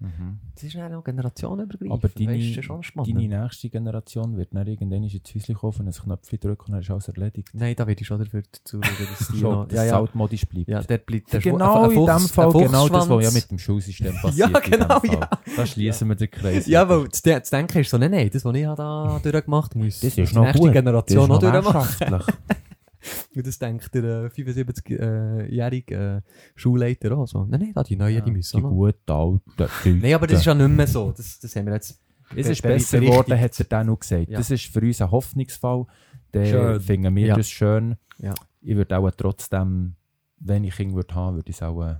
Mhm. 0.00 0.38
Das 0.54 0.64
ist 0.64 0.74
dann 0.76 0.92
auch 0.94 1.04
generationenübergreifend. 1.04 1.92
Aber 1.92 2.08
deine, 2.08 2.82
spannend. 2.82 3.16
deine 3.16 3.42
nächste 3.42 3.70
Generation 3.70 4.36
wird 4.36 4.48
dann 4.52 4.66
irgendwann 4.66 5.02
ins 5.04 5.14
Häuschen 5.34 5.54
kaufen, 5.54 5.86
ein 5.86 5.92
Knöpfchen 5.92 6.40
drücken 6.40 6.64
und 6.66 6.72
dann 6.72 6.80
ist 6.80 6.90
alles 6.90 7.08
erledigt. 7.08 7.50
Nein, 7.54 7.74
da 7.76 7.86
werde 7.86 8.00
ich 8.00 8.06
schon 8.06 8.18
dafür 8.18 8.42
zuschauen, 8.64 8.92
dass 9.18 9.28
die 9.28 9.40
noch... 9.42 9.70
Ja, 9.72 9.84
ja. 9.84 9.98
altmodisch 9.98 10.46
bleibt. 10.46 10.68
Ja, 10.68 10.82
der 10.82 10.98
bleibt 10.98 11.32
der 11.32 11.40
genau 11.40 11.88
in 11.90 12.06
dem 12.06 12.18
Fall, 12.28 12.52
genau 12.52 12.88
das, 12.88 13.08
was 13.08 13.24
ja 13.24 13.30
mit 13.30 13.50
dem 13.50 13.58
Schulsystem 13.58 14.14
passiert. 14.22 14.50
Ja, 14.50 14.58
genau, 14.60 15.00
ja. 15.04 15.28
Da 15.56 15.66
schließen 15.66 16.08
wir 16.08 16.16
den 16.16 16.30
Kreis. 16.30 16.66
Ja, 16.66 16.88
weil 16.88 17.08
zu, 17.10 17.22
de- 17.22 17.42
zu 17.42 17.50
denken 17.50 17.78
ist 17.78 17.90
so, 17.90 17.98
nein, 17.98 18.10
nein, 18.10 18.30
das, 18.32 18.44
was 18.44 18.54
ich 18.54 18.64
da 18.64 19.20
durchgemacht 19.22 19.74
habe, 19.74 19.84
muss 19.84 20.00
das 20.00 20.14
die 20.14 20.22
ist 20.22 20.34
noch 20.34 20.42
nächste 20.42 20.60
gut. 20.60 20.72
Generation 20.72 21.28
das 21.28 21.42
ist 21.42 21.44
noch 21.44 21.62
durchmachen. 21.62 22.34
Und 23.36 23.46
das 23.46 23.58
denkt 23.58 23.94
der 23.94 24.04
äh, 24.24 24.26
75-jährige 24.28 26.22
äh, 26.26 26.30
Schulleiter 26.54 27.16
auch 27.16 27.26
so. 27.26 27.44
Nein, 27.44 27.60
nein, 27.60 27.72
da 27.74 27.82
die 27.82 27.96
Neuen, 27.96 28.24
die 28.24 28.30
müssen 28.30 28.56
die 28.58 28.62
auch 28.64 28.70
noch. 28.70 28.76
guten 28.76 29.10
alten 29.12 29.40
Leute. 29.58 29.98
Nein, 30.00 30.14
aber 30.14 30.26
das 30.26 30.40
ist 30.40 30.46
ja 30.46 30.54
nicht 30.54 30.68
mehr 30.68 30.86
so. 30.86 31.12
Das, 31.16 31.38
das 31.38 31.54
haben 31.56 31.66
wir 31.66 31.74
jetzt... 31.74 32.00
Es 32.34 32.48
ist 32.48 32.62
be- 32.62 32.68
besser 32.68 33.00
geworden, 33.00 33.38
hat 33.38 33.58
er 33.58 33.64
dann 33.66 33.86
noch 33.88 33.98
gesagt. 34.00 34.28
Ja. 34.30 34.38
Das 34.38 34.50
ist 34.50 34.64
für 34.66 34.80
uns 34.80 35.00
ein 35.02 35.10
Hoffnungsfall. 35.10 35.86
Dann 36.32 36.46
Schön. 36.46 36.80
finden 36.80 37.14
wir 37.16 37.26
Ja. 37.26 37.36
das 37.36 37.48
schön. 37.50 37.96
Ja. 38.18 38.34
Ich 38.62 38.74
würde 38.74 38.96
auch 38.98 39.10
trotzdem, 39.10 39.94
wenn 40.40 40.64
ich 40.64 40.74
Kinder 40.74 40.94
würde 40.96 41.14
haben, 41.14 41.36
würde 41.36 41.50
ich 41.50 41.56
es 41.56 41.62
auch... 41.62 41.82
äh, 41.86 41.96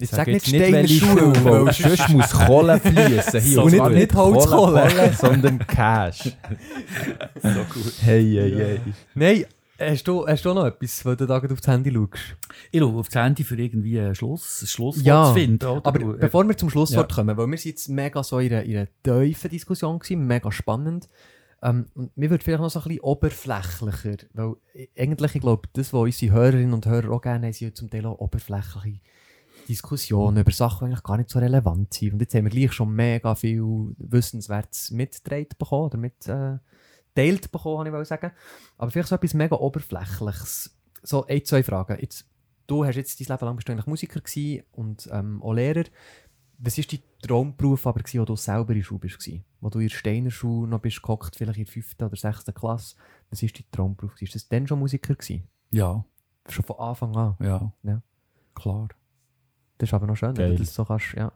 Jetzt 0.00 0.10
sag 0.12 0.26
sag 0.26 0.28
nicht 0.28 0.52
welche 0.52 0.94
Schule, 1.04 1.32
weil 1.44 1.72
sonst 1.72 2.08
muss 2.10 2.30
Kohle 2.30 2.78
fließen. 2.78 3.40
Hier 3.40 3.54
So 3.54 3.62
und 3.64 3.72
nicht- 3.72 3.90
nicht 3.90 4.14
Holzkohle. 4.14 4.88
Kohle, 4.88 5.12
sondern 5.12 5.58
Cash. 5.60 6.36
So 7.42 7.48
gut. 7.72 7.92
Hey, 8.02 8.24
hey, 8.34 8.54
hey. 8.56 8.80
Nein, 9.14 9.44
hast 9.78 10.04
du, 10.08 10.26
hast 10.26 10.44
du 10.44 10.54
noch 10.54 10.66
etwas, 10.66 11.04
weil 11.04 11.16
du 11.16 11.26
da 11.26 11.38
gerade 11.38 11.54
aufs 11.54 11.66
Handy 11.66 11.92
schaust? 11.92 12.36
Ich 12.70 12.80
schaue 12.80 12.98
auf 12.98 13.08
das 13.08 13.22
Handy 13.22 13.44
für 13.44 13.56
irgendwie 13.56 13.98
ein 14.00 14.14
Schluss, 14.14 14.62
ein 14.62 14.66
Schlusswort 14.66 15.06
Ja, 15.06 15.24
zu 15.26 15.34
finden. 15.34 15.64
Oder? 15.66 15.86
Aber 15.86 15.98
Du, 15.98 16.16
bevor 16.18 16.46
wir 16.46 16.56
zum 16.56 16.70
Schlusswort 16.70 17.12
kommen, 17.12 17.36
weil 17.36 17.46
wir 17.46 17.58
sind 17.58 17.70
jetzt 17.70 17.88
mega 17.88 18.22
so 18.22 18.38
in 18.38 18.52
einer, 18.52 18.62
in 18.64 18.76
einer 18.76 18.88
tiefen 19.02 19.50
Diskussion 19.50 19.98
gewesen, 19.98 20.26
mega 20.26 20.50
spannend. 20.52 21.08
Ähm, 21.62 21.86
und 21.94 22.16
mir 22.16 22.30
wird 22.30 22.44
vielleicht 22.44 22.60
noch 22.62 22.70
so 22.70 22.78
ein 22.80 22.84
bisschen 22.84 23.00
oberflächlicher, 23.00 24.16
weil 24.34 24.54
i- 24.76 24.88
eigentlich, 24.96 25.34
ich 25.34 25.40
glaube, 25.40 25.68
das, 25.72 25.92
was 25.92 26.00
unsere 26.02 26.32
Hörerinnen 26.32 26.72
und 26.72 26.86
Hörer 26.86 27.10
auch 27.10 27.20
gerne 27.20 27.46
haben, 27.46 27.52
sind 27.52 27.68
ja 27.68 27.74
zum 27.74 27.90
Teil 27.90 28.06
auch 28.06 28.20
oberflächliche 28.20 29.00
Diskussionen 29.68 30.38
über 30.38 30.52
Sachen, 30.52 30.86
die 30.86 30.92
eigentlich 30.92 31.02
gar 31.04 31.16
nicht 31.16 31.30
so 31.30 31.38
relevant 31.40 31.92
sind. 31.92 32.12
Und 32.14 32.20
jetzt 32.20 32.34
haben 32.34 32.44
wir 32.44 32.50
gleich 32.50 32.72
schon 32.72 32.92
mega 32.94 33.34
viel 33.34 33.94
Wissenswertes 33.98 34.90
mitgetragen 34.92 35.48
bekommen, 35.58 35.84
oder 35.86 35.98
mit 35.98 36.26
äh, 36.28 36.58
teilt 37.14 37.50
bekommen, 37.52 37.78
habe 37.78 37.88
ich 37.88 37.92
wollen 37.92 38.04
sagen. 38.04 38.30
Aber 38.76 38.90
vielleicht 38.90 39.08
so 39.08 39.14
etwas 39.16 39.34
mega 39.34 39.56
Oberflächliches. 39.56 40.76
So 41.02 41.26
ein, 41.26 41.44
zwei 41.44 41.62
Fragen. 41.62 41.98
Jetzt, 42.00 42.26
du 42.66 42.84
hast 42.84 42.96
jetzt 42.96 43.20
dein 43.20 43.26
Leben 43.34 43.44
lang 43.46 43.56
bist 43.56 43.68
du 43.68 43.72
eigentlich 43.72 43.86
Musiker 43.86 44.20
gewesen 44.20 44.64
und 44.72 45.08
ähm, 45.12 45.42
auch 45.42 45.52
Lehrer. 45.52 45.84
Was 46.60 46.76
war 46.76 46.84
dein 46.90 47.00
Traumberuf 47.22 47.86
aber, 47.86 48.00
gewesen, 48.00 48.20
wo 48.20 48.24
du 48.24 48.34
selber 48.36 48.70
in 48.72 48.78
der 48.78 48.84
Schule 48.84 49.00
bist? 49.00 49.18
gewesen? 49.20 49.44
Wo 49.60 49.68
du 49.70 49.78
in 49.78 49.88
der 49.88 49.94
Steiner 49.94 50.30
Schule 50.30 50.68
noch 50.68 50.80
bist 50.80 51.00
gehockt, 51.02 51.36
vielleicht 51.36 51.58
in 51.58 51.64
der 51.64 51.72
5. 51.72 51.94
oder 52.00 52.16
6. 52.16 52.46
Klasse. 52.54 52.96
Was 53.30 53.42
war 53.42 53.48
dein 53.52 53.64
Traumberuf? 53.70 54.20
Ist 54.20 54.34
das 54.34 54.48
dann 54.48 54.66
schon 54.66 54.78
Musiker? 54.80 55.14
Gewesen? 55.14 55.44
ja, 55.70 56.04
Schon 56.50 56.64
von 56.64 56.78
Anfang 56.78 57.14
an? 57.16 57.36
ja, 57.40 57.72
Ja. 57.82 58.02
Klar. 58.54 58.88
Das 59.76 59.90
ist 59.90 59.94
aber 59.94 60.06
noch 60.06 60.16
schön, 60.16 60.30
wenn 60.36 60.48
Geil. 60.48 60.56
du 60.56 60.62
das 60.64 60.74
so 60.74 60.84
kannst. 60.84 61.12
Ja. 61.14 61.30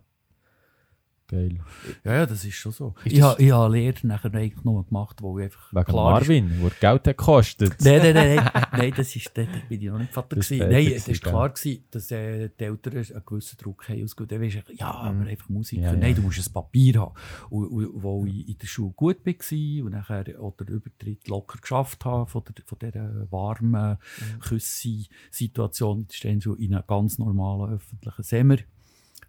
Geil. 1.33 1.59
Ja, 2.05 2.12
ja, 2.14 2.26
das 2.26 2.45
ist 2.45 2.57
schon 2.57 2.72
so. 2.72 2.95
Ist 3.07 3.12
ich 3.14 3.22
habe 3.22 3.43
ich 3.43 3.51
ha 3.51 3.66
Lehre 3.66 4.07
nachher 4.07 4.35
eigentlich 4.35 4.62
nur 4.64 4.85
gemacht, 4.85 5.22
wo 5.22 5.39
ich 5.39 5.47
einfach 5.47 5.72
Wegen 5.72 5.85
klar 5.87 6.20
ist- 6.20 6.28
Marvin, 6.28 6.61
wo 6.61 6.66
er 6.66 6.70
Geld 6.78 6.85
hat 7.09 7.16
gekostet. 7.16 7.74
Nein, 7.80 8.01
nein, 8.03 8.14
nein, 8.14 8.37
nein, 8.37 8.66
nein, 8.72 8.93
das 8.95 9.16
ist, 9.16 9.30
da 9.33 9.43
bin 9.66 9.80
ich 9.80 9.89
noch 9.89 9.99
nicht 9.99 10.12
Vater 10.12 10.37
Das 10.37 10.49
gewesen. 10.51 10.70
Nein, 10.70 10.87
es 10.95 11.09
war 11.09 11.14
klar 11.30 11.49
gewesen, 11.49 11.85
dass 11.91 12.11
äh, 12.11 12.51
die 12.61 12.64
Eltern 12.64 12.97
einen 12.99 13.22
gewissen 13.24 13.57
Druck 13.57 13.89
haben. 13.89 14.07
Dann 14.28 14.41
weisst 14.43 14.68
du, 14.68 14.74
ja, 14.74 14.91
aber 14.91 15.24
einfach 15.26 15.49
Musiker. 15.49 15.80
Ja, 15.83 15.93
ja. 15.95 15.99
Nein, 15.99 16.14
du 16.16 16.20
musst 16.20 16.47
ein 16.47 16.53
Papier 16.53 17.01
haben. 17.01 17.14
Und, 17.49 17.66
und, 17.68 18.03
wo 18.03 18.26
ich 18.26 18.49
in 18.51 18.59
der 18.59 18.66
Schule 18.66 18.93
gut 18.95 19.24
war 19.24 19.85
und 19.87 19.91
nachher 19.93 20.39
auch 20.39 20.55
den 20.57 20.66
Übertritt 20.66 21.28
locker 21.28 21.59
geschafft 21.62 22.05
habe 22.05 22.26
von, 22.30 22.43
der, 22.45 22.62
von 22.66 22.78
dieser 22.78 23.26
warmen 23.33 23.97
Küssi-Situation 24.41 26.01
in 26.01 26.07
der 26.09 26.14
Steinschule 26.14 26.59
in 26.62 26.74
einen 26.74 26.85
ganz 26.87 27.18
normalen 27.18 27.74
öffentlichen 27.76 28.22
Semmer, 28.22 28.57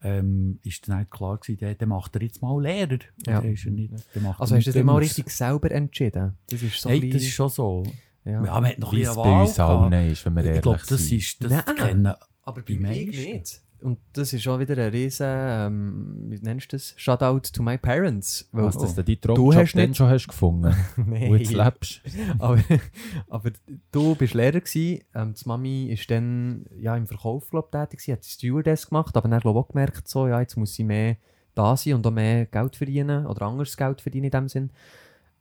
ähm, 0.04 0.60
ist 0.64 0.88
dann 0.88 0.97
halt 0.97 1.12
klar 1.12 1.38
gewesen, 1.38 1.60
der, 1.60 1.76
der 1.76 1.88
macht 1.88 2.16
er 2.16 2.22
jetzt 2.24 2.41
mal 2.41 2.62
Lehrer. 2.62 2.99
Ja. 3.26 3.41
Der 3.41 3.51
ist 3.51 3.66
er 3.66 3.72
nicht, 3.72 3.93
der 4.14 4.22
macht 4.22 4.39
Also 4.41 4.56
hast 4.56 4.68
du 4.68 4.72
das 4.72 4.84
mal 4.84 4.97
richtig 4.97 5.30
selber 5.30 5.72
entschieden? 5.72 6.38
Das 6.49 6.62
ist 6.62 6.82
so 6.82 6.89
Hey, 6.89 7.10
das 7.10 7.22
ist 7.22 7.30
schon 7.32 7.49
so. 7.49 7.84
ja. 8.26 8.32
Ja, 8.32 8.41
man 8.41 8.66
hat 8.66 8.80
noch 8.80 8.91
ein 8.91 8.99
bisschen 8.99 9.16
bei 9.16 9.41
uns 9.41 9.60
allen 9.60 10.12
ist, 10.12 10.26
wenn 10.26 10.38
Ich 10.38 10.45
ehrlich 10.45 10.62
glaube, 10.62 10.82
das 10.88 11.12
ist, 11.12 11.43
das 11.43 11.51
Nein. 11.51 11.76
kennen 11.76 12.14
Aber 12.43 12.62
bei 12.62 12.76
mir 12.76 12.89
nicht. 12.89 13.62
Und 13.84 13.99
das 14.13 14.31
ist 14.31 14.47
auch 14.47 14.59
wieder 14.59 14.77
ein 14.77 14.91
riesen, 14.91 15.27
ähm, 15.29 16.15
wie 16.29 16.39
nennst 16.39 16.71
du 16.71 16.77
das? 16.77 16.93
Shoutout 16.95 17.49
to 17.51 17.61
my 17.61 17.77
parents. 17.77 18.47
Weil, 18.53 18.65
Was, 18.65 18.77
dass 18.77 18.95
du 18.95 19.03
deinen 19.03 19.19
Traumjob 19.19 19.55
hast 19.55 19.75
nicht- 19.75 19.97
schon 19.97 20.09
hast 20.09 20.27
gefunden 20.27 20.73
Nein. 20.95 21.29
und 21.31 21.38
jetzt 21.39 21.51
lebst. 21.53 22.01
aber, 22.39 22.59
aber 23.29 23.51
du 23.91 24.15
bist 24.15 24.34
Lehrer 24.34 24.61
gewesen. 24.61 25.03
Ähm, 25.13 25.34
die 25.34 25.47
Mami 25.47 25.86
ist 25.91 26.09
dann 26.09 26.65
ja, 26.77 26.95
im 26.95 27.07
Verkauf 27.07 27.49
glaub, 27.49 27.71
tätig 27.71 27.99
gewesen, 27.99 28.13
hat 28.13 28.25
die 28.25 28.29
Stewardess 28.29 28.88
gemacht, 28.88 29.17
aber 29.17 29.27
dann 29.27 29.39
glaube 29.41 29.59
ich 29.59 29.65
auch 29.65 29.69
gemerkt, 29.69 30.07
so, 30.07 30.27
ja, 30.27 30.39
jetzt 30.39 30.55
muss 30.55 30.73
sie 30.73 30.84
mehr 30.86 31.17
da 31.53 31.75
sein 31.75 31.95
und 31.95 32.07
auch 32.07 32.11
mehr 32.11 32.45
Geld 32.45 32.75
verdienen 32.77 33.25
oder 33.25 33.43
anderes 33.43 33.75
Geld 33.77 33.99
verdienen 34.01 34.25
in 34.25 34.31
dem 34.31 34.47
Sinn. 34.47 34.69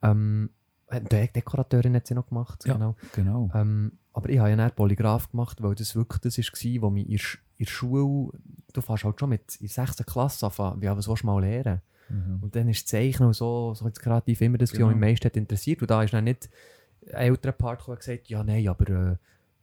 Ähm, 0.03 0.51
hat 0.91 1.11
eine 1.15 1.29
Dekorateurin 1.29 1.95
hat 1.95 2.07
sie 2.07 2.15
noch 2.15 2.27
gemacht, 2.29 2.65
Ja. 2.67 2.75
genau. 2.75 2.97
Genau. 3.15 3.51
Ähm, 3.55 3.93
aber 4.13 4.29
ich 4.29 4.39
habe 4.39 4.51
ja 4.51 4.57
dann 4.57 4.73
Polygraph 4.73 5.31
gemacht, 5.31 5.63
weil 5.63 5.75
das 5.75 5.97
wirklich 5.97 6.21
das 6.21 6.37
war, 6.37 6.83
wo 6.83 6.91
mich 6.91 7.07
Sch- 7.23 7.39
in 7.63 7.67
der 7.67 7.73
Schule, 7.73 8.33
du 8.73 8.81
fährst 8.81 9.05
halt 9.05 9.21
schon 9.21 9.29
mit 9.29 9.57
in 9.57 9.69
der 9.69 9.87
6. 9.87 10.05
Klasse 10.05 10.51
an, 10.59 10.81
ja, 10.83 10.97
was 10.97 11.09
willst 11.09 11.23
du 11.23 11.27
mal 11.27 11.41
lernen? 11.41 11.81
Mhm. 12.09 12.41
Und 12.43 12.57
dann 12.57 12.69
ist 12.69 12.89
Zeichnen 12.89 13.29
und 13.29 13.35
so, 13.35 13.75
so 13.75 13.87
jetzt 13.87 14.01
kreativ 14.01 14.41
immer 14.41 14.59
das, 14.59 14.73
genau. 14.73 14.89
Genau. 14.89 14.89
was 14.89 14.95
mich 15.01 15.05
am 15.05 15.11
meisten 15.11 15.39
interessiert. 15.39 15.83
Und 15.83 15.91
da 15.91 16.03
ist 16.03 16.13
dann 16.13 16.25
nicht 16.25 16.51
ein 17.13 17.29
älterer 17.29 17.53
Part 17.53 17.81
gekommen 17.81 17.99
gesagt, 17.99 18.29
ja, 18.29 18.43
nein, 18.43 18.67
aber 18.69 18.89
äh, 18.89 19.17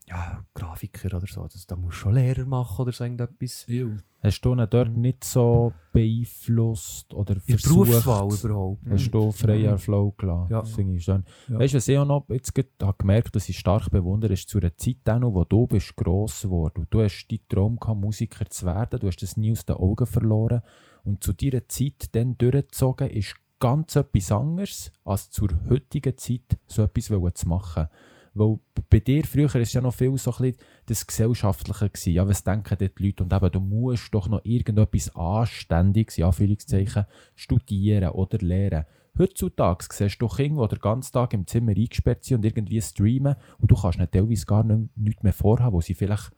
ja, 0.10 0.44
Grafiker 0.56 1.16
oder 1.18 1.28
so, 1.28 1.44
das, 1.48 1.68
da 1.68 1.76
musst 1.76 1.98
du 1.98 2.00
schon 2.02 2.16
Lehrer 2.16 2.46
machen 2.46 2.82
oder 2.82 2.92
so 2.92 3.04
irgendetwas. 3.04 3.66
Ja. 3.68 3.86
Hast 4.22 4.42
du 4.42 4.52
ihn 4.54 4.68
dort 4.70 4.90
Mhm. 4.96 5.02
nicht 5.02 5.24
so 5.24 5.72
beeinflusst 5.94 7.14
oder 7.14 7.36
In 7.36 7.42
versucht? 7.42 7.90
Berufswahl 7.90 8.28
überhaupt. 8.34 8.82
Hast 8.90 9.12
du 9.12 9.32
freier 9.32 9.74
Mhm. 9.74 9.78
Flow 9.78 10.12
gelassen? 10.18 10.52
Ja. 10.52 10.60
Das 10.62 10.72
finde 10.72 10.96
ich 10.98 11.04
schön. 11.04 11.24
Ja. 11.48 11.60
Weißt 11.60 11.74
du, 11.74 11.78
was 11.78 11.88
ich 11.88 11.98
auch 11.98 12.06
noch 12.06 12.26
jetzt 12.30 12.54
gerade 12.54 12.70
habe 12.82 12.98
gemerkt 12.98 13.36
dass 13.36 13.50
ich 13.50 13.58
stark 13.60 13.90
bewundere, 13.92 14.34
ist 14.34 14.50
zu 14.50 14.58
einer 14.60 14.76
Zeit, 14.76 14.98
auch 15.10 15.20
noch, 15.20 15.34
wo 15.34 15.44
du 15.46 15.68
bist 15.68 15.96
gross 15.96 16.42
geworden. 16.42 16.88
Du 16.90 17.02
hast 17.02 17.28
deinen 17.30 17.48
Traum 17.48 17.80
gehabt, 17.80 18.02
Musiker 18.02 18.46
zu 18.50 18.66
werden. 18.66 19.00
Du 19.00 19.08
hast 19.08 19.22
das 19.22 19.38
nie 19.38 19.52
aus 19.52 19.66
den 19.66 19.76
Augen 19.78 20.06
verloren. 20.06 20.62
Und 21.04 21.24
zu 21.24 21.34
dieser 21.34 21.68
Zeit 21.68 22.14
dann 22.14 22.38
durchgezogen 22.38 23.10
ist 23.10 23.36
ganz 23.60 23.96
etwas 23.96 24.32
anderes, 24.32 24.92
als 25.04 25.30
zur 25.32 25.50
heutigen 25.70 26.18
Zeit 26.18 26.58
so 26.68 26.84
etwas 26.84 27.10
wollen 27.12 27.36
zu 27.36 27.48
machen. 27.48 27.88
Weil 28.34 28.60
bei 28.90 29.00
dir 29.00 29.24
früher 29.26 29.54
ist 29.56 29.74
ja 29.74 29.82
noch 29.82 29.94
viel 29.94 30.18
so 30.18 30.32
ein 30.32 30.38
bisschen 30.38 30.58
das 30.86 31.08
Gesellschaftliche 31.08 31.90
gewesen. 31.90 32.14
Ja, 32.14 32.28
was 32.28 32.44
denken 32.44 32.78
dort 32.80 33.00
die 33.00 33.06
Leute? 33.06 33.24
Und 33.24 33.34
eben, 33.34 33.52
du 33.52 33.60
musst 33.60 34.14
doch 34.14 34.28
noch 34.28 34.44
irgendetwas 34.44 35.16
Anständiges, 35.16 36.18
in 36.18 36.26
Anführungszeichen, 36.26 37.06
studieren 37.36 38.10
oder 38.12 38.38
lernen. 38.40 38.86
Heutzutage 39.18 39.86
siehst 39.92 40.22
du 40.22 40.28
Kinder, 40.28 40.68
die 40.68 40.76
den 40.76 40.82
ganzen 40.82 41.12
Tag 41.12 41.34
im 41.34 41.46
Zimmer 41.46 41.72
eingesperrt 41.72 42.24
sind 42.24 42.38
und 42.38 42.46
irgendwie 42.46 42.82
streamen 42.82 43.36
und 43.58 43.70
du 43.70 43.76
kannst 43.76 43.98
ihnen 43.98 44.10
teilweise 44.10 44.46
gar 44.46 44.64
nicht, 44.64 44.96
nichts 44.96 45.24
mehr 45.24 45.34
vorhaben, 45.34 45.74
wo 45.74 45.82
sie 45.82 45.94
vielleicht 45.94 46.32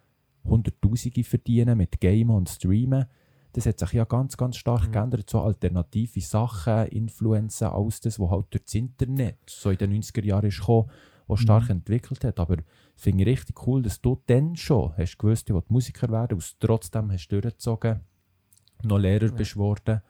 Hunderttausende 0.43 1.23
verdienen 1.23 1.77
mit 1.77 2.01
Gamen 2.01 2.31
und 2.31 2.49
Streamen. 2.49 3.05
Das 3.53 3.65
hat 3.65 3.77
sich 3.77 3.93
ja 3.93 4.05
ganz, 4.05 4.38
ganz 4.38 4.55
stark 4.57 4.88
Mhm. 4.88 4.91
geändert. 4.93 5.30
So 5.30 5.41
alternative 5.41 6.22
Sachen, 6.22 6.88
Influencer, 6.88 7.76
alles 7.76 7.99
das, 7.99 8.19
was 8.19 8.30
halt 8.31 8.45
durch 8.49 8.63
das 8.63 8.76
Internet 8.76 9.38
so 9.45 9.69
in 9.69 9.77
den 9.77 9.91
90er 9.91 10.23
Jahren 10.26 10.47
ist 10.47 10.59
gekommen, 10.59 10.89
was 11.32 11.40
stark 11.41 11.70
entwickelt 11.70 12.24
hat. 12.24 12.40
Aber 12.40 12.58
finde 12.95 13.24
ich 13.24 13.30
richtig 13.30 13.66
cool, 13.68 13.82
dass 13.82 14.02
du 14.02 14.22
dann 14.28 14.56
schon 14.56 14.94
hast 14.98 15.18
gewusst, 15.18 15.49
du 15.49 15.56
willst 15.56 15.72
Musiker 15.72 16.10
werden 16.10 16.34
und 16.36 16.44
es 16.44 16.56
trotzdem 16.60 17.12
hast 17.12 17.28
durchgezogen, 17.30 18.02
noch 18.84 18.98
Lehrer 18.99 19.28
Ja. 19.28 19.32
bist 19.32 19.56
worden, 19.56 20.02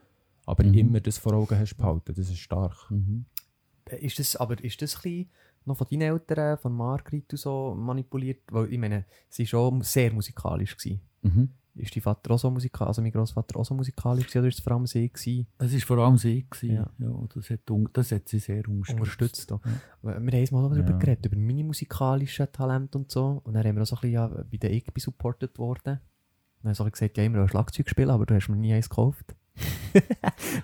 aber 0.45 0.64
Mhm. 0.65 0.73
immer 0.73 0.99
das 0.99 1.18
vor 1.18 1.34
Augen 1.34 1.57
hast 1.57 1.76
behalten. 1.77 2.14
Das 2.15 2.30
ist 2.30 2.38
stark. 2.39 2.89
Mhm. 2.89 3.26
Äh, 3.89 4.06
Ist 4.06 4.19
das, 4.19 4.35
aber 4.35 4.61
ist 4.64 4.81
das 4.81 4.95
ein 4.95 5.02
bisschen 5.02 5.30
noch 5.65 5.77
von 5.77 5.88
deinen 5.89 6.02
Eltern, 6.02 6.57
von 6.57 6.73
Margrit 6.73 7.31
und 7.31 7.38
so 7.38 7.76
manipuliert? 7.76 8.41
Weil 8.52 8.72
ich 8.73 8.80
meine, 8.80 9.06
sie 9.30 9.43
war 9.43 9.48
schon 9.48 9.81
sehr 9.81 10.11
musikalisch. 10.14 10.76
Gewesen. 10.77 11.02
Mhm. 11.22 11.49
Ist 11.76 11.95
dein 11.95 12.02
Vater 12.02 12.31
auch 12.31 12.38
so 12.39 12.52
musikalisch, 12.52 12.88
also 12.89 13.02
mein 13.02 13.11
Großvater 13.11 13.57
auch 13.60 13.64
so 13.65 13.73
musikalisch 13.73 14.26
gewesen, 14.27 14.39
oder 14.39 14.48
ist 14.49 14.57
es 14.60 14.64
vor 14.64 14.73
allem 14.73 14.85
sie 14.88 15.07
gewesen, 15.10 15.48
Es 15.57 15.73
war 15.73 15.80
vor 15.80 15.98
allem 15.99 16.18
sie. 16.18 16.45
Gewesen. 16.49 16.76
Ja. 16.76 16.89
Ja. 16.99 17.27
das, 17.34 17.49
hat, 17.49 17.60
das 17.93 18.11
hat 18.11 18.27
sie 18.27 18.39
sehr 18.39 18.68
unterstützt. 18.68 18.99
unterstützt? 18.99 19.52
auch? 19.53 19.61
Ja. 19.65 19.72
Wir 20.03 20.14
haben 20.15 20.27
jetzt 20.30 20.52
mal 20.52 20.69
darüber 20.69 20.91
Ja. 20.91 20.98
geredet, 20.98 21.26
über 21.27 21.38
meine 21.38 21.64
musikalischen 21.64 22.52
Talente 22.52 22.98
und 22.98 23.10
so. 23.10 23.41
Und 23.45 23.53
dann 23.53 23.64
haben 23.65 23.76
wir 23.76 23.84
auch 23.84 23.85
so 23.88 23.95
ein 23.95 24.02
bisschen 24.02 24.14
ja, 24.14 24.27
bei 24.27 24.57
der 24.57 24.72
IGBI 24.73 24.99
supportet 24.99 25.57
worden. 25.57 25.93
Und 26.64 26.65
dann 26.65 26.69
habe 26.69 26.72
ich 26.73 26.77
so 26.77 26.84
ein 26.84 26.91
bisschen 26.91 27.07
gesagt, 27.07 27.18
ja, 27.18 27.23
immer 27.23 27.39
ein 27.39 27.48
Schlagzeug 27.48 27.89
spielen, 27.89 28.10
aber 28.10 28.26
du 28.26 28.35
hast 28.35 28.49
mir 28.49 28.57
nie 28.57 28.73
eins 28.73 28.89
gekauft. 28.89 29.34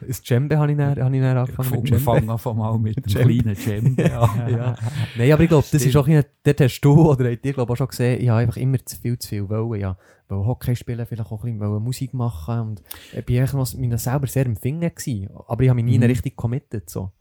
Das 0.08 0.22
Djembe 0.22 0.58
habe 0.58 0.72
ich 0.72 0.78
dann, 0.78 0.98
habe 1.02 1.16
ich 1.16 1.22
dann 1.22 1.38
angefangen 1.38 1.70
mit 1.72 1.84
Wir 1.84 1.98
Djembe. 1.98 2.00
fangen 2.04 2.30
einfach 2.30 2.54
mal 2.54 2.78
mit 2.80 2.96
dem 2.98 3.04
Djembe. 3.04 3.54
kleinen 3.56 3.56
Djembe 3.96 4.18
an. 4.20 4.50
ja. 4.52 4.76
Nein, 5.18 5.32
aber 5.32 5.44
ich 5.44 5.50
glaube, 5.50 5.68
das 5.70 5.86
ist 5.86 5.96
auch 5.96 6.08
ein, 6.08 6.24
dort 6.44 6.62
hast 6.62 6.82
du 6.82 7.10
oder 7.12 7.30
habt 7.32 7.46
ihr 7.46 7.54
glaube 7.54 7.74
auch 7.74 7.78
schon 7.78 7.88
gesehen, 7.88 8.22
ich 8.22 8.30
habe 8.30 8.40
einfach 8.40 8.58
immer 8.58 8.84
zu 8.86 8.96
viel 9.00 9.18
zu 9.20 9.28
viel 9.28 9.50
wollen, 9.50 9.82
ja. 9.82 9.98
Wollen 10.30 10.45
Hockey 10.45 10.76
spielen, 10.76 11.06
vielleicht 11.06 11.32
auch 11.32 11.44
ein 11.44 11.58
bisschen 11.60 11.84
Musik 11.84 12.14
machen 12.14 12.60
und 12.60 12.84
ich 13.14 13.26
bin 13.26 13.38
eigentlich 13.40 13.54
noch 13.54 13.74
mir 13.76 13.98
selber 13.98 14.28
sehr 14.28 14.45
empfingen 14.45 14.91
gewesen. 14.94 15.30
Aber 15.48 15.64
ich 15.64 15.70
habe 15.70 15.76
mich 15.82 15.86
nie 15.86 15.98
Mhm. 15.98 16.04
richtig 16.04 16.36
committed, 16.36 16.90
so. 16.90 17.12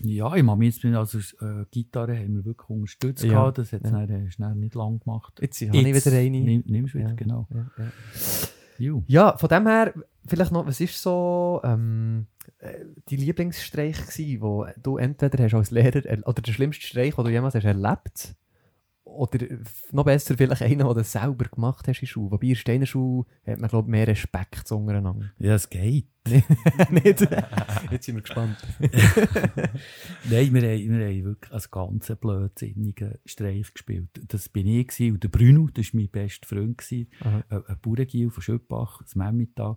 Ja, 0.00 0.34
ich 0.34 0.42
mache 0.42 0.56
mich 0.58 0.82
jetzt, 0.82 0.84
also 0.96 1.18
äh, 1.18 1.64
Gitarre 1.70 2.18
haben 2.18 2.34
wir 2.34 2.44
wirklich 2.44 2.68
unterstützt. 2.68 3.22
Ja. 3.22 3.30
gehabt. 3.30 3.58
Das 3.58 3.72
hat 3.72 3.82
es 3.84 3.90
Ja. 3.92 4.04
dann, 4.04 4.26
äh, 4.28 4.54
nicht 4.56 4.74
lang 4.74 4.98
gemacht. 4.98 5.38
Jetzt 5.40 5.60
habe 5.62 5.76
ich 5.78 5.86
wieder 6.06 6.16
eine. 6.18 6.30
Nimm, 6.40 6.64
nimmst 6.66 6.94
du 6.94 6.98
wieder, 6.98 7.10
Ja. 7.10 7.14
genau. 7.14 7.46
Ja, 8.78 9.00
ja. 9.06 9.36
Von 9.38 9.48
dem 9.48 9.66
her, 9.68 9.94
vielleicht 10.26 10.50
noch, 10.50 10.66
was 10.66 10.80
ist 10.80 11.00
so 11.00 11.60
ähm, 11.62 12.26
äh, 12.58 12.72
die 13.08 13.16
Lieblingsstreich 13.16 13.96
gewesen, 14.06 14.40
wo 14.40 14.66
du 14.82 14.96
entweder 14.96 15.44
hast 15.44 15.54
als 15.54 15.70
Lehrer, 15.70 16.04
er- 16.04 16.26
oder 16.26 16.42
der 16.42 16.52
schlimmste 16.52 16.84
Streich, 16.84 17.14
den 17.14 17.24
du 17.24 17.30
jemals 17.30 17.54
hast 17.54 17.64
erlebt, 17.64 18.34
oder 19.14 19.38
noch 19.92 20.04
besser 20.04 20.36
vielleicht 20.36 20.62
einen, 20.62 20.78
den 20.78 20.94
du 20.94 21.04
selber 21.04 21.44
gemacht 21.46 21.88
hast 21.88 21.98
in 21.98 22.06
der 22.06 22.06
Schule. 22.06 22.30
Wobei 22.32 22.46
in 22.46 22.52
der 22.52 22.56
Steiner 22.56 22.86
Schule 22.86 23.26
hat 23.46 23.60
man, 23.60 23.70
glaube 23.70 23.88
ich, 23.88 23.90
mehr 23.90 24.08
Respekt 24.08 24.66
zu 24.66 24.76
untereinander. 24.76 25.30
Ja, 25.38 25.54
es 25.54 25.68
geht. 25.70 26.06
Nicht? 26.90 27.28
Jetzt 27.90 28.06
sind 28.06 28.14
wir 28.14 28.22
gespannt. 28.22 28.56
Nein, 28.80 30.54
wir 30.54 30.62
haben, 30.62 30.98
wir 30.98 31.06
haben 31.06 31.24
wirklich 31.24 31.52
einen 31.52 31.62
ganz 31.70 32.12
blödsinnigen 32.18 33.18
Streich 33.26 33.72
gespielt. 33.74 34.08
Das 34.28 34.48
bin 34.48 34.66
ich 34.66 34.88
gewesen, 34.88 35.14
und 35.14 35.22
der 35.22 35.28
Bruno, 35.28 35.68
das 35.72 35.92
war 35.92 36.00
mein 36.00 36.08
bester 36.08 36.46
Freund, 36.46 36.78
gewesen, 36.78 37.10
ein, 37.20 37.44
ein 37.50 37.78
Bauerngiel 37.82 38.30
von 38.30 38.42
Schöppach, 38.42 39.00
ein 39.00 39.18
Memmital. 39.18 39.76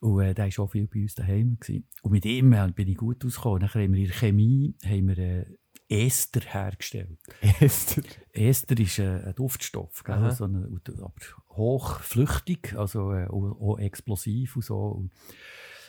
Und 0.00 0.22
äh, 0.22 0.34
der 0.34 0.46
war 0.46 0.64
auch 0.64 0.70
viel 0.70 0.86
bei 0.86 1.00
uns 1.02 1.14
daheim. 1.14 1.58
Gewesen. 1.60 1.86
Und 2.02 2.12
mit 2.12 2.24
ihm 2.24 2.52
äh, 2.52 2.70
bin 2.74 2.88
ich 2.88 2.96
gut 2.96 3.24
ausgekommen. 3.24 3.60
Dann 3.60 3.70
haben 3.70 3.92
wir 3.92 4.00
in 4.00 4.06
der 4.06 4.14
Chemie 4.14 4.74
haben 4.84 5.08
wir, 5.08 5.18
äh, 5.18 5.46
Ester 5.88 6.40
hergestellt. 6.40 7.18
Esther. 7.60 8.02
Ester 8.32 8.78
ist 8.78 8.98
äh, 8.98 9.22
ein 9.26 9.34
Duftstoff, 9.34 10.02
gell? 10.04 10.16
Aha. 10.16 10.30
So 10.32 10.44
eine, 10.44 10.66
und- 10.66 10.88
aber 10.90 11.12
hochflüchtig, 11.50 12.74
also 12.76 13.12
äh, 13.12 13.26
auch, 13.28 13.78
explosiv 13.78 14.56
und 14.56 14.64
so. 14.64 14.78
Und, 14.78 15.12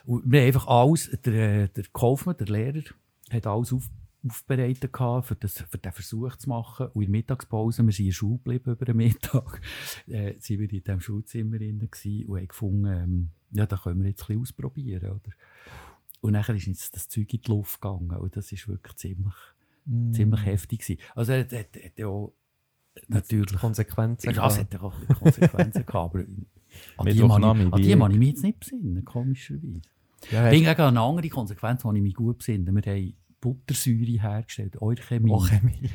wir 0.05 0.39
haben 0.41 0.47
einfach 0.47 0.67
alles, 0.67 1.09
der, 1.25 1.63
äh, 1.63 1.69
der 1.69 1.83
Kaufmann, 1.91 2.37
der 2.37 2.47
Lehrer, 2.47 2.83
hat 3.29 3.45
alles 3.47 3.73
auf, 3.73 3.89
aufbereitet 4.25 4.93
gehabt, 4.93 5.27
für, 5.27 5.35
das, 5.35 5.59
für 5.61 5.77
den 5.77 5.91
Versuch 5.91 6.35
zu 6.37 6.47
machen. 6.49 6.87
Und 6.93 7.01
in 7.03 7.11
der 7.11 7.19
Mittagspause, 7.19 7.83
wir 7.83 7.91
sind 7.91 8.05
in 8.05 8.09
der 8.11 8.15
Schule 8.15 8.37
geblieben 8.37 8.71
über 8.71 8.85
den 8.85 8.97
Mittag, 8.97 9.61
äh, 10.07 10.35
sind 10.39 10.59
wir 10.59 10.71
in 10.71 10.83
diesem 10.83 11.01
Schulzimmer 11.01 11.57
drin 11.57 11.81
und 11.81 12.37
haben 12.37 12.47
gefunden, 12.47 12.85
ähm, 12.85 13.29
ja, 13.51 13.65
da 13.65 13.77
können 13.77 14.01
wir 14.01 14.09
jetzt 14.09 14.21
ein 14.23 14.27
bisschen 14.27 14.41
ausprobieren, 14.41 15.09
oder? 15.11 15.31
Und 16.21 16.33
dann 16.33 16.55
ist 16.55 16.95
das 16.95 17.09
Zeug 17.09 17.33
in 17.33 17.41
die 17.41 17.49
Luft 17.51 17.81
gegangen 17.81 18.11
und 18.17 18.35
das 18.35 18.51
ist 18.51 18.67
wirklich 18.67 18.95
ziemlich, 18.95 19.35
Mm. 19.87 20.13
ziemlich 20.13 20.45
heftig 20.45 20.81
gewesen. 20.81 21.01
Also 21.15 21.31
er 21.31 21.39
hat, 21.39 21.51
hat, 21.53 21.75
hat 21.83 21.97
ja 21.97 22.07
auch 22.07 22.33
natürlich... 23.07 23.59
Konsequenzen. 23.59 24.33
Ja, 24.33 24.47
es 24.47 24.59
hat 24.59 24.73
ja 24.73 24.81
auch 24.81 24.93
Konsequenzen 25.19 25.85
gehabt, 25.85 26.15
aber 26.15 26.19
an 26.97 27.05
die, 27.05 27.11
ich, 27.11 27.23
an 27.23 27.71
die 27.81 27.95
kann 27.95 28.11
ich 28.11 28.17
mich 28.17 28.29
jetzt 28.29 28.43
nicht 28.43 28.59
besinnen, 28.59 29.05
komischerweise. 29.05 29.81
ja, 30.31 30.45
an 30.45 30.79
eine 30.79 31.01
andere 31.01 31.29
Konsequenz, 31.29 31.83
die 31.83 31.95
ich 31.95 32.01
mich 32.01 32.13
gut 32.13 32.39
besinne. 32.39 32.71
Wir 32.71 32.93
haben 32.93 33.13
Buttersäure 33.39 34.21
hergestellt, 34.21 34.81
eure 34.81 34.95
Chemie. 34.95 35.31
Oh, 35.31 35.39
Chemie. 35.39 35.89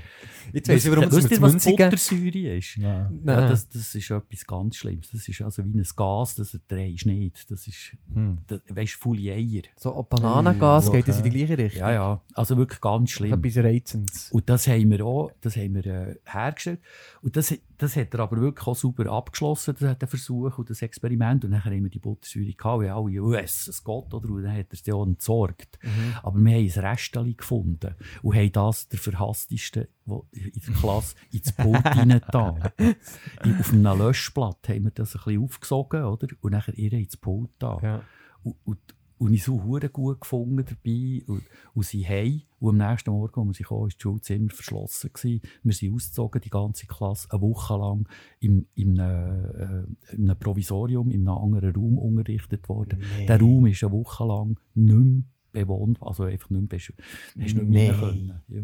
Jetzt 0.52 0.68
weiss 0.68 0.84
ich, 0.84 0.90
warum 0.90 1.10
das 1.10 1.24
ihr, 1.24 1.30
mit 1.30 1.42
was 1.42 1.52
Münzigen... 1.52 1.76
Buttersäure 1.90 2.56
ist? 2.56 2.78
Nein. 2.78 3.20
Ja, 3.26 3.48
das, 3.48 3.68
das 3.68 3.94
ist 3.94 4.10
etwas 4.10 4.46
ganz 4.46 4.76
Schlimmes. 4.76 5.10
Das 5.10 5.26
ist 5.28 5.40
also 5.42 5.64
wie 5.64 5.78
ein 5.78 5.86
Gas, 5.96 6.34
das 6.36 6.58
drehst 6.68 7.06
nicht. 7.06 7.50
Das 7.50 7.66
ist, 7.66 7.96
Hm. 8.14 8.38
das, 8.46 8.60
weißt 8.68 8.94
du, 8.94 8.98
Fulieyer. 8.98 9.62
So, 9.76 9.94
ob 9.96 10.10
Bananengas 10.10 10.88
Mm, 10.88 10.92
geht 10.92 11.08
das 11.08 11.18
in 11.18 11.24
die 11.24 11.30
okay. 11.30 11.38
gleiche 11.46 11.62
Richtung? 11.62 11.80
Ja, 11.80 11.92
ja, 11.92 12.20
also 12.34 12.56
wirklich 12.56 12.80
ganz 12.80 13.10
schlimm. 13.10 13.32
Etwas 13.32 13.64
Reizendes. 13.64 14.30
Und 14.32 14.48
das 14.48 14.66
haben 14.66 14.90
wir 14.90 15.04
auch 15.04 15.30
das 15.40 15.56
haben 15.56 15.74
wir, 15.74 15.86
äh, 15.86 16.16
hergestellt. 16.24 16.80
Und 17.22 17.36
das, 17.36 17.54
das 17.78 17.96
hat 17.96 18.14
er 18.14 18.20
aber 18.20 18.40
wirklich 18.40 18.66
auch 18.66 18.76
super 18.76 19.10
abgeschlossen, 19.10 19.74
das, 19.78 19.98
der 19.98 20.08
Versuch 20.08 20.58
und 20.58 20.70
das 20.70 20.82
Experiment. 20.82 21.44
Und 21.44 21.52
dann 21.52 21.64
haben 21.64 21.82
wir 21.82 21.90
die 21.90 21.98
Buttersäure 21.98 22.52
gehabt, 22.52 22.82
und 22.82 22.88
alle, 22.88 23.22
US, 23.22 23.68
es 23.68 23.82
geht, 23.82 24.14
oder? 24.14 24.28
Und 24.28 24.42
dann 24.42 24.52
hat 24.52 24.66
er 24.70 24.72
es 24.72 24.86
ja 24.86 25.00
entsorgt. 25.02 25.78
Mhm. 25.82 26.14
Aber 26.22 26.38
wir 26.38 26.54
haben 26.54 26.70
ein 26.72 26.84
Restchen 26.86 27.31
gefunden 27.36 27.94
und 28.22 28.34
haben 28.36 28.52
das 28.52 28.88
der 28.88 28.98
verhasstesten 28.98 29.86
in 30.06 30.52
der 30.66 30.74
Klasse 30.74 31.14
ins 31.30 31.52
Pult 31.52 31.84
reingetan. 31.84 32.70
In- 32.78 33.58
Auf 33.60 33.72
einem 33.72 33.98
Löschblatt 33.98 34.68
haben 34.68 34.84
wir 34.84 34.90
das 34.90 35.14
ein 35.16 35.22
bisschen 35.24 35.42
aufgesogen, 35.44 36.04
oder? 36.04 36.26
Und 36.40 36.52
dann 36.52 36.62
ihr 36.76 36.92
ins 36.92 37.16
Pult 37.16 37.50
da. 37.58 37.78
Ja. 37.82 38.02
Und, 38.42 38.56
und, 38.64 38.78
und 39.18 39.32
ich 39.34 39.44
so 39.44 39.62
hure 39.62 39.88
gut 39.88 40.20
gefunden 40.20 40.64
dabei. 40.68 41.22
Und, 41.28 41.42
und 41.74 41.84
sie 41.84 42.04
heim. 42.06 42.42
Und 42.58 42.80
am 42.80 42.88
nächsten 42.90 43.10
Morgen, 43.12 43.48
als 43.48 43.58
wir 43.60 43.66
kamen, 43.66 43.80
war 43.82 43.88
das 43.88 43.96
Schulzimmer 44.02 44.50
verschlossen. 44.50 45.10
Gewesen. 45.12 45.40
Wir 45.62 45.72
sind 45.72 45.94
ausgezogen, 45.94 46.40
die 46.40 46.50
ganze 46.50 46.86
Klasse, 46.88 47.28
eine 47.30 47.40
Woche 47.40 47.76
lang 47.76 48.08
im, 48.40 48.66
im, 48.74 48.98
äh, 48.98 49.82
in 50.14 50.28
einem 50.30 50.38
Provisorium, 50.38 51.10
in 51.10 51.28
einem 51.28 51.38
anderen 51.38 51.72
Raum 51.74 51.98
unterrichtet 51.98 52.68
worden. 52.68 53.00
Nee. 53.18 53.26
Der 53.26 53.40
Raum 53.40 53.66
ist 53.66 53.82
eine 53.84 53.92
Woche 53.92 54.24
lang 54.26 54.58
nicht 54.74 54.94
mehr 54.94 55.22
bewohnt, 55.52 55.98
also 56.02 56.24
einfach 56.24 56.50
nicht 56.50 56.70
mehr, 56.70 56.80
hast 56.80 56.92
nicht 57.36 57.54
mehr 57.56 57.92
Nee. 57.92 57.98
können. 57.98 58.40
Ja. 58.48 58.62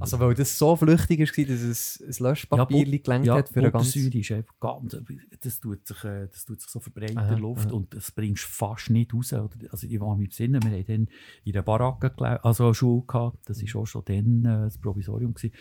Also, 0.00 0.18
weil 0.18 0.34
das 0.34 0.56
so 0.58 0.74
flüchtig 0.76 1.20
war, 1.20 1.44
dass 1.44 1.60
es 1.60 2.02
ein 2.02 2.24
Löschpapier 2.24 2.86
Ja, 2.88 2.98
gelenkt 2.98 3.26
Ja, 3.26 3.34
hat 3.36 3.48
für 3.48 3.60
eine 3.60 3.70
ganze... 3.70 3.98
Buttersäure 4.00 4.18
ist 4.18 4.32
einfach 4.32 4.54
ganz, 4.60 4.96
das 5.40 5.60
tut 5.60 5.86
sich, 5.86 6.04
äh, 6.04 6.26
das 6.28 6.44
tut 6.44 6.60
sich 6.60 6.70
so 6.70 6.80
verbreiten 6.80 7.18
in 7.18 7.28
der 7.28 7.38
Luft 7.38 7.66
aha. 7.68 7.74
und 7.74 7.94
das 7.94 8.10
bringst 8.10 8.44
du 8.44 8.48
fast 8.48 8.90
nicht 8.90 9.12
raus. 9.14 9.32
Also 9.32 9.86
ich 9.86 10.00
war 10.00 10.16
mich 10.16 10.30
besinnen, 10.30 10.62
wir 10.62 10.70
haben 10.72 10.84
dann 10.86 11.08
in 11.44 11.52
der 11.52 11.62
Baracke, 11.62 12.12
also 12.44 12.64
eine 12.64 12.74
Schule 12.74 13.02
gehabt, 13.06 13.38
das 13.48 13.62
war 13.62 13.82
auch 13.82 13.86
schon 13.86 14.02
dann 14.06 14.44
äh, 14.44 14.64
das 14.64 14.78
Provisorium, 14.78 15.34
gewesen, 15.34 15.54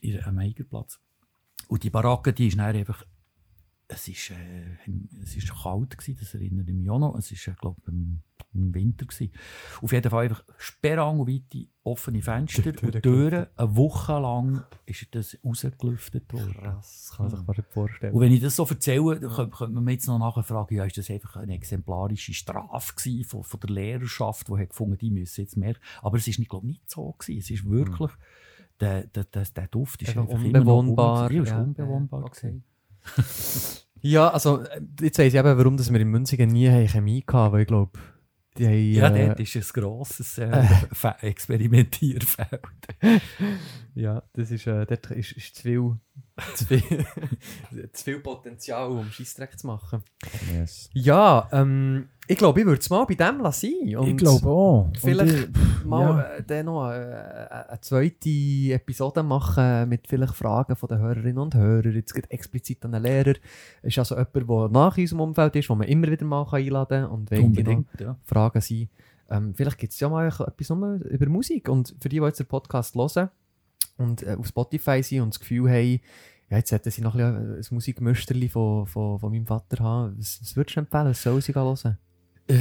in, 0.00 0.22
am 0.24 0.38
Eigerplatz. 0.38 0.98
Und 1.68 1.82
die 1.82 1.90
Baracke, 1.90 2.32
die 2.32 2.48
ist 2.48 2.58
dann 2.58 2.74
einfach, 2.76 3.04
es 3.88 4.08
ist, 4.08 4.30
äh, 4.30 4.34
im- 4.86 5.08
es 5.22 5.36
ist 5.36 5.48
kalt 5.62 5.96
gewesen, 5.96 6.16
das 6.20 6.34
erinnere 6.34 6.66
ich 6.68 6.74
mich 6.74 6.90
auch 6.90 6.98
noch, 6.98 7.16
es 7.16 7.30
ist, 7.32 7.46
äh, 7.48 7.54
glaube 7.60 7.80
im, 7.86 8.20
im 8.54 8.74
Winter 8.74 9.06
gewesen. 9.06 9.32
Auf 9.82 9.92
jeden 9.92 10.10
Fall 10.10 10.24
einfach 10.24 10.44
sperrangelweite 10.56 11.66
offene 11.82 12.22
Fenster 12.22 12.72
und 12.82 13.02
Türen, 13.02 13.46
eine 13.56 13.76
Woche 13.76 14.12
lang 14.12 14.64
ist 14.86 15.06
das 15.14 15.36
rausgelüftet 15.44 16.32
worden. 16.32 16.54
Krass, 16.54 17.12
kann 17.16 17.26
man 17.26 17.36
sich 17.36 17.44
fast 17.44 17.58
nicht 17.58 17.72
vorstellen. 17.72 18.14
Und 18.14 18.20
wenn 18.20 18.32
ich 18.32 18.40
das 18.40 18.56
so 18.56 18.66
erzähle, 18.66 19.20
dann 19.20 19.30
könnte, 19.30 19.56
könnte 19.56 19.74
man 19.74 19.84
mir 19.84 19.92
jetzt 19.92 20.06
noch 20.06 20.18
nachher 20.18 20.42
fragen, 20.42 20.74
ja, 20.74 20.84
ist 20.84 20.96
das 20.96 21.10
einfach 21.10 21.36
eine 21.36 21.54
exemplarische 21.54 22.32
Strafe 22.32 22.94
gewesen 22.94 23.24
von, 23.24 23.44
von 23.44 23.60
der 23.60 23.70
Lehrerschaft, 23.70 24.48
die 24.48 24.52
hat 24.56 24.70
gefunden, 24.70 24.98
die 24.98 25.10
müssen 25.10 25.42
jetzt 25.42 25.56
mehr. 25.56 25.74
Aber 26.02 26.16
es 26.16 26.26
ist, 26.26 26.38
nicht, 26.38 26.50
glaube 26.50 26.66
ich, 26.66 26.74
nicht 26.74 26.90
so 26.90 27.12
gewesen. 27.12 27.38
Es 27.38 27.50
ist 27.50 27.68
wirklich, 27.68 28.10
der, 28.80 29.06
der, 29.08 29.24
der, 29.24 29.44
der 29.44 29.68
Duft 29.68 30.02
ist 30.02 30.08
Einfach 30.08 30.22
einfach 30.22 30.44
immer 30.44 30.60
noch 30.60 30.78
unbewohnbar, 30.78 31.32
Ja, 31.32 31.42
ist 31.42 31.52
unbewohnbar 31.52 32.20
Ja, 32.20 32.26
okay. 32.26 32.60
Ja, 34.06 34.28
also, 34.28 34.60
äh, 34.60 34.82
jetzt 35.00 35.18
weiss 35.18 35.32
ich 35.32 35.40
eben, 35.40 35.56
warum 35.56 35.78
dass 35.78 35.90
wir 35.90 35.98
in 35.98 36.08
Münzigen 36.08 36.50
nie 36.50 36.68
Chemie 36.88 37.24
hatten, 37.26 37.52
weil 37.54 37.62
ich 37.62 37.66
glaube, 37.66 37.98
die 38.58 39.00
haben... 39.02 39.16
Ja, 39.16 39.22
äh, 39.22 39.26
dort 39.28 39.40
ist 39.40 39.56
ein 39.56 39.62
grosses 39.82 40.38
äh, 40.38 40.62
Fe- 40.92 41.16
Experimentierfeld. 41.20 42.60
Ja, 43.96 44.24
das 44.32 44.50
ist, 44.50 44.66
äh, 44.66 44.86
dort 44.86 45.10
ist, 45.12 45.32
ist 45.32 45.54
zu 45.54 45.62
viel... 45.62 45.96
zu 46.56 46.66
viel, 46.66 46.82
zu 47.92 48.04
viel 48.04 48.18
Potenzial, 48.20 48.88
um 48.90 49.08
Scheissdreck 49.10 49.56
zu 49.56 49.68
machen. 49.68 50.02
Yes. 50.52 50.90
Ja, 50.92 51.48
ähm, 51.52 52.08
ich 52.26 52.38
glaube, 52.38 52.60
ich 52.60 52.66
würde 52.66 52.80
es 52.80 52.90
mal 52.90 53.04
bei 53.04 53.14
dem 53.14 53.40
lassen. 53.40 53.96
Und 53.96 54.08
ich 54.08 54.16
glaube 54.16 54.48
auch. 54.48 54.86
Und 54.86 54.98
Vielleicht 54.98 55.50
ich- 55.50 55.84
mal 55.84 56.18
ja. 56.18 56.22
äh, 56.36 56.42
dann 56.42 56.66
noch 56.66 56.90
äh, 56.90 56.96
äh, 56.96 57.68
eine 57.68 57.80
zweite 57.80 58.30
Episode 58.72 59.22
machen 59.22 59.88
mit 59.88 60.06
vielleicht 60.08 60.34
Fragen 60.34 60.74
von 60.76 60.88
den 60.88 60.98
Hörerinnen 60.98 61.38
und 61.38 61.54
Hörern. 61.54 61.94
Jetzt 61.94 62.14
geht 62.14 62.30
explizit 62.30 62.84
an 62.84 62.92
den 62.92 63.02
Lehrer. 63.02 63.34
Ist 63.82 63.98
also 63.98 64.14
jemand, 64.14 64.34
der 64.34 64.68
nach 64.70 64.96
unserem 64.96 65.20
Umfeld 65.20 65.56
ist, 65.56 65.68
den 65.68 65.78
man 65.78 65.88
immer 65.88 66.10
wieder 66.10 66.24
mal 66.24 66.46
einladen 66.50 67.02
kann. 67.02 67.10
Und 67.10 67.30
wenn 67.30 67.52
die 67.52 67.84
ja. 68.02 68.16
Fragen 68.24 68.60
sind, 68.60 68.88
ähm, 69.30 69.54
vielleicht 69.54 69.78
gibt 69.78 69.92
es 69.92 70.00
ja 70.00 70.08
mal 70.08 70.26
etwas 70.26 70.70
über 70.70 71.28
Musik. 71.28 71.68
Und 71.68 71.94
für 72.00 72.08
die, 72.08 72.20
die 72.20 72.24
jetzt 72.24 72.40
den 72.40 72.46
Podcast 72.46 72.94
hören 72.94 73.30
und 73.98 74.22
äh, 74.22 74.36
auf 74.38 74.46
Spotify 74.46 75.02
sind 75.02 75.20
und 75.20 75.34
das 75.34 75.40
Gefühl 75.40 75.68
haben, 75.70 76.00
ja, 76.50 76.58
jetzt 76.58 76.72
hätten 76.72 76.90
sie 76.90 77.00
noch 77.02 77.14
ein, 77.14 77.56
bisschen 77.56 77.72
ein 77.72 77.76
Musikmüsterli 77.76 78.48
von, 78.48 78.86
von, 78.86 79.18
von 79.18 79.32
meinem 79.32 79.46
Vater 79.46 79.82
haben. 79.82 80.16
Was, 80.18 80.40
was 80.40 80.56
würdest 80.56 80.76
du 80.76 80.80
empfehlen? 80.80 81.06
Was 81.06 81.22
soll 81.22 81.40
sie 81.40 81.54
hören? 81.54 81.98
Äh, 82.46 82.56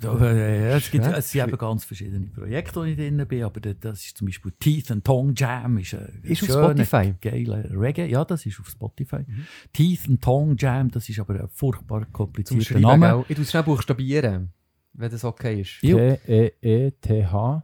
da, 0.00 0.18
äh, 0.32 0.70
es, 0.76 0.90
gibt, 0.90 1.06
es 1.06 1.30
sind 1.30 1.46
eben 1.48 1.56
ganz 1.56 1.84
verschiedene 1.84 2.26
Projekte, 2.26 2.80
wo 2.80 2.84
ich 2.84 2.96
drin 2.96 3.24
bin, 3.28 3.44
aber 3.44 3.60
da- 3.60 3.74
das 3.74 4.04
ist 4.06 4.18
zum 4.18 4.26
Beispiel 4.26 4.50
Teeth 4.58 4.90
and 4.90 5.04
Tongue 5.04 5.32
Jam. 5.36 5.78
Ist, 5.78 5.94
ein 5.94 6.20
Ist 6.24 6.42
auf 6.42 6.48
schöner, 6.48 6.84
Spotify? 6.84 7.14
Geiler 7.20 7.64
Reggae, 7.70 8.06
ja, 8.10 8.24
das 8.24 8.44
ist 8.44 8.58
auf 8.58 8.68
Spotify. 8.68 9.24
Teeth 9.72 10.08
and 10.08 10.20
Tongue 10.20 10.56
Jam, 10.58 10.90
das 10.90 11.08
ist 11.08 11.20
aber 11.20 11.34
ein 11.40 11.48
furchtbar 11.48 12.04
komplizierter 12.06 12.80
Name. 12.80 13.06
gell? 13.08 13.24
Ich 13.28 13.38
es 13.38 13.50
schnell 13.50 13.62
buchstabieren, 13.62 14.52
wenn 14.94 15.10
das 15.12 15.22
okay 15.24 15.60
ist. 15.60 15.78
T-E-E-T-H. 15.80 17.62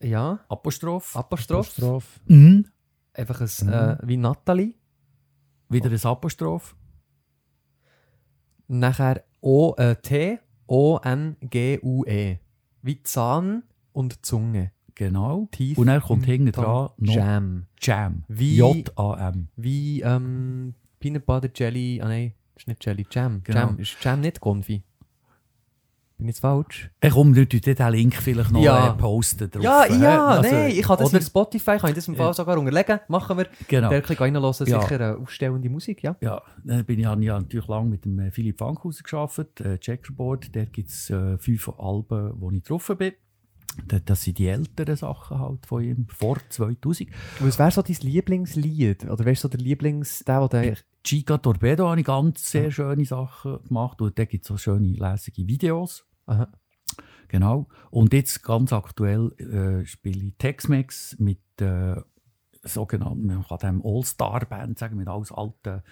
Ja, 0.00 0.40
Apostroph. 0.48 1.14
Apostroph. 1.16 1.66
Apostroph. 1.68 2.20
N. 2.28 2.70
Einfach 3.12 3.40
ein, 3.42 3.48
Mhm. 3.66 3.68
äh, 3.72 3.96
wie 4.08 4.16
Natalie. 4.16 4.74
Wieder 5.68 5.90
ein 5.90 6.04
Apostroph. 6.04 6.74
Nachher 8.68 9.24
O, 9.40 9.74
äh, 9.76 9.96
T-O-N-G-U-E. 11.08 12.38
Wie 12.82 13.02
Zahn 13.02 13.62
und 13.92 14.24
Zunge. 14.24 14.70
Genau. 14.94 15.48
Teeth 15.52 15.78
Und 15.78 15.86
dann 15.86 16.00
kommt 16.00 16.24
hinten 16.26 16.52
dran 16.52 16.90
noch 16.96 17.14
Jam. 17.14 17.66
Jam. 17.80 18.24
Wie- 18.28 18.56
J-A-M. 18.56 19.48
Wie 19.56 20.00
ähm, 20.02 20.74
Peanut 20.98 21.24
Butter 21.26 21.48
Jelly. 21.54 22.00
Ah 22.02 22.08
nein, 22.08 22.32
ist 22.56 22.66
nicht 22.66 22.84
Jelly. 22.84 23.06
Jam. 23.10 23.40
Genau. 23.44 23.58
Jam. 23.60 23.78
Ist 23.78 23.96
Jam 24.02 24.20
nicht 24.20 24.40
Konfi? 24.40 24.82
Bin 26.18 26.26
ich 26.26 26.32
jetzt 26.34 26.40
falsch? 26.40 26.90
Ich 27.00 27.10
komme 27.12 27.30
nicht 27.30 27.66
den 27.66 27.92
Link 27.92 28.14
vielleicht 28.16 28.50
noch 28.50 28.60
Ja. 28.60 28.88
äh, 28.92 28.94
posten 28.98 29.48
drauf. 29.50 29.62
Ja, 29.62 29.84
äh, 29.84 29.96
ja, 30.00 30.26
also, 30.26 30.50
nein, 30.50 30.70
ich 30.72 30.82
kann 30.82 30.98
das 30.98 31.10
oder- 31.10 31.20
für 31.20 31.26
Spotify, 31.26 31.76
kann 31.78 31.90
ich 31.90 31.94
das 31.94 32.08
im 32.08 32.16
Fall 32.16 32.26
Ja. 32.26 32.32
sogar 32.34 32.58
unterlegen. 32.58 32.98
Machen 33.06 33.38
wir. 33.38 33.46
Genau. 33.68 33.88
Der 33.88 34.02
kann 34.02 34.16
reinhören, 34.16 34.44
Ja. 34.66 34.80
sicher 34.80 35.00
äh, 35.00 35.14
aufstellende 35.14 35.70
Musik, 35.70 36.02
ja. 36.02 36.16
Ja, 36.20 36.42
dann 36.64 36.84
bin 36.84 36.98
ich, 36.98 37.06
habe 37.06 37.22
ich 37.22 37.28
natürlich 37.28 37.68
lange 37.68 37.90
mit 37.90 38.04
dem 38.04 38.18
äh, 38.18 38.30
Philipp 38.32 38.58
Fankhauser 38.58 39.04
gearbeitet, 39.04 39.60
äh, 39.60 39.78
Checkerboard. 39.78 40.56
Dort 40.56 40.72
gibt 40.72 40.90
es 40.90 41.08
äh, 41.08 41.38
fünf 41.38 41.68
Alben, 41.78 42.32
wo 42.40 42.50
ich 42.50 42.64
drauf 42.64 42.92
bin. 42.98 43.12
Da- 43.86 44.00
Das 44.04 44.22
sind 44.24 44.38
die 44.38 44.48
älteren 44.48 44.96
Sachen 44.96 45.38
halt 45.38 45.66
von 45.66 45.84
ihm, 45.84 46.06
vor 46.08 46.38
2000. 46.48 47.10
Was 47.38 47.60
wäre 47.60 47.70
so 47.70 47.82
dein 47.82 47.94
Lieblingslied? 48.00 49.04
Oder 49.08 49.24
wärst 49.24 49.44
du 49.44 49.48
so 49.48 49.56
der 49.56 49.60
Lieblings, 49.60 50.24
der, 50.26 50.48
der 50.48 50.76
Chica 51.04 51.38
Torpedo 51.38 51.88
habe 51.88 52.00
ich 52.00 52.06
ganz 52.06 52.50
sehr 52.50 52.72
schöne 52.72 53.04
Sachen 53.04 53.62
gemacht 53.68 54.02
und 54.02 54.18
da 54.18 54.24
gibt 54.24 54.44
es 54.44 54.50
auch 54.50 54.58
schöne, 54.58 54.88
lässige 54.94 55.46
Videos. 55.46 56.04
Aha. 56.28 56.48
Genau. 57.28 57.66
Und 57.90 58.12
jetzt 58.14 58.42
ganz 58.42 58.72
aktuell 58.72 59.32
äh, 59.38 59.84
spiele 59.86 60.24
ich 60.28 60.34
Tex-Mex 60.38 61.16
mit 61.18 61.38
äh, 61.60 61.96
sogenannten, 62.62 63.26
man 63.26 63.44
kann 63.46 63.58
dem 63.58 63.82
All-Star-Band 63.84 64.78
sagen, 64.78 64.96
mit 64.96 65.08
alles 65.08 65.30
alten 65.32 65.82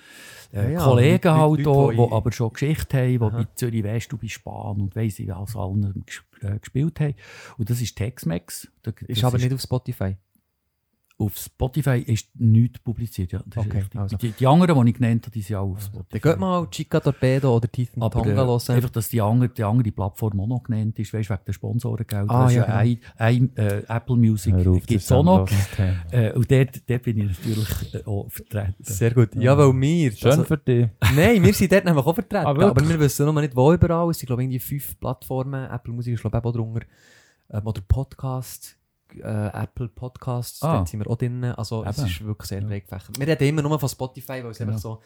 äh, 0.53 0.63
Ja, 0.65 0.69
ja, 0.69 0.85
Kollegen 0.85 1.29
Leute- 1.29 1.35
halt 1.35 1.59
Leute, 1.59 1.71
auch, 1.71 1.91
die 1.91 1.97
die 1.97 2.13
aber 2.13 2.33
schon 2.33 2.53
Geschichte 2.53 2.97
haben, 2.97 3.09
die 3.11 3.21
Aha. 3.21 3.29
bei 3.31 3.47
Zürich 3.55 3.83
West 3.85 4.13
und 4.13 4.21
bei 4.23 4.29
Spahn 4.29 4.81
und 4.81 4.97
weiss 4.97 5.19
ich 5.19 5.33
allen 5.33 6.05
ges 6.07 6.23
äh, 6.41 6.59
gespielt 6.59 7.01
haben. 7.01 7.15
Und 7.59 7.71
das 7.71 7.81
ist 7.81 7.97
Tex-Mex. 7.97 8.69
Ist 9.07 9.25
aber 9.25 9.39
nicht 9.39 9.53
auf 9.53 9.61
Spotify. 9.61 10.17
Auf 11.19 11.39
Spotify 11.39 11.99
ist 12.07 12.29
nichts 12.35 12.79
publiziert, 12.81 13.33
ja. 13.33 13.41
Okay, 13.57 13.85
also. 13.95 14.19
Die, 14.19 14.33
die 14.33 14.47
anderen, 14.47 14.85
die 14.85 14.91
ich 14.91 14.97
genannt 14.99 15.25
habe, 15.25 15.33
die 15.33 15.41
sind 15.41 15.57
auch 15.57 15.71
auf 15.71 15.79
Dann 15.79 16.03
Spotify. 16.03 16.21
geht 16.29 16.39
mal 16.39 16.67
Chica 16.71 17.01
Torpedo 17.01 17.57
oder 17.57 17.73
Teeth 17.73 17.95
and 17.95 18.03
Aber 18.03 18.23
Tonga 18.23 18.33
äh, 18.33 18.47
hören. 18.47 18.61
einfach, 18.69 18.91
dass 18.91 19.09
die 19.09 19.23
andere, 19.23 19.49
die 19.49 19.65
andere 19.65 19.93
Plattform 19.93 20.39
auch 20.41 20.47
noch 20.47 20.63
genannt 20.65 20.99
ist, 20.99 21.15
weißt 21.15 21.31
wegen 21.31 21.41
der 21.47 21.53
Sponsorengeld. 21.55 22.29
Ah, 22.29 22.51
ja, 22.51 22.57
ja, 22.57 22.65
ein, 22.67 23.01
ein, 23.17 23.57
äh, 23.57 23.83
Apple 23.89 24.17
Music 24.17 24.55
gibt 24.87 24.91
es 24.91 25.11
auch 25.11 25.25
noch. 25.25 25.49
Äh, 26.11 26.33
und 26.33 26.51
dort, 26.51 26.83
dort 26.87 27.03
bin 27.03 27.19
ich 27.19 27.39
natürlich 27.39 27.95
äh, 27.95 28.05
auch 28.05 28.29
vertreten. 28.29 28.75
Sehr 28.81 29.11
gut. 29.13 29.35
Ja, 29.37 29.57
weil 29.57 29.73
wir... 29.73 30.13
Schön 30.13 30.31
also- 30.33 30.45
für 30.45 30.59
dich. 30.59 30.89
Nein, 31.15 31.43
wir 31.43 31.55
sind 31.55 31.73
dort 31.73 31.87
nämlich 31.87 32.05
auch 32.05 32.15
vertreten. 32.15 32.47
Ah, 32.47 32.51
aber 32.51 32.89
wir 32.89 33.01
wissen 33.01 33.25
noch 33.25 33.41
nicht, 33.41 33.57
wo 33.57 33.73
überall. 33.73 34.11
Es 34.11 34.19
sind, 34.19 34.27
glaube 34.27 34.43
ich, 34.43 34.47
irgendwie 34.51 34.61
fünf 34.61 35.01
Plattformen. 35.01 35.71
Apple 35.71 35.95
Musik 35.95 36.13
ist, 36.13 36.21
glaube 36.21 36.37
ich, 36.37 36.45
auch 36.45 36.53
drunter. 36.53 36.83
Ähm, 37.51 37.67
oder 37.67 37.81
Podcast. 37.89 38.77
Äh, 39.15 39.49
Apple 39.63 39.89
Podcasts, 39.89 40.63
Ah. 40.63 40.77
dort 40.79 40.89
sind 40.89 41.01
wir 41.01 41.11
auch 41.11 41.17
drin. 41.17 41.45
Also, 41.45 41.85
es 41.85 41.99
Eben. 41.99 42.07
ist 42.09 42.25
wirklich 42.25 42.49
sehr 42.49 42.61
Ja. 42.63 42.67
breit 42.69 42.85
gefächert. 42.89 43.19
Wir 43.19 43.27
reden 43.29 43.49
immer 43.49 43.63
nur 43.63 43.79
von 43.79 43.89
Spotify, 43.89 44.43
weil 44.45 44.51
es 44.51 44.59
Genau. 44.59 44.71
einfach 44.73 44.83
so... 44.83 45.01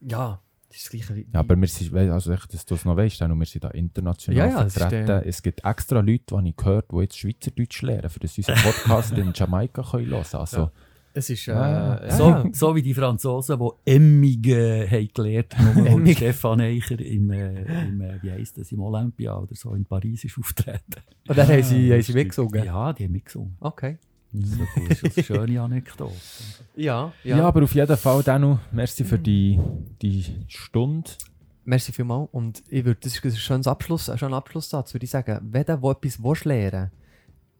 Ja, 0.00 0.40
das 0.68 0.76
ist 0.78 0.84
das 0.86 0.90
Gleiche 0.90 1.16
wie... 1.16 1.26
Ja, 1.32 1.40
aber 1.40 1.56
wir 1.56 1.68
sind, 1.68 1.94
also 1.96 2.32
echt, 2.32 2.52
dass 2.52 2.66
du 2.66 2.74
es 2.74 2.84
noch 2.84 2.96
weißt, 2.96 3.22
und 3.22 3.38
wir 3.38 3.46
sind 3.46 3.64
da 3.64 3.68
international 3.70 4.36
Ja, 4.38 4.46
ja, 4.60 4.68
vertreten. 4.68 5.06
der- 5.06 5.26
Es 5.26 5.42
gibt 5.42 5.64
extra 5.64 6.00
Leute, 6.00 6.36
die 6.42 6.48
ich 6.50 6.56
gehört 6.56 6.90
die 6.92 6.96
jetzt 6.96 7.16
Schweizerdeutsch 7.18 7.82
lernen, 7.82 8.10
für 8.10 8.20
das 8.20 8.36
unseren 8.36 8.56
Podcast 8.56 9.12
in 9.18 9.32
Jamaika 9.34 9.82
können 9.82 10.06
hören 10.10 10.24
Also, 10.34 10.56
Ja. 10.58 10.72
Es 11.16 11.30
ist... 11.30 11.46
Äh, 11.46 11.52
Ja, 11.52 12.04
ja, 12.04 12.10
So, 12.10 12.28
ja. 12.28 12.44
so 12.52 12.74
wie 12.74 12.82
die 12.82 12.92
Franzosen, 12.92 13.58
die 13.58 13.92
Emmige 13.94 14.86
haben 14.90 15.08
gelernt 15.14 15.56
haben, 15.56 16.06
Stefan 16.14 16.60
Eicher 16.60 17.00
im, 17.00 17.30
äh, 17.30 17.62
im 17.86 18.00
äh, 18.00 18.18
wie 18.20 18.32
heisst 18.32 18.58
das, 18.58 18.72
im 18.72 18.80
Olympia 18.80 19.36
oder 19.36 19.54
so 19.54 19.74
in 19.74 19.84
Paris 19.84 20.24
ist 20.24 20.36
auftreten. 20.38 20.96
Und 21.28 21.38
dann 21.38 21.46
haben 21.46 21.62
sie, 21.62 21.92
haben 21.92 22.02
sie 22.02 22.12
mitgesungen. 22.12 22.64
Ja, 22.64 22.92
die 22.92 23.04
haben 23.04 23.12
mitgesungen. 23.12 23.56
Okay. 23.60 23.98
Das 24.32 25.02
ist 25.02 25.16
eine 25.16 25.24
schöne 25.24 25.60
Anekdote. 25.60 26.14
Ja, 26.74 27.12
ja. 27.22 27.36
ja. 27.36 27.46
aber 27.46 27.62
auf 27.62 27.72
jeden 27.72 27.96
Fall, 27.96 28.22
Danu, 28.24 28.58
merci 28.72 29.04
für 29.04 29.18
die, 29.18 29.60
die 30.02 30.24
Stunde. 30.48 31.08
Merci 31.64 31.92
vielmals. 31.92 32.28
Und 32.32 32.64
ich 32.68 32.84
würde, 32.84 32.98
das 33.00 33.14
ist 33.14 33.24
ein 33.24 33.30
schönes 33.36 33.68
Abschluss, 33.68 34.10
ein 34.10 34.18
schöner 34.18 34.36
Abschlusssatz, 34.36 34.92
würde 34.92 35.04
ich 35.04 35.10
sagen. 35.10 35.38
Wenn 35.44 35.64
du 35.64 35.80
wo 35.80 35.92
etwas 35.92 36.20
willst 36.20 36.44
lernen 36.44 36.90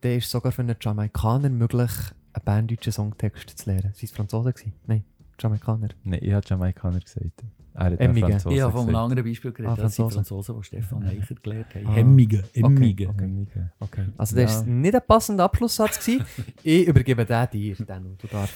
dann 0.00 0.12
ist 0.12 0.26
es 0.26 0.30
sogar 0.32 0.52
für 0.52 0.60
einen 0.60 0.76
Jamaikaner 0.78 1.48
möglich, 1.48 1.90
einen 2.34 2.44
berndeutschen 2.44 2.92
Songtext 2.92 3.50
zu 3.58 3.70
lernen. 3.70 3.92
Sind 3.94 4.10
es 4.10 4.16
Franzosen 4.16 4.52
gewesen? 4.52 4.72
Nein, 4.86 5.04
Jamaikaner. 5.40 5.88
Nein, 6.04 6.20
ich 6.22 6.32
habe 6.32 6.44
Jamaikaner 6.46 7.00
gesagt. 7.00 7.44
Er 7.76 7.84
hat 7.86 8.00
Emmige. 8.00 8.28
Franzose 8.28 8.54
Ich 8.54 8.60
habe 8.62 8.72
von 8.72 8.86
einem 8.86 8.94
anderen 8.96 9.24
Beispiel 9.24 9.50
geredet, 9.52 9.72
Ah, 9.78 9.82
das 9.82 9.96
sind 9.96 10.12
Franzosen. 10.12 10.44
Franzosen, 10.44 10.60
die 10.60 10.64
Stefan 10.64 11.02
Eicher 11.04 11.34
gelernt 11.42 11.74
haben. 11.74 11.86
Ah. 11.88 11.92
Hemmige, 11.94 12.44
Emmige. 12.54 13.08
Okay. 13.08 13.24
Emmige. 13.24 13.72
Okay. 13.80 14.04
Also 14.16 14.36
das 14.36 14.52
Ja. 14.52 14.58
war 14.60 14.66
nicht 14.66 14.94
ein 14.94 15.00
passender 15.06 15.44
Abschlusssatz. 15.44 15.98
gewesen. 16.04 16.24
ich 16.62 16.86
übergebe 16.86 17.24
den 17.26 17.48
dir, 17.52 17.76
dann. 17.86 18.16
Du 18.18 18.26
darfst... 18.28 18.54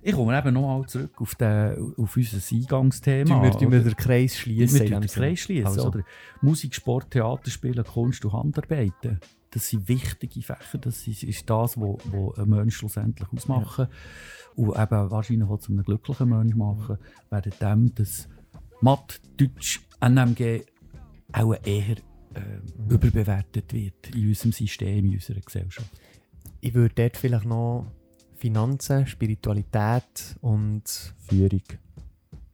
Ich 0.00 0.14
komme 0.14 0.38
eben 0.38 0.54
nochmal 0.54 0.86
zurück 0.86 1.10
auf, 1.20 1.34
den, 1.34 1.94
auf 1.96 2.16
unser 2.16 2.38
Eingangsthema. 2.56 3.34
Tun 3.34 3.42
wir, 3.42 3.50
tun 3.50 3.72
wir 3.72 3.80
den 3.82 3.96
Kreis 3.96 4.36
schließen. 4.38 4.78
Wir 4.78 5.00
den 5.00 5.08
Kreis 5.08 5.40
schließen, 5.40 5.66
Also. 5.66 5.92
Musik, 6.40 6.76
Sport, 6.76 7.10
Theater 7.10 7.50
spielen, 7.50 7.84
Kunst 7.84 8.24
und 8.24 8.32
Handarbeiten. 8.32 9.18
Das 9.50 9.68
sind 9.68 9.88
wichtige 9.88 10.42
Fächer. 10.42 10.78
Das 10.78 11.06
ist, 11.06 11.22
ist 11.22 11.48
das, 11.48 11.76
was 11.76 11.78
wo, 11.78 11.98
wo 12.10 12.32
ein 12.34 12.48
Mensch 12.48 12.76
schlussendlich 12.76 13.28
ausmachen. 13.32 13.88
Und 14.56 14.76
eben 14.76 15.10
wahrscheinlich 15.10 15.48
auch 15.48 15.58
zu 15.58 15.72
einem 15.72 15.84
glücklichen 15.84 16.28
Mensch 16.28 16.54
machen. 16.54 16.98
Während 17.30 17.60
dem, 17.60 17.94
dass 17.94 18.28
Mathe, 18.80 19.16
Deutsch, 19.36 19.80
NMG 20.00 20.62
auch 21.32 21.54
eher 21.64 21.96
äh, 22.34 22.90
überbewertet 22.90 23.72
wird 23.72 24.14
in 24.14 24.28
unserem 24.28 24.52
System, 24.52 25.06
in 25.06 25.14
unserer 25.14 25.40
Gesellschaft. 25.40 25.90
Ich 26.60 26.74
würde 26.74 26.94
dort 26.94 27.16
vielleicht 27.16 27.44
noch 27.44 27.86
Finanzen, 28.36 29.06
Spiritualität 29.06 30.36
und 30.40 30.82
Führung, 31.28 31.62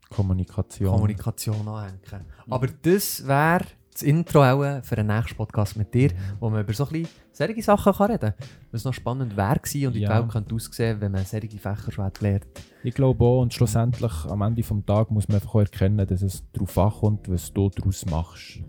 Kommunikation. 0.08 0.90
Kommunikation 0.90 1.68
anhängen. 1.68 2.26
Aber 2.48 2.66
das 2.66 3.26
wäre 3.26 3.66
das 3.94 4.02
Intro 4.02 4.42
auch 4.42 4.82
für 4.82 4.96
den 4.96 5.06
nächsten 5.06 5.36
Podcast 5.36 5.76
mit 5.76 5.94
dir, 5.94 6.10
wo 6.40 6.50
man 6.50 6.62
über 6.62 6.72
so 6.72 6.84
ein 6.86 6.90
bisschen 7.02 7.08
solche 7.32 7.62
Sachen 7.62 7.92
kann 7.92 8.10
reden 8.10 8.34
kann. 8.36 8.48
Was 8.72 8.84
noch 8.84 8.92
spannend 8.94 9.36
wäre 9.36 9.56
gewesen 9.60 9.86
und 9.88 9.96
Ja. 9.96 10.08
die 10.18 10.22
Welt 10.22 10.32
könnte 10.32 10.54
aussehen 10.54 11.00
wenn 11.00 11.12
man 11.12 11.24
solche 11.24 11.58
Fächer 11.58 11.92
schon 11.92 12.04
hat 12.04 12.18
gelernt 12.18 12.46
Ich 12.82 12.94
glaube 12.94 13.24
auch, 13.24 13.40
und 13.42 13.54
schlussendlich 13.54 14.12
am 14.26 14.42
Ende 14.42 14.62
des 14.62 14.84
Tages 14.86 15.10
muss 15.10 15.28
man 15.28 15.36
einfach 15.36 15.54
auch 15.54 15.60
erkennen, 15.60 16.06
dass 16.06 16.22
es 16.22 16.42
darauf 16.52 16.76
ankommt, 16.76 17.28
was 17.30 17.52
du 17.52 17.70
daraus 17.70 18.04
machst. 18.06 18.60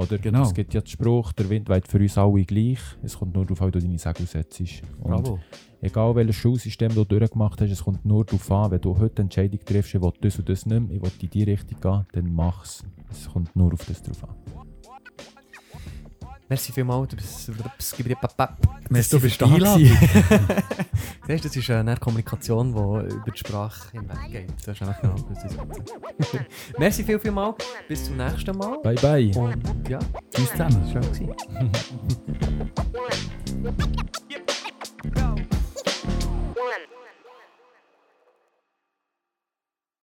Oder? 0.00 0.18
Genau. 0.18 0.42
Es 0.42 0.54
gibt 0.54 0.72
ja 0.72 0.80
den 0.80 0.86
Spruch, 0.86 1.32
der 1.32 1.48
Wind 1.50 1.68
weht 1.68 1.86
für 1.86 1.98
uns 1.98 2.16
alle 2.16 2.44
gleich. 2.44 2.78
Es 3.02 3.18
kommt 3.18 3.34
nur 3.34 3.44
darauf 3.44 3.60
an, 3.62 3.68
wie 3.68 3.72
du 3.72 3.80
deine 3.80 3.98
Segel 3.98 4.26
setzt. 4.26 4.60
Und 4.60 5.10
Bravo. 5.10 5.38
egal 5.80 6.14
welches 6.14 6.36
Schulsystem 6.36 6.94
du 6.94 7.04
durchgemacht 7.04 7.60
hast, 7.60 7.70
es 7.70 7.84
kommt 7.84 8.04
nur 8.04 8.24
darauf 8.24 8.50
an, 8.50 8.70
wenn 8.70 8.80
du 8.80 8.98
heute 8.98 9.16
eine 9.16 9.26
Entscheidung 9.26 9.60
triffst, 9.64 9.94
ich 9.94 10.00
will 10.00 10.12
das 10.20 10.38
und 10.38 10.48
das 10.48 10.64
nicht 10.64 10.80
mehr, 10.80 10.96
ich 10.96 11.02
will 11.02 11.12
in 11.20 11.30
die 11.30 11.42
Richtung 11.42 11.80
gehen, 11.80 12.06
dann 12.12 12.34
mach's. 12.34 12.82
Es 13.10 13.28
kommt 13.28 13.54
nur 13.54 13.72
auf 13.72 13.84
das 13.84 14.02
drauf 14.02 14.24
an. 14.24 14.69
Merci 16.50 16.72
vielmals. 16.72 17.08
Du 17.08 17.16
bist, 17.16 17.48
Merci 18.88 19.10
du 19.10 19.20
bist 19.20 19.40
da. 19.40 19.76
Siehst 19.76 21.44
das 21.44 21.56
ist 21.56 21.70
eine 21.70 21.96
Kommunikation, 21.96 22.72
die 22.72 23.14
über 23.14 23.30
die 23.30 23.38
Sprache 23.38 23.92
hinweggeht. 23.92 24.52
Das 24.66 24.74
ist 24.74 24.82
einfach 24.82 25.00
genau 25.00 25.14
das. 25.14 25.44
Merci 26.78 27.04
viel, 27.04 27.20
viel 27.20 27.30
mal. 27.30 27.54
Bis 27.86 28.04
zum 28.04 28.16
nächsten 28.16 28.56
Mal. 28.56 28.78
Bye 28.82 28.96
bye. 28.96 29.30
Und 29.36 29.88
ja, 29.88 30.00
Tschüss 30.34 30.50
zusammen. 30.50 30.90
schön 30.90 31.02
gewesen. 31.02 31.30